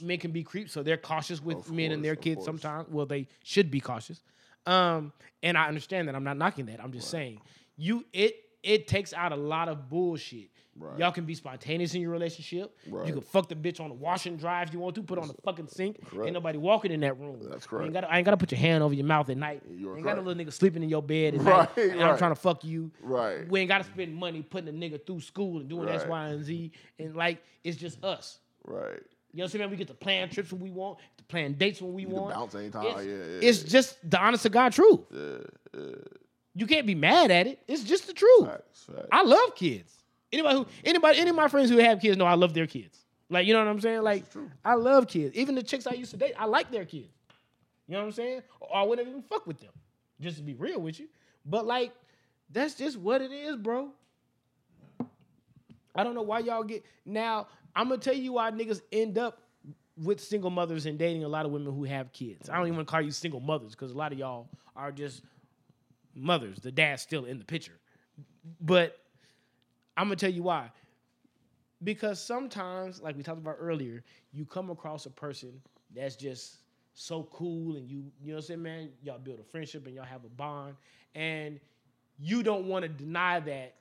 Men 0.01 0.19
can 0.19 0.31
be 0.33 0.43
creeps, 0.43 0.73
so 0.73 0.83
they're 0.83 0.97
cautious 0.97 1.43
with 1.43 1.59
Of 1.59 1.73
men 1.73 1.93
and 1.93 2.05
their 2.05 2.17
kids 2.17 2.37
course. 2.37 2.47
sometimes. 2.47 2.89
Well, 2.89 3.07
they 3.07 3.27
should 3.45 3.71
be 3.71 3.81
cautious. 3.81 4.23
Um, 4.67 5.13
and 5.43 5.57
I 5.57 5.67
understand 5.69 6.09
that. 6.09 6.15
I'm 6.15 6.25
not 6.25 6.37
knocking 6.37 6.67
that. 6.67 6.83
I'm 6.83 6.93
just 6.93 7.11
saying 7.11 7.41
you 7.77 8.05
it 8.13 8.35
it 8.63 8.87
takes 8.89 9.13
out 9.13 9.33
a 9.33 9.37
lot 9.37 9.69
of 9.69 9.89
bullshit. 9.89 10.51
Right. 10.79 10.99
Y'all 10.99 11.11
can 11.13 11.25
be 11.25 11.35
spontaneous 11.35 11.95
in 11.95 12.01
your 12.01 12.11
relationship. 12.13 12.77
Right. 12.89 13.07
You 13.07 13.13
can 13.13 13.23
fuck 13.23 13.49
the 13.49 13.55
bitch 13.57 13.81
on 13.81 13.89
the 13.89 13.95
wash 13.95 14.27
and 14.27 14.39
dry 14.39 14.63
if 14.63 14.73
you 14.73 14.79
want 14.79 14.95
to. 14.95 15.03
Put 15.03 15.19
on 15.19 15.27
the 15.29 15.35
fucking 15.45 15.67
sink. 15.69 16.05
Correct. 16.09 16.27
Ain't 16.27 16.35
nobody 16.35 16.59
walking 16.59 16.93
in 16.93 17.01
that 17.01 17.19
room. 17.19 17.39
That's 17.43 17.65
You 17.65 17.69
correct. 17.69 17.85
ain't 17.87 17.95
gotta, 17.95 18.11
I 18.13 18.19
ain't 18.19 18.25
gotta 18.25 18.37
put 18.37 18.53
your 18.53 18.61
hand 18.61 18.83
over 18.85 18.95
your 18.95 19.07
mouth 19.07 19.29
at 19.31 19.37
night. 19.37 19.63
You're 19.69 19.97
ain't 19.97 20.05
got 20.05 20.11
no 20.17 20.23
correct. 20.23 20.27
little 20.39 20.45
nigga 20.45 20.53
sleeping 20.53 20.83
in 20.83 20.89
your 20.89 21.03
bed 21.03 21.35
at 21.35 21.41
Right, 21.43 21.77
night. 21.77 21.91
And 21.91 22.03
I'm 22.03 22.17
trying 22.19 22.31
to 22.31 22.41
fuck 22.41 22.65
you. 22.65 22.91
Right. 23.03 23.49
We 23.49 23.61
ain't 23.61 23.69
gotta 23.69 23.85
spend 23.85 24.15
money 24.15 24.43
putting 24.43 24.69
a 24.69 24.73
nigga 24.73 25.05
through 25.05 25.21
school 25.21 25.59
and 25.59 25.69
doing 25.69 25.89
X, 25.89 26.03
Right. 26.03 26.11
Y, 26.11 26.27
and 26.29 26.45
Z. 26.45 26.73
And 26.99 27.17
like 27.17 27.43
it's 27.65 27.77
just 27.77 28.03
us. 28.05 28.39
right. 28.65 29.01
You 29.33 29.41
know 29.41 29.45
what 29.45 29.55
I'm 29.55 29.59
saying? 29.61 29.71
We 29.71 29.77
get 29.77 29.89
to 29.89 29.95
plan 29.95 30.31
trips 30.31 30.53
when 30.53 30.63
we 30.63 30.71
want, 30.71 30.99
to 31.19 31.25
plan 31.25 31.53
dates 31.53 31.83
when 31.83 31.93
we 31.93 32.03
You 32.03 32.09
want. 32.09 32.35
bounce 32.35 32.55
anytime. 32.55 32.87
It's, 32.87 32.97
yeah, 33.07 33.13
yeah. 33.13 33.49
it's 33.49 33.63
just 33.63 33.99
the 34.11 34.19
honest 34.19 34.45
to 34.45 34.49
God 34.49 34.73
truth. 34.73 35.01
Yeah. 35.13 35.81
You 36.55 36.67
can't 36.67 36.87
be 36.87 36.95
mad 36.95 37.31
at 37.31 37.47
it. 37.47 37.61
It's 37.69 37.85
just 37.85 38.07
the 38.07 38.15
truth. 38.15 38.47
Facts, 38.47 38.85
facts. 38.93 39.09
I 39.13 39.23
love 39.23 39.55
kids. 39.55 39.93
Anybody 40.33 40.57
who 40.57 40.67
anybody 40.85 41.19
any 41.19 41.31
of 41.31 41.37
my 41.37 41.49
friends 41.49 41.71
who 41.71 41.79
have 41.79 42.01
kids 42.01 42.17
know 42.17 42.27
I 42.27 42.35
love 42.35 42.55
their 42.55 42.67
kids. 42.67 42.99
Like 43.31 43.47
you 43.47 43.53
know 43.53 43.61
what 43.61 43.69
I'm 43.69 43.81
saying? 43.81 44.03
Like 44.03 44.25
I 44.65 44.75
love 44.75 45.09
kids. 45.09 45.35
Even 45.35 45.55
the 45.55 45.63
chicks 45.63 45.87
I 45.87 45.95
used 45.95 46.11
to 46.13 46.17
date, 46.17 46.35
I 46.39 46.47
like 46.47 46.71
their 46.71 46.85
kids. 46.85 47.09
You 47.87 47.95
know 47.95 48.01
what 48.01 48.07
I'm 48.07 48.13
saying? 48.13 48.43
Or 48.61 48.77
I 48.77 48.83
wouldn't 48.83 49.09
even 49.09 49.23
fuck 49.23 49.47
with 49.47 49.61
them. 49.61 49.73
Just 50.21 50.37
to 50.39 50.43
be 50.43 50.55
real 50.55 50.81
with 50.81 51.01
you. 51.01 51.09
But 51.47 51.67
like, 51.67 51.93
that's 52.51 52.75
just 52.75 52.99
what 52.99 53.23
it 53.23 53.33
is, 53.33 53.57
bro. 53.57 53.91
I 55.95 56.05
don't 56.05 56.15
know 56.15 56.23
why 56.23 56.41
y'all 56.41 56.63
get 56.63 56.85
now. 57.07 57.49
I'm 57.75 57.89
gonna 57.89 58.01
tell 58.01 58.15
you 58.15 58.35
why 58.35 58.51
niggas 58.51 58.83
end 58.93 59.19
up 59.19 59.41
with 59.97 60.21
single 60.21 60.51
mothers 60.51 60.87
and 60.87 60.99
dating 60.99 61.25
a 61.25 61.29
lot 61.29 61.47
of 61.47 61.53
women 61.53 61.75
who 61.75 61.85
have 61.85 62.13
kids. 62.13 62.49
I 62.49 62.57
don't 62.57 62.67
even 62.67 62.77
want 62.77 62.89
to 62.89 62.93
call 62.93 63.03
you 63.03 63.11
single 63.11 63.41
mothers 63.41 63.73
because 63.73 63.91
a 63.91 63.97
lot 63.97 64.13
of 64.13 64.19
y'all 64.19 64.49
are 64.77 64.93
just 64.93 65.23
mothers. 66.15 66.59
The 66.59 66.71
dad's 66.71 67.03
still 67.03 67.25
in 67.25 67.39
the 67.39 67.45
picture. 67.45 67.79
But 68.61 68.97
I'm 69.99 70.05
gonna 70.05 70.17
tell 70.17 70.31
you 70.31 70.45
why. 70.45 70.71
Because 71.83 72.21
sometimes, 72.21 73.03
like 73.03 73.17
we 73.17 73.23
talked 73.23 73.39
about 73.39 73.57
earlier, 73.61 74.03
you 74.33 74.45
come 74.45 74.71
across 74.71 75.07
a 75.07 75.11
person 75.11 75.61
that's 75.95 76.17
just 76.17 76.59
so 76.95 77.29
cool 77.33 77.77
and 77.77 77.89
you, 77.89 78.05
you 78.21 78.29
know 78.29 78.35
what 78.35 78.39
I'm 78.39 78.43
saying, 78.47 78.63
man? 78.63 78.89
Y'all 79.03 79.19
build 79.19 79.39
a 79.39 79.45
friendship 79.45 79.87
and 79.87 79.95
y'all 79.95 80.05
have 80.05 80.25
a 80.25 80.29
bond. 80.29 80.75
And 81.15 81.61
you 82.19 82.43
don't 82.43 82.67
want 82.67 82.83
to 82.83 82.89
deny 82.89 83.39
that 83.41 83.77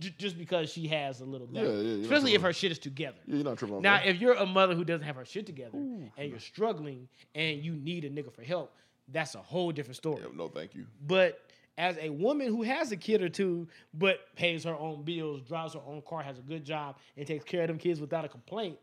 j- 0.00 0.14
just 0.18 0.36
because 0.36 0.68
she 0.70 0.88
has 0.88 1.20
a 1.20 1.24
little 1.24 1.46
better. 1.46 1.66
Yeah, 1.72 1.80
yeah, 1.80 2.02
Especially 2.02 2.34
if 2.34 2.42
her 2.42 2.52
shit 2.52 2.72
is 2.72 2.78
together. 2.80 3.18
Yeah, 3.26 3.36
you're 3.36 3.44
not 3.44 3.56
tripping 3.58 3.76
on 3.76 3.82
Now, 3.82 3.98
that. 3.98 4.06
if 4.06 4.20
you're 4.20 4.34
a 4.34 4.46
mother 4.46 4.74
who 4.74 4.84
doesn't 4.84 5.06
have 5.06 5.14
her 5.16 5.24
shit 5.24 5.46
together 5.46 5.78
and 5.78 6.30
you're 6.30 6.40
struggling 6.40 7.08
and 7.36 7.62
you 7.62 7.74
need 7.76 8.04
a 8.04 8.10
nigga 8.10 8.32
for 8.32 8.42
help, 8.42 8.74
that's 9.12 9.36
a 9.36 9.40
whole 9.40 9.70
different 9.70 9.96
story. 9.96 10.22
Yeah, 10.22 10.28
no, 10.34 10.48
thank 10.48 10.74
you. 10.74 10.86
But 11.06 11.40
as 11.78 11.96
a 11.98 12.10
woman 12.10 12.48
who 12.48 12.62
has 12.62 12.90
a 12.92 12.96
kid 12.96 13.20
or 13.22 13.28
two, 13.28 13.68
but 13.94 14.34
pays 14.34 14.64
her 14.64 14.74
own 14.76 15.02
bills, 15.02 15.42
drives 15.42 15.74
her 15.74 15.80
own 15.86 16.02
car, 16.08 16.22
has 16.22 16.38
a 16.38 16.42
good 16.42 16.64
job, 16.64 16.96
and 17.16 17.26
takes 17.26 17.44
care 17.44 17.62
of 17.62 17.68
them 17.68 17.78
kids 17.78 18.00
without 18.00 18.24
a 18.24 18.28
complaint, 18.28 18.78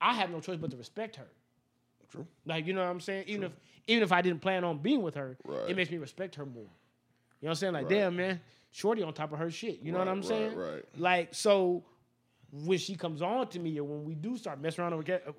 I 0.00 0.14
have 0.14 0.30
no 0.30 0.40
choice 0.40 0.56
but 0.58 0.70
to 0.72 0.76
respect 0.76 1.16
her. 1.16 1.28
True. 2.10 2.26
Like 2.44 2.66
you 2.66 2.72
know 2.74 2.82
what 2.82 2.90
I'm 2.90 3.00
saying? 3.00 3.24
Even 3.28 3.44
if 3.44 3.52
even 3.86 4.02
if 4.02 4.12
I 4.12 4.20
didn't 4.22 4.40
plan 4.42 4.64
on 4.64 4.78
being 4.78 5.02
with 5.02 5.14
her, 5.14 5.36
Right. 5.44 5.70
it 5.70 5.76
makes 5.76 5.90
me 5.90 5.98
respect 5.98 6.34
her 6.36 6.44
more. 6.46 6.62
You 6.62 6.66
know 6.66 6.70
what 7.40 7.50
I'm 7.50 7.54
saying? 7.56 7.72
Like, 7.72 7.84
Right. 7.84 7.90
damn 7.94 8.16
man, 8.16 8.40
Shorty 8.70 9.02
on 9.02 9.12
top 9.14 9.32
of 9.32 9.38
her 9.38 9.50
shit. 9.50 9.80
You 9.80 9.92
know 9.92 9.98
what 9.98 10.08
I'm 10.08 10.22
saying? 10.22 10.54
right. 10.54 10.84
Like 10.98 11.34
so. 11.34 11.84
When 12.66 12.76
she 12.76 12.96
comes 12.96 13.22
on 13.22 13.48
to 13.48 13.58
me, 13.58 13.80
or 13.80 13.84
when 13.84 14.04
we 14.04 14.14
do 14.14 14.36
start 14.36 14.60
messing 14.60 14.82
around, 14.84 14.92
or 14.92 14.96
whatever- 14.98 15.32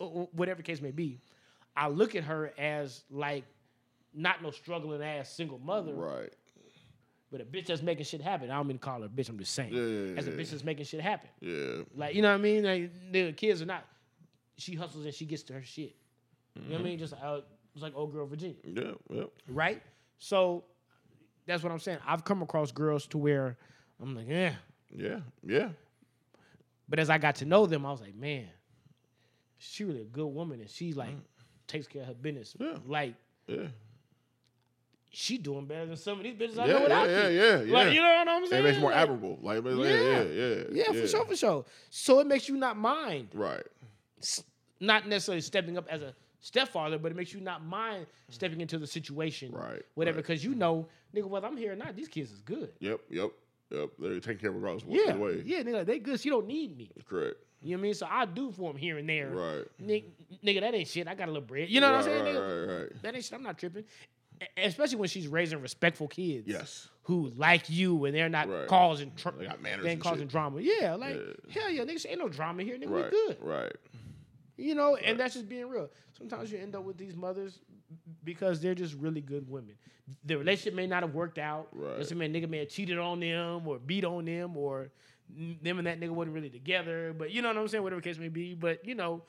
uh, 0.00 0.04
whatever 0.32 0.62
case 0.62 0.80
may 0.80 0.90
be, 0.90 1.20
I 1.76 1.86
look 1.86 2.16
at 2.16 2.24
her 2.24 2.52
as 2.58 3.04
like 3.08 3.44
not 4.12 4.42
no 4.42 4.50
struggling 4.50 5.00
ass 5.00 5.30
single 5.32 5.60
mother, 5.60 5.94
Right. 5.94 6.32
But 7.30 7.40
a 7.40 7.44
bitch 7.44 7.66
that's 7.66 7.82
making 7.82 8.04
shit 8.04 8.20
happen. 8.20 8.50
I 8.50 8.54
don't 8.56 8.66
mean 8.66 8.78
to 8.78 8.84
call 8.84 9.00
her 9.00 9.06
a 9.06 9.08
bitch. 9.08 9.28
I'm 9.28 9.38
just 9.38 9.54
saying. 9.54 9.72
Yeah, 9.72 9.82
yeah, 10.12 10.18
As 10.18 10.26
a 10.28 10.32
bitch 10.32 10.50
that's 10.50 10.64
making 10.64 10.84
shit 10.84 11.00
happen. 11.00 11.28
Yeah. 11.40 11.82
Like, 11.94 12.14
you 12.14 12.22
know 12.22 12.28
what 12.28 12.34
I 12.38 12.42
mean? 12.42 12.64
Like, 12.64 12.90
the 13.12 13.32
kids 13.32 13.60
are 13.62 13.66
not. 13.66 13.84
She 14.58 14.74
hustles 14.74 15.04
and 15.04 15.12
she 15.14 15.24
gets 15.26 15.42
to 15.44 15.52
her 15.54 15.62
shit. 15.62 15.94
You 16.54 16.62
know 16.62 16.70
what 16.76 16.80
I 16.80 16.84
mean? 16.84 16.98
Just 16.98 17.12
uh, 17.12 17.40
it's 17.74 17.82
like 17.82 17.92
old 17.94 18.12
girl 18.12 18.26
Virginia, 18.26 18.56
Yeah. 18.64 18.92
Yeah. 19.10 19.24
right? 19.48 19.82
So 20.18 20.64
that's 21.46 21.62
what 21.62 21.70
I'm 21.70 21.78
saying. 21.78 21.98
I've 22.06 22.24
come 22.24 22.40
across 22.42 22.72
girls 22.72 23.06
to 23.08 23.18
where 23.18 23.58
I'm 24.00 24.14
like, 24.16 24.28
yeah. 24.28 24.54
Yeah. 24.96 25.18
Yeah. 25.44 25.68
But 26.88 26.98
as 27.00 27.10
I 27.10 27.18
got 27.18 27.34
to 27.36 27.44
know 27.44 27.66
them, 27.66 27.84
I 27.84 27.90
was 27.90 28.00
like, 28.00 28.14
man, 28.14 28.46
she 29.58 29.84
really 29.84 30.02
a 30.02 30.04
good 30.04 30.26
woman, 30.28 30.60
and 30.60 30.70
she 30.70 30.92
Mm. 30.92 30.96
like 30.96 31.14
takes 31.66 31.86
care 31.86 32.02
of 32.02 32.08
her 32.08 32.14
business. 32.14 32.56
Yeah. 32.58 32.78
Like 32.86 33.14
Yeah. 33.46 33.66
She 35.18 35.38
doing 35.38 35.64
better 35.64 35.86
than 35.86 35.96
some 35.96 36.18
of 36.18 36.24
these 36.24 36.34
bitches 36.34 36.58
I 36.58 36.66
Yeah, 36.66 36.72
know 36.74 36.82
without 36.82 37.08
yeah, 37.08 37.22
kids. 37.22 37.34
yeah, 37.34 37.62
yeah, 37.62 37.72
Like, 37.72 37.94
you 37.94 38.02
know 38.02 38.14
what 38.18 38.28
I'm 38.28 38.46
saying? 38.48 38.60
it 38.60 38.68
makes 38.68 38.78
more 38.78 38.90
Like, 38.90 39.00
admirable. 39.00 39.38
Like, 39.40 39.64
yeah, 39.64 39.72
yeah, 39.72 40.22
yeah, 40.24 40.62
Yeah, 40.70 40.92
for 41.00 41.06
sure, 41.08 41.24
for 41.24 41.36
sure. 41.36 41.64
So 41.88 42.20
it 42.20 42.26
makes 42.26 42.50
you 42.50 42.56
not 42.58 42.76
mind, 42.76 43.28
Right. 43.32 43.62
not 44.78 45.08
necessarily 45.08 45.40
stepping 45.40 45.78
up 45.78 45.86
as 45.88 46.02
a 46.02 46.14
stepfather, 46.40 46.98
but 46.98 47.12
it 47.12 47.14
makes 47.16 47.32
you 47.32 47.40
not 47.40 47.64
mind 47.64 48.06
stepping 48.28 48.60
into 48.60 48.76
the 48.78 48.86
situation, 48.86 49.52
Right, 49.52 49.82
Whatever, 49.94 50.16
right. 50.16 50.22
because 50.26 50.44
you 50.44 50.54
know, 50.54 50.86
nigga, 51.14 51.24
whether 51.24 51.46
I'm 51.46 51.56
here 51.56 51.72
or 51.72 51.76
not, 51.76 51.96
these 51.96 52.08
kids 52.08 52.30
is 52.30 52.42
good. 52.42 52.72
Yep. 52.80 53.00
Yep. 53.08 53.30
Yep. 53.70 53.90
They're 53.98 54.20
taking 54.20 54.38
care 54.38 54.50
of 54.50 54.56
regardless 54.56 54.82
of 54.82 54.90
Yeah, 54.90 55.12
the 55.12 55.18
way. 55.18 55.42
yeah, 55.46 55.62
nigga, 55.62 55.86
they 55.86 55.98
good. 55.98 56.20
She 56.20 56.28
don't 56.28 56.46
need 56.46 56.76
me. 56.76 56.90
Correct. 57.08 57.36
You 57.62 57.70
know 57.70 57.78
what 57.78 57.80
I 57.80 57.82
mean? 57.84 57.94
So 57.94 58.06
I 58.08 58.26
do 58.26 58.52
for 58.52 58.70
them 58.70 58.76
here 58.78 58.98
and 58.98 59.08
there. 59.08 59.30
Right. 59.30 59.64
Nigga, 59.82 60.04
nigga, 60.44 60.60
that 60.60 60.74
ain't 60.74 60.86
shit. 60.88 61.08
I 61.08 61.14
got 61.14 61.24
a 61.28 61.32
little 61.32 61.40
bread. 61.46 61.70
You 61.70 61.80
know 61.80 61.90
what 61.90 62.00
I'm 62.00 62.04
saying? 62.04 62.22
right, 62.24 62.34
nigga? 62.34 62.68
right, 62.68 62.80
right. 62.82 63.02
That 63.02 63.14
ain't 63.14 63.24
shit. 63.24 63.32
I'm 63.32 63.42
not 63.42 63.58
tripping. 63.58 63.84
Especially 64.56 64.96
when 64.96 65.08
she's 65.08 65.28
raising 65.28 65.60
respectful 65.60 66.08
kids. 66.08 66.46
Yes. 66.48 66.88
Who 67.04 67.30
like 67.36 67.70
you 67.70 68.04
and 68.04 68.14
they're 68.14 68.28
not 68.28 68.48
Right. 68.48 68.66
causing 68.66 69.12
tr- 69.14 69.30
They 69.38 69.46
got 69.46 69.62
manners 69.62 69.84
they 69.84 69.90
ain't 69.90 69.94
and 69.96 70.02
causing 70.02 70.20
shit. 70.24 70.28
drama. 70.28 70.60
Yeah, 70.60 70.94
like 70.96 71.16
Yeah. 71.16 71.52
hell 71.60 71.70
yeah, 71.70 71.84
niggas 71.84 72.06
ain't 72.08 72.18
no 72.18 72.28
drama 72.28 72.62
here. 72.64 72.76
Nigga, 72.76 72.90
Right. 72.90 73.04
we 73.04 73.10
good. 73.10 73.36
Right. 73.40 73.72
You 74.56 74.74
know, 74.74 74.96
and 74.96 75.18
that's 75.20 75.34
just 75.34 75.48
being 75.48 75.68
real. 75.68 75.90
Sometimes 76.18 76.50
you 76.50 76.58
end 76.58 76.74
up 76.74 76.82
with 76.84 76.96
these 76.96 77.14
mothers 77.14 77.58
because 78.24 78.60
they're 78.60 78.74
just 78.74 78.94
really 78.94 79.20
good 79.20 79.48
women. 79.48 79.74
The 80.24 80.36
relationship 80.36 80.74
may 80.74 80.86
not 80.86 81.02
have 81.02 81.14
worked 81.14 81.38
out. 81.38 81.68
Right. 81.72 81.98
Doesn't 81.98 82.18
nigga 82.18 82.48
may 82.48 82.58
have 82.58 82.68
cheated 82.68 82.98
on 82.98 83.20
them 83.20 83.66
or 83.66 83.78
beat 83.78 84.04
on 84.04 84.24
them 84.24 84.56
or 84.56 84.90
them 85.28 85.78
and 85.78 85.86
that 85.86 86.00
nigga 86.00 86.10
wasn't 86.10 86.34
really 86.34 86.50
together. 86.50 87.12
But 87.16 87.30
you 87.32 87.42
know 87.42 87.48
what 87.48 87.56
I'm 87.58 87.68
saying? 87.68 87.82
Whatever 87.84 88.00
the 88.00 88.08
case 88.08 88.18
may 88.18 88.28
be. 88.28 88.54
But 88.54 88.84
you 88.86 88.94
know, 88.94 89.22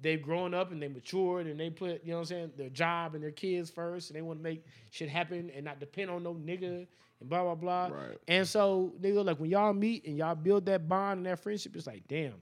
they've 0.00 0.22
grown 0.22 0.54
up 0.54 0.72
and 0.72 0.82
they 0.82 0.88
matured 0.88 1.46
and 1.46 1.58
they 1.58 1.70
put, 1.70 2.04
you 2.04 2.10
know 2.10 2.16
what 2.16 2.20
I'm 2.20 2.26
saying, 2.26 2.52
their 2.56 2.68
job 2.68 3.14
and 3.14 3.22
their 3.22 3.30
kids 3.30 3.70
first 3.70 4.10
and 4.10 4.16
they 4.16 4.22
want 4.22 4.38
to 4.38 4.42
make 4.42 4.64
shit 4.90 5.08
happen 5.08 5.50
and 5.54 5.64
not 5.64 5.80
depend 5.80 6.10
on 6.10 6.22
no 6.22 6.34
nigga 6.34 6.86
and 7.20 7.30
blah 7.30 7.42
blah 7.42 7.54
blah. 7.54 7.86
Right. 7.86 8.18
And 8.28 8.46
so, 8.46 8.92
nigga, 9.00 9.24
like 9.24 9.38
when 9.38 9.50
y'all 9.50 9.72
meet 9.72 10.06
and 10.06 10.16
y'all 10.16 10.34
build 10.34 10.66
that 10.66 10.88
bond 10.88 11.18
and 11.18 11.26
that 11.26 11.40
friendship, 11.40 11.74
it's 11.76 11.86
like, 11.86 12.02
damn, 12.08 12.34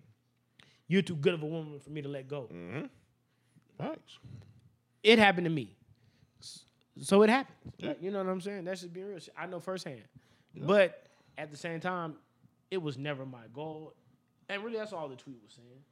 you're 0.88 1.02
too 1.02 1.16
good 1.16 1.34
of 1.34 1.42
a 1.42 1.46
woman 1.46 1.78
for 1.80 1.90
me 1.90 2.02
to 2.02 2.08
let 2.08 2.28
go. 2.28 2.48
Mm. 2.52 2.88
Thanks. 3.78 4.18
It 5.02 5.18
happened 5.18 5.46
to 5.46 5.50
me. 5.50 5.76
So 7.00 7.22
it 7.22 7.30
happened. 7.30 7.72
Like, 7.80 8.02
you 8.02 8.10
know 8.10 8.18
what 8.18 8.28
I'm 8.28 8.40
saying? 8.40 8.64
That's 8.64 8.82
just 8.82 8.92
being 8.92 9.06
real. 9.06 9.18
I 9.36 9.46
know 9.46 9.60
firsthand. 9.60 10.02
But 10.54 11.06
at 11.38 11.50
the 11.50 11.56
same 11.56 11.80
time, 11.80 12.16
it 12.70 12.80
was 12.80 12.98
never 12.98 13.24
my 13.24 13.46
goal. 13.52 13.94
And 14.48 14.62
really, 14.62 14.76
that's 14.76 14.92
all 14.92 15.08
the 15.08 15.16
tweet 15.16 15.38
was 15.42 15.54
saying. 15.54 15.82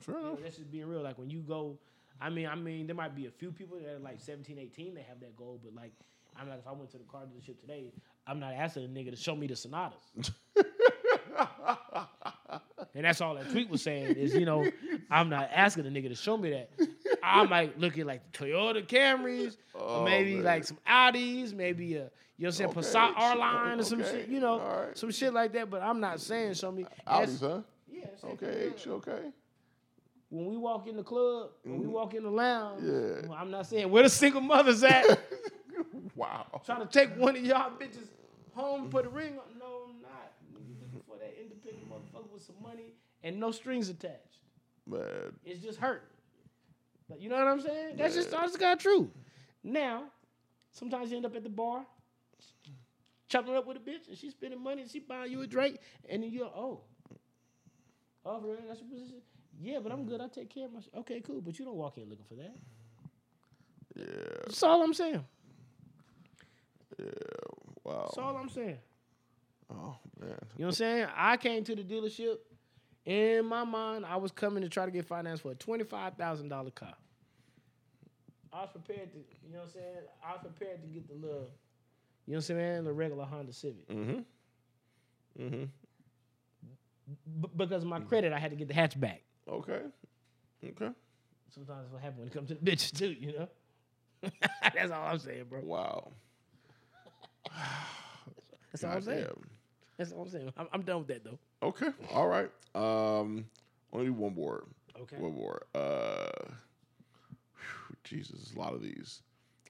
Fair 0.00 0.16
You 0.16 0.20
know, 0.22 0.28
enough. 0.30 0.40
that's 0.42 0.56
just 0.56 0.70
being 0.70 0.86
real. 0.86 1.02
Like 1.02 1.18
when 1.18 1.30
you 1.30 1.40
go, 1.40 1.78
I 2.20 2.30
mean, 2.30 2.46
I 2.46 2.54
mean, 2.54 2.86
there 2.86 2.96
might 2.96 3.14
be 3.14 3.26
a 3.26 3.30
few 3.30 3.50
people 3.52 3.78
that 3.78 3.88
are 3.94 3.98
like 3.98 4.20
17, 4.20 4.58
18 4.58 4.94
that 4.94 5.04
have 5.08 5.20
that 5.20 5.36
goal, 5.36 5.58
but 5.62 5.74
like, 5.74 5.92
I'm 6.36 6.48
like, 6.48 6.58
if 6.60 6.66
I 6.66 6.72
went 6.72 6.90
to 6.92 6.98
the 6.98 7.04
car 7.04 7.22
dealership 7.22 7.60
today, 7.60 7.92
I'm 8.26 8.40
not 8.40 8.54
asking 8.54 8.84
a 8.84 8.88
nigga 8.88 9.10
to 9.10 9.16
show 9.16 9.36
me 9.36 9.46
the 9.46 9.54
Sonatas. 9.56 10.00
and 12.94 13.04
that's 13.04 13.20
all 13.20 13.34
that 13.34 13.50
tweet 13.50 13.68
was 13.68 13.82
saying 13.82 14.16
is, 14.16 14.34
you 14.34 14.44
know, 14.44 14.68
I'm 15.10 15.28
not 15.28 15.50
asking 15.52 15.86
a 15.86 15.90
nigga 15.90 16.08
to 16.08 16.14
show 16.14 16.36
me 16.36 16.50
that. 16.50 16.70
I 17.22 17.44
might 17.44 17.78
look 17.78 17.98
at 17.98 18.06
like 18.06 18.32
the 18.32 18.38
Toyota 18.46 18.86
Camrys, 18.86 19.56
Oh, 19.74 20.00
or 20.00 20.04
maybe 20.04 20.34
man. 20.36 20.44
like 20.44 20.64
some 20.64 20.78
Audis, 20.88 21.52
maybe 21.54 21.94
a 21.96 22.10
you 22.36 22.44
know 22.44 22.48
what 22.48 22.48
I'm 22.48 22.52
saying, 22.52 22.70
Okay, 22.70 22.80
Passat 22.80 23.12
R 23.16 23.36
line 23.36 23.80
or 23.80 23.84
some 23.84 24.00
okay, 24.00 24.10
shit, 24.10 24.28
you 24.28 24.40
know, 24.40 24.58
right. 24.58 24.98
some 24.98 25.10
shit 25.10 25.32
like 25.32 25.52
that. 25.52 25.70
But 25.70 25.82
I'm 25.82 26.00
not 26.00 26.20
saying 26.20 26.54
show 26.54 26.72
me. 26.72 26.84
Audis, 27.06 27.40
huh? 27.40 27.60
Yeah. 27.90 28.06
Okay, 28.24 28.72
H, 28.74 28.86
okay. 28.88 29.30
When 30.34 30.46
we 30.46 30.56
walk 30.56 30.88
in 30.88 30.96
the 30.96 31.02
club, 31.04 31.50
when 31.62 31.78
we 31.78 31.86
walk 31.86 32.12
in 32.14 32.24
the 32.24 32.30
lounge, 32.30 32.82
Mm-hmm. 32.82 33.20
Yeah. 33.22 33.28
well, 33.28 33.38
I'm 33.40 33.50
not 33.52 33.66
saying 33.66 33.88
where 33.88 34.02
the 34.02 34.08
single 34.08 34.40
mothers 34.40 34.82
at, 34.82 35.04
Wow. 36.16 36.60
trying 36.66 36.80
to 36.80 36.86
take 36.86 37.16
one 37.16 37.36
of 37.36 37.44
y'all 37.44 37.70
bitches 37.78 38.08
home 38.54 38.88
put 38.90 39.06
a 39.06 39.08
ring 39.08 39.34
on. 39.38 39.58
No, 39.58 39.82
I'm 39.88 40.02
not. 40.02 40.32
Nigga 40.52 40.80
looking 40.82 41.02
for 41.06 41.16
that 41.18 41.34
independent 41.40 41.88
motherfucker 41.88 42.32
with 42.32 42.42
some 42.42 42.56
money 42.62 42.94
and 43.22 43.38
no 43.38 43.52
strings 43.52 43.88
attached. 43.88 44.38
Man. 44.88 45.32
It's 45.44 45.60
just 45.62 45.78
hurt. 45.78 46.02
Like, 47.08 47.20
you 47.20 47.28
know 47.28 47.36
what 47.36 47.46
I'm 47.46 47.60
saying? 47.60 47.96
That's 47.96 48.14
just 48.14 48.32
honest 48.34 48.54
to 48.54 48.60
God 48.60 48.80
true. 48.80 49.10
Now, 49.62 50.04
sometimes 50.72 51.10
you 51.10 51.16
end 51.16 51.26
up 51.26 51.36
at 51.36 51.44
the 51.44 51.48
bar, 51.48 51.84
chopping 53.28 53.54
up 53.54 53.66
with 53.66 53.76
a 53.76 53.80
bitch, 53.80 54.08
and 54.08 54.16
she's 54.18 54.32
spending 54.32 54.60
money 54.62 54.82
and 54.82 54.90
she 54.90 54.98
buying 54.98 55.30
you 55.30 55.42
a 55.42 55.46
drink, 55.46 55.78
and 56.08 56.22
then 56.24 56.30
you're 56.30 56.46
oh. 56.46 56.80
Oh, 58.26 58.40
for 58.40 58.46
real? 58.48 58.56
That's 58.66 58.80
your 58.80 58.88
position? 58.90 59.18
Yeah, 59.60 59.78
but 59.82 59.92
I'm 59.92 60.04
good. 60.06 60.20
I 60.20 60.28
take 60.28 60.50
care 60.50 60.66
of 60.66 60.72
myself. 60.72 60.94
Okay, 60.98 61.20
cool. 61.20 61.40
But 61.40 61.58
you 61.58 61.64
don't 61.64 61.76
walk 61.76 61.96
in 61.98 62.08
looking 62.08 62.24
for 62.28 62.34
that. 62.34 62.54
Yeah. 63.94 64.04
That's 64.44 64.62
all 64.62 64.82
I'm 64.82 64.94
saying. 64.94 65.24
Yeah. 66.98 67.06
Wow. 67.84 68.02
That's 68.06 68.18
all 68.18 68.36
I'm 68.36 68.48
saying. 68.48 68.78
Oh 69.70 69.96
man. 70.20 70.30
You 70.30 70.30
know 70.30 70.38
what 70.56 70.66
I'm 70.66 70.72
saying? 70.72 71.06
I 71.16 71.36
came 71.36 71.64
to 71.64 71.74
the 71.74 71.82
dealership. 71.82 72.36
In 73.06 73.44
my 73.44 73.64
mind, 73.64 74.06
I 74.06 74.16
was 74.16 74.32
coming 74.32 74.62
to 74.62 74.68
try 74.68 74.86
to 74.86 74.90
get 74.90 75.04
finance 75.04 75.40
for 75.40 75.52
a 75.52 75.54
twenty-five 75.54 76.14
thousand 76.16 76.48
dollar 76.48 76.70
car. 76.70 76.94
I 78.52 78.60
was 78.62 78.70
prepared 78.70 79.12
to, 79.12 79.18
you 79.18 79.52
know 79.52 79.58
what 79.58 79.64
I'm 79.64 79.70
saying? 79.72 79.96
I 80.24 80.32
was 80.32 80.40
prepared 80.42 80.80
to 80.80 80.86
get 80.86 81.08
the 81.08 81.14
little, 81.14 81.50
you 82.24 82.32
know 82.32 82.36
what 82.36 82.36
I'm 82.36 82.40
saying, 82.42 82.84
the 82.84 82.92
regular 82.92 83.24
Honda 83.24 83.52
Civic. 83.52 83.88
Mm-hmm. 83.88 84.20
Mm-hmm. 85.42 85.64
B- 87.42 87.48
because 87.56 87.82
of 87.82 87.88
my 87.88 87.98
credit, 87.98 88.32
I 88.32 88.38
had 88.38 88.52
to 88.52 88.56
get 88.56 88.68
the 88.68 88.74
hatchback. 88.74 89.18
Okay. 89.48 89.80
Okay. 90.64 90.90
Sometimes 91.50 91.92
what 91.92 92.02
happens 92.02 92.18
when 92.18 92.28
it 92.28 92.34
comes 92.34 92.48
to 92.48 92.54
the 92.54 92.60
bitches 92.70 92.96
too, 92.96 93.14
you 93.18 93.32
know? 93.38 93.48
that's 94.74 94.90
all 94.90 95.04
I'm 95.04 95.18
saying, 95.18 95.44
bro. 95.48 95.60
Wow. 95.62 96.10
That's 98.72 98.82
all 98.84 98.92
I'm 98.92 99.02
saying. 99.02 99.24
Goddamn. 99.24 99.44
That's 99.98 100.12
all 100.12 100.22
I'm 100.22 100.28
saying. 100.28 100.52
I'm, 100.56 100.68
I'm 100.72 100.82
done 100.82 100.98
with 100.98 101.08
that 101.08 101.24
though. 101.24 101.38
Okay. 101.62 101.88
All 102.12 102.26
right. 102.26 102.50
Um, 102.74 103.46
only 103.92 104.10
one 104.10 104.34
more. 104.34 104.64
Okay. 105.00 105.16
One 105.16 105.34
more. 105.34 105.62
Uh, 105.74 106.30
whew, 107.56 107.96
Jesus, 108.02 108.52
a 108.54 108.58
lot 108.58 108.74
of 108.74 108.82
these. 108.82 109.22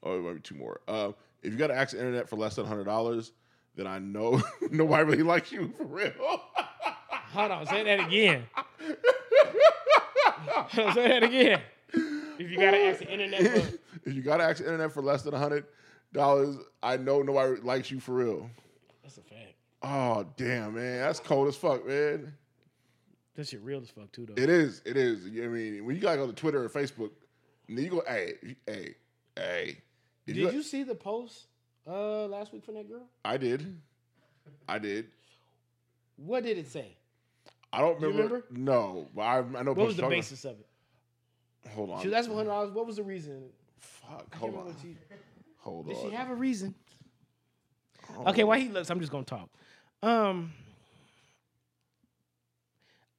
Oh, 0.02 0.20
maybe 0.20 0.40
two 0.40 0.54
more. 0.54 0.80
Um, 0.88 1.14
if 1.42 1.52
you 1.52 1.58
got 1.58 1.66
to 1.68 1.74
access 1.74 1.98
internet 1.98 2.28
for 2.28 2.36
less 2.36 2.56
than 2.56 2.66
hundred 2.66 2.84
dollars, 2.84 3.32
then 3.74 3.86
I 3.86 3.98
know 3.98 4.40
nobody 4.70 5.04
really 5.04 5.22
likes 5.22 5.52
you 5.52 5.72
for 5.76 5.84
real. 5.84 6.12
Hold 6.18 7.50
on, 7.50 7.66
say 7.66 7.82
that 7.84 8.06
again. 8.06 8.44
say 10.94 11.08
that 11.08 11.22
again. 11.22 11.60
If 12.38 12.50
you 12.50 12.58
gotta 12.58 12.78
ask 12.78 13.00
the 13.00 13.12
internet 13.12 13.40
for 13.40 13.78
if 14.04 14.14
you 14.14 14.22
got 14.22 14.38
to 14.38 14.44
ask 14.44 14.58
the 14.58 14.64
internet 14.64 14.92
for 14.92 15.02
less 15.02 15.22
than 15.22 15.34
hundred 15.34 15.66
dollars, 16.12 16.56
I 16.82 16.96
know 16.96 17.22
nobody 17.22 17.60
likes 17.60 17.90
you 17.90 18.00
for 18.00 18.12
real. 18.12 18.50
That's 19.02 19.18
a 19.18 19.22
fact. 19.22 19.54
Oh 19.82 20.26
damn, 20.36 20.74
man, 20.74 21.00
that's 21.00 21.20
cold 21.20 21.48
as 21.48 21.56
fuck, 21.56 21.86
man. 21.86 22.34
That 23.36 23.48
shit 23.48 23.62
real 23.62 23.80
as 23.80 23.90
fuck 23.90 24.12
too 24.12 24.26
though. 24.26 24.40
It 24.40 24.48
is. 24.48 24.82
It 24.84 24.96
is. 24.96 25.26
I 25.26 25.48
mean, 25.48 25.84
when 25.84 25.96
you 25.96 26.02
gotta 26.02 26.18
go 26.18 26.26
to 26.26 26.32
Twitter 26.32 26.62
and 26.62 26.72
Facebook, 26.72 27.10
and 27.68 27.76
then 27.76 27.84
you 27.84 27.90
go, 27.90 28.02
hey, 28.06 28.34
hey, 28.66 28.94
hey. 29.36 29.78
Did 30.26 30.36
you 30.36 30.62
see 30.62 30.82
the 30.84 30.94
post 30.94 31.46
uh 31.86 32.26
last 32.26 32.52
week 32.52 32.64
from 32.64 32.74
that 32.74 32.88
girl? 32.88 33.06
I 33.24 33.36
did. 33.36 33.80
I 34.68 34.78
did. 34.78 35.06
What 36.16 36.44
did 36.44 36.58
it 36.58 36.68
say? 36.68 36.96
I 37.74 37.80
don't 37.80 38.00
You 38.00 38.06
remember. 38.08 38.44
remember? 38.50 38.72
No, 38.72 39.08
but 39.14 39.22
I, 39.22 39.38
I 39.38 39.62
know. 39.62 39.72
What 39.72 39.86
was 39.86 39.96
the 39.96 40.02
talking- 40.02 40.18
basis 40.18 40.44
of 40.44 40.52
it? 40.60 40.66
Hold 41.70 41.90
on. 41.90 42.00
She 42.02 42.08
was 42.08 42.14
asking 42.14 42.32
for 42.32 42.36
hundred 42.38 42.50
dollars. 42.50 42.70
What 42.72 42.86
was 42.86 42.96
the 42.96 43.02
reason? 43.02 43.44
Fuck. 43.78 44.34
Hold 44.36 44.54
on. 44.56 44.74
she- 44.82 44.96
Hold 45.58 45.86
Did 45.88 45.96
on. 45.96 46.10
she 46.10 46.14
have 46.16 46.30
a 46.30 46.34
reason? 46.34 46.74
Hold 48.12 48.28
Okay, 48.28 48.42
on. 48.42 48.48
while 48.48 48.60
he 48.60 48.68
looks, 48.68 48.90
I'm 48.90 49.00
just 49.00 49.10
gonna 49.10 49.24
talk. 49.24 49.48
Um, 50.02 50.52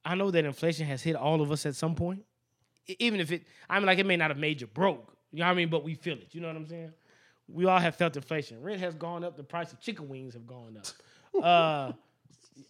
I 0.04 0.14
know 0.14 0.30
that 0.30 0.44
inflation 0.44 0.86
has 0.86 1.02
hit 1.02 1.16
all 1.16 1.40
of 1.40 1.50
us 1.50 1.66
at 1.66 1.74
some 1.74 1.94
point. 1.94 2.24
Even 3.00 3.18
if 3.18 3.32
it, 3.32 3.42
I 3.68 3.78
mean, 3.80 3.86
like 3.86 3.98
it 3.98 4.06
may 4.06 4.16
not 4.16 4.30
have 4.30 4.38
made 4.38 4.60
you 4.60 4.68
broke. 4.68 5.16
You 5.32 5.40
know 5.40 5.46
what 5.46 5.50
I 5.50 5.54
mean? 5.54 5.68
But 5.68 5.82
we 5.82 5.94
feel 5.94 6.16
it. 6.16 6.28
You 6.32 6.40
know 6.40 6.46
what 6.46 6.56
I'm 6.56 6.66
saying? 6.66 6.92
We 7.48 7.64
all 7.66 7.80
have 7.80 7.96
felt 7.96 8.14
inflation. 8.16 8.62
Rent 8.62 8.80
has 8.80 8.94
gone 8.94 9.24
up. 9.24 9.36
The 9.36 9.42
price 9.42 9.72
of 9.72 9.80
chicken 9.80 10.08
wings 10.08 10.34
have 10.34 10.46
gone 10.46 10.76
up. 10.78 10.86
Uh, 11.42 11.92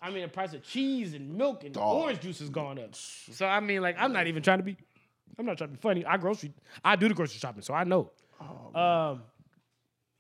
I 0.03 0.11
mean, 0.11 0.23
the 0.23 0.29
price 0.29 0.53
of 0.53 0.63
cheese 0.63 1.15
and 1.15 1.35
milk 1.37 1.65
and 1.65 1.73
Dog. 1.75 2.03
orange 2.03 2.21
juice 2.21 2.39
has 2.41 2.49
gone 2.51 2.79
up. 2.79 2.95
So 2.95 3.47
I 3.47 3.61
mean, 3.61 3.83
like, 3.83 3.97
I'm 3.99 4.13
not 4.13 4.27
even 4.27 4.43
trying 4.43 4.59
to 4.59 4.65
be. 4.65 4.77
I'm 5.39 5.47
not 5.47 5.59
trying 5.59 5.71
to 5.71 5.77
be 5.77 5.81
funny. 5.81 6.05
I 6.05 6.17
grocery. 6.17 6.53
I 6.85 6.97
do 6.97 7.09
the 7.09 7.15
grocery 7.15 7.39
shopping, 7.39 7.63
so 7.63 7.75
I 7.75 7.85
know. 7.85 8.11
um, 8.41 9.23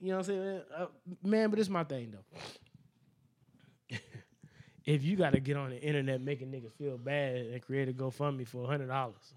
you 0.01 0.09
know 0.09 0.19
what 0.19 0.19
I'm 0.19 0.23
saying, 0.25 0.61
uh, 0.77 0.87
man? 1.23 1.51
But 1.51 1.59
it's 1.59 1.69
my 1.69 1.85
thing 1.85 2.13
though. 2.13 3.97
if 4.85 5.03
you 5.03 5.17
got 5.17 5.33
to 5.33 5.41
get 5.41 5.57
on 5.57 5.71
the 5.71 5.81
internet 5.81 6.21
making 6.21 6.49
niggas 6.53 6.73
feel 6.79 6.99
bad 6.99 7.37
and 7.37 7.63
create 7.63 7.89
a 7.89 7.93
GoFundMe 7.93 8.47
for 8.47 8.67
hundred 8.67 8.89
dollars, 8.89 9.35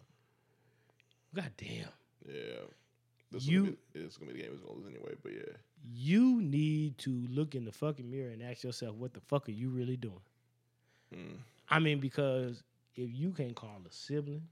god 1.35 1.51
damn, 1.57 1.87
Yeah. 2.27 2.33
This 3.31 3.45
You- 3.45 3.59
gonna 3.61 3.71
be, 3.93 3.99
it's 4.01 4.17
gonna 4.17 4.31
be 4.33 4.37
the 4.39 4.43
game 4.43 4.53
is 4.53 4.59
gonna 4.59 4.73
lose 4.73 4.87
anyway. 4.87 5.13
But 5.21 5.31
yeah. 5.33 5.55
You 5.83 6.41
need 6.41 6.97
to 6.99 7.25
look 7.29 7.55
in 7.55 7.65
the 7.65 7.71
fucking 7.71 8.09
mirror 8.09 8.31
and 8.31 8.41
ask 8.43 8.63
yourself, 8.63 8.95
what 8.95 9.13
the 9.13 9.21
fuck 9.21 9.47
are 9.47 9.53
you 9.53 9.69
really 9.69 9.97
doing? 9.97 10.19
Mm. 11.15 11.37
I 11.69 11.79
mean, 11.79 11.99
because 11.99 12.63
if 12.95 13.09
you 13.11 13.31
can't 13.31 13.55
call 13.55 13.81
a 13.87 13.91
sibling, 13.91 14.43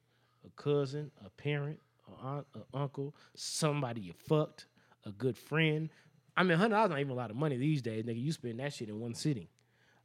a 0.46 0.62
cousin, 0.62 1.12
a 1.26 1.30
parent, 1.30 1.80
a 2.08 2.26
aunt, 2.26 2.48
a 2.56 2.78
uncle, 2.78 3.16
somebody 3.36 4.02
you 4.02 4.14
fucked, 4.14 4.68
a 5.06 5.12
good 5.12 5.38
friend. 5.38 5.90
I 6.36 6.44
mean, 6.44 6.58
hundred 6.58 6.76
dollars 6.76 6.90
not 6.92 7.00
even 7.00 7.12
a 7.12 7.16
lot 7.16 7.32
of 7.32 7.36
money 7.36 7.58
these 7.58 7.82
days, 7.82 8.04
nigga. 8.04 8.22
You 8.22 8.32
spend 8.32 8.60
that 8.60 8.74
shit 8.74 8.90
in 8.90 9.00
one 9.00 9.14
sitting. 9.14 9.48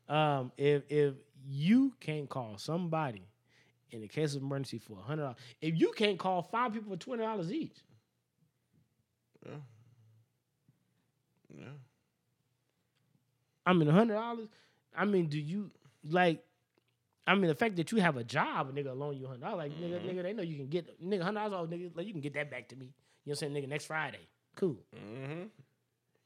Um, 0.09 0.51
if 0.57 0.83
if 0.89 1.15
you 1.47 1.95
can't 2.01 2.29
call 2.29 2.59
somebody 2.59 3.29
in 3.91 4.01
the 4.01 4.09
case 4.09 4.35
of 4.35 4.43
emergency 4.43 4.79
for 4.79 4.99
a 4.99 5.03
hundred 5.03 5.23
dollars, 5.23 5.37
if 5.61 5.79
you 5.79 5.93
can't 5.97 6.19
call 6.19 6.43
five 6.43 6.73
people 6.73 6.91
for 6.91 6.99
twenty 6.99 7.23
dollars 7.23 7.53
each, 7.53 7.77
Yeah. 9.47 9.57
Yeah. 11.57 11.65
I 13.67 13.73
mean, 13.73 13.89
a 13.89 13.93
hundred 13.93 14.15
dollars. 14.15 14.49
I 14.97 15.05
mean, 15.05 15.29
do 15.29 15.39
you 15.39 15.71
like? 16.09 16.43
I 17.27 17.35
mean, 17.37 17.47
the 17.47 17.55
fact 17.55 17.77
that 17.77 17.93
you 17.93 17.99
have 17.99 18.17
a 18.17 18.25
job, 18.25 18.69
a 18.69 18.73
nigga 18.73 18.97
loan 18.97 19.17
you 19.17 19.27
hundred 19.27 19.43
dollars, 19.43 19.59
like 19.71 19.73
nigga, 19.81 20.01
nigga, 20.05 20.23
they 20.23 20.33
know 20.33 20.43
you 20.43 20.57
can 20.57 20.67
get 20.69 21.01
nigga 21.03 21.23
hundred 21.23 21.51
dollars, 21.51 21.71
nigga, 21.71 21.97
like 21.97 22.07
you 22.07 22.13
can 22.13 22.21
get 22.21 22.35
that 22.35 22.51
back 22.51 22.69
to 22.69 22.77
me. 22.77 22.87
You 22.87 23.31
know 23.31 23.31
what 23.31 23.43
I'm 23.43 23.53
saying, 23.53 23.65
nigga? 23.65 23.69
Next 23.69 23.85
Friday, 23.87 24.27
cool. 24.57 24.79
Mm-hmm. 24.97 25.43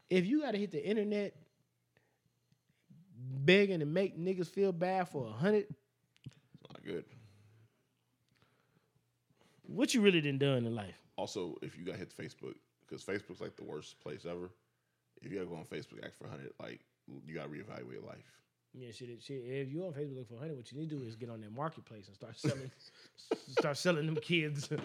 If 0.09 0.25
you 0.25 0.41
got 0.41 0.53
to 0.53 0.59
hit 0.59 0.71
the 0.71 0.83
internet 0.85 1.35
begging 3.45 3.81
to 3.81 3.87
make 3.87 4.19
niggas 4.19 4.49
feel 4.49 4.73
bad 4.73 5.09
for 5.09 5.27
a 5.27 5.33
hundred, 5.33 5.67
It's 6.25 6.73
not 6.73 6.83
good. 6.85 7.05
what 9.67 9.93
you 9.95 10.01
really 10.01 10.21
done 10.21 10.39
done 10.39 10.65
in 10.67 10.75
life? 10.75 10.95
Also, 11.17 11.57
if 11.61 11.77
you 11.77 11.85
got 11.85 11.97
hit 11.97 12.15
Facebook, 12.17 12.55
because 12.87 13.05
Facebook's 13.05 13.41
like 13.41 13.57
the 13.57 13.65
worst 13.65 14.01
place 14.01 14.25
ever. 14.25 14.51
If 15.27 15.33
you 15.33 15.39
gotta 15.39 15.51
go 15.51 15.57
on 15.57 15.65
Facebook, 15.65 16.05
ask 16.05 16.17
for 16.17 16.29
hundred, 16.29 16.53
like 16.63 16.81
you 17.27 17.35
gotta 17.35 17.49
reevaluate 17.49 17.95
your 17.95 18.03
life. 18.03 18.25
Yeah, 18.73 18.93
shit, 18.93 19.09
shit. 19.21 19.43
If 19.45 19.73
you 19.73 19.83
on 19.85 19.93
Facebook 19.93 20.11
looking 20.17 20.37
for 20.37 20.39
hundred, 20.39 20.57
what 20.57 20.71
you 20.71 20.79
need 20.79 20.89
to 20.91 20.97
do 20.97 21.03
is 21.05 21.17
get 21.17 21.31
on 21.31 21.41
that 21.41 21.51
marketplace 21.53 22.07
and 22.07 22.15
start 22.15 22.39
selling, 22.39 22.71
start 23.59 23.77
selling 23.77 24.07
them 24.07 24.17
kids, 24.17 24.69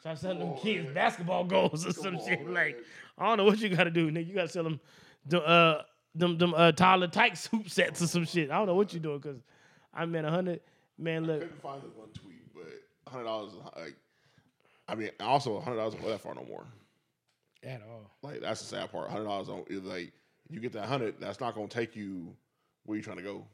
Start 0.00 0.18
selling 0.18 0.38
them 0.38 0.50
on, 0.50 0.58
kids 0.58 0.84
man. 0.84 0.94
basketball 0.94 1.44
goals 1.44 1.86
or 1.86 1.92
Come 1.94 2.02
some 2.02 2.16
on, 2.16 2.26
shit. 2.28 2.44
man. 2.44 2.54
Like 2.54 2.84
I 3.18 3.26
don't 3.26 3.38
know 3.38 3.44
what 3.44 3.58
you 3.58 3.68
gotta 3.70 3.90
do, 3.90 4.10
nigga. 4.10 4.28
You 4.28 4.34
gotta 4.34 4.48
sell 4.48 4.62
them, 4.64 4.78
them, 5.26 5.42
uh, 5.44 5.78
them, 6.14 6.36
them 6.38 6.52
uh, 6.54 6.70
Little 6.78 7.08
Tikes 7.08 7.46
hoop 7.50 7.68
sets 7.68 8.02
or 8.02 8.06
some 8.06 8.26
shit. 8.26 8.50
I 8.50 8.58
don't 8.58 8.66
know 8.66 8.74
what 8.74 8.92
you 8.92 9.00
doing 9.00 9.18
because 9.18 9.40
I 9.92 10.04
mean 10.06 10.24
a 10.24 10.30
hundred. 10.30 10.60
Man, 10.98 11.24
look, 11.24 11.40
couldn't 11.40 11.60
find 11.62 11.82
this 11.82 11.90
one 11.96 12.08
tweet, 12.10 12.54
but 12.54 13.10
hundred 13.10 13.24
dollars 13.24 13.54
like. 13.76 13.96
I 14.86 14.94
mean, 14.94 15.10
also 15.18 15.58
hundred 15.60 15.78
dollars 15.78 15.94
go 15.94 16.10
that 16.10 16.20
far 16.20 16.34
no 16.34 16.44
more. 16.44 16.66
At 17.64 17.82
all. 17.82 18.10
Like 18.22 18.40
that's 18.40 18.60
the 18.60 18.66
sad 18.66 18.90
part. 18.92 19.10
Hundred 19.10 19.24
dollars 19.24 19.48
is 19.68 19.82
like 19.82 20.12
you 20.48 20.60
get 20.60 20.72
that 20.72 20.86
hundred. 20.86 21.16
That's 21.20 21.40
not 21.40 21.54
gonna 21.54 21.68
take 21.68 21.96
you 21.96 22.36
where 22.84 22.96
you 22.96 23.02
trying 23.02 23.16
to 23.18 23.22
go. 23.22 23.46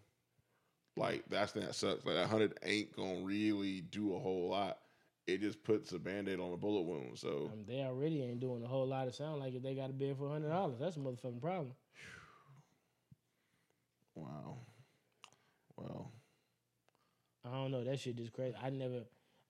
Like 0.97 1.25
that's 1.29 1.53
that 1.53 1.75
sucks. 1.75 2.05
Like 2.05 2.17
that 2.17 2.29
hundred 2.29 2.59
ain't 2.65 2.95
gonna 2.95 3.21
really 3.23 3.81
do 3.83 4.15
a 4.15 4.19
whole 4.19 4.49
lot. 4.51 4.79
It 5.27 5.41
just 5.41 5.63
puts 5.63 5.93
a 5.93 5.99
band-aid 5.99 6.41
on 6.41 6.53
a 6.53 6.57
bullet 6.57 6.83
wound. 6.83 7.17
So 7.19 7.51
Um, 7.53 7.65
they 7.67 7.83
already 7.83 8.23
ain't 8.23 8.41
doing 8.41 8.65
a 8.65 8.67
whole 8.67 8.87
lot. 8.87 9.07
It 9.07 9.15
sound 9.15 9.39
like 9.41 9.55
if 9.55 9.63
they 9.63 9.75
got 9.75 9.91
a 9.91 9.93
bid 9.93 10.17
for 10.17 10.29
hundred 10.29 10.49
dollars, 10.49 10.79
that's 10.81 10.97
a 10.97 10.99
motherfucking 11.01 11.41
problem. 11.41 11.73
wow. 14.15 14.57
Well, 15.77 16.11
I 17.45 17.53
don't 17.53 17.71
know. 17.71 17.85
That 17.85 17.99
shit 18.01 18.17
just 18.17 18.33
crazy. 18.33 18.57
I 18.63 18.71
never. 18.71 19.03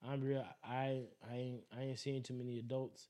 I'm 0.06 0.20
real. 0.20 0.46
I 0.64 1.02
I 1.30 1.34
ain't 1.36 1.60
I 1.76 1.82
ain't 1.82 1.98
seen 1.98 2.22
too 2.22 2.34
many 2.34 2.58
adults 2.58 3.08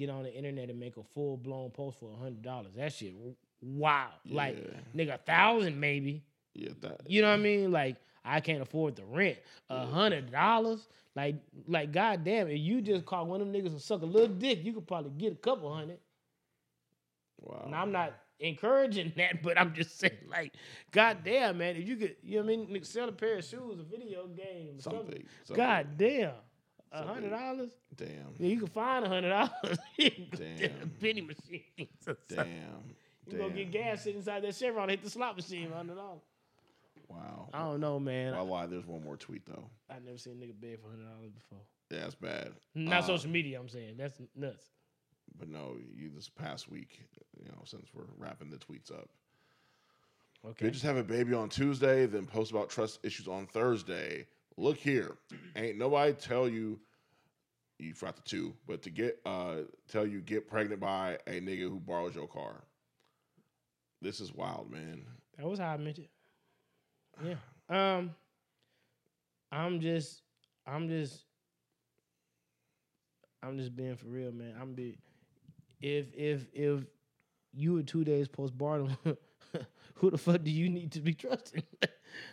get 0.00 0.10
on 0.10 0.24
the 0.24 0.34
internet 0.34 0.70
and 0.70 0.80
make 0.80 0.96
a 0.96 1.02
full 1.02 1.36
blown 1.36 1.70
post 1.70 1.98
for 2.00 2.10
hundred 2.16 2.42
dollars. 2.42 2.72
That 2.76 2.92
shit, 2.92 3.14
wow. 3.60 4.08
Like 4.28 4.56
nigga, 4.96 5.14
a 5.14 5.18
thousand 5.18 5.78
maybe. 5.78 6.22
yeah, 6.54 6.70
that 6.80 7.02
You 7.06 7.22
know 7.22 7.28
what 7.28 7.34
I 7.34 7.42
mean? 7.42 7.70
Like 7.70 7.96
I 8.24 8.40
can't 8.40 8.62
afford 8.62 8.96
the 8.96 9.04
rent. 9.04 9.38
A 9.68 9.86
hundred 9.86 10.32
dollars. 10.32 10.88
Like 11.14 11.36
like 11.66 11.92
goddamn, 11.92 12.48
if 12.48 12.58
you 12.58 12.80
just 12.80 13.04
call 13.04 13.26
one 13.26 13.40
of 13.40 13.46
them 13.46 13.54
niggas 13.54 13.70
and 13.70 13.80
suck 13.80 14.02
a 14.02 14.06
little 14.06 14.28
dick, 14.28 14.64
you 14.64 14.72
could 14.72 14.86
probably 14.86 15.12
get 15.12 15.32
a 15.32 15.36
couple 15.36 15.72
hundred. 15.72 15.98
wow. 17.40 17.62
And 17.66 17.74
I'm 17.74 17.92
not 17.92 18.14
encouraging 18.40 19.12
that, 19.16 19.42
but 19.42 19.58
I'm 19.58 19.74
just 19.74 19.98
saying, 19.98 20.16
like, 20.30 20.54
goddamn, 20.92 21.58
man, 21.58 21.76
if 21.76 21.86
you 21.86 21.96
could, 21.96 22.16
you 22.22 22.38
know 22.38 22.46
what 22.46 22.52
I 22.52 22.72
mean, 22.72 22.84
sell 22.84 23.08
a 23.08 23.12
pair 23.12 23.38
of 23.38 23.44
shoes, 23.44 23.78
a 23.78 23.82
video 23.82 24.26
game, 24.28 24.80
something. 24.80 25.00
something. 25.00 25.24
something. 25.44 25.56
God 25.56 25.86
damn. 25.96 26.32
A 26.92 27.02
hundred 27.04 27.30
dollars? 27.30 27.70
Damn. 27.96 28.08
Yeah, 28.38 28.48
you 28.48 28.58
can 28.58 28.66
find 28.68 29.04
a 29.04 29.08
hundred 29.08 29.28
dollars. 29.30 29.78
Damn. 29.98 30.90
penny 31.00 31.20
machine. 31.20 31.88
Damn. 32.28 32.48
You 33.30 33.38
go 33.38 33.48
get 33.50 33.70
gas 33.70 34.02
sitting 34.02 34.18
inside 34.18 34.42
that 34.42 34.56
Chevron, 34.56 34.84
and 34.84 34.90
hit 34.92 35.04
the 35.04 35.10
slot 35.10 35.36
machine, 35.36 35.70
hundred 35.70 35.94
dollars. 35.96 36.22
Wow. 37.08 37.48
I 37.52 37.60
don't 37.60 37.80
know, 37.80 37.98
man. 38.00 38.34
I 38.34 38.40
lied. 38.40 38.70
There's 38.70 38.86
one 38.86 39.04
more 39.04 39.16
tweet 39.16 39.46
though. 39.46 39.64
I 39.88 39.94
never 40.04 40.18
seen 40.18 40.34
a 40.34 40.44
nigga 40.44 40.54
beg 40.60 40.80
for 40.80 40.88
hundred 40.90 41.04
dollars 41.06 41.30
before. 41.30 41.58
Yeah, 41.90 42.00
that's 42.00 42.14
bad. 42.14 42.52
Not 42.74 43.02
Uh, 43.04 43.06
social 43.06 43.30
media, 43.30 43.58
I'm 43.60 43.68
saying. 43.68 43.94
That's 43.96 44.20
nuts. 44.36 44.66
But 45.38 45.48
no, 45.48 45.76
you 45.96 46.10
this 46.14 46.28
past 46.28 46.68
week, 46.70 47.00
you 47.40 47.48
know, 47.48 47.62
since 47.64 47.86
we're 47.94 48.04
wrapping 48.18 48.50
the 48.50 48.58
tweets 48.58 48.92
up. 48.92 49.08
Okay. 50.46 50.66
Bitches 50.68 50.82
have 50.82 50.96
a 50.96 51.02
baby 51.04 51.34
on 51.34 51.48
Tuesday, 51.48 52.06
then 52.06 52.26
post 52.26 52.50
about 52.50 52.68
trust 52.70 52.98
issues 53.04 53.28
on 53.28 53.46
Thursday. 53.46 54.26
Look 54.60 54.76
here, 54.76 55.16
ain't 55.56 55.78
nobody 55.78 56.12
tell 56.12 56.46
you 56.46 56.78
you 57.78 57.94
forgot 57.94 58.16
the 58.16 58.22
two, 58.22 58.52
but 58.66 58.82
to 58.82 58.90
get 58.90 59.18
uh 59.24 59.62
tell 59.88 60.06
you 60.06 60.20
get 60.20 60.46
pregnant 60.46 60.82
by 60.82 61.18
a 61.26 61.40
nigga 61.40 61.62
who 61.62 61.80
borrows 61.80 62.14
your 62.14 62.28
car. 62.28 62.62
This 64.02 64.20
is 64.20 64.34
wild, 64.34 64.70
man. 64.70 65.06
That 65.38 65.46
was 65.46 65.60
how 65.60 65.68
I 65.68 65.76
meant 65.78 65.98
it. 65.98 66.10
Yeah. 67.24 67.36
Um 67.70 68.10
I'm 69.50 69.80
just 69.80 70.20
I'm 70.66 70.88
just 70.88 71.24
I'm 73.42 73.56
just 73.56 73.74
being 73.74 73.96
for 73.96 74.08
real, 74.08 74.30
man. 74.30 74.56
I'm 74.60 74.74
be 74.74 74.98
if 75.80 76.12
if 76.14 76.46
if 76.52 76.84
you 77.54 77.72
were 77.72 77.82
two 77.82 78.04
days 78.04 78.28
postpartum, 78.28 78.94
who 79.94 80.10
the 80.10 80.18
fuck 80.18 80.42
do 80.42 80.50
you 80.50 80.68
need 80.68 80.92
to 80.92 81.00
be 81.00 81.14
trusting? 81.14 81.62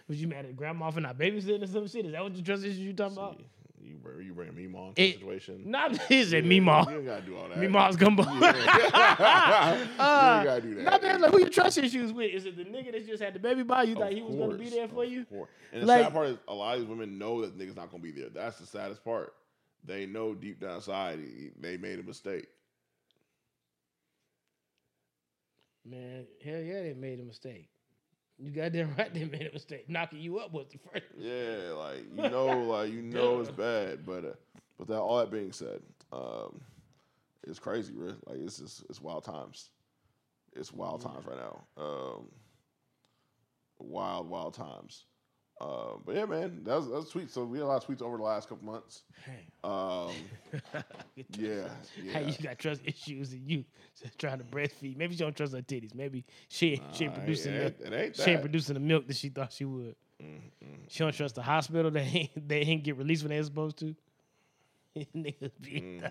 Was 0.08 0.22
you 0.22 0.28
mad 0.28 0.46
at 0.46 0.56
grandma 0.56 0.90
for 0.92 1.02
not 1.02 1.18
babysitting 1.18 1.64
or 1.64 1.68
some 1.68 1.88
shit? 1.88 2.06
Is 2.06 2.12
that 2.14 2.24
what 2.24 2.36
the 2.36 2.42
trust 2.42 2.64
issues 2.64 2.80
you 2.80 2.94
talking 2.94 3.18
about? 3.18 3.40
You 3.80 3.96
bring 3.96 4.26
you 4.26 4.34
bring 4.34 4.50
a 4.50 4.52
meme 4.52 4.76
on 4.76 4.94
It- 4.96 5.16
situation. 5.20 5.64
Not 5.66 6.12
is 6.12 6.34
it 6.34 6.46
me 6.46 6.56
You 6.56 6.66
don't 6.66 7.06
gotta 7.06 7.22
do 7.22 7.38
all 7.38 7.48
that. 7.48 7.58
Me 7.58 7.68
mom's 7.68 7.96
gumbo. 7.96 8.24
you 8.24 8.34
ain't 8.34 8.42
gotta 8.54 10.62
do 10.62 10.76
that. 10.76 10.84
Not 10.84 11.02
man, 11.02 11.22
like 11.22 11.32
who 11.32 11.40
your 11.40 11.50
trust 11.50 11.78
issues 11.78 12.12
with? 12.12 12.32
Is 12.34 12.46
it 12.46 12.58
the 12.58 12.66
nigga 12.66 12.92
that 12.92 13.08
just 13.08 13.22
had 13.24 13.34
the 13.34 13.40
baby 13.40 13.64
by 13.64 13.84
you 13.84 13.96
thought 13.96 14.12
Of 14.12 14.18
he 14.18 14.22
was 14.24 14.36
gonna 14.36 14.58
be 14.58 14.70
there 14.70 14.88
for 14.88 15.06
you? 15.06 15.26
course. 15.26 15.50
And 15.72 15.84
the 15.84 15.86
Like- 15.86 16.04
sad 16.06 16.14
part 16.14 16.28
is 16.28 16.38
a 16.48 16.54
lot 16.54 16.76
of 16.76 16.82
these 16.82 16.90
women 16.90 17.18
know 17.18 17.42
that 17.42 17.58
the 17.58 17.64
nigga's 17.64 17.76
not 17.76 17.92
gonna 17.92 18.04
be 18.04 18.12
there. 18.12 18.30
That's 18.30 18.58
the 18.60 18.66
saddest 18.66 19.04
part. 19.04 19.34
They 19.86 20.06
know 20.06 20.34
deep 20.34 20.60
down 20.60 20.76
inside 20.78 21.20
they 21.60 21.78
made 21.78 22.00
a 22.00 22.04
mistake. 22.04 22.48
Man, 25.90 26.26
hell 26.44 26.60
yeah, 26.60 26.82
they 26.82 26.94
made 26.94 27.20
a 27.20 27.24
mistake. 27.24 27.70
You 28.38 28.52
goddamn 28.52 28.94
right 28.98 29.14
they 29.14 29.26
made 29.26 29.48
a 29.48 29.54
mistake. 29.54 29.90
Knocking 29.90 30.20
you 30.20 30.40
up 30.40 30.52
was 30.52 30.68
the 30.70 30.78
first. 30.78 31.06
Yeah, 31.18 31.74
like 31.74 32.04
you 32.16 32.30
know, 32.30 32.60
like 32.64 32.92
you 32.92 33.02
know 33.02 33.40
it's 33.40 33.50
bad. 33.50 34.06
But 34.06 34.26
uh, 34.26 34.34
but 34.78 34.88
that 34.88 35.00
all 35.00 35.18
that 35.20 35.32
being 35.32 35.52
said, 35.52 35.82
um, 36.12 36.60
it's 37.48 37.60
crazy, 37.60 37.94
right? 37.96 38.16
Like 38.28 38.38
it's 38.40 38.60
just 38.60 38.84
it's 38.90 39.02
wild 39.02 39.24
times. 39.24 39.70
It's 40.56 40.74
wild 40.74 41.02
times 41.02 41.26
right 41.26 41.38
now. 41.38 41.62
Um, 41.78 42.28
wild, 43.80 44.30
wild 44.30 44.54
times. 44.54 45.06
Um, 45.60 46.04
but 46.06 46.16
yeah, 46.16 46.26
man, 46.26 46.62
that 46.66 46.76
was, 46.76 46.86
that 46.86 46.94
was 46.94 47.10
sweet. 47.10 47.32
So 47.32 47.44
we 47.44 47.58
had 47.58 47.64
a 47.66 47.68
lot 47.68 47.84
of 47.84 47.90
tweets 47.90 48.02
over 48.04 48.18
the 48.18 48.24
last 48.24 48.48
couple 48.48 48.66
months. 48.66 49.04
Um, 49.64 50.12
yeah, 51.38 51.68
yeah. 52.04 52.20
you 52.20 52.34
got 52.44 52.60
trust 52.60 52.82
issues 52.86 53.34
and 53.34 53.50
you 53.50 53.66
trying 54.20 54.38
to 54.38 54.44
breastfeed. 54.44 54.98
Maybe 54.98 55.16
she 55.16 55.24
don't 55.24 55.36
trust 55.36 55.54
her 55.54 55.62
titties. 55.62 55.96
Maybe 55.96 56.24
she 56.48 56.80
she 56.94 57.06
ain't 57.06 57.14
it 57.14 57.18
producing 57.18 57.54
ain't- 57.56 57.80
the, 57.80 57.88
it 57.88 57.94
ain't 57.94 58.16
she 58.16 58.22
ain't 58.24 58.38
that. 58.38 58.42
Producing 58.42 58.74
the 58.76 58.80
milk 58.80 59.08
that 59.08 59.16
she 59.18 59.30
thought 59.30 59.52
she 59.52 59.66
would. 59.66 59.96
She 60.90 61.00
don't 61.00 61.14
trust 61.14 61.36
the 61.36 61.42
hospital. 61.44 61.90
They 61.98 62.02
ain't, 62.02 62.48
they 62.48 62.60
ain't 62.62 62.84
get 62.84 62.98
released 62.98 63.24
when 63.24 63.30
they're 63.30 63.44
supposed 63.44 63.78
to. 63.80 63.96
Niggas 65.16 65.52
be- 65.62 66.02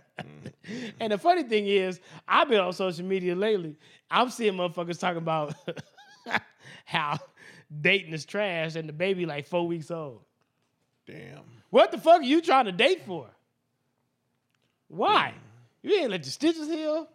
and 1.01 1.13
the 1.13 1.19
funny 1.19 1.43
thing 1.43 1.67
is, 1.67 2.01
I've 2.29 2.49
been 2.49 2.61
on 2.61 2.73
social 2.73 3.05
media 3.05 3.35
lately. 3.35 3.77
I'm 4.11 4.31
seeing 4.31 4.55
motherfuckers 4.55 4.99
talking 5.01 5.19
about 5.19 5.55
how 6.85 7.19
dating 7.81 8.13
is 8.13 8.25
trash 8.25 8.77
and 8.77 8.89
the 8.89 8.93
baby 8.93 9.27
like 9.27 9.47
four 9.47 9.67
weeks 9.67 9.91
old. 9.91 10.21
Damn. 11.07 11.43
What 11.71 11.91
the 11.93 11.99
fuck 11.99 12.21
are 12.21 12.25
you 12.25 12.41
trying 12.41 12.67
to 12.67 12.73
date 12.73 13.03
for? 13.07 13.29
Why? 14.89 15.35
You 15.83 15.95
ain't 16.01 16.11
let 16.11 16.25
your 16.25 16.33
stitches 16.33 16.69
heal. 16.69 17.09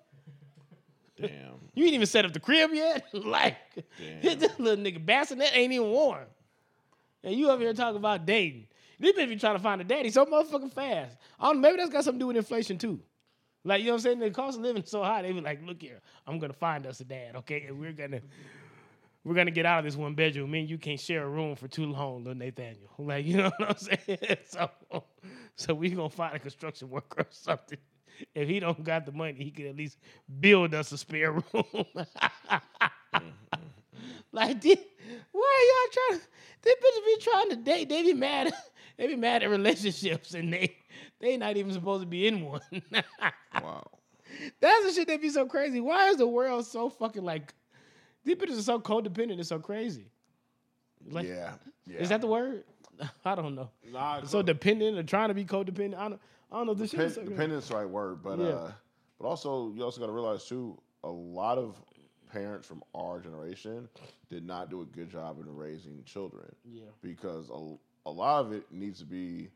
Damn. 1.19 1.29
You 1.73 1.85
ain't 1.85 1.93
even 1.93 2.05
set 2.05 2.25
up 2.25 2.33
the 2.33 2.39
crib 2.41 2.71
yet. 2.73 3.05
like 3.13 3.55
Damn. 4.21 4.39
this 4.39 4.59
little 4.59 4.83
nigga 4.83 5.03
bassinet 5.03 5.51
ain't 5.53 5.71
even 5.71 5.87
warm. 5.87 6.25
And 7.23 7.33
you 7.33 7.49
over 7.49 7.61
here 7.61 7.73
talking 7.73 7.95
about 7.95 8.25
dating. 8.25 8.67
These 8.99 9.13
bitches 9.13 9.29
be 9.29 9.35
trying 9.37 9.55
to 9.55 9.63
find 9.63 9.79
a 9.79 9.85
daddy 9.85 10.09
so 10.09 10.25
motherfucking 10.25 10.73
fast. 10.73 11.15
I 11.39 11.45
don't 11.45 11.61
maybe 11.61 11.77
that's 11.77 11.89
got 11.89 12.03
something 12.03 12.19
to 12.19 12.23
do 12.23 12.27
with 12.27 12.35
inflation 12.35 12.77
too. 12.77 12.99
Like, 13.63 13.79
you 13.79 13.85
know 13.87 13.93
what 13.93 13.97
I'm 13.99 14.03
saying? 14.03 14.19
The 14.19 14.31
cost 14.31 14.57
of 14.57 14.63
living 14.63 14.83
is 14.83 14.89
so 14.89 15.01
high, 15.03 15.21
they 15.21 15.31
be 15.31 15.39
like, 15.39 15.65
look 15.65 15.81
here, 15.81 16.01
I'm 16.27 16.39
gonna 16.39 16.51
find 16.51 16.85
us 16.85 16.99
a 16.99 17.05
dad, 17.05 17.37
okay? 17.37 17.65
And 17.67 17.79
we're 17.79 17.93
gonna 17.93 18.21
we're 19.23 19.35
gonna 19.35 19.51
get 19.51 19.65
out 19.65 19.79
of 19.79 19.85
this 19.85 19.95
one 19.95 20.15
bedroom. 20.15 20.51
Me 20.51 20.61
and 20.61 20.69
you 20.69 20.77
can't 20.77 20.99
share 20.99 21.23
a 21.23 21.29
room 21.29 21.55
for 21.55 21.67
too 21.67 21.85
long, 21.85 22.23
little 22.23 22.35
Nathaniel. 22.35 22.89
Like, 22.97 23.25
you 23.25 23.37
know 23.37 23.51
what 23.57 23.69
I'm 23.69 23.77
saying? 23.77 24.37
so 24.45 24.69
so 25.55 25.73
we 25.73 25.89
gonna 25.89 26.09
find 26.09 26.35
a 26.35 26.39
construction 26.39 26.89
worker 26.89 27.21
or 27.21 27.27
something. 27.29 27.77
If 28.35 28.47
he 28.47 28.59
don't 28.59 28.83
got 28.83 29.05
the 29.05 29.11
money, 29.11 29.43
he 29.43 29.51
could 29.51 29.65
at 29.65 29.75
least 29.75 29.97
build 30.39 30.73
us 30.73 30.91
a 30.91 30.97
spare 30.97 31.31
room. 31.31 31.43
Mm-hmm. 33.13 33.27
like, 34.31 34.61
this, 34.61 34.77
why 35.33 35.41
are 35.41 35.67
y'all 35.67 36.17
trying? 36.17 36.21
These 36.61 36.75
bitches 36.75 37.05
be 37.05 37.21
trying 37.21 37.49
to 37.49 37.55
date. 37.57 37.89
They 37.89 38.03
be 38.03 38.13
mad. 38.13 38.53
They 38.97 39.07
be 39.07 39.15
mad 39.17 39.43
at 39.43 39.49
relationships, 39.49 40.33
and 40.33 40.53
they 40.53 40.77
they 41.19 41.35
not 41.35 41.57
even 41.57 41.73
supposed 41.73 42.03
to 42.03 42.07
be 42.07 42.27
in 42.27 42.41
one. 42.45 42.61
Wow. 43.53 43.85
That's 44.59 44.85
the 44.85 44.93
shit 44.93 45.07
that 45.07 45.21
be 45.21 45.29
so 45.29 45.45
crazy. 45.45 45.81
Why 45.81 46.09
is 46.09 46.17
the 46.17 46.27
world 46.27 46.65
so 46.65 46.89
fucking 46.89 47.23
like? 47.23 47.53
These 48.23 48.35
bitches 48.35 48.59
are 48.59 48.63
so 48.63 48.79
codependent. 48.79 49.39
It's 49.39 49.49
so 49.49 49.59
crazy. 49.59 50.11
Like, 51.09 51.27
yeah. 51.27 51.53
Yeah. 51.85 51.99
Is 51.99 52.09
that 52.09 52.21
the 52.21 52.27
word? 52.27 52.63
I 53.25 53.35
don't 53.35 53.55
know. 53.55 53.69
Nah, 53.91 54.23
So 54.23 54.41
dependent 54.41 54.97
or 54.97 55.03
trying 55.03 55.29
to 55.29 55.33
be 55.33 55.45
codependent. 55.45 55.97
I 55.97 56.09
don't. 56.09 56.21
I 56.51 56.57
don't 56.57 56.67
know. 56.67 56.73
This 56.73 56.91
shit 56.91 56.99
Depend, 56.99 57.09
is 57.11 57.15
so 57.15 57.23
dependent's 57.23 57.67
the 57.69 57.75
right 57.75 57.89
word, 57.89 58.21
but 58.21 58.37
Yeah. 58.37 58.45
uh, 58.47 58.71
but 59.19 59.27
also 59.27 59.71
you 59.73 59.83
also 59.83 60.01
got 60.01 60.07
to 60.07 60.11
realize 60.11 60.45
too, 60.45 60.77
a 61.03 61.09
lot 61.09 61.57
of 61.57 61.81
parents 62.31 62.67
from 62.67 62.83
our 62.93 63.19
generation 63.19 63.87
did 64.29 64.45
not 64.45 64.69
do 64.69 64.81
a 64.81 64.85
good 64.85 65.09
job 65.09 65.39
in 65.39 65.55
raising 65.55 66.03
children. 66.03 66.53
Yeah. 66.65 66.83
because 67.01 67.49
a, 67.49 67.75
a 68.05 68.11
lot 68.11 68.45
of 68.45 68.51
it 68.51 68.65
needs 68.71 68.99
to 68.99 69.05
be 69.05 69.49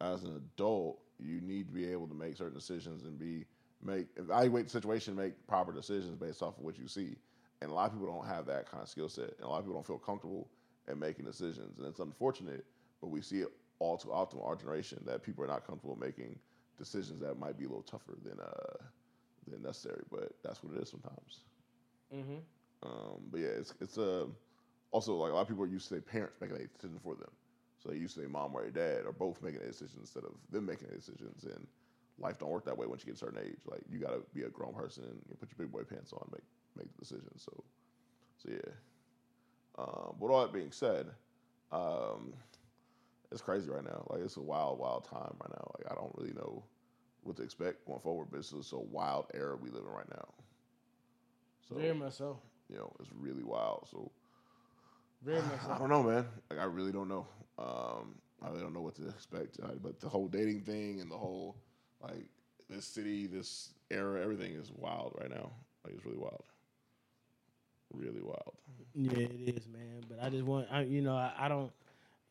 as 0.00 0.24
an 0.24 0.36
adult, 0.36 0.98
you 1.18 1.40
need 1.40 1.68
to 1.68 1.72
be 1.72 1.90
able 1.90 2.06
to 2.08 2.14
make 2.14 2.36
certain 2.36 2.54
decisions 2.54 3.04
and 3.04 3.18
be 3.18 3.46
make 3.82 4.06
evaluate 4.16 4.66
the 4.66 4.70
situation, 4.70 5.16
make 5.16 5.46
proper 5.46 5.72
decisions 5.72 6.14
based 6.16 6.42
off 6.42 6.58
of 6.58 6.64
what 6.64 6.78
you 6.78 6.86
see. 6.86 7.16
And 7.62 7.70
a 7.70 7.74
lot 7.74 7.86
of 7.86 7.92
people 7.92 8.12
don't 8.12 8.26
have 8.26 8.46
that 8.46 8.70
kind 8.70 8.82
of 8.82 8.88
skill 8.88 9.08
set, 9.08 9.30
and 9.36 9.44
a 9.44 9.48
lot 9.48 9.58
of 9.58 9.64
people 9.64 9.74
don't 9.74 9.86
feel 9.86 9.98
comfortable 9.98 10.48
in 10.88 10.98
making 10.98 11.24
decisions, 11.24 11.78
and 11.78 11.86
it's 11.86 12.00
unfortunate. 12.00 12.64
But 13.00 13.08
we 13.08 13.22
see 13.22 13.40
it 13.40 13.48
all 13.78 13.96
too 13.96 14.12
often 14.12 14.38
in 14.40 14.44
our 14.44 14.56
generation 14.56 15.02
that 15.06 15.22
people 15.22 15.44
are 15.44 15.48
not 15.48 15.66
comfortable 15.66 15.96
making 15.96 16.38
decisions 16.78 17.20
that 17.20 17.38
might 17.38 17.58
be 17.58 17.64
a 17.64 17.68
little 17.68 17.82
tougher 17.82 18.16
than 18.24 18.38
uh 18.40 18.84
than 19.48 19.62
necessary. 19.62 20.02
But 20.10 20.32
that's 20.42 20.62
what 20.62 20.76
it 20.76 20.82
is 20.82 20.90
sometimes. 20.90 21.44
Mm-hmm. 22.14 22.38
Um, 22.82 23.22
but 23.30 23.40
yeah, 23.40 23.48
it's 23.58 23.74
it's 23.80 23.98
uh, 23.98 24.26
also 24.90 25.14
like 25.16 25.32
a 25.32 25.34
lot 25.34 25.42
of 25.42 25.48
people 25.48 25.64
are 25.64 25.68
used 25.68 25.88
to 25.88 25.94
their 25.94 26.02
parents 26.02 26.36
making 26.40 26.56
a 26.56 26.66
decision 26.66 26.98
for 27.02 27.14
them. 27.14 27.30
So 27.78 27.90
they 27.90 27.96
used 27.96 28.14
to 28.14 28.20
their 28.20 28.28
mom 28.28 28.54
or 28.54 28.62
their 28.62 28.70
dad 28.70 29.06
are 29.06 29.12
both 29.12 29.42
making 29.42 29.62
a 29.62 29.66
decision 29.66 29.98
instead 30.00 30.24
of 30.24 30.32
them 30.50 30.66
making 30.66 30.88
the 30.88 30.96
decisions. 30.96 31.44
And 31.44 31.66
life 32.18 32.38
don't 32.38 32.50
work 32.50 32.64
that 32.66 32.76
way 32.78 32.86
once 32.86 33.02
you 33.02 33.06
get 33.06 33.16
a 33.16 33.18
certain 33.18 33.42
age. 33.44 33.60
Like 33.66 33.82
you 33.90 33.98
gotta 33.98 34.20
be 34.34 34.42
a 34.42 34.48
grown 34.48 34.74
person 34.74 35.04
and 35.04 35.40
put 35.40 35.50
your 35.50 35.58
big 35.58 35.72
boy 35.72 35.82
pants 35.82 36.12
on, 36.12 36.28
make 36.32 36.42
make 36.76 36.92
the 36.92 36.98
decision. 36.98 37.30
So 37.38 37.64
so 38.38 38.50
yeah. 38.50 38.72
Um, 39.78 40.16
but 40.20 40.26
all 40.28 40.42
that 40.42 40.52
being 40.52 40.72
said, 40.72 41.06
um, 41.72 42.34
it's 43.30 43.40
crazy 43.42 43.70
right 43.70 43.84
now. 43.84 44.06
Like 44.10 44.20
it's 44.22 44.36
a 44.36 44.42
wild, 44.42 44.78
wild 44.78 45.04
time 45.04 45.34
right 45.40 45.50
now. 45.50 45.70
Like 45.78 45.90
I 45.90 45.94
don't 45.94 46.12
really 46.16 46.32
know 46.34 46.64
what 47.22 47.36
to 47.36 47.42
expect 47.42 47.86
going 47.86 48.00
forward, 48.00 48.28
but 48.30 48.38
it's 48.38 48.50
just 48.50 48.72
a 48.72 48.78
wild 48.78 49.26
era 49.34 49.56
we 49.56 49.70
live 49.70 49.84
in 49.84 49.90
right 49.92 50.08
now. 50.10 50.28
So 51.68 51.76
Very 51.76 51.94
much 51.94 52.14
so. 52.14 52.40
you 52.68 52.76
know, 52.76 52.92
it's 53.00 53.10
really 53.12 53.44
wild. 53.44 53.88
So 53.90 54.10
Very 55.22 55.42
much 55.42 55.60
I 55.70 55.78
so. 55.78 55.78
don't 55.78 55.88
know, 55.90 56.02
man. 56.02 56.26
Like 56.50 56.58
I 56.60 56.64
really 56.64 56.92
don't 56.92 57.08
know. 57.08 57.26
Um, 57.58 58.16
I 58.42 58.48
really 58.48 58.62
don't 58.62 58.74
know 58.74 58.80
what 58.82 58.94
to 58.96 59.08
expect. 59.08 59.58
Uh, 59.62 59.74
but 59.82 60.00
the 60.00 60.08
whole 60.08 60.28
dating 60.28 60.62
thing 60.62 61.00
and 61.00 61.10
the 61.10 61.16
whole 61.18 61.56
like 62.02 62.26
this 62.68 62.84
city, 62.86 63.26
this 63.26 63.74
era, 63.90 64.20
everything 64.22 64.52
is 64.54 64.70
wild 64.72 65.14
right 65.20 65.30
now. 65.30 65.50
Like 65.84 65.94
it's 65.94 66.04
really 66.04 66.18
wild. 66.18 66.44
Really 67.92 68.22
wild. 68.22 68.54
Yeah, 68.94 69.12
it 69.26 69.56
is, 69.56 69.68
man. 69.68 70.02
But 70.08 70.22
I 70.22 70.28
just 70.30 70.44
want, 70.44 70.68
I, 70.70 70.82
you 70.82 71.02
know, 71.02 71.14
I, 71.16 71.32
I 71.38 71.48
don't, 71.48 71.70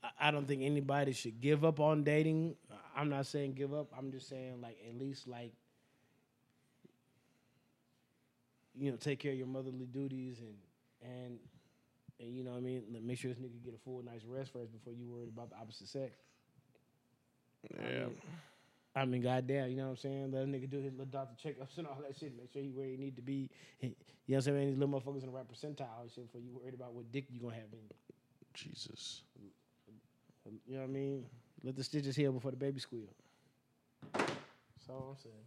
I- 0.03 0.27
I 0.27 0.31
don't 0.31 0.47
think 0.47 0.63
anybody 0.63 1.13
should 1.13 1.39
give 1.41 1.63
up 1.63 1.79
on 1.79 2.03
dating. 2.03 2.55
I'm 2.95 3.09
not 3.09 3.25
saying 3.27 3.53
give 3.53 3.73
up. 3.73 3.88
I'm 3.97 4.11
just 4.11 4.27
saying 4.27 4.59
like 4.61 4.77
at 4.88 4.97
least 4.99 5.27
like, 5.27 5.53
you 8.75 8.89
know, 8.91 8.97
take 8.97 9.19
care 9.19 9.31
of 9.31 9.38
your 9.38 9.47
motherly 9.47 9.85
duties 9.85 10.39
and 10.39 10.55
and 11.11 11.39
and 12.19 12.35
you 12.35 12.43
know 12.43 12.51
what 12.51 12.57
I 12.57 12.61
mean. 12.61 12.83
Make 13.03 13.17
sure 13.19 13.29
this 13.31 13.39
nigga 13.39 13.63
get 13.63 13.73
a 13.75 13.77
full 13.77 14.01
night's 14.03 14.25
rest 14.25 14.51
first 14.53 14.71
before 14.71 14.93
you 14.93 15.05
worried 15.07 15.29
about 15.29 15.49
the 15.49 15.55
opposite 15.57 15.88
sex. 15.88 16.11
Yeah. 17.79 17.85
I 17.85 17.99
mean, 18.07 18.21
goddamn, 18.95 19.69
you 19.69 19.77
know 19.77 19.84
what 19.84 19.89
I'm 19.91 19.97
saying? 19.97 20.31
Let 20.31 20.43
a 20.43 20.45
nigga 20.45 20.69
do 20.69 20.80
his 20.81 20.91
little 20.91 21.05
doctor 21.05 21.35
checkups 21.41 21.77
and 21.77 21.88
all 21.88 21.97
that 22.07 22.18
shit. 22.18 22.35
Make 22.38 22.51
sure 22.51 22.61
he 22.61 22.69
where 22.69 22.88
he 22.88 22.97
need 22.97 23.15
to 23.15 23.22
be. 23.22 23.49
You 23.80 23.89
know 23.89 23.95
what 24.26 24.35
I'm 24.35 24.41
saying? 24.41 24.69
These 24.69 24.77
little 24.77 24.99
motherfuckers 24.99 25.22
in 25.23 25.27
the 25.27 25.35
right 25.35 25.47
percentile 25.47 26.01
and 26.01 26.11
shit 26.13 26.26
before 26.26 26.41
you 26.41 26.51
worried 26.51 26.73
about 26.73 26.93
what 26.93 27.11
dick 27.11 27.26
you 27.30 27.39
gonna 27.39 27.55
have 27.55 27.72
in 27.72 27.80
you. 27.80 27.95
Jesus. 28.53 29.22
You 30.68 30.76
know 30.76 30.81
what 30.81 30.89
I 30.89 30.91
mean? 30.91 31.26
Let 31.63 31.76
the 31.76 31.84
stitches 31.84 32.15
heal 32.15 32.31
before 32.31 32.51
the 32.51 32.57
baby 32.57 32.80
squeal. 32.80 33.13
That's 34.13 34.89
all 34.89 35.15
I'm 35.15 35.18
saying. 35.22 35.45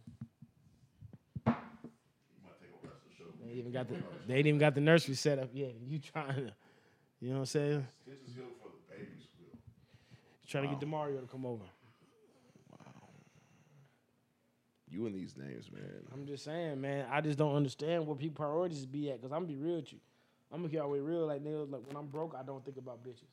They 3.45 3.51
even 3.53 3.71
got 3.71 3.87
the 3.87 3.95
they 4.27 4.35
ain't 4.35 4.47
even 4.47 4.59
got 4.59 4.73
the 4.73 4.81
nursery 4.81 5.13
set 5.15 5.37
up 5.37 5.49
yet. 5.53 5.75
You 5.85 5.99
trying 5.99 6.35
to, 6.35 6.53
you 7.19 7.29
know 7.29 7.35
what 7.35 7.39
I'm 7.41 7.45
saying? 7.45 7.87
Stitches 8.01 8.35
heal 8.35 8.45
for 8.59 8.69
the 8.69 8.95
baby 8.95 9.11
squeal. 9.19 9.59
Trying 10.47 10.69
to 10.69 10.69
get 10.75 10.79
Demario 10.89 11.21
to 11.21 11.27
come 11.27 11.45
over. 11.45 11.65
You 14.95 15.07
and 15.07 15.15
these 15.15 15.35
names, 15.35 15.69
man. 15.73 15.83
I'm 16.13 16.25
just 16.25 16.45
saying, 16.45 16.79
man. 16.79 17.05
I 17.11 17.19
just 17.19 17.37
don't 17.37 17.53
understand 17.53 18.07
where 18.07 18.15
people 18.15 18.45
priorities 18.45 18.85
be 18.85 19.11
at. 19.11 19.21
Cause 19.21 19.31
I'm 19.31 19.39
gonna 19.39 19.47
be 19.47 19.57
real 19.57 19.75
with 19.75 19.91
you. 19.91 19.99
I'm 20.51 20.59
gonna 20.59 20.69
keep 20.69 20.79
all 20.79 20.87
the 20.87 20.93
way 20.93 20.99
real. 20.99 21.27
Like 21.27 21.43
niggas, 21.43 21.69
like 21.69 21.85
when 21.85 21.97
I'm 21.97 22.07
broke, 22.07 22.33
I 22.39 22.43
don't 22.43 22.63
think 22.63 22.77
about 22.77 23.03
bitches. 23.03 23.27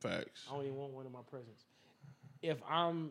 Facts. 0.00 0.46
I 0.48 0.54
don't 0.54 0.64
even 0.64 0.76
want 0.76 0.92
one 0.92 1.06
in 1.06 1.12
my 1.12 1.22
presence. 1.28 1.64
If 2.42 2.58
I'm, 2.68 3.10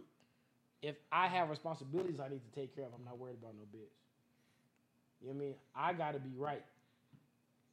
if 0.81 0.95
I 1.11 1.27
have 1.27 1.49
responsibilities 1.49 2.19
I 2.19 2.29
need 2.29 2.41
to 2.43 2.59
take 2.59 2.73
care 2.73 2.85
of, 2.85 2.91
I'm 2.97 3.03
not 3.03 3.17
worried 3.17 3.35
about 3.41 3.55
no 3.55 3.63
bitch. 3.63 3.91
You 5.19 5.27
know 5.27 5.33
what 5.33 5.35
I 5.35 5.45
mean? 5.45 5.55
I 5.75 5.93
gotta 5.93 6.19
be 6.19 6.31
right. 6.37 6.63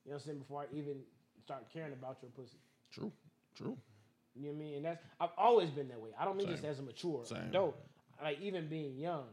You 0.05 0.11
know 0.11 0.17
what 0.17 0.23
I'm 0.23 0.27
saying? 0.27 0.39
Before 0.39 0.63
I 0.63 0.77
even 0.77 0.97
start 1.45 1.67
caring 1.73 1.93
about 1.93 2.19
your 2.23 2.31
pussy. 2.33 2.59
True. 2.91 3.13
True. 3.55 3.77
You 4.35 4.47
know 4.47 4.49
what 4.49 4.55
I 4.55 4.59
mean? 4.59 4.75
And 4.77 4.85
that's 4.85 5.03
I've 5.21 5.31
always 5.39 5.71
been 5.71 5.89
that 5.89 6.01
way. 6.01 6.11
I 6.19 6.25
don't 6.25 6.37
mean 6.37 6.49
just 6.49 6.65
as 6.65 6.81
a 6.81 6.83
mature 6.83 7.25
Same. 7.25 7.39
adult. 7.51 7.77
Like 8.21 8.41
even 8.41 8.69
being 8.69 8.97
young. 8.97 9.27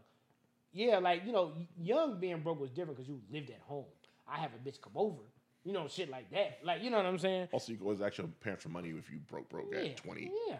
Yeah, 0.73 0.99
like 0.99 1.25
you 1.25 1.31
know, 1.31 1.53
young 1.79 2.19
being 2.19 2.41
broke 2.41 2.59
was 2.59 2.69
different 2.71 2.97
because 2.97 3.07
you 3.09 3.19
lived 3.31 3.49
at 3.49 3.59
home. 3.61 3.85
I 4.27 4.37
have 4.39 4.51
a 4.53 4.69
bitch 4.69 4.81
come 4.81 4.93
over. 4.95 5.21
You 5.63 5.73
know, 5.73 5.87
shit 5.87 6.09
like 6.09 6.29
that. 6.31 6.59
Like 6.63 6.83
you 6.83 6.89
know 6.89 6.97
what 6.97 7.05
I'm 7.05 7.17
saying? 7.19 7.49
Also, 7.51 7.71
you 7.71 7.77
can 7.77 7.85
always 7.87 8.01
ask 8.01 8.17
your 8.17 8.27
parents 8.41 8.63
for 8.63 8.69
money 8.69 8.89
if 8.89 9.09
you 9.11 9.19
broke 9.29 9.49
broke 9.49 9.69
Yeah, 9.71 9.79
at 9.79 9.97
20. 9.97 10.31
Yeah. 10.49 10.55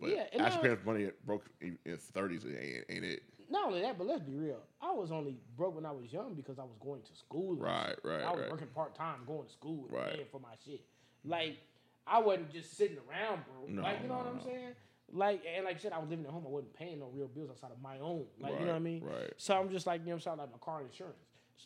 But 0.00 0.10
yeah. 0.10 0.24
and 0.32 0.42
ask 0.42 0.54
your 0.54 0.62
parents 0.62 0.82
for 0.82 0.92
money 0.92 1.04
at 1.06 1.24
broke 1.26 1.44
in 1.60 1.78
30s 1.86 2.44
ain't, 2.46 2.84
ain't 2.88 3.04
it. 3.04 3.22
not 3.50 3.66
only 3.68 3.82
that, 3.82 3.96
but 3.98 4.06
let's 4.06 4.22
be 4.22 4.34
real. 4.34 4.60
I 4.80 4.90
was 4.92 5.12
only 5.12 5.36
broke 5.56 5.76
when 5.76 5.84
I 5.86 5.92
was 5.92 6.12
young 6.12 6.34
because 6.34 6.58
I 6.58 6.62
was 6.62 6.76
going 6.80 7.02
to 7.02 7.14
school. 7.14 7.54
Right, 7.56 7.88
shit. 7.90 8.00
right, 8.04 8.22
I 8.22 8.30
was 8.32 8.40
right. 8.40 8.50
working 8.50 8.68
part 8.68 8.94
time, 8.94 9.20
going 9.26 9.46
to 9.46 9.52
school, 9.52 9.84
and 9.88 9.96
Right. 9.96 10.14
paying 10.14 10.26
for 10.32 10.40
my 10.40 10.54
shit. 10.64 10.80
Like 11.24 11.58
I 12.06 12.18
wasn't 12.18 12.50
just 12.50 12.76
sitting 12.76 12.96
around, 13.08 13.42
bro. 13.46 13.66
No, 13.68 13.82
like 13.82 14.02
you 14.02 14.08
know 14.08 14.14
no, 14.14 14.18
what 14.20 14.26
I'm 14.28 14.36
no. 14.38 14.44
saying? 14.44 14.74
Like 15.12 15.42
and 15.56 15.64
like 15.64 15.76
I 15.76 15.78
said, 15.78 15.92
I 15.92 15.98
was 15.98 16.08
living 16.08 16.24
at 16.24 16.30
home. 16.30 16.44
I 16.46 16.50
wasn't 16.50 16.74
paying 16.74 16.98
no 17.00 17.10
real 17.12 17.28
bills 17.28 17.50
outside 17.50 17.70
of 17.72 17.80
my 17.82 17.98
own. 17.98 18.24
Like 18.38 18.52
you 18.60 18.60
know 18.66 18.72
what 18.72 18.76
I 18.76 18.78
mean? 18.80 19.02
right. 19.02 19.32
So 19.36 19.56
I'm 19.58 19.70
just 19.70 19.86
like 19.86 20.00
you 20.02 20.06
know 20.06 20.12
what 20.12 20.16
I'm 20.16 20.20
saying, 20.22 20.38
like 20.38 20.52
my 20.52 20.58
car 20.58 20.82
insurance. 20.82 21.16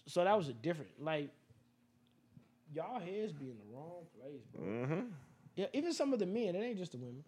So 0.06 0.24
that 0.24 0.36
was 0.36 0.48
a 0.48 0.52
different. 0.54 0.90
Like 0.98 1.30
y'all 2.74 2.98
heads 3.00 3.32
be 3.32 3.50
in 3.50 3.56
the 3.58 3.74
wrong 3.76 4.04
place, 4.18 4.42
bro. 4.54 4.64
Mm-hmm. 4.64 5.00
Yeah, 5.56 5.66
even 5.72 5.92
some 5.92 6.12
of 6.12 6.18
the 6.18 6.26
men, 6.26 6.54
it 6.56 6.60
ain't 6.62 6.78
just 6.78 6.92
the 6.92 6.98
women. 6.98 7.22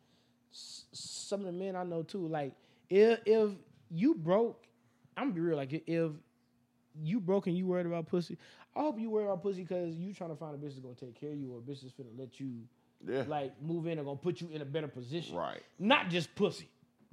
S- 0.52 0.86
some 0.92 1.40
of 1.40 1.46
the 1.46 1.52
men 1.52 1.76
I 1.76 1.84
know 1.84 2.02
too. 2.02 2.26
Like 2.26 2.54
if 2.90 3.20
if 3.26 3.50
you 3.90 4.14
broke, 4.14 4.66
I'm 5.16 5.24
gonna 5.24 5.34
be 5.34 5.40
real. 5.40 5.56
Like 5.56 5.72
if 5.86 6.12
you 7.02 7.20
broke 7.20 7.46
and 7.46 7.56
you 7.56 7.66
worried 7.66 7.86
about 7.86 8.06
pussy, 8.06 8.38
I 8.74 8.80
hope 8.80 8.98
you 8.98 9.10
worry 9.10 9.24
about 9.24 9.42
pussy 9.42 9.62
because 9.62 9.94
you 9.96 10.12
trying 10.14 10.30
to 10.30 10.36
find 10.36 10.54
a 10.54 10.58
bitch 10.58 10.70
that's 10.70 10.78
gonna 10.80 10.94
take 10.94 11.18
care 11.18 11.30
of 11.30 11.36
you 11.38 11.52
or 11.52 11.58
a 11.58 11.60
bitch 11.60 11.82
that's 11.82 11.92
finna 11.92 12.18
let 12.18 12.40
you 12.40 12.62
Yeah. 13.06 13.24
like 13.28 13.60
move 13.62 13.86
in 13.86 13.98
and 13.98 14.06
gonna 14.06 14.16
put 14.18 14.40
you 14.40 14.48
in 14.52 14.62
a 14.62 14.64
better 14.64 14.88
position. 14.88 15.36
right. 15.36 15.62
Not 15.78 16.08
just 16.10 16.34
pussy. 16.34 16.68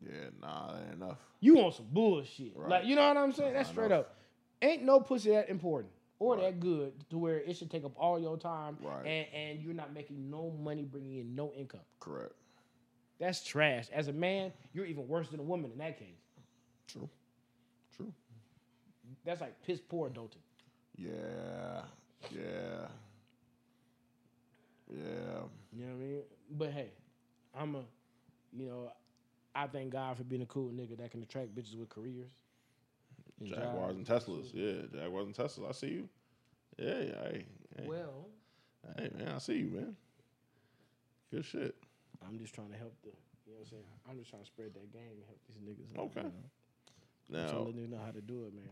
Yeah, 0.05 0.11
nah, 0.41 0.73
that 0.73 0.83
ain't 0.85 0.93
enough. 1.01 1.17
You 1.39 1.55
want 1.55 1.75
some 1.75 1.87
bullshit. 1.91 2.53
Right. 2.55 2.69
Like 2.69 2.85
you 2.85 2.95
know 2.95 3.07
what 3.07 3.17
I'm 3.17 3.31
saying? 3.31 3.53
That's 3.53 3.69
straight 3.69 3.87
enough. 3.87 4.01
up. 4.01 4.15
Ain't 4.61 4.83
no 4.83 4.99
pussy 4.99 5.29
that 5.31 5.49
important 5.49 5.91
or 6.19 6.35
Right. 6.35 6.43
that 6.43 6.59
good 6.59 6.93
to 7.09 7.17
where 7.17 7.39
it 7.39 7.55
should 7.57 7.69
take 7.71 7.83
up 7.83 7.91
all 7.97 8.19
your 8.19 8.37
time 8.37 8.77
Right. 8.81 9.05
and, 9.05 9.27
and 9.33 9.61
you're 9.61 9.73
not 9.73 9.93
making 9.93 10.29
no 10.29 10.51
money, 10.51 10.83
bringing 10.83 11.17
in 11.19 11.35
no 11.35 11.51
income. 11.53 11.81
Correct. 11.99 12.33
That's 13.19 13.43
trash. 13.43 13.87
As 13.93 14.07
a 14.07 14.13
man, 14.13 14.51
you're 14.73 14.85
even 14.85 15.07
worse 15.07 15.29
than 15.29 15.39
a 15.39 15.43
woman 15.43 15.71
in 15.71 15.77
that 15.79 15.97
case. 15.99 16.07
True. 16.87 17.09
True. 17.95 18.11
That's 19.25 19.41
like 19.41 19.61
piss 19.63 19.79
poor 19.79 20.09
adulting. 20.09 20.37
Yeah. 20.97 21.81
Yeah. 22.31 22.87
Yeah. 24.95 25.03
You 25.71 25.85
know 25.85 25.91
what 25.93 25.95
I 25.95 26.05
mean? 26.05 26.21
But 26.51 26.71
hey, 26.71 26.91
I'm 27.57 27.75
a, 27.75 27.83
you 28.55 28.67
know, 28.67 28.91
I 29.55 29.67
thank 29.67 29.91
God 29.91 30.17
for 30.17 30.23
being 30.23 30.41
a 30.41 30.45
cool 30.47 30.69
nigga 30.71 30.97
that 30.97 31.11
can 31.11 31.21
attract 31.23 31.55
bitches 31.55 31.77
with 31.77 31.89
careers. 31.89 32.29
and 33.39 33.49
Jaguars 33.49 33.95
and 33.95 34.05
jobs. 34.05 34.25
Teslas. 34.25 34.49
Yeah, 34.53 34.99
Jaguars 35.01 35.25
and 35.25 35.35
Teslas. 35.35 35.67
I 35.69 35.71
see 35.71 35.87
you. 35.89 36.09
Yeah, 36.77 36.99
yeah. 36.99 37.23
Hey, 37.23 37.45
hey, 37.77 37.85
Well, 37.87 38.27
hey, 38.97 39.09
man, 39.17 39.29
I 39.35 39.37
see 39.39 39.57
you, 39.57 39.67
man. 39.69 39.95
Good 41.31 41.45
shit. 41.45 41.75
I'm 42.27 42.37
just 42.39 42.53
trying 42.53 42.71
to 42.71 42.77
help 42.77 42.93
the, 43.03 43.09
you 43.45 43.53
know 43.53 43.59
what 43.59 43.65
I'm 43.65 43.69
saying? 43.71 43.83
I'm 44.09 44.17
just 44.17 44.29
trying 44.29 44.41
to 44.43 44.47
spread 44.47 44.73
that 44.75 44.91
game 44.93 45.01
and 45.17 45.23
help 45.25 45.39
these 45.47 45.57
niggas. 45.57 45.97
out, 45.99 46.05
Okay. 46.05 46.21
You 46.21 46.23
know? 46.23 46.33
I'm 47.29 47.35
trying 47.35 47.45
Now, 47.47 47.51
to 47.51 47.63
let 47.69 47.75
niggas 47.75 47.89
know 47.89 48.01
how 48.05 48.11
to 48.11 48.21
do 48.21 48.45
it, 48.45 48.53
man. 48.53 48.69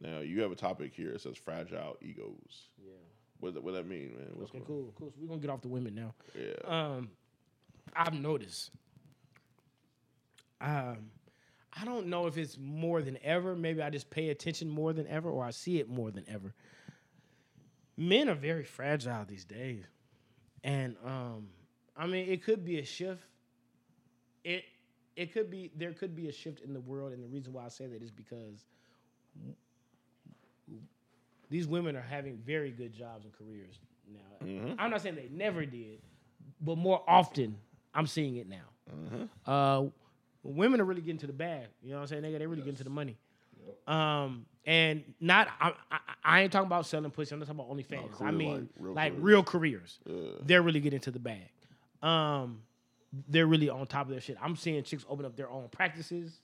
now 0.00 0.20
you 0.20 0.40
have 0.42 0.52
a 0.52 0.56
topic 0.56 0.92
here. 0.94 1.10
It 1.10 1.20
says 1.20 1.36
fragile 1.36 1.96
egos. 2.00 2.68
Yeah. 2.84 2.92
What 3.40 3.54
that, 3.54 3.62
what 3.62 3.74
that 3.74 3.86
mean, 3.86 4.14
man? 4.16 4.28
What's 4.34 4.50
Okay, 4.50 4.62
cool, 4.66 4.92
cool. 4.98 5.10
So 5.10 5.16
we're 5.20 5.28
gonna 5.28 5.40
get 5.40 5.50
off 5.50 5.60
the 5.60 5.68
women 5.68 5.94
now. 5.94 6.14
Yeah. 6.34 6.54
Um, 6.64 7.10
I've 7.94 8.14
noticed. 8.14 8.70
Um, 10.60 11.10
I 11.78 11.84
don't 11.84 12.06
know 12.06 12.26
if 12.26 12.38
it's 12.38 12.56
more 12.58 13.02
than 13.02 13.18
ever. 13.22 13.54
Maybe 13.54 13.82
I 13.82 13.90
just 13.90 14.08
pay 14.08 14.30
attention 14.30 14.68
more 14.70 14.92
than 14.94 15.06
ever, 15.06 15.30
or 15.30 15.44
I 15.44 15.50
see 15.50 15.78
it 15.78 15.88
more 15.88 16.10
than 16.10 16.24
ever. 16.28 16.54
Men 17.98 18.28
are 18.28 18.34
very 18.34 18.64
fragile 18.64 19.24
these 19.26 19.44
days, 19.44 19.84
and 20.64 20.96
um, 21.04 21.48
I 21.96 22.06
mean, 22.06 22.28
it 22.28 22.44
could 22.44 22.64
be 22.64 22.78
a 22.78 22.84
shift. 22.84 23.22
It 24.44 24.64
it 25.16 25.32
could 25.32 25.50
be 25.50 25.70
there 25.76 25.92
could 25.92 26.14
be 26.14 26.28
a 26.28 26.32
shift 26.32 26.60
in 26.60 26.72
the 26.72 26.80
world, 26.80 27.12
and 27.12 27.22
the 27.22 27.28
reason 27.28 27.52
why 27.52 27.64
I 27.64 27.68
say 27.68 27.86
that 27.86 28.02
is 28.02 28.10
because 28.10 28.64
these 31.50 31.66
women 31.66 31.96
are 31.96 32.02
having 32.02 32.36
very 32.44 32.70
good 32.70 32.92
jobs 32.92 33.24
and 33.24 33.32
careers 33.32 33.78
now. 34.12 34.74
I'm 34.78 34.90
not 34.90 35.02
saying 35.02 35.16
they 35.16 35.28
never 35.30 35.64
did, 35.64 36.00
but 36.60 36.76
more 36.78 37.02
often 37.06 37.56
I'm 37.94 38.06
seeing 38.06 38.36
it 38.36 38.48
now. 38.48 39.28
Uh, 39.46 39.86
women 40.42 40.80
are 40.80 40.84
really 40.84 41.00
getting 41.00 41.18
to 41.18 41.26
the 41.26 41.32
bag. 41.32 41.66
You 41.82 41.90
know 41.90 41.96
what 41.96 42.02
I'm 42.02 42.08
saying? 42.08 42.22
They 42.22 42.38
they 42.38 42.46
really 42.46 42.62
getting 42.62 42.76
to 42.76 42.84
the 42.84 42.90
money. 42.90 43.16
Um, 43.86 44.46
and 44.64 45.02
not 45.20 45.48
I, 45.60 45.72
I, 45.90 45.98
I 46.24 46.40
ain't 46.42 46.52
talking 46.52 46.66
about 46.66 46.86
selling 46.86 47.10
pussy. 47.10 47.34
I'm 47.34 47.40
not 47.40 47.46
talking 47.48 47.60
about 47.60 47.76
OnlyFans. 47.76 48.22
I 48.22 48.30
mean 48.30 48.52
like, 48.52 48.68
real 48.78 48.94
like 48.94 49.12
careers. 49.12 49.24
real 49.24 49.42
careers. 49.42 49.98
Yeah. 50.06 50.30
They're 50.44 50.62
really 50.62 50.80
getting 50.80 51.00
to 51.00 51.10
the 51.10 51.18
bag. 51.18 51.50
Um, 52.02 52.62
they're 53.28 53.46
really 53.46 53.68
on 53.68 53.86
top 53.86 54.06
of 54.06 54.12
their 54.12 54.20
shit. 54.20 54.36
I'm 54.40 54.56
seeing 54.56 54.82
chicks 54.84 55.04
open 55.08 55.24
up 55.24 55.36
their 55.36 55.50
own 55.50 55.68
practices. 55.70 56.40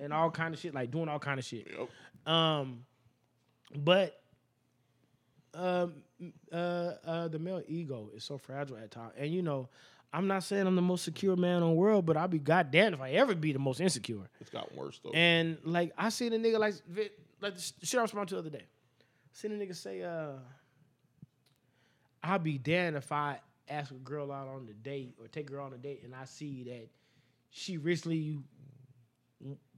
and 0.00 0.12
all 0.12 0.30
kind 0.30 0.54
of 0.54 0.60
shit, 0.60 0.74
like 0.74 0.90
doing 0.90 1.08
all 1.08 1.18
kind 1.18 1.38
of 1.38 1.44
shit. 1.44 1.66
Yep. 1.70 2.32
Um, 2.32 2.84
but 3.76 4.20
um, 5.58 5.94
uh, 6.52 6.56
uh, 7.04 7.28
the 7.28 7.38
male 7.38 7.62
ego 7.66 8.10
is 8.14 8.24
so 8.24 8.38
fragile 8.38 8.76
at 8.76 8.90
times, 8.90 9.12
and 9.18 9.32
you 9.32 9.42
know, 9.42 9.68
I'm 10.12 10.26
not 10.26 10.44
saying 10.44 10.66
I'm 10.66 10.76
the 10.76 10.82
most 10.82 11.04
secure 11.04 11.36
man 11.36 11.56
in 11.56 11.68
the 11.68 11.70
world, 11.70 12.06
but 12.06 12.16
I'll 12.16 12.28
be 12.28 12.38
goddamn 12.38 12.94
if 12.94 13.00
I 13.00 13.10
ever 13.10 13.34
be 13.34 13.52
the 13.52 13.58
most 13.58 13.80
insecure. 13.80 14.28
It's 14.40 14.50
gotten 14.50 14.76
worse 14.76 15.00
though. 15.02 15.10
And 15.10 15.58
like 15.64 15.92
I 15.98 16.08
seen 16.08 16.32
a 16.32 16.36
nigga 16.36 16.58
like 16.58 16.74
like 17.40 17.54
the 17.54 17.72
shit 17.82 17.98
I 17.98 18.02
was 18.02 18.10
to 18.10 18.24
the 18.26 18.38
other 18.38 18.50
day. 18.50 18.64
Seen 19.32 19.52
a 19.52 19.54
nigga 19.54 19.76
say, 19.76 20.02
uh, 20.02 20.32
I'll 22.22 22.38
be 22.38 22.58
damned 22.58 22.96
if 22.96 23.12
I 23.12 23.40
ask 23.68 23.90
a 23.90 23.94
girl 23.94 24.32
out 24.32 24.48
on 24.48 24.66
the 24.66 24.72
date 24.72 25.14
or 25.20 25.28
take 25.28 25.50
her 25.50 25.60
on 25.60 25.72
a 25.74 25.76
date 25.76 26.02
and 26.04 26.14
I 26.14 26.24
see 26.24 26.64
that 26.64 26.88
she 27.50 27.76
recently 27.76 28.38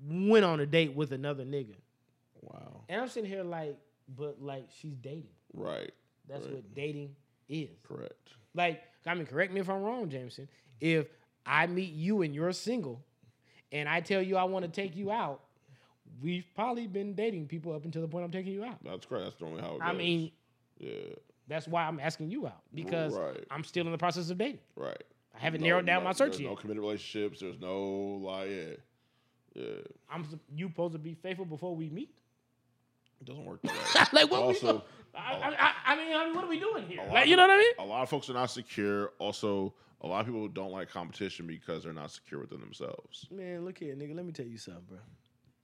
went 0.07 0.45
on 0.45 0.61
a 0.61 0.67
date 0.67 0.95
with 0.95 1.13
another 1.13 1.45
nigga. 1.45 1.75
wow. 2.41 2.83
And 2.89 3.01
I'm 3.01 3.09
sitting 3.09 3.29
here 3.29 3.43
like, 3.43 3.77
but 4.09 4.41
like 4.41 4.69
she's 4.81 4.95
dating. 4.95 5.27
Right. 5.55 5.93
That's 6.29 6.47
Right. 6.47 6.55
what 6.57 6.75
dating 6.75 7.15
is. 7.49 7.71
Correct. 7.83 8.31
Like, 8.55 8.83
I 9.07 9.15
mean, 9.15 9.27
correct 9.27 9.53
me 9.53 9.61
if 9.61 9.69
I'm 9.69 9.83
wrong, 9.83 10.09
Jameson. 10.09 10.49
If 10.81 11.09
I 11.47 11.67
meet 11.67 11.93
you 11.93 12.23
and 12.23 12.35
you're 12.35 12.53
single, 12.53 13.05
and 13.73 13.89
I 13.89 14.01
tell 14.01 14.23
you 14.23 14.37
I 14.37 14.45
want 14.45 14.65
to 14.65 14.71
take 14.71 14.97
you 14.97 15.11
out, 15.11 15.41
we've 16.21 16.45
probably 16.55 16.87
been 16.87 17.15
dating 17.15 17.47
people 17.49 17.73
up 17.73 17.85
until 17.85 18.03
the 18.03 18.09
point 18.09 18.25
I'm 18.25 18.31
taking 18.31 18.53
you 18.53 18.65
out. 18.65 18.83
That's 18.85 19.07
correct. 19.07 19.25
That's 19.25 19.41
normally 19.41 19.63
how 19.63 19.69
it 19.77 19.79
goes. 19.81 19.89
I 19.89 19.93
mean, 19.93 20.33
yeah. 20.79 20.91
that's 21.49 21.67
why 21.69 21.85
I'm 21.85 22.01
asking 22.01 22.31
you 22.31 22.47
out 22.47 22.63
because 22.75 23.15
Right. 23.15 23.45
I'm 23.51 23.65
still 23.65 23.87
in 23.87 23.93
the 23.93 23.99
process 23.99 24.31
of 24.31 24.39
dating. 24.39 24.61
Right. 24.77 25.03
I 25.35 25.39
haven't 25.39 25.61
No- 25.61 25.69
narrowed 25.69 25.87
down 25.87 26.03
no- 26.03 26.09
my 26.09 26.13
search 26.13 26.33
there's 26.33 26.41
yet. 26.41 26.51
No 26.51 26.57
committed 26.57 26.81
relationships. 26.83 27.41
There's 27.41 27.61
no 27.61 27.81
like 28.23 28.51
yeah. 28.51 28.65
Yeah. 29.55 29.75
I'm 30.09 30.27
you 30.55 30.69
supposed 30.69 30.93
to 30.93 30.99
be 30.99 31.15
faithful 31.15 31.45
before 31.45 31.75
we 31.75 31.89
meet. 31.91 32.15
It 33.21 33.27
doesn't 33.27 33.45
work 33.45 33.61
like 34.13 34.31
what 34.31 34.43
Also-? 34.43 34.83
I, 35.15 35.19
I, 35.19 35.49
I, 35.59 35.73
I 35.87 35.97
mean, 35.97 36.15
I 36.15 36.25
mean, 36.27 36.35
what 36.35 36.45
are 36.45 36.49
we 36.49 36.61
doing 36.61 36.87
here? 36.87 37.03
Like, 37.11 37.27
you 37.27 37.37
know 37.37 37.43
what 37.43 37.51
I 37.51 37.59
mean? 37.59 37.73
A 37.79 37.85
lot 37.85 38.03
of 38.03 38.09
folks 38.09 38.31
are 38.31 38.35
not 38.35 38.51
secure. 38.51 39.13
Also, 39.19 39.75
a 40.03 40.07
lot 40.07 40.21
of 40.21 40.27
people 40.27 40.47
don't 40.49 40.73
like 40.73 40.89
competition 40.89 41.47
because 41.47 41.85
they're 41.85 41.93
not 41.93 42.11
secure 42.11 42.41
within 42.41 42.61
themselves. 42.61 43.27
Man, 43.31 43.65
look 43.65 43.79
here, 43.79 43.95
nigga. 43.95 44.15
Let 44.15 44.25
me 44.25 44.33
tell 44.33 44.47
you 44.47 44.59
something, 44.59 44.85
bro. 44.89 44.99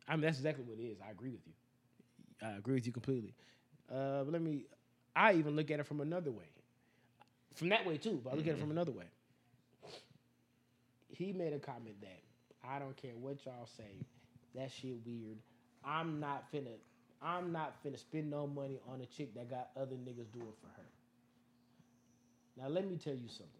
I 0.08 0.12
mean, 0.12 0.22
that's 0.22 0.38
exactly 0.38 0.64
what 0.64 0.78
it 0.78 0.82
is. 0.82 0.98
I 1.06 1.10
agree 1.10 1.30
with 1.30 1.46
you. 1.46 1.52
I 2.42 2.56
agree 2.56 2.74
with 2.74 2.86
you 2.86 2.92
completely. 2.92 3.34
Uh, 3.90 4.24
but 4.24 4.32
let 4.32 4.42
me. 4.42 4.64
I 5.14 5.34
even 5.34 5.56
look 5.56 5.70
at 5.70 5.80
it 5.80 5.86
from 5.86 6.00
another 6.00 6.30
way. 6.30 6.50
From 7.54 7.70
that 7.70 7.86
way 7.86 7.96
too, 7.96 8.20
but 8.22 8.32
I 8.34 8.36
look 8.36 8.46
at 8.46 8.54
it 8.54 8.60
from 8.60 8.70
another 8.70 8.92
way. 8.92 9.06
He 11.08 11.32
made 11.32 11.54
a 11.54 11.58
comment 11.58 11.98
that 12.02 12.20
I 12.62 12.78
don't 12.78 12.96
care 12.96 13.12
what 13.18 13.44
y'all 13.46 13.66
say. 13.76 14.04
That 14.54 14.70
shit 14.70 14.96
weird. 15.06 15.38
I'm 15.84 16.20
not 16.20 16.52
finna. 16.52 16.74
I'm 17.22 17.52
not 17.52 17.82
finna 17.84 17.98
spend 17.98 18.30
no 18.30 18.46
money 18.46 18.78
on 18.88 19.00
a 19.00 19.06
chick 19.06 19.34
that 19.34 19.50
got 19.50 19.70
other 19.76 19.96
niggas 19.96 20.32
doing 20.32 20.52
for 20.60 20.68
her. 20.76 20.86
Now 22.58 22.68
let 22.68 22.88
me 22.88 22.96
tell 22.96 23.14
you 23.14 23.28
something. 23.28 23.50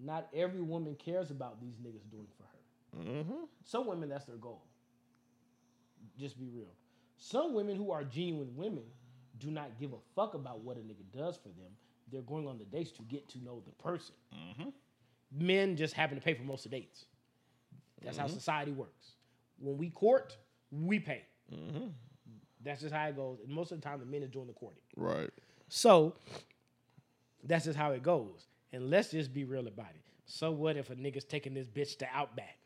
Not 0.00 0.28
every 0.34 0.60
woman 0.60 0.96
cares 0.96 1.30
about 1.30 1.60
these 1.60 1.76
niggas 1.76 2.10
doing 2.10 2.26
for 2.36 2.42
her. 2.42 3.12
Mm-hmm. 3.12 3.44
Some 3.64 3.86
women, 3.86 4.08
that's 4.08 4.24
their 4.24 4.36
goal. 4.36 4.62
Just 6.18 6.38
be 6.38 6.48
real. 6.48 6.72
Some 7.16 7.54
women 7.54 7.76
who 7.76 7.90
are 7.90 8.04
genuine 8.04 8.54
women 8.56 8.84
do 9.38 9.50
not 9.50 9.78
give 9.78 9.92
a 9.92 9.98
fuck 10.14 10.34
about 10.34 10.60
what 10.60 10.76
a 10.76 10.80
nigga 10.80 11.04
does 11.16 11.36
for 11.36 11.48
them. 11.48 11.70
They're 12.12 12.22
going 12.22 12.46
on 12.46 12.58
the 12.58 12.64
dates 12.64 12.90
to 12.92 13.02
get 13.02 13.28
to 13.30 13.42
know 13.42 13.62
the 13.64 13.72
person. 13.82 14.14
Men 15.32 15.76
just 15.76 15.94
happen 15.94 16.16
to 16.16 16.22
pay 16.22 16.34
for 16.34 16.42
most 16.42 16.64
of 16.66 16.70
the 16.70 16.78
dates. 16.78 17.06
That's 18.02 18.18
how 18.18 18.26
society 18.26 18.72
works. 18.72 19.12
When 19.58 19.78
we 19.78 19.90
court, 19.90 20.36
we 20.70 20.98
pay. 20.98 21.22
Mm-hmm. 21.52 21.86
That's 22.62 22.80
just 22.80 22.94
how 22.94 23.06
it 23.08 23.16
goes. 23.16 23.38
And 23.44 23.52
most 23.52 23.72
of 23.72 23.80
the 23.80 23.86
time, 23.86 24.00
the 24.00 24.06
men 24.06 24.22
is 24.22 24.30
doing 24.30 24.46
the 24.46 24.52
courting. 24.52 24.80
Right. 24.96 25.30
So 25.68 26.14
that's 27.42 27.64
just 27.66 27.76
how 27.78 27.92
it 27.92 28.02
goes. 28.02 28.46
And 28.72 28.90
let's 28.90 29.10
just 29.10 29.32
be 29.32 29.44
real 29.44 29.66
about 29.66 29.90
it. 29.94 30.00
So 30.26 30.50
what 30.50 30.76
if 30.76 30.90
a 30.90 30.94
nigga's 30.94 31.24
taking 31.24 31.52
this 31.54 31.66
bitch 31.66 31.98
to 31.98 32.08
Outback? 32.12 32.56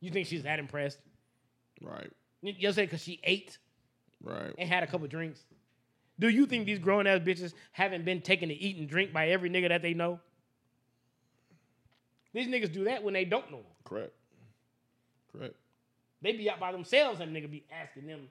You 0.00 0.10
think 0.10 0.26
she's 0.26 0.42
that 0.44 0.58
impressed? 0.58 0.98
Right. 1.80 2.10
You 2.42 2.54
you 2.56 2.72
say 2.72 2.84
because 2.84 3.02
she 3.02 3.20
ate 3.24 3.58
Right. 4.22 4.52
and 4.58 4.68
had 4.68 4.82
a 4.82 4.86
couple 4.86 5.06
drinks? 5.06 5.44
Do 6.20 6.28
you 6.28 6.46
think 6.46 6.66
these 6.66 6.78
grown 6.78 7.06
ass 7.06 7.20
bitches 7.20 7.54
haven't 7.72 8.04
been 8.04 8.20
taken 8.20 8.48
to 8.48 8.54
eat 8.54 8.76
and 8.76 8.88
drink 8.88 9.12
by 9.12 9.28
every 9.28 9.48
nigga 9.48 9.68
that 9.68 9.82
they 9.82 9.94
know? 9.94 10.20
These 12.32 12.48
niggas 12.48 12.72
do 12.72 12.84
that 12.84 13.02
when 13.02 13.14
they 13.14 13.24
don't 13.24 13.50
know 13.50 13.58
them. 13.58 13.66
Correct. 13.84 14.12
Correct. 15.32 15.54
They 16.20 16.32
be 16.32 16.50
out 16.50 16.58
by 16.60 16.72
themselves 16.72 17.20
and 17.20 17.34
nigga 17.34 17.50
be 17.50 17.64
asking 17.72 18.06
them, 18.06 18.28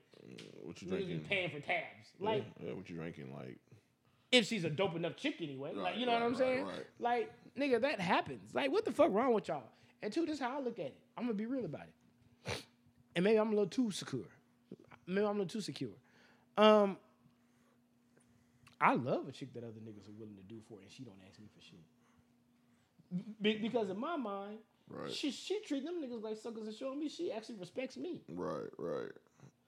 What 0.64 0.82
you 0.82 0.90
drinking? 0.90 1.22
paying 1.30 1.50
for 1.50 1.60
tabs. 1.60 2.10
Like, 2.20 2.46
yeah, 2.64 2.74
what 2.74 2.90
you 2.90 2.96
drinking? 2.96 3.34
Like, 3.34 3.58
if 4.32 4.46
she's 4.46 4.66
a 4.66 4.70
dope 4.70 4.96
enough 4.96 5.16
chick 5.16 5.36
anyway. 5.42 5.72
like, 5.74 5.96
you 5.98 6.06
know 6.06 6.12
what 6.14 6.22
I'm 6.22 6.30
right, 6.32 6.38
saying? 6.38 6.66
right. 6.66 6.86
Like, 7.00 7.32
nigga, 7.58 7.82
that 7.82 8.02
happens. 8.02 8.54
Like, 8.54 8.72
what 8.72 8.84
the 8.84 8.92
fuck 8.92 9.14
wrong 9.14 9.34
with 9.34 9.48
y'all? 9.48 9.64
And 10.04 10.12
two, 10.12 10.26
this 10.26 10.36
is 10.36 10.42
how 10.42 10.58
I 10.58 10.62
look 10.62 10.80
at 10.80 10.88
it. 10.88 10.98
I'm 11.18 11.24
gonna 11.24 11.34
be 11.34 11.46
real 11.46 11.66
about 11.66 11.84
it. 12.46 12.64
And 13.16 13.24
maybe 13.24 13.38
I'm 13.40 13.48
a 13.48 13.52
little 13.52 13.68
too 13.68 13.90
secure. 13.90 14.26
Maybe 15.08 15.26
I'm 15.26 15.38
a 15.38 15.40
little 15.40 15.46
too 15.48 15.62
secure. 15.62 15.90
Um, 16.58 16.98
I 18.80 18.94
love 18.94 19.28
a 19.28 19.32
chick 19.32 19.54
that 19.54 19.64
other 19.64 19.80
niggas 19.80 20.08
are 20.08 20.20
willing 20.20 20.36
to 20.36 20.44
do 20.44 20.60
for, 20.70 20.80
and 20.82 20.92
she 20.92 21.04
don't 21.04 21.16
ask 21.28 21.40
me 21.40 21.48
for 21.56 21.62
shit. 21.64 23.34
Be- 23.42 23.58
because 23.58 23.90
in 23.90 23.98
my 24.00 24.18
mind, 24.18 24.60
Right. 24.90 25.12
she 25.12 25.32
she 25.32 25.60
treat 25.68 25.84
them 25.84 25.96
niggas 26.02 26.22
like 26.24 26.38
suckers 26.38 26.66
and 26.66 26.74
showing 26.76 27.00
me 27.00 27.10
she 27.10 27.32
actually 27.32 27.56
respects 27.60 27.98
me. 27.98 28.22
right, 28.30 28.70
right, 28.78 29.12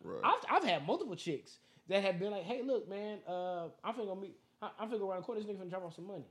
right. 0.03 0.21
I've, 0.23 0.45
I've 0.49 0.63
had 0.63 0.87
multiple 0.87 1.15
chicks 1.15 1.57
that 1.89 2.01
have 2.03 2.19
been 2.19 2.31
like, 2.31 2.43
"Hey, 2.43 2.61
look, 2.63 2.87
man, 2.87 3.17
uh, 3.27 3.65
I'm 3.83 3.93
finna 3.95 4.05
go 4.05 4.15
meet. 4.15 4.37
I, 4.61 4.69
I'm 4.79 4.89
finna 4.89 4.99
go 4.99 5.09
around 5.11 5.21
the 5.21 5.25
corner. 5.25 5.41
This 5.41 5.49
nigga 5.49 5.57
finna 5.61 5.69
drop 5.69 5.83
off 5.85 5.95
some 5.95 6.07
money. 6.07 6.25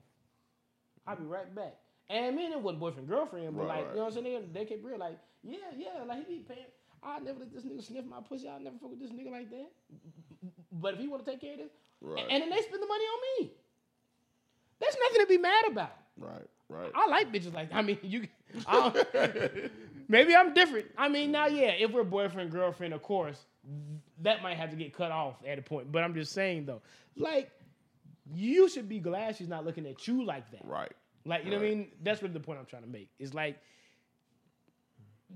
I'll 1.06 1.16
be 1.16 1.24
right 1.24 1.54
back." 1.54 1.74
And 2.08 2.34
me 2.34 2.46
and 2.46 2.54
it 2.54 2.60
wasn't 2.62 2.80
boyfriend 2.80 3.06
girlfriend, 3.08 3.54
but 3.54 3.66
Right, 3.66 3.68
like, 3.68 3.84
right. 3.84 3.90
you 3.90 3.96
know 3.96 4.04
what 4.06 4.16
I'm 4.16 4.24
saying? 4.24 4.50
They, 4.54 4.60
they 4.60 4.64
kept 4.64 4.82
real 4.84 4.98
like, 4.98 5.18
"Yeah, 5.42 5.58
yeah, 5.76 6.04
like 6.06 6.26
he 6.26 6.36
be 6.36 6.40
paying. 6.40 6.64
I 7.02 7.18
never 7.18 7.40
let 7.40 7.52
this 7.52 7.64
nigga 7.64 7.84
sniff 7.84 8.06
my 8.06 8.20
pussy. 8.26 8.48
I 8.48 8.58
never 8.58 8.76
fuck 8.80 8.90
with 8.90 9.00
this 9.00 9.10
nigga 9.10 9.30
like 9.30 9.50
that. 9.50 9.68
But 10.72 10.94
if 10.94 11.00
he 11.00 11.08
want 11.08 11.24
to 11.26 11.30
take 11.30 11.40
care 11.42 11.52
of 11.52 11.58
this, 11.58 11.70
Right. 12.00 12.24
and 12.30 12.42
then 12.42 12.48
they 12.50 12.62
spend 12.62 12.82
the 12.82 12.86
money 12.86 13.04
on 13.04 13.20
me. 13.44 13.52
There's 14.80 14.96
nothing 15.00 15.20
to 15.20 15.26
be 15.26 15.38
mad 15.38 15.64
about. 15.70 15.92
right, 16.16 16.46
right. 16.68 16.90
I 16.94 17.06
like 17.08 17.32
bitches 17.32 17.54
like 17.54 17.70
I 17.72 17.82
mean 17.82 17.98
you. 18.02 18.26
I 18.66 18.92
maybe 20.08 20.34
I'm 20.34 20.54
different. 20.54 20.86
I 20.96 21.08
mean 21.08 21.32
now 21.32 21.46
yeah, 21.46 21.70
if 21.70 21.90
we're 21.92 22.04
boyfriend 22.04 22.50
girlfriend, 22.50 22.94
of 22.94 23.02
course 23.02 23.44
that 24.22 24.42
might 24.42 24.56
have 24.56 24.70
to 24.70 24.76
get 24.76 24.92
cut 24.94 25.10
off 25.12 25.36
at 25.46 25.58
a 25.58 25.62
point. 25.62 25.92
But 25.92 26.02
I'm 26.02 26.14
just 26.14 26.32
saying 26.32 26.66
though, 26.66 26.80
like 27.16 27.50
you 28.34 28.68
should 28.68 28.88
be 28.88 28.98
glad 28.98 29.36
she's 29.36 29.48
not 29.48 29.64
looking 29.64 29.86
at 29.86 30.06
you 30.06 30.24
like 30.24 30.50
that. 30.52 30.64
right. 30.64 30.92
Like 31.24 31.44
you 31.44 31.50
know 31.50 31.58
what 31.58 31.66
I 31.66 31.68
mean? 31.68 31.88
That's 32.02 32.22
really 32.22 32.32
the 32.34 32.40
point 32.40 32.58
I'm 32.58 32.66
trying 32.66 32.82
to 32.82 32.88
make. 32.88 33.08
It's 33.18 33.34
like 33.34 33.58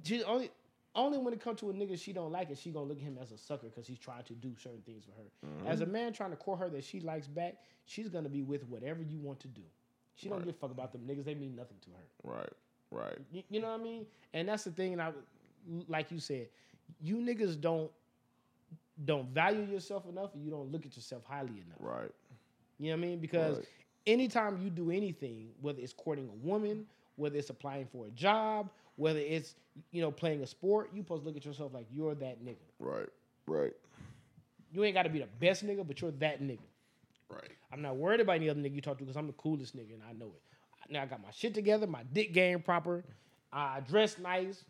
she 0.04 0.22
only 0.24 0.50
only 0.94 1.18
when 1.18 1.32
it 1.32 1.40
comes 1.40 1.60
to 1.60 1.70
a 1.70 1.72
nigga 1.72 1.98
she 1.98 2.12
don't 2.12 2.32
like 2.32 2.50
it, 2.50 2.58
she 2.58 2.70
gonna 2.70 2.86
look 2.86 2.98
at 2.98 3.02
him 3.04 3.18
as 3.20 3.32
a 3.32 3.38
sucker 3.38 3.66
because 3.68 3.86
he's 3.86 3.98
trying 3.98 4.24
to 4.24 4.34
do 4.34 4.54
certain 4.62 4.82
things 4.82 5.04
for 5.04 5.12
her. 5.12 5.70
As 5.70 5.80
a 5.80 5.84
Mm-hmm. 5.84 5.92
man 5.92 6.12
trying 6.12 6.30
to 6.30 6.36
court 6.36 6.58
her 6.60 6.68
that 6.70 6.84
she 6.84 7.00
likes 7.00 7.26
back, 7.26 7.56
she's 7.84 8.08
gonna 8.08 8.28
be 8.28 8.42
with 8.42 8.64
whatever 8.68 9.02
you 9.02 9.18
want 9.18 9.40
to 9.40 9.48
do. 9.48 9.62
She 10.22 10.28
don't 10.28 10.38
Right. 10.38 10.46
give 10.46 10.54
a 10.54 10.58
fuck 10.58 10.70
about 10.70 10.92
them 10.92 11.02
niggas. 11.02 11.24
They 11.24 11.34
mean 11.34 11.56
nothing 11.56 11.76
to 11.82 11.90
her. 11.90 12.32
Right, 12.36 12.52
right. 12.92 13.18
You, 13.32 13.42
you 13.50 13.60
know 13.60 13.70
what 13.72 13.80
I 13.80 13.82
mean? 13.82 14.06
And 14.32 14.48
that's 14.48 14.64
the 14.64 14.70
thing. 14.70 14.92
And 14.92 15.02
I, 15.02 15.12
like 15.88 16.10
you 16.12 16.20
said, 16.20 16.48
you 17.02 17.16
niggas 17.16 17.60
don't 17.60 17.90
don't 19.04 19.28
value 19.30 19.64
yourself 19.64 20.06
enough, 20.08 20.34
and 20.34 20.44
you 20.44 20.50
don't 20.50 20.70
look 20.70 20.86
at 20.86 20.94
yourself 20.96 21.24
highly 21.24 21.50
enough. 21.66 21.78
Right. 21.80 22.10
You 22.78 22.90
know 22.90 22.96
what 22.98 23.04
I 23.04 23.08
mean? 23.08 23.18
Because 23.20 23.58
Right. 23.58 23.66
anytime 24.06 24.58
you 24.62 24.70
do 24.70 24.90
anything, 24.90 25.52
whether 25.60 25.80
it's 25.80 25.92
courting 25.92 26.28
a 26.28 26.46
woman, 26.46 26.86
whether 27.16 27.36
it's 27.36 27.50
applying 27.50 27.86
for 27.86 28.06
a 28.06 28.10
job, 28.10 28.70
whether 28.96 29.18
it's 29.18 29.56
you 29.90 30.02
know 30.02 30.10
playing 30.12 30.42
a 30.42 30.46
sport, 30.46 30.90
you 30.94 31.02
supposed 31.02 31.22
to 31.22 31.26
look 31.28 31.36
at 31.36 31.44
yourself 31.44 31.72
like 31.74 31.86
you're 31.92 32.14
that 32.16 32.44
nigga. 32.44 32.56
Right. 32.78 33.08
Right. 33.46 33.72
You 34.72 34.84
ain't 34.84 34.94
got 34.94 35.02
to 35.02 35.10
be 35.10 35.18
the 35.18 35.28
best 35.40 35.66
nigga, 35.66 35.86
but 35.86 36.00
you're 36.00 36.12
that 36.12 36.42
nigga. 36.42 36.58
Right. 37.32 37.50
I'm 37.72 37.82
not 37.82 37.96
worried 37.96 38.20
about 38.20 38.36
any 38.36 38.48
other 38.50 38.60
nigga 38.60 38.74
you 38.74 38.80
talk 38.80 38.98
to 38.98 39.04
because 39.04 39.16
I'm 39.16 39.26
the 39.26 39.32
coolest 39.34 39.76
nigga 39.76 39.94
and 39.94 40.02
I 40.08 40.12
know 40.12 40.26
it. 40.26 40.42
Now 40.92 41.02
I 41.02 41.06
got 41.06 41.22
my 41.22 41.30
shit 41.30 41.54
together, 41.54 41.86
my 41.86 42.02
dick 42.12 42.32
game 42.32 42.60
proper, 42.60 43.04
I 43.52 43.80
dress 43.80 44.18
nice, 44.18 44.64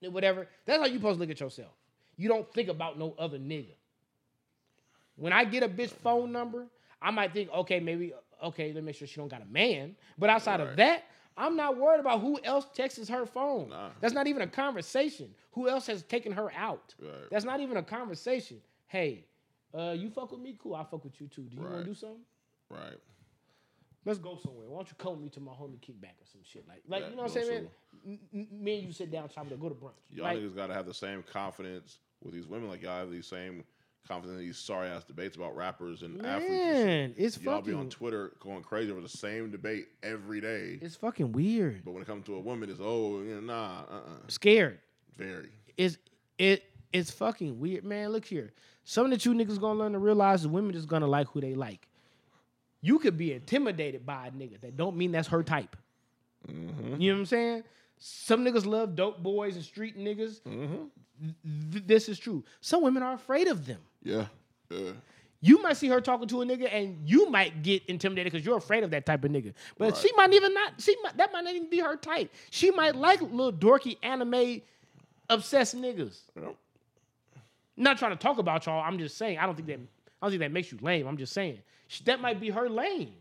whatever. 0.00 0.48
That's 0.64 0.80
how 0.80 0.86
you 0.86 0.96
supposed 0.96 1.16
to 1.16 1.20
look 1.20 1.30
at 1.30 1.40
yourself. 1.40 1.72
You 2.16 2.28
don't 2.28 2.52
think 2.52 2.68
about 2.68 2.98
no 2.98 3.14
other 3.18 3.38
nigga. 3.38 3.74
When 5.16 5.32
I 5.32 5.44
get 5.44 5.62
a 5.62 5.68
bitch 5.68 5.90
phone 5.90 6.32
number, 6.32 6.66
I 7.00 7.10
might 7.10 7.32
think, 7.32 7.50
okay, 7.52 7.80
maybe, 7.80 8.12
okay, 8.42 8.68
let 8.72 8.76
me 8.76 8.82
make 8.82 8.96
sure 8.96 9.06
she 9.06 9.16
don't 9.16 9.28
got 9.28 9.42
a 9.42 9.46
man. 9.46 9.96
But 10.18 10.30
outside 10.30 10.60
of 10.60 10.76
that, 10.76 11.04
I'm 11.36 11.56
not 11.56 11.76
worried 11.76 12.00
about 12.00 12.20
who 12.20 12.38
else 12.44 12.66
texts 12.74 13.08
her 13.08 13.26
phone. 13.26 13.70
Nah. 13.70 13.90
That's 14.00 14.14
not 14.14 14.26
even 14.26 14.42
a 14.42 14.46
conversation. 14.46 15.34
Who 15.52 15.68
else 15.68 15.86
has 15.86 16.02
taken 16.02 16.32
her 16.32 16.52
out? 16.56 16.94
Right. 17.00 17.30
That's 17.30 17.44
not 17.44 17.60
even 17.60 17.76
a 17.76 17.82
conversation. 17.82 18.58
Hey, 18.86 19.24
uh, 19.74 19.92
you 19.92 20.10
fuck 20.10 20.32
with 20.32 20.40
me? 20.40 20.56
Cool, 20.62 20.74
I 20.74 20.84
fuck 20.84 21.04
with 21.04 21.20
you 21.20 21.28
too. 21.28 21.42
Do 21.42 21.56
you 21.56 21.62
want 21.62 21.78
to 21.78 21.84
do 21.84 21.94
something? 21.94 22.20
Right. 22.70 22.98
Let's 24.04 24.18
go 24.18 24.36
somewhere. 24.42 24.66
Why 24.68 24.78
don't 24.78 24.88
you 24.88 24.96
come 24.98 25.12
with 25.12 25.22
me 25.22 25.28
to 25.30 25.40
my 25.40 25.52
homie 25.52 25.78
kickback 25.78 26.18
or 26.20 26.26
some 26.26 26.40
shit 26.44 26.66
like 26.66 26.82
like 26.88 27.02
Yeah, 27.02 27.10
you 27.10 27.16
know 27.16 27.22
what 27.22 27.36
I'm 27.36 27.44
saying, 27.44 27.68
man? 28.04 28.18
Me 28.60 28.78
and 28.78 28.86
you 28.86 28.92
sit 28.92 29.12
down, 29.12 29.28
chop 29.28 29.46
it 29.46 29.52
up, 29.52 29.60
go 29.60 29.68
to 29.68 29.74
brunch. 29.74 29.92
Y'all 30.10 30.24
Like, 30.24 30.38
niggas 30.38 30.56
gotta 30.56 30.74
have 30.74 30.86
the 30.86 30.94
same 30.94 31.22
confidence 31.22 31.98
with 32.22 32.34
these 32.34 32.46
women, 32.48 32.68
like 32.68 32.82
y'all 32.82 32.98
have 32.98 33.10
these 33.12 33.26
same 33.26 33.62
confidence 34.08 34.40
in 34.40 34.44
these 34.44 34.58
sorry 34.58 34.88
ass 34.88 35.04
debates 35.04 35.36
about 35.36 35.54
rappers 35.56 36.02
and 36.02 36.24
athletes. 36.26 36.50
man, 36.50 37.14
it's 37.16 37.40
Y'all 37.40 37.60
be 37.62 37.72
on 37.72 37.88
Twitter 37.88 38.32
going 38.40 38.62
crazy 38.64 38.90
over 38.90 39.00
the 39.00 39.08
same 39.08 39.50
debate 39.52 39.86
every 40.02 40.40
day. 40.40 40.80
it's 40.82 40.96
fucking 40.96 41.30
weird. 41.30 41.84
But 41.84 41.92
when 41.92 42.02
it 42.02 42.06
comes 42.06 42.26
to 42.26 42.34
a 42.34 42.40
woman, 42.40 42.70
it's 42.70 42.80
oh 42.82 43.20
nah, 43.20 43.82
uh, 43.88 43.94
uh 43.94 44.00
Scared. 44.26 44.80
very. 45.16 45.50
It's 45.76 45.96
it 46.38 46.64
it's 46.92 47.10
fucking 47.10 47.58
weird, 47.58 47.84
man. 47.84 48.10
Look 48.10 48.24
here. 48.24 48.52
Something 48.84 49.10
that 49.10 49.24
you 49.24 49.32
niggas 49.34 49.60
gonna 49.60 49.78
learn 49.78 49.92
to 49.92 49.98
realize 49.98 50.40
is 50.42 50.48
women 50.48 50.72
just 50.72 50.88
gonna 50.88 51.06
like 51.06 51.28
who 51.28 51.40
they 51.40 51.54
like. 51.54 51.86
You 52.80 52.98
could 52.98 53.16
be 53.16 53.32
intimidated 53.32 54.04
by 54.04 54.26
a 54.26 54.30
nigga. 54.32 54.60
That 54.60 54.76
don't 54.76 54.96
mean 54.96 55.12
that's 55.12 55.28
her 55.28 55.42
type. 55.42 55.76
Mm-hmm. 56.48 57.00
You 57.00 57.12
know 57.12 57.16
what 57.16 57.20
I'm 57.20 57.26
saying? 57.26 57.64
Some 57.98 58.44
niggas 58.44 58.66
love 58.66 58.96
dope 58.96 59.22
boys 59.22 59.54
and 59.54 59.64
street 59.64 59.96
niggas. 59.96 60.40
Mm-hmm. 60.42 61.30
Th- 61.70 61.84
this 61.86 62.08
is 62.08 62.18
true. 62.18 62.42
Some 62.60 62.82
women 62.82 63.02
are 63.04 63.12
afraid 63.14 63.46
of 63.46 63.64
them. 63.64 63.78
Yeah, 64.02 64.26
yeah. 64.70 64.90
You 65.44 65.60
might 65.62 65.76
see 65.76 65.88
her 65.88 66.00
talking 66.00 66.26
to 66.28 66.42
a 66.42 66.44
nigga, 66.46 66.68
and 66.72 66.98
you 67.08 67.28
might 67.30 67.62
get 67.62 67.84
intimidated 67.86 68.32
because 68.32 68.44
you're 68.44 68.56
afraid 68.56 68.82
of 68.84 68.90
that 68.90 69.06
type 69.06 69.24
of 69.24 69.30
nigga. 69.30 69.54
But 69.78 69.92
Right. 69.92 69.96
she 69.96 70.10
might 70.16 70.32
even 70.32 70.52
not. 70.54 70.80
She 70.80 70.96
might 71.02 71.16
that 71.16 71.32
might 71.32 71.44
not 71.44 71.54
even 71.54 71.70
be 71.70 71.78
her 71.78 71.96
type. 71.96 72.32
She 72.50 72.72
might 72.72 72.96
like 72.96 73.20
little 73.22 73.52
dorky 73.52 73.96
anime 74.02 74.62
obsessed 75.30 75.76
niggas. 75.76 76.18
Yep. 76.36 76.56
Not 77.76 77.98
trying 77.98 78.12
to 78.12 78.16
talk 78.16 78.38
about 78.38 78.66
y'all. 78.66 78.82
I'm 78.82 78.98
just 78.98 79.16
saying. 79.16 79.38
I 79.38 79.46
don't 79.46 79.54
think 79.54 79.68
that. 79.68 79.78
Mm-hmm. 79.78 79.86
I 80.20 80.26
don't 80.26 80.30
think 80.32 80.40
that 80.40 80.52
makes 80.52 80.70
you 80.70 80.78
lame. 80.80 81.06
I'm 81.06 81.16
just 81.16 81.32
saying 81.32 81.58
that 82.04 82.20
might 82.20 82.40
be 82.40 82.50
her 82.50 82.68
lane. 82.68 83.14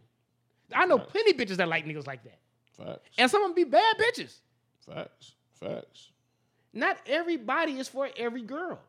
I 0.74 0.86
know 0.86 0.98
plenty 1.00 1.34
bitches 1.34 1.58
that 1.58 1.68
like 1.68 1.86
niggas 1.86 2.08
like 2.08 2.24
that, 2.24 2.40
Facts. 2.78 3.10
and 3.18 3.30
some 3.30 3.44
of 3.44 3.50
them 3.50 3.56
be 3.56 3.64
bad 3.64 3.98
bitches. 3.98 4.36
Facts. 4.86 5.34
Facts. 5.60 6.10
Not 6.74 6.98
everybody 7.06 7.74
is 7.74 7.88
for 7.88 8.10
every 8.16 8.42
girl. 8.42 8.80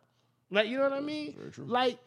Like 0.51 0.69
you 0.69 0.77
know 0.79 0.85
what 0.85 0.93
I 0.93 1.01
mean? 1.01 1.35
very 1.37 1.51
true. 1.51 1.65
Like 1.65 1.99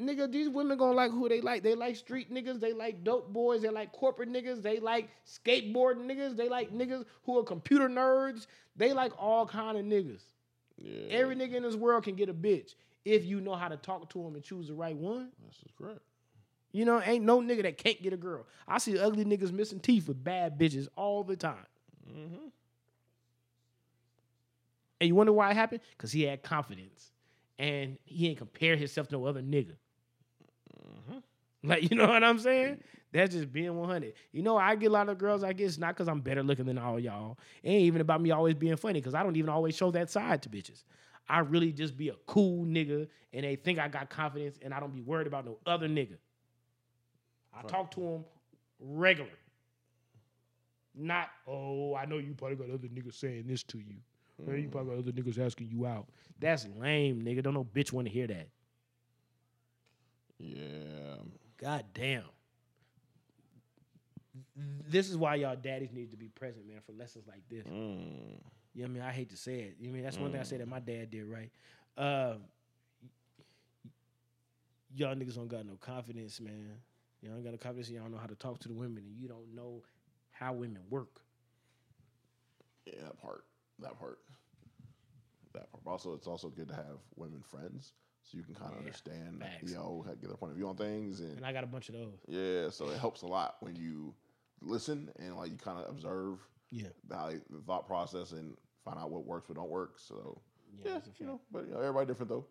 nigga, 0.00 0.30
these 0.30 0.48
women 0.48 0.78
gonna 0.78 0.92
like 0.92 1.10
who 1.10 1.28
they 1.28 1.40
like. 1.40 1.62
They 1.62 1.74
like 1.74 1.96
street 1.96 2.32
niggas. 2.32 2.60
They 2.60 2.72
like 2.72 3.02
dope 3.04 3.32
boys. 3.32 3.62
They 3.62 3.70
like 3.70 3.92
corporate 3.92 4.32
niggas. 4.32 4.62
They 4.62 4.78
like 4.78 5.08
skateboard 5.26 5.96
niggas. 5.96 6.36
They 6.36 6.48
like 6.48 6.72
niggas 6.72 7.04
who 7.24 7.38
are 7.38 7.44
computer 7.44 7.88
nerds. 7.88 8.46
They 8.76 8.92
like 8.92 9.12
all 9.18 9.46
kind 9.46 9.76
of 9.76 9.84
niggas. 9.84 10.22
Yeah. 10.80 11.18
Every 11.18 11.36
nigga 11.36 11.54
in 11.54 11.62
this 11.62 11.76
world 11.76 12.04
can 12.04 12.16
get 12.16 12.28
a 12.28 12.34
bitch 12.34 12.74
if 13.04 13.24
you 13.24 13.40
know 13.40 13.54
how 13.54 13.68
to 13.68 13.76
talk 13.76 14.10
to 14.10 14.22
them 14.22 14.34
and 14.34 14.42
choose 14.42 14.68
the 14.68 14.74
right 14.74 14.96
one. 14.96 15.28
This 15.46 15.56
is 15.56 15.72
correct. 15.76 16.00
You 16.72 16.84
know, 16.84 17.02
ain't 17.02 17.24
no 17.24 17.40
nigga 17.40 17.62
that 17.62 17.78
can't 17.78 18.00
get 18.00 18.12
a 18.12 18.16
girl. 18.16 18.46
I 18.66 18.78
see 18.78 18.98
ugly 18.98 19.24
niggas 19.24 19.52
missing 19.52 19.80
teeth 19.80 20.08
with 20.08 20.22
bad 20.22 20.58
bitches 20.58 20.88
all 20.96 21.24
the 21.24 21.36
time. 21.36 21.66
Mm-hmm. 22.08 22.46
And 25.00 25.08
you 25.08 25.14
wonder 25.14 25.32
why 25.32 25.50
it 25.50 25.54
happened? 25.54 25.80
Because 25.96 26.12
he 26.12 26.22
had 26.22 26.42
confidence. 26.42 27.10
And 27.58 27.98
he 28.04 28.28
ain't 28.28 28.38
compare 28.38 28.76
himself 28.76 29.08
to 29.08 29.16
no 29.16 29.26
other 29.26 29.42
nigga. 29.42 29.74
Like, 31.62 31.90
you 31.90 31.96
know 31.96 32.08
what 32.08 32.24
I'm 32.24 32.38
saying? 32.38 32.82
That's 33.12 33.34
just 33.34 33.52
being 33.52 33.76
100. 33.76 34.14
You 34.32 34.42
know, 34.42 34.56
I 34.56 34.76
get 34.76 34.86
a 34.86 34.92
lot 34.92 35.08
of 35.08 35.18
girls, 35.18 35.42
I 35.42 35.52
guess, 35.52 35.78
not 35.78 35.94
because 35.96 36.08
I'm 36.08 36.20
better 36.20 36.42
looking 36.42 36.66
than 36.66 36.78
all 36.78 36.98
y'all. 36.98 37.38
It 37.62 37.70
ain't 37.70 37.82
even 37.82 38.00
about 38.00 38.20
me 38.20 38.30
always 38.30 38.54
being 38.54 38.76
funny, 38.76 39.00
because 39.00 39.14
I 39.14 39.22
don't 39.22 39.36
even 39.36 39.50
always 39.50 39.74
show 39.76 39.90
that 39.90 40.10
side 40.10 40.42
to 40.42 40.48
bitches. 40.48 40.84
I 41.28 41.40
really 41.40 41.72
just 41.72 41.96
be 41.96 42.08
a 42.08 42.14
cool 42.26 42.64
nigga, 42.64 43.08
and 43.32 43.44
they 43.44 43.56
think 43.56 43.78
I 43.78 43.88
got 43.88 44.10
confidence, 44.10 44.58
and 44.62 44.72
I 44.72 44.80
don't 44.80 44.94
be 44.94 45.00
worried 45.00 45.26
about 45.26 45.44
no 45.44 45.58
other 45.66 45.88
nigga. 45.88 46.16
I 47.52 47.62
talk 47.62 47.90
to 47.92 48.00
them 48.00 48.24
regular. 48.80 49.30
Not, 50.94 51.30
oh, 51.46 51.94
I 51.94 52.04
know 52.04 52.18
you 52.18 52.34
probably 52.34 52.56
got 52.56 52.72
other 52.72 52.88
niggas 52.88 53.14
saying 53.14 53.44
this 53.46 53.62
to 53.64 53.78
you. 53.78 53.96
Hey, 54.46 54.60
you 54.60 54.68
mm. 54.68 54.72
probably 54.72 54.94
got 54.94 54.98
other 55.00 55.12
niggas 55.12 55.38
asking 55.44 55.68
you 55.68 55.86
out. 55.86 56.08
That's 56.38 56.66
lame, 56.78 57.22
nigga. 57.22 57.42
Don't 57.42 57.54
no 57.54 57.64
bitch 57.64 57.92
want 57.92 58.06
to 58.06 58.12
hear 58.12 58.26
that. 58.26 58.48
Yeah. 60.38 61.16
God 61.58 61.84
damn. 61.92 62.24
This 64.88 65.08
is 65.10 65.16
why 65.16 65.36
y'all 65.36 65.56
daddies 65.56 65.92
need 65.92 66.10
to 66.10 66.16
be 66.16 66.28
present, 66.28 66.66
man, 66.66 66.80
for 66.84 66.92
lessons 66.92 67.26
like 67.26 67.42
this. 67.48 67.66
Mm. 67.66 68.40
You 68.74 68.82
know 68.82 68.82
what 68.82 68.84
I 68.84 68.88
mean? 68.88 69.02
I 69.02 69.12
hate 69.12 69.30
to 69.30 69.36
say 69.36 69.60
it. 69.60 69.76
You 69.78 69.86
know 69.86 69.90
what 69.90 69.92
I 69.92 69.92
mean? 69.94 70.02
That's 70.04 70.18
one 70.18 70.30
thing 70.32 70.40
I 70.40 70.44
say 70.44 70.56
that 70.58 70.68
my 70.68 70.80
dad 70.80 71.10
did, 71.10 71.24
right? 71.26 71.50
Uh, 71.96 72.34
y'all 74.94 75.14
niggas 75.14 75.34
don't 75.36 75.48
got 75.48 75.66
no 75.66 75.74
confidence, 75.76 76.40
man. 76.40 76.72
Y'all 77.22 77.32
don't 77.34 77.42
got 77.44 77.52
no 77.52 77.58
confidence. 77.58 77.90
Y'all 77.90 78.02
don't 78.02 78.12
know 78.12 78.18
how 78.18 78.26
to 78.26 78.34
talk 78.34 78.58
to 78.60 78.68
the 78.68 78.74
women, 78.74 79.04
and 79.06 79.16
you 79.16 79.28
don't 79.28 79.54
know 79.54 79.82
how 80.30 80.52
women 80.52 80.82
work. 80.88 81.20
Yeah, 82.86 82.94
that 83.04 83.18
part. 83.20 83.44
That 83.80 83.98
part. 83.98 84.18
That 85.52 85.70
part. 85.70 85.82
Also, 85.86 86.14
it's 86.14 86.26
also 86.26 86.48
good 86.48 86.68
to 86.68 86.74
have 86.74 86.98
women 87.16 87.42
friends, 87.42 87.92
so 88.22 88.38
you 88.38 88.44
can 88.44 88.54
kind 88.54 88.70
of 88.70 88.76
Yeah, 88.76 88.86
understand, 88.86 89.40
facts. 89.40 89.70
you 89.70 89.76
know, 89.76 90.04
get 90.06 90.28
their 90.28 90.36
point 90.36 90.52
of 90.52 90.56
view 90.56 90.68
on 90.68 90.76
things, 90.76 91.20
and 91.20 91.36
And 91.36 91.46
I 91.46 91.52
got 91.52 91.64
a 91.64 91.66
bunch 91.66 91.88
of 91.88 91.94
those. 91.96 92.18
yeah, 92.28 92.70
so 92.70 92.88
it 92.90 92.98
helps 92.98 93.22
a 93.22 93.26
lot 93.26 93.56
when 93.60 93.76
you 93.76 94.14
listen 94.62 95.10
and 95.18 95.36
like 95.36 95.50
you 95.50 95.56
kind 95.56 95.78
of 95.78 95.88
observe 95.90 96.38
Yeah. 96.70 96.88
the, 97.08 97.16
how 97.16 97.28
the 97.30 97.60
thought 97.66 97.86
process 97.86 98.32
and 98.32 98.56
find 98.84 98.98
out 98.98 99.10
what 99.10 99.24
works, 99.24 99.48
what 99.48 99.56
don't 99.56 99.70
work. 99.70 99.98
So 99.98 100.40
yeah, 100.84 100.96
a 100.96 101.02
you 101.18 101.26
know, 101.26 101.40
but 101.50 101.66
you 101.66 101.72
know, 101.74 101.80
everybody 101.80 102.06
different 102.06 102.28
though. 102.30 102.46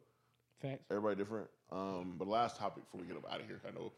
Facts. 0.61 0.83
Everybody 0.91 1.15
different. 1.15 1.47
Um, 1.71 2.15
but 2.17 2.27
last 2.27 2.57
topic 2.57 2.83
before 2.83 3.01
we 3.01 3.07
get 3.07 3.15
up 3.15 3.31
out 3.31 3.39
of 3.39 3.45
here, 3.47 3.61
I 3.65 3.71
know 3.71 3.93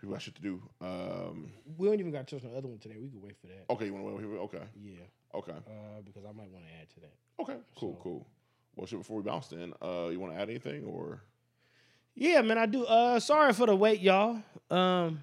people 0.00 0.14
got 0.14 0.22
shit 0.22 0.34
to 0.36 0.40
do. 0.42 0.62
Um, 0.80 1.50
We 1.76 1.88
don't 1.88 2.00
even 2.00 2.10
got 2.12 2.26
to 2.26 2.36
touch 2.36 2.44
on 2.46 2.52
the 2.52 2.58
other 2.58 2.68
one 2.68 2.78
today. 2.78 2.96
We 2.98 3.08
could 3.08 3.22
wait 3.22 3.36
for 3.38 3.48
that. 3.48 3.66
okay, 3.68 3.86
you 3.86 3.92
want 3.92 4.06
to 4.06 4.12
wait 4.12 4.24
here? 4.24 4.38
Okay, 4.40 4.62
Yeah. 4.80 5.00
okay, 5.34 5.52
Uh, 5.52 6.00
because 6.04 6.24
I 6.24 6.32
might 6.32 6.50
want 6.50 6.64
to 6.64 6.72
add 6.80 6.88
to 6.94 7.00
that. 7.00 7.12
okay, 7.40 7.56
cool, 7.76 7.94
So- 7.96 8.00
cool. 8.02 8.26
Well, 8.76 8.86
shit. 8.86 9.00
Before 9.00 9.16
we 9.18 9.22
bounce, 9.24 9.52
in 9.52 9.74
uh, 9.82 10.08
you 10.10 10.18
want 10.20 10.32
to 10.32 10.38
add 10.40 10.48
anything 10.48 10.84
or? 10.84 11.20
Yeah, 12.14 12.40
man, 12.40 12.56
I 12.56 12.66
do. 12.66 12.84
Uh, 12.86 13.18
sorry 13.20 13.52
for 13.52 13.66
the 13.66 13.76
wait, 13.76 14.00
y'all. 14.00 14.42
Um, 14.70 15.20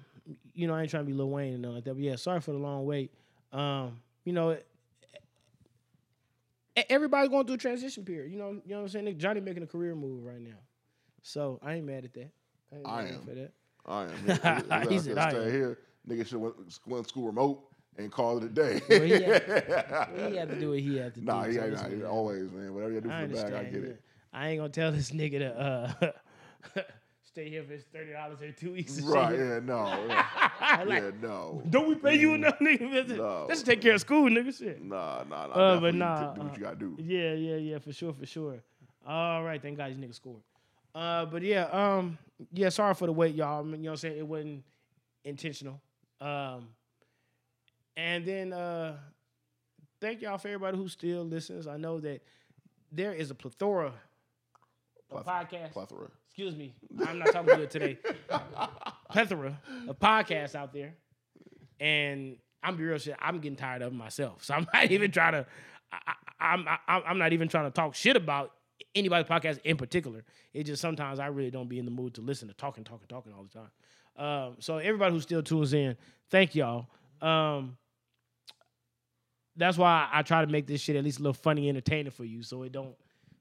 you 0.54 0.66
know, 0.66 0.74
I 0.74 0.82
ain't 0.82 0.90
trying 0.90 1.04
to 1.04 1.06
be 1.06 1.14
Lil 1.14 1.30
Wayne 1.30 1.54
and 1.54 1.62
nothing 1.62 1.74
like 1.76 1.84
that, 1.84 1.94
but 1.94 2.02
yeah, 2.02 2.16
sorry 2.16 2.40
for 2.40 2.52
the 2.52 2.58
long 2.58 2.84
wait. 2.84 3.12
Um, 3.52 4.00
you 4.24 4.32
know, 4.32 4.56
everybody's 6.88 7.28
going 7.30 7.46
through 7.46 7.56
a 7.56 7.58
transition 7.58 8.04
period. 8.04 8.30
You 8.32 8.38
know, 8.38 8.50
you 8.50 8.74
know 8.74 8.76
what 8.78 8.82
I'm 8.82 8.88
saying? 8.88 9.18
Johnny 9.18 9.40
making 9.40 9.62
a 9.62 9.66
career 9.66 9.94
move 9.94 10.24
right 10.24 10.40
now, 10.40 10.58
so 11.22 11.58
I 11.62 11.74
ain't 11.74 11.86
mad 11.86 12.04
at 12.04 12.14
that. 12.14 12.30
ain't 12.74 12.86
I 12.86 13.02
mad 13.04 13.14
am. 13.14 13.20
for 13.22 13.34
that. 13.34 13.52
I 13.86 14.02
am. 14.02 14.10
Nigga, 14.10 14.82
He 14.88 14.94
he 14.94 14.98
said, 15.00 15.18
"I 15.18 15.30
am." 15.32 15.50
here. 15.50 15.78
Nigga 16.08 16.26
should 16.26 16.38
went, 16.38 16.54
went 16.86 17.08
school 17.08 17.26
remote 17.26 17.64
and 17.98 18.10
call 18.10 18.38
it 18.38 18.44
a 18.44 18.48
day. 18.48 18.80
Well, 18.88 19.00
he 19.02 19.10
had- 19.10 20.10
he 20.30 20.36
had 20.36 20.48
to 20.50 20.56
do 20.58 20.70
what 20.70 20.78
he 20.78 20.96
had 20.96 21.14
to 21.14 21.24
nah, 21.24 21.44
do. 21.44 21.50
he, 21.50 21.56
so 21.56 21.66
nah, 21.68 21.88
he 21.88 22.04
always, 22.04 22.50
man. 22.50 22.74
Whatever 22.74 22.92
you 22.92 23.00
do 23.00 23.10
I 23.10 23.22
for 23.22 23.28
the 23.28 23.42
bag, 23.42 23.52
I 23.52 23.64
get 23.64 23.84
it. 23.84 24.02
I 24.32 24.48
ain't 24.48 24.58
gonna 24.60 24.68
tell 24.70 24.92
this 24.92 25.10
nigga 25.10 25.38
to 25.38 26.12
uh, 26.76 26.82
stay 27.38 27.48
here 27.48 27.62
for 27.62 27.72
his 27.72 27.84
thirty 27.84 28.12
dollars 28.12 28.38
every 28.40 28.52
two 28.52 28.72
weeks. 28.72 28.96
shit. 28.96 29.04
Right? 29.04 29.38
Yeah, 29.38 29.60
no. 29.62 30.06
Yeah, 30.08 30.84
Like, 30.84 31.02
yeah, 31.02 31.10
no. 31.22 31.62
Don't 31.70 31.88
we 31.88 31.94
pay 31.94 32.16
you 32.16 32.34
enough, 32.34 32.58
nigga? 32.58 33.16
No. 33.16 33.46
Let's 33.48 33.62
take 33.62 33.80
care 33.80 33.94
of 33.94 34.00
school, 34.00 34.28
nigga. 34.28 34.56
Shit. 34.56 34.82
Nah, 34.82 35.22
nah, 35.28 35.46
nah. 35.46 35.52
Uh, 35.52 35.80
but 35.80 35.94
nah, 35.94 36.32
do 36.32 36.40
what 36.40 36.50
uh, 36.50 36.54
you 36.54 36.60
gotta 36.60 36.76
do. 36.76 36.96
Yeah, 36.98 37.34
yeah, 37.34 37.56
yeah, 37.56 37.78
for 37.78 37.92
sure, 37.92 38.12
for 38.12 38.26
sure. 38.26 38.58
All 39.06 39.44
right, 39.44 39.62
thank 39.62 39.76
God 39.76 39.90
these 39.90 39.98
niggas 39.98 40.16
scored. 40.16 40.42
Uh, 40.94 41.26
but 41.26 41.42
yeah, 41.42 41.64
um, 41.66 42.18
yeah, 42.52 42.70
sorry 42.70 42.94
for 42.94 43.06
the 43.06 43.12
wait, 43.12 43.36
y'all. 43.36 43.60
I 43.60 43.62
mean, 43.62 43.72
you 43.74 43.84
know 43.84 43.90
what 43.90 43.92
I'm 43.92 43.96
saying? 43.98 44.18
It 44.18 44.26
wasn't 44.26 44.64
intentional. 45.24 45.80
Um, 46.20 46.68
and 47.96 48.26
then 48.26 48.52
uh, 48.52 48.96
thank 50.00 50.22
y'all 50.22 50.38
for 50.38 50.48
everybody 50.48 50.76
who 50.76 50.88
still 50.88 51.22
listens. 51.22 51.68
I 51.68 51.76
know 51.76 52.00
that 52.00 52.20
there 52.90 53.12
is 53.12 53.30
a 53.30 53.34
plethora 53.34 53.92
of 55.12 55.24
podcasts. 55.24 55.72
Plethora. 55.72 56.08
Excuse 56.38 56.54
me, 56.54 56.72
I'm 57.04 57.18
not 57.18 57.32
talking 57.32 57.56
good 57.56 57.68
today. 57.68 57.98
plethora 59.10 59.60
of 59.88 59.98
podcasts 59.98 60.54
out 60.54 60.72
there, 60.72 60.94
and 61.80 62.36
I'm 62.62 62.76
be 62.76 62.84
real 62.84 62.96
shit. 62.96 63.16
I'm 63.18 63.40
getting 63.40 63.56
tired 63.56 63.82
of 63.82 63.92
myself, 63.92 64.44
so 64.44 64.54
I'm 64.54 64.64
not 64.72 64.84
even 64.92 65.10
trying 65.10 65.32
to. 65.32 65.46
I, 65.90 66.12
I'm 66.38 66.68
I, 66.68 66.78
I'm 67.08 67.18
not 67.18 67.32
even 67.32 67.48
trying 67.48 67.64
to 67.64 67.72
talk 67.72 67.96
shit 67.96 68.14
about 68.14 68.52
anybody's 68.94 69.26
podcast 69.26 69.58
in 69.64 69.76
particular. 69.76 70.24
It 70.54 70.62
just 70.62 70.80
sometimes 70.80 71.18
I 71.18 71.26
really 71.26 71.50
don't 71.50 71.68
be 71.68 71.80
in 71.80 71.84
the 71.84 71.90
mood 71.90 72.14
to 72.14 72.20
listen 72.20 72.46
to 72.46 72.54
talking, 72.54 72.84
talking, 72.84 73.08
talking 73.08 73.32
all 73.32 73.42
the 73.42 73.58
time. 73.58 73.70
Um, 74.24 74.56
so 74.60 74.78
everybody 74.78 75.12
who 75.12 75.20
still 75.20 75.42
tunes 75.42 75.72
in, 75.72 75.96
thank 76.30 76.54
y'all. 76.54 76.86
Um, 77.20 77.76
that's 79.56 79.76
why 79.76 80.08
I 80.12 80.22
try 80.22 80.44
to 80.44 80.48
make 80.52 80.68
this 80.68 80.80
shit 80.80 80.94
at 80.94 81.02
least 81.02 81.18
a 81.18 81.22
little 81.22 81.34
funny, 81.34 81.68
entertaining 81.68 82.12
for 82.12 82.24
you, 82.24 82.44
so 82.44 82.62
it 82.62 82.70
don't 82.70 82.94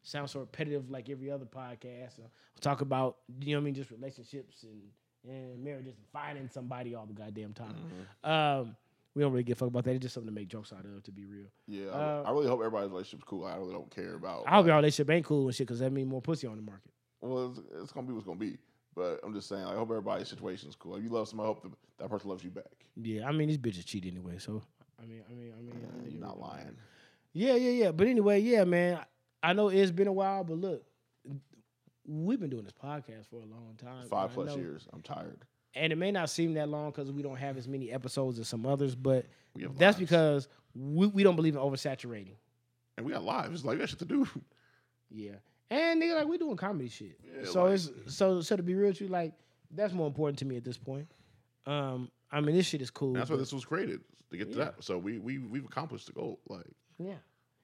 sound 0.07 0.29
so 0.29 0.39
repetitive 0.39 0.89
like 0.89 1.09
every 1.09 1.29
other 1.29 1.45
podcast. 1.45 2.19
Uh, 2.19 2.27
talk 2.61 2.81
about 2.81 3.17
you 3.41 3.51
know 3.53 3.59
what 3.59 3.63
I 3.63 3.65
mean, 3.65 3.73
just 3.75 3.91
relationships 3.91 4.63
and 4.63 4.81
and 5.29 5.63
marriages 5.63 5.95
and 5.97 6.07
finding 6.13 6.49
somebody 6.49 6.95
all 6.95 7.05
the 7.05 7.13
goddamn 7.13 7.53
time. 7.53 7.75
Um, 8.23 8.75
we 9.13 9.23
don't 9.23 9.31
really 9.31 9.43
give 9.43 9.57
a 9.57 9.59
fuck 9.59 9.69
about 9.69 9.83
that. 9.85 9.95
It's 9.95 10.03
just 10.03 10.13
something 10.13 10.33
to 10.33 10.39
make 10.39 10.47
jokes 10.47 10.71
out 10.71 10.85
of, 10.85 11.03
to 11.03 11.11
be 11.11 11.25
real. 11.25 11.47
Yeah, 11.67 11.87
Uh, 11.89 12.23
I, 12.25 12.31
really 12.31 12.47
hope 12.47 12.59
everybody's 12.59 12.91
relationship's 12.91 13.23
cool. 13.25 13.45
I 13.45 13.55
really 13.57 13.73
don't 13.73 13.89
care 13.89 14.13
about. 14.13 14.43
I 14.45 14.51
hope 14.55 14.67
y'all 14.67 14.75
relationship 14.75 15.09
ain't 15.09 15.25
cool 15.25 15.47
and 15.47 15.55
shit 15.55 15.67
because 15.67 15.79
that 15.79 15.91
means 15.91 16.07
more 16.07 16.21
pussy 16.21 16.47
on 16.47 16.55
the 16.55 16.61
market. 16.61 16.91
Well, 17.19 17.49
it's, 17.49 17.59
it's 17.81 17.91
gonna 17.91 18.07
be 18.07 18.13
what's 18.13 18.25
gonna 18.25 18.39
be. 18.39 18.57
But 18.95 19.19
I'm 19.23 19.33
just 19.33 19.49
saying, 19.49 19.63
like, 19.63 19.73
I 19.75 19.77
hope 19.77 19.89
everybody's 19.89 20.27
situation 20.27 20.69
is 20.69 20.75
cool. 20.75 20.95
If 20.95 21.03
you 21.03 21.09
love 21.09 21.27
somebody, 21.27 21.45
I 21.45 21.53
hope 21.53 21.63
the, 21.63 21.71
that 21.99 22.09
person 22.09 22.29
loves 22.29 22.43
you 22.43 22.51
back. 22.51 22.65
Yeah, 22.95 23.27
I 23.27 23.31
mean 23.31 23.47
these 23.49 23.57
bitches 23.57 23.85
cheat 23.85 24.05
anyway, 24.05 24.37
so 24.37 24.61
I 25.01 25.05
mean, 25.05 25.23
I 25.29 25.33
mean, 25.33 25.53
I 25.57 25.61
mean, 25.61 25.89
I 25.93 26.03
mean 26.03 26.11
You're 26.11 26.21
not 26.21 26.39
lying. 26.39 26.77
Yeah, 27.33 27.55
yeah, 27.55 27.71
yeah. 27.71 27.91
But 27.91 28.07
anyway, 28.07 28.39
yeah, 28.39 28.63
man. 28.63 28.99
I 29.43 29.53
know 29.53 29.69
it's 29.69 29.91
been 29.91 30.07
a 30.07 30.13
while, 30.13 30.43
but 30.43 30.57
look, 30.57 30.83
we've 32.07 32.39
been 32.39 32.49
doing 32.49 32.63
this 32.63 32.73
podcast 32.73 33.27
for 33.29 33.37
a 33.37 33.45
long 33.45 33.77
time. 33.77 34.07
Five 34.07 34.31
plus 34.33 34.55
years. 34.55 34.87
I'm 34.93 35.01
tired. 35.01 35.43
and 35.75 35.91
it 35.93 35.97
may 35.97 36.11
not 36.11 36.29
seem 36.29 36.53
that 36.55 36.69
long 36.69 36.91
because 36.91 37.11
we 37.11 37.21
don't 37.21 37.35
have 37.37 37.57
as 37.57 37.67
many 37.67 37.91
episodes 37.91 38.39
as 38.39 38.47
some 38.47 38.65
others, 38.65 38.95
but 38.95 39.25
that's 39.55 39.79
lives. 39.79 39.97
because 39.99 40.47
we, 40.73 41.07
we 41.07 41.23
don't 41.23 41.35
believe 41.35 41.55
in 41.55 41.61
oversaturating. 41.61 42.35
and 42.97 43.05
we 43.05 43.11
got 43.13 43.23
lives. 43.23 43.55
It's 43.55 43.65
like 43.65 43.75
we 43.75 43.79
got 43.79 43.89
shit 43.89 43.99
to 43.99 44.05
do. 44.05 44.27
Yeah, 45.09 45.35
and 45.69 46.01
nigga, 46.01 46.15
like 46.15 46.27
we 46.27 46.37
doing 46.37 46.57
comedy 46.57 46.89
shit. 46.89 47.17
Yeah, 47.23 47.45
so 47.49 47.63
like- 47.63 47.75
it's 47.75 47.89
so 48.07 48.41
so 48.41 48.57
to 48.57 48.61
be 48.63 48.75
real 48.75 48.89
with 48.89 48.99
you, 48.99 49.07
like 49.07 49.31
that's 49.71 49.93
more 49.93 50.05
important 50.05 50.37
to 50.39 50.45
me 50.45 50.57
at 50.57 50.65
this 50.65 50.77
point. 50.77 51.07
Um, 51.65 52.11
I 52.29 52.41
mean, 52.41 52.57
this 52.57 52.65
shit 52.65 52.81
is 52.81 52.89
cool. 52.91 53.13
That's 53.13 53.29
why 53.29 53.37
this 53.37 53.53
was 53.53 53.63
created 53.63 54.01
to 54.31 54.37
get 54.37 54.51
to 54.51 54.57
Yeah. 54.57 54.65
that. 54.65 54.83
So 54.83 54.97
we 54.97 55.17
we 55.17 55.37
we've 55.37 55.63
accomplished 55.63 56.07
the 56.07 56.11
goal. 56.11 56.41
Like, 56.49 56.65
yeah. 56.99 57.13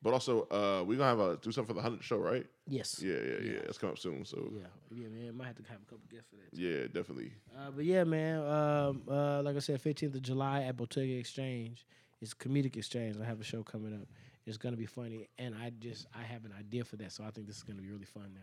But 0.03 0.13
also 0.13 0.43
uh 0.51 0.83
we 0.83 0.95
gonna 0.97 1.09
have 1.09 1.19
a 1.19 1.37
do 1.37 1.51
something 1.51 1.73
for 1.73 1.73
the 1.73 1.81
hundred 1.81 2.03
show, 2.03 2.17
right? 2.17 2.45
Yes. 2.67 3.01
Yeah, 3.01 3.13
yeah, 3.15 3.39
yeah. 3.41 3.59
It's 3.69 3.77
coming 3.77 3.93
up 3.93 3.99
soon. 3.99 4.23
So 4.25 4.51
Yeah. 4.55 4.67
Yeah, 4.91 5.07
man. 5.07 5.35
Might 5.37 5.47
have 5.47 5.55
to 5.55 5.63
have 5.63 5.81
a 5.81 5.85
couple 5.85 6.01
guests 6.11 6.27
for 6.29 6.35
that. 6.35 6.59
yeah, 6.59 6.83
definitely. 6.87 7.31
Uh, 7.57 7.71
but 7.71 7.85
yeah, 7.85 8.03
man. 8.03 8.39
Um, 8.45 9.01
uh, 9.09 9.41
like 9.41 9.55
I 9.55 9.59
said, 9.59 9.81
15th 9.81 10.15
of 10.15 10.21
July 10.21 10.63
at 10.63 10.77
Bottega 10.77 11.17
Exchange. 11.17 11.85
It's 12.21 12.33
comedic 12.33 12.77
exchange. 12.77 13.17
I 13.21 13.25
have 13.25 13.41
a 13.41 13.43
show 13.43 13.63
coming 13.63 13.93
up. 13.93 14.07
It's 14.45 14.57
gonna 14.57 14.77
be 14.77 14.85
funny, 14.85 15.29
and 15.37 15.55
I 15.55 15.71
just 15.79 16.05
I 16.13 16.21
have 16.23 16.43
an 16.45 16.53
idea 16.59 16.83
for 16.83 16.97
that, 16.97 17.11
so 17.13 17.23
I 17.23 17.31
think 17.31 17.47
this 17.47 17.55
is 17.57 17.63
gonna 17.63 17.81
be 17.81 17.89
really 17.89 18.05
fun 18.05 18.35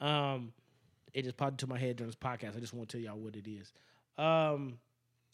now. 0.00 0.06
Um, 0.06 0.52
it 1.12 1.22
just 1.24 1.36
popped 1.36 1.52
into 1.60 1.66
my 1.66 1.78
head 1.78 1.96
during 1.96 2.08
this 2.08 2.14
podcast. 2.16 2.56
I 2.56 2.60
just 2.60 2.72
want 2.72 2.88
to 2.88 2.96
tell 2.96 3.04
y'all 3.04 3.18
what 3.18 3.34
it 3.34 3.48
is. 3.48 3.72
Um, 4.16 4.78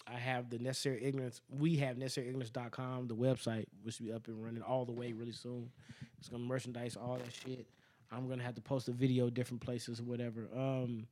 I 0.06 0.18
have 0.18 0.50
the 0.50 0.58
necessary 0.58 1.02
ignorance. 1.02 1.40
We 1.48 1.76
have 1.76 1.96
necessaryignorance.com, 1.96 3.08
the 3.08 3.16
website, 3.16 3.66
which 3.82 3.98
will 3.98 4.06
be 4.06 4.12
up 4.12 4.28
and 4.28 4.42
running 4.42 4.62
all 4.62 4.84
the 4.84 4.92
way 4.92 5.12
really 5.12 5.32
soon. 5.32 5.70
It's 6.18 6.28
gonna 6.28 6.44
merchandise 6.44 6.96
all 6.96 7.16
that 7.16 7.32
shit. 7.32 7.66
I'm 8.12 8.28
gonna 8.28 8.42
have 8.44 8.54
to 8.54 8.60
post 8.60 8.88
a 8.88 8.92
video 8.92 9.30
different 9.30 9.62
places 9.62 10.00
or 10.00 10.04
whatever. 10.04 10.48
Um, 10.54 11.08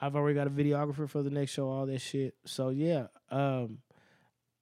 I've 0.00 0.16
already 0.16 0.34
got 0.34 0.48
a 0.48 0.50
videographer 0.50 1.08
for 1.08 1.22
the 1.22 1.30
next 1.30 1.52
show, 1.52 1.68
all 1.68 1.86
that 1.86 2.00
shit. 2.00 2.34
So 2.44 2.70
yeah, 2.70 3.06
um, 3.30 3.78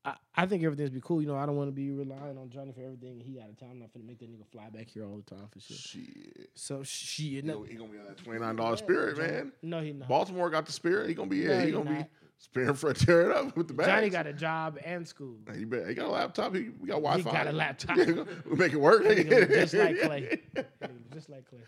I, 0.05 0.15
I 0.35 0.47
think 0.47 0.65
everything's 0.65 0.91
be 0.91 1.01
cool. 1.01 1.23
You 1.23 1.29
know, 1.29 1.37
I 1.37 1.47
don't 1.47 1.57
want 1.57 1.69
to 1.69 1.73
be 1.73 1.91
relying 1.91 2.37
on 2.37 2.51
Johnny 2.51 2.73
for 2.73 2.81
everything. 2.83 3.21
He 3.21 3.41
out 3.41 3.49
of 3.49 3.59
town. 3.59 3.71
I'm 3.73 3.79
not 3.79 3.93
gonna 3.93 4.05
make 4.05 4.19
that 4.19 4.31
nigga 4.31 4.47
fly 4.51 4.69
back 4.69 4.89
here 4.91 5.05
all 5.05 5.17
the 5.17 5.35
time 5.35 5.47
for 5.51 5.61
shit. 5.61 5.77
Shit. 5.79 6.51
So 6.55 6.83
shit, 6.83 7.27
He 7.27 7.43
no, 7.43 7.63
he 7.63 7.75
gonna 7.75 7.91
be 7.91 7.99
on 7.99 8.05
that 8.05 8.19
twenty 8.19 8.41
nine 8.41 8.57
dollar 8.57 8.77
spirit, 8.77 9.17
man. 9.17 9.53
no, 9.63 9.81
he 9.81 9.93
not. 9.93 10.09
Baltimore 10.09 10.51
got 10.51 10.67
the 10.67 10.73
spirit. 10.73 11.09
He 11.09 11.15
gonna 11.15 11.31
be 11.31 11.45
No, 11.45 11.53
yeah. 11.53 11.61
He 11.61 11.67
he 11.67 11.73
gonna 11.73 11.91
be 11.91 12.05
not. 12.43 12.51
spearing 12.51 12.75
for 12.75 12.93
tear 12.95 13.31
it 13.31 13.37
up 13.37 13.57
with 13.57 13.69
the 13.69 13.75
bags. 13.75 13.89
Johnny 13.89 14.09
got 14.11 14.27
a 14.27 14.33
job 14.33 14.79
and 14.85 15.07
school. 15.07 15.37
He, 15.57 15.65
bet, 15.65 15.89
he 15.89 15.95
got 15.95 16.07
a 16.07 16.11
laptop. 16.11 16.55
He, 16.55 16.71
we 16.81 16.89
got 16.89 17.03
Wi 17.03 17.23
Fi. 17.23 17.31
He 17.31 17.37
got 17.37 17.47
a 17.47 17.53
laptop. 17.53 17.97
we 18.47 18.57
make 18.57 18.73
it 18.73 18.81
work. 18.81 19.03
That 19.05 19.17
nigga 19.17 19.41
look 19.41 19.51
just 19.51 19.75
like 19.75 20.01
Clay. 20.01 20.41
Just 21.13 21.29
like 21.29 21.45
Clay. 21.49 21.61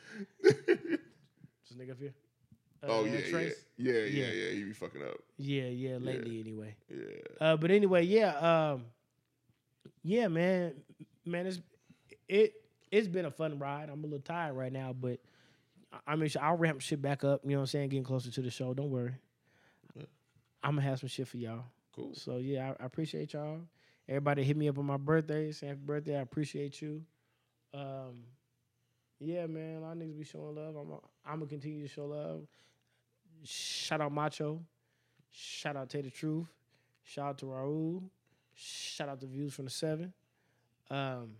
This 0.42 1.76
nigga 1.78 1.90
up 1.92 1.98
here. 2.00 2.14
oh 2.82 3.00
Uh, 3.00 3.04
yeah, 3.04 3.12
yeah, 3.12 3.38
yeah, 3.38 3.50
yeah, 3.76 3.92
Yeah. 4.02 4.26
yeah. 4.32 4.50
He 4.52 4.64
be 4.64 4.72
fucking 4.72 5.02
up. 5.02 5.16
yeah, 5.38 5.64
yeah. 5.64 5.96
Lately, 5.98 6.40
anyway. 6.40 6.74
Yeah. 6.90 6.96
Uh, 7.40 7.56
but 7.56 7.70
anyway, 7.70 8.04
yeah, 8.04 8.72
um, 8.72 8.84
yeah, 10.02 10.28
man, 10.28 10.74
man, 11.26 11.46
it's 11.46 11.60
it 12.28 12.54
it's 12.90 13.08
been 13.08 13.24
a 13.26 13.30
fun 13.30 13.58
ride. 13.58 13.90
I'm 13.90 14.00
a 14.00 14.06
little 14.06 14.20
tired 14.20 14.54
right 14.54 14.72
now, 14.72 14.94
but 14.98 15.18
I 16.06 16.16
mean, 16.16 16.30
I'll 16.40 16.56
ramp 16.56 16.80
shit 16.80 17.02
back 17.02 17.22
up. 17.24 17.42
You 17.44 17.50
know 17.50 17.56
what 17.56 17.60
I'm 17.62 17.66
saying? 17.66 17.88
Getting 17.90 18.04
closer 18.04 18.30
to 18.30 18.40
the 18.42 18.50
show. 18.50 18.72
Don't 18.74 18.90
worry. 18.90 19.14
I'm 20.64 20.76
gonna 20.76 20.88
have 20.88 20.98
some 20.98 21.10
shit 21.10 21.28
for 21.28 21.36
y'all. 21.36 21.64
Cool. 21.94 22.14
So 22.14 22.38
yeah, 22.38 22.72
I, 22.80 22.82
I 22.82 22.86
appreciate 22.86 23.34
y'all. 23.34 23.60
Everybody 24.08 24.42
hit 24.42 24.56
me 24.56 24.68
up 24.68 24.78
on 24.78 24.86
my 24.86 24.96
birthday, 24.96 25.52
saying 25.52 25.72
happy 25.74 25.82
birthday. 25.84 26.16
I 26.16 26.22
appreciate 26.22 26.80
you. 26.80 27.02
Um, 27.72 28.24
yeah, 29.20 29.46
man, 29.46 29.76
a 29.76 29.80
lot 29.80 29.92
of 29.92 29.98
niggas 29.98 30.18
be 30.18 30.24
showing 30.24 30.56
love. 30.56 30.74
I'm 30.76 30.92
I'm 31.24 31.38
gonna 31.38 31.46
continue 31.46 31.82
to 31.82 31.88
show 31.88 32.06
love. 32.06 32.46
Shout 33.44 34.00
out 34.00 34.12
Macho. 34.12 34.60
Shout 35.30 35.76
out 35.76 35.90
Tater 35.90 36.10
Truth. 36.10 36.48
Shout 37.02 37.28
out 37.28 37.38
to 37.38 37.46
Raul. 37.46 38.02
Shout 38.54 39.08
out 39.08 39.20
to 39.20 39.26
Views 39.26 39.52
from 39.52 39.66
the 39.66 39.70
Seven. 39.70 40.12
Um, 40.90 41.32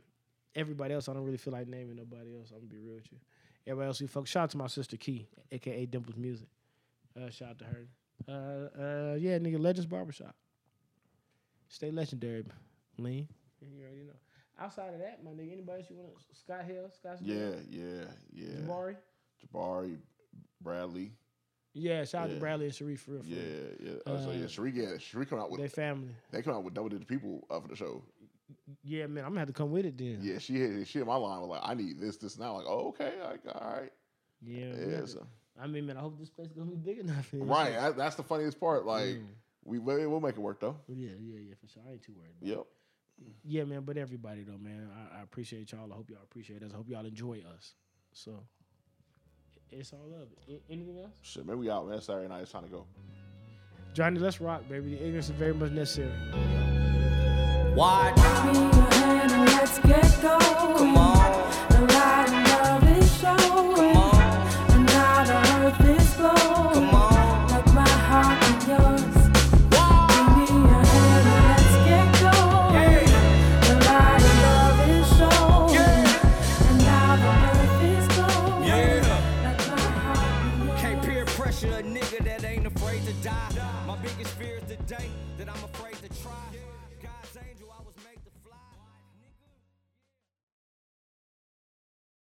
everybody 0.55 0.95
else, 0.95 1.09
I 1.09 1.15
don't 1.15 1.25
really 1.25 1.39
feel 1.39 1.53
like 1.53 1.67
naming 1.67 1.97
nobody 1.97 2.37
else. 2.37 2.51
I'm 2.51 2.59
gonna 2.59 2.69
be 2.69 2.79
real 2.79 2.97
with 2.97 3.11
you. 3.11 3.19
Everybody 3.67 3.87
else, 3.87 4.01
you 4.01 4.09
folks. 4.09 4.31
Shout 4.31 4.45
out 4.45 4.51
to 4.51 4.59
my 4.59 4.67
sister 4.67 4.97
Key, 4.97 5.27
aka 5.51 5.87
Dimples 5.87 6.17
Music. 6.17 6.49
Uh, 7.17 7.31
shout 7.31 7.51
out 7.51 7.59
to 7.61 7.65
her. 7.65 7.87
Uh, 8.29 8.33
uh, 8.33 9.17
yeah, 9.19 9.39
nigga, 9.39 9.59
Legends 9.59 9.87
Barbershop. 9.87 10.35
Stay 11.69 11.91
legendary, 11.91 12.45
lean. 12.99 13.29
You 13.61 13.83
already 13.83 14.05
know. 14.05 14.13
Outside 14.61 14.95
of 14.95 15.01
that, 15.01 15.25
my 15.25 15.33
nigga, 15.33 15.53
anybody 15.53 15.81
else 15.81 15.91
you 15.91 15.97
want? 15.97 16.13
to 16.17 16.35
Scott 16.39 16.65
Hill, 16.65 16.89
Scott 16.95 17.19
Hill, 17.21 17.35
Yeah, 17.35 17.55
yeah, 17.69 18.05
yeah. 18.33 18.61
Jabari. 18.61 18.97
Jabari, 19.45 19.97
Bradley. 20.63 21.13
Yeah, 21.77 22.05
shout 22.05 22.25
out 22.25 22.31
to 22.31 22.37
Bradley 22.37 22.67
and 22.67 22.75
Sharif 22.75 23.01
for 23.03 23.13
real. 23.13 23.23
For 23.23 23.29
Yeah, 23.29 23.41
real. 23.41 23.73
yeah. 24.07 24.13
Uh, 24.13 24.23
so 24.23 24.31
yeah, 24.31 24.45
Sheree, 24.45 24.75
yeah, 24.75 24.85
Sheree 24.97 25.29
come 25.29 25.41
out 25.41 25.51
with 25.51 25.61
They 25.61 25.67
family. 25.69 26.15
they 26.31 26.41
come 26.41 26.55
out 26.55 26.63
with 26.63 26.73
double 26.75 26.89
digit 26.91 27.09
people 27.09 27.45
uh, 27.51 27.59
for 27.61 27.67
the 27.69 27.75
show. 27.75 28.05
Yeah, 28.85 29.07
man, 29.09 29.25
I'm 29.25 29.31
gonna 29.31 29.41
have 29.41 29.49
to 29.49 29.53
come 29.55 29.73
with 29.73 29.85
it 29.87 29.99
then. 29.99 30.19
Yeah, 30.23 30.39
she 30.39 30.53
hit 30.55 30.87
she 30.87 30.99
hit 30.99 31.07
my 31.09 31.17
line 31.17 31.41
was 31.41 31.49
like, 31.51 31.63
I 31.65 31.75
need 31.75 31.99
this, 31.99 32.17
this, 32.19 32.39
now. 32.39 32.55
Like, 32.57 32.67
oh, 32.69 32.89
okay, 32.91 33.15
like, 33.25 33.41
all 33.53 33.77
right, 33.81 33.91
Yeah, 34.41 34.73
yeah. 34.89 35.05
So. 35.07 35.27
I 35.61 35.67
mean, 35.67 35.87
man, 35.87 35.97
I 35.97 36.01
hope 36.01 36.19
this 36.19 36.31
place 36.31 36.49
is 36.49 36.55
gonna 36.55 36.71
be 36.71 36.77
big 36.77 36.99
enough. 36.99 37.27
for 37.27 37.37
Right, 37.39 37.67
shit. 37.73 37.81
that, 37.81 37.97
that's 37.97 38.17
the 38.17 38.23
funniest 38.25 38.59
part. 38.59 38.85
Like, 38.85 39.07
Mm. 39.17 39.27
we 39.65 39.79
we- 39.79 40.07
we'll 40.07 40.21
make 40.21 40.37
it 40.37 40.41
work 40.41 40.61
though. 40.61 40.77
Yeah, 40.89 41.11
yeah, 41.21 41.39
yeah, 41.39 41.55
for 41.61 41.69
sure. 41.69 41.83
I 41.89 41.93
ain't 41.93 42.03
too 42.03 42.13
worried. 42.13 42.33
About 42.41 42.49
it. 42.51 42.57
Yep. 42.57 42.67
Yeah, 43.45 43.65
man, 43.65 43.83
but 43.83 43.97
everybody 43.97 44.43
though, 44.43 44.59
man, 44.59 44.91
I, 45.13 45.19
I 45.21 45.23
appreciate 45.23 45.71
y'all. 45.71 45.93
I 45.93 45.95
hope 45.97 46.11
y'all 46.11 46.19
appreciate 46.25 46.63
us. 46.65 46.73
I 46.73 46.77
hope 46.77 46.89
y'all 46.89 47.07
enjoy 47.07 47.43
us. 47.57 47.75
So 48.13 48.43
it's 49.71 49.93
all 49.93 50.01
love. 50.09 50.29
A- 50.49 50.61
anything 50.73 50.99
else? 50.99 51.13
Shit, 51.23 51.47
maybe 51.47 51.59
we 51.61 51.71
out, 51.71 51.87
man. 51.89 52.01
Saturday 52.01 52.27
night. 52.29 52.43
It's 52.43 52.51
time 52.53 52.65
to 52.65 52.69
go. 52.71 52.87
Johnny, 53.93 54.19
let's 54.19 54.41
rock, 54.41 54.69
baby. 54.69 54.97
The 54.97 55.05
ignorance 55.05 55.27
is 55.27 55.37
very 55.37 55.55
much 55.55 55.71
necessary. 55.71 56.11
Watch, 57.77 58.17
me 58.17 58.23
your 58.61 58.91
hand 58.93 59.31
let's 59.47 59.79
get 59.81 60.23
going. 60.23 60.77
come 60.77 60.97
on, 60.97 61.69
The 61.71 61.81
light 61.95 62.29
of 62.29 62.83
love 62.83 62.99
is 62.99 63.21
showing. 63.21 63.74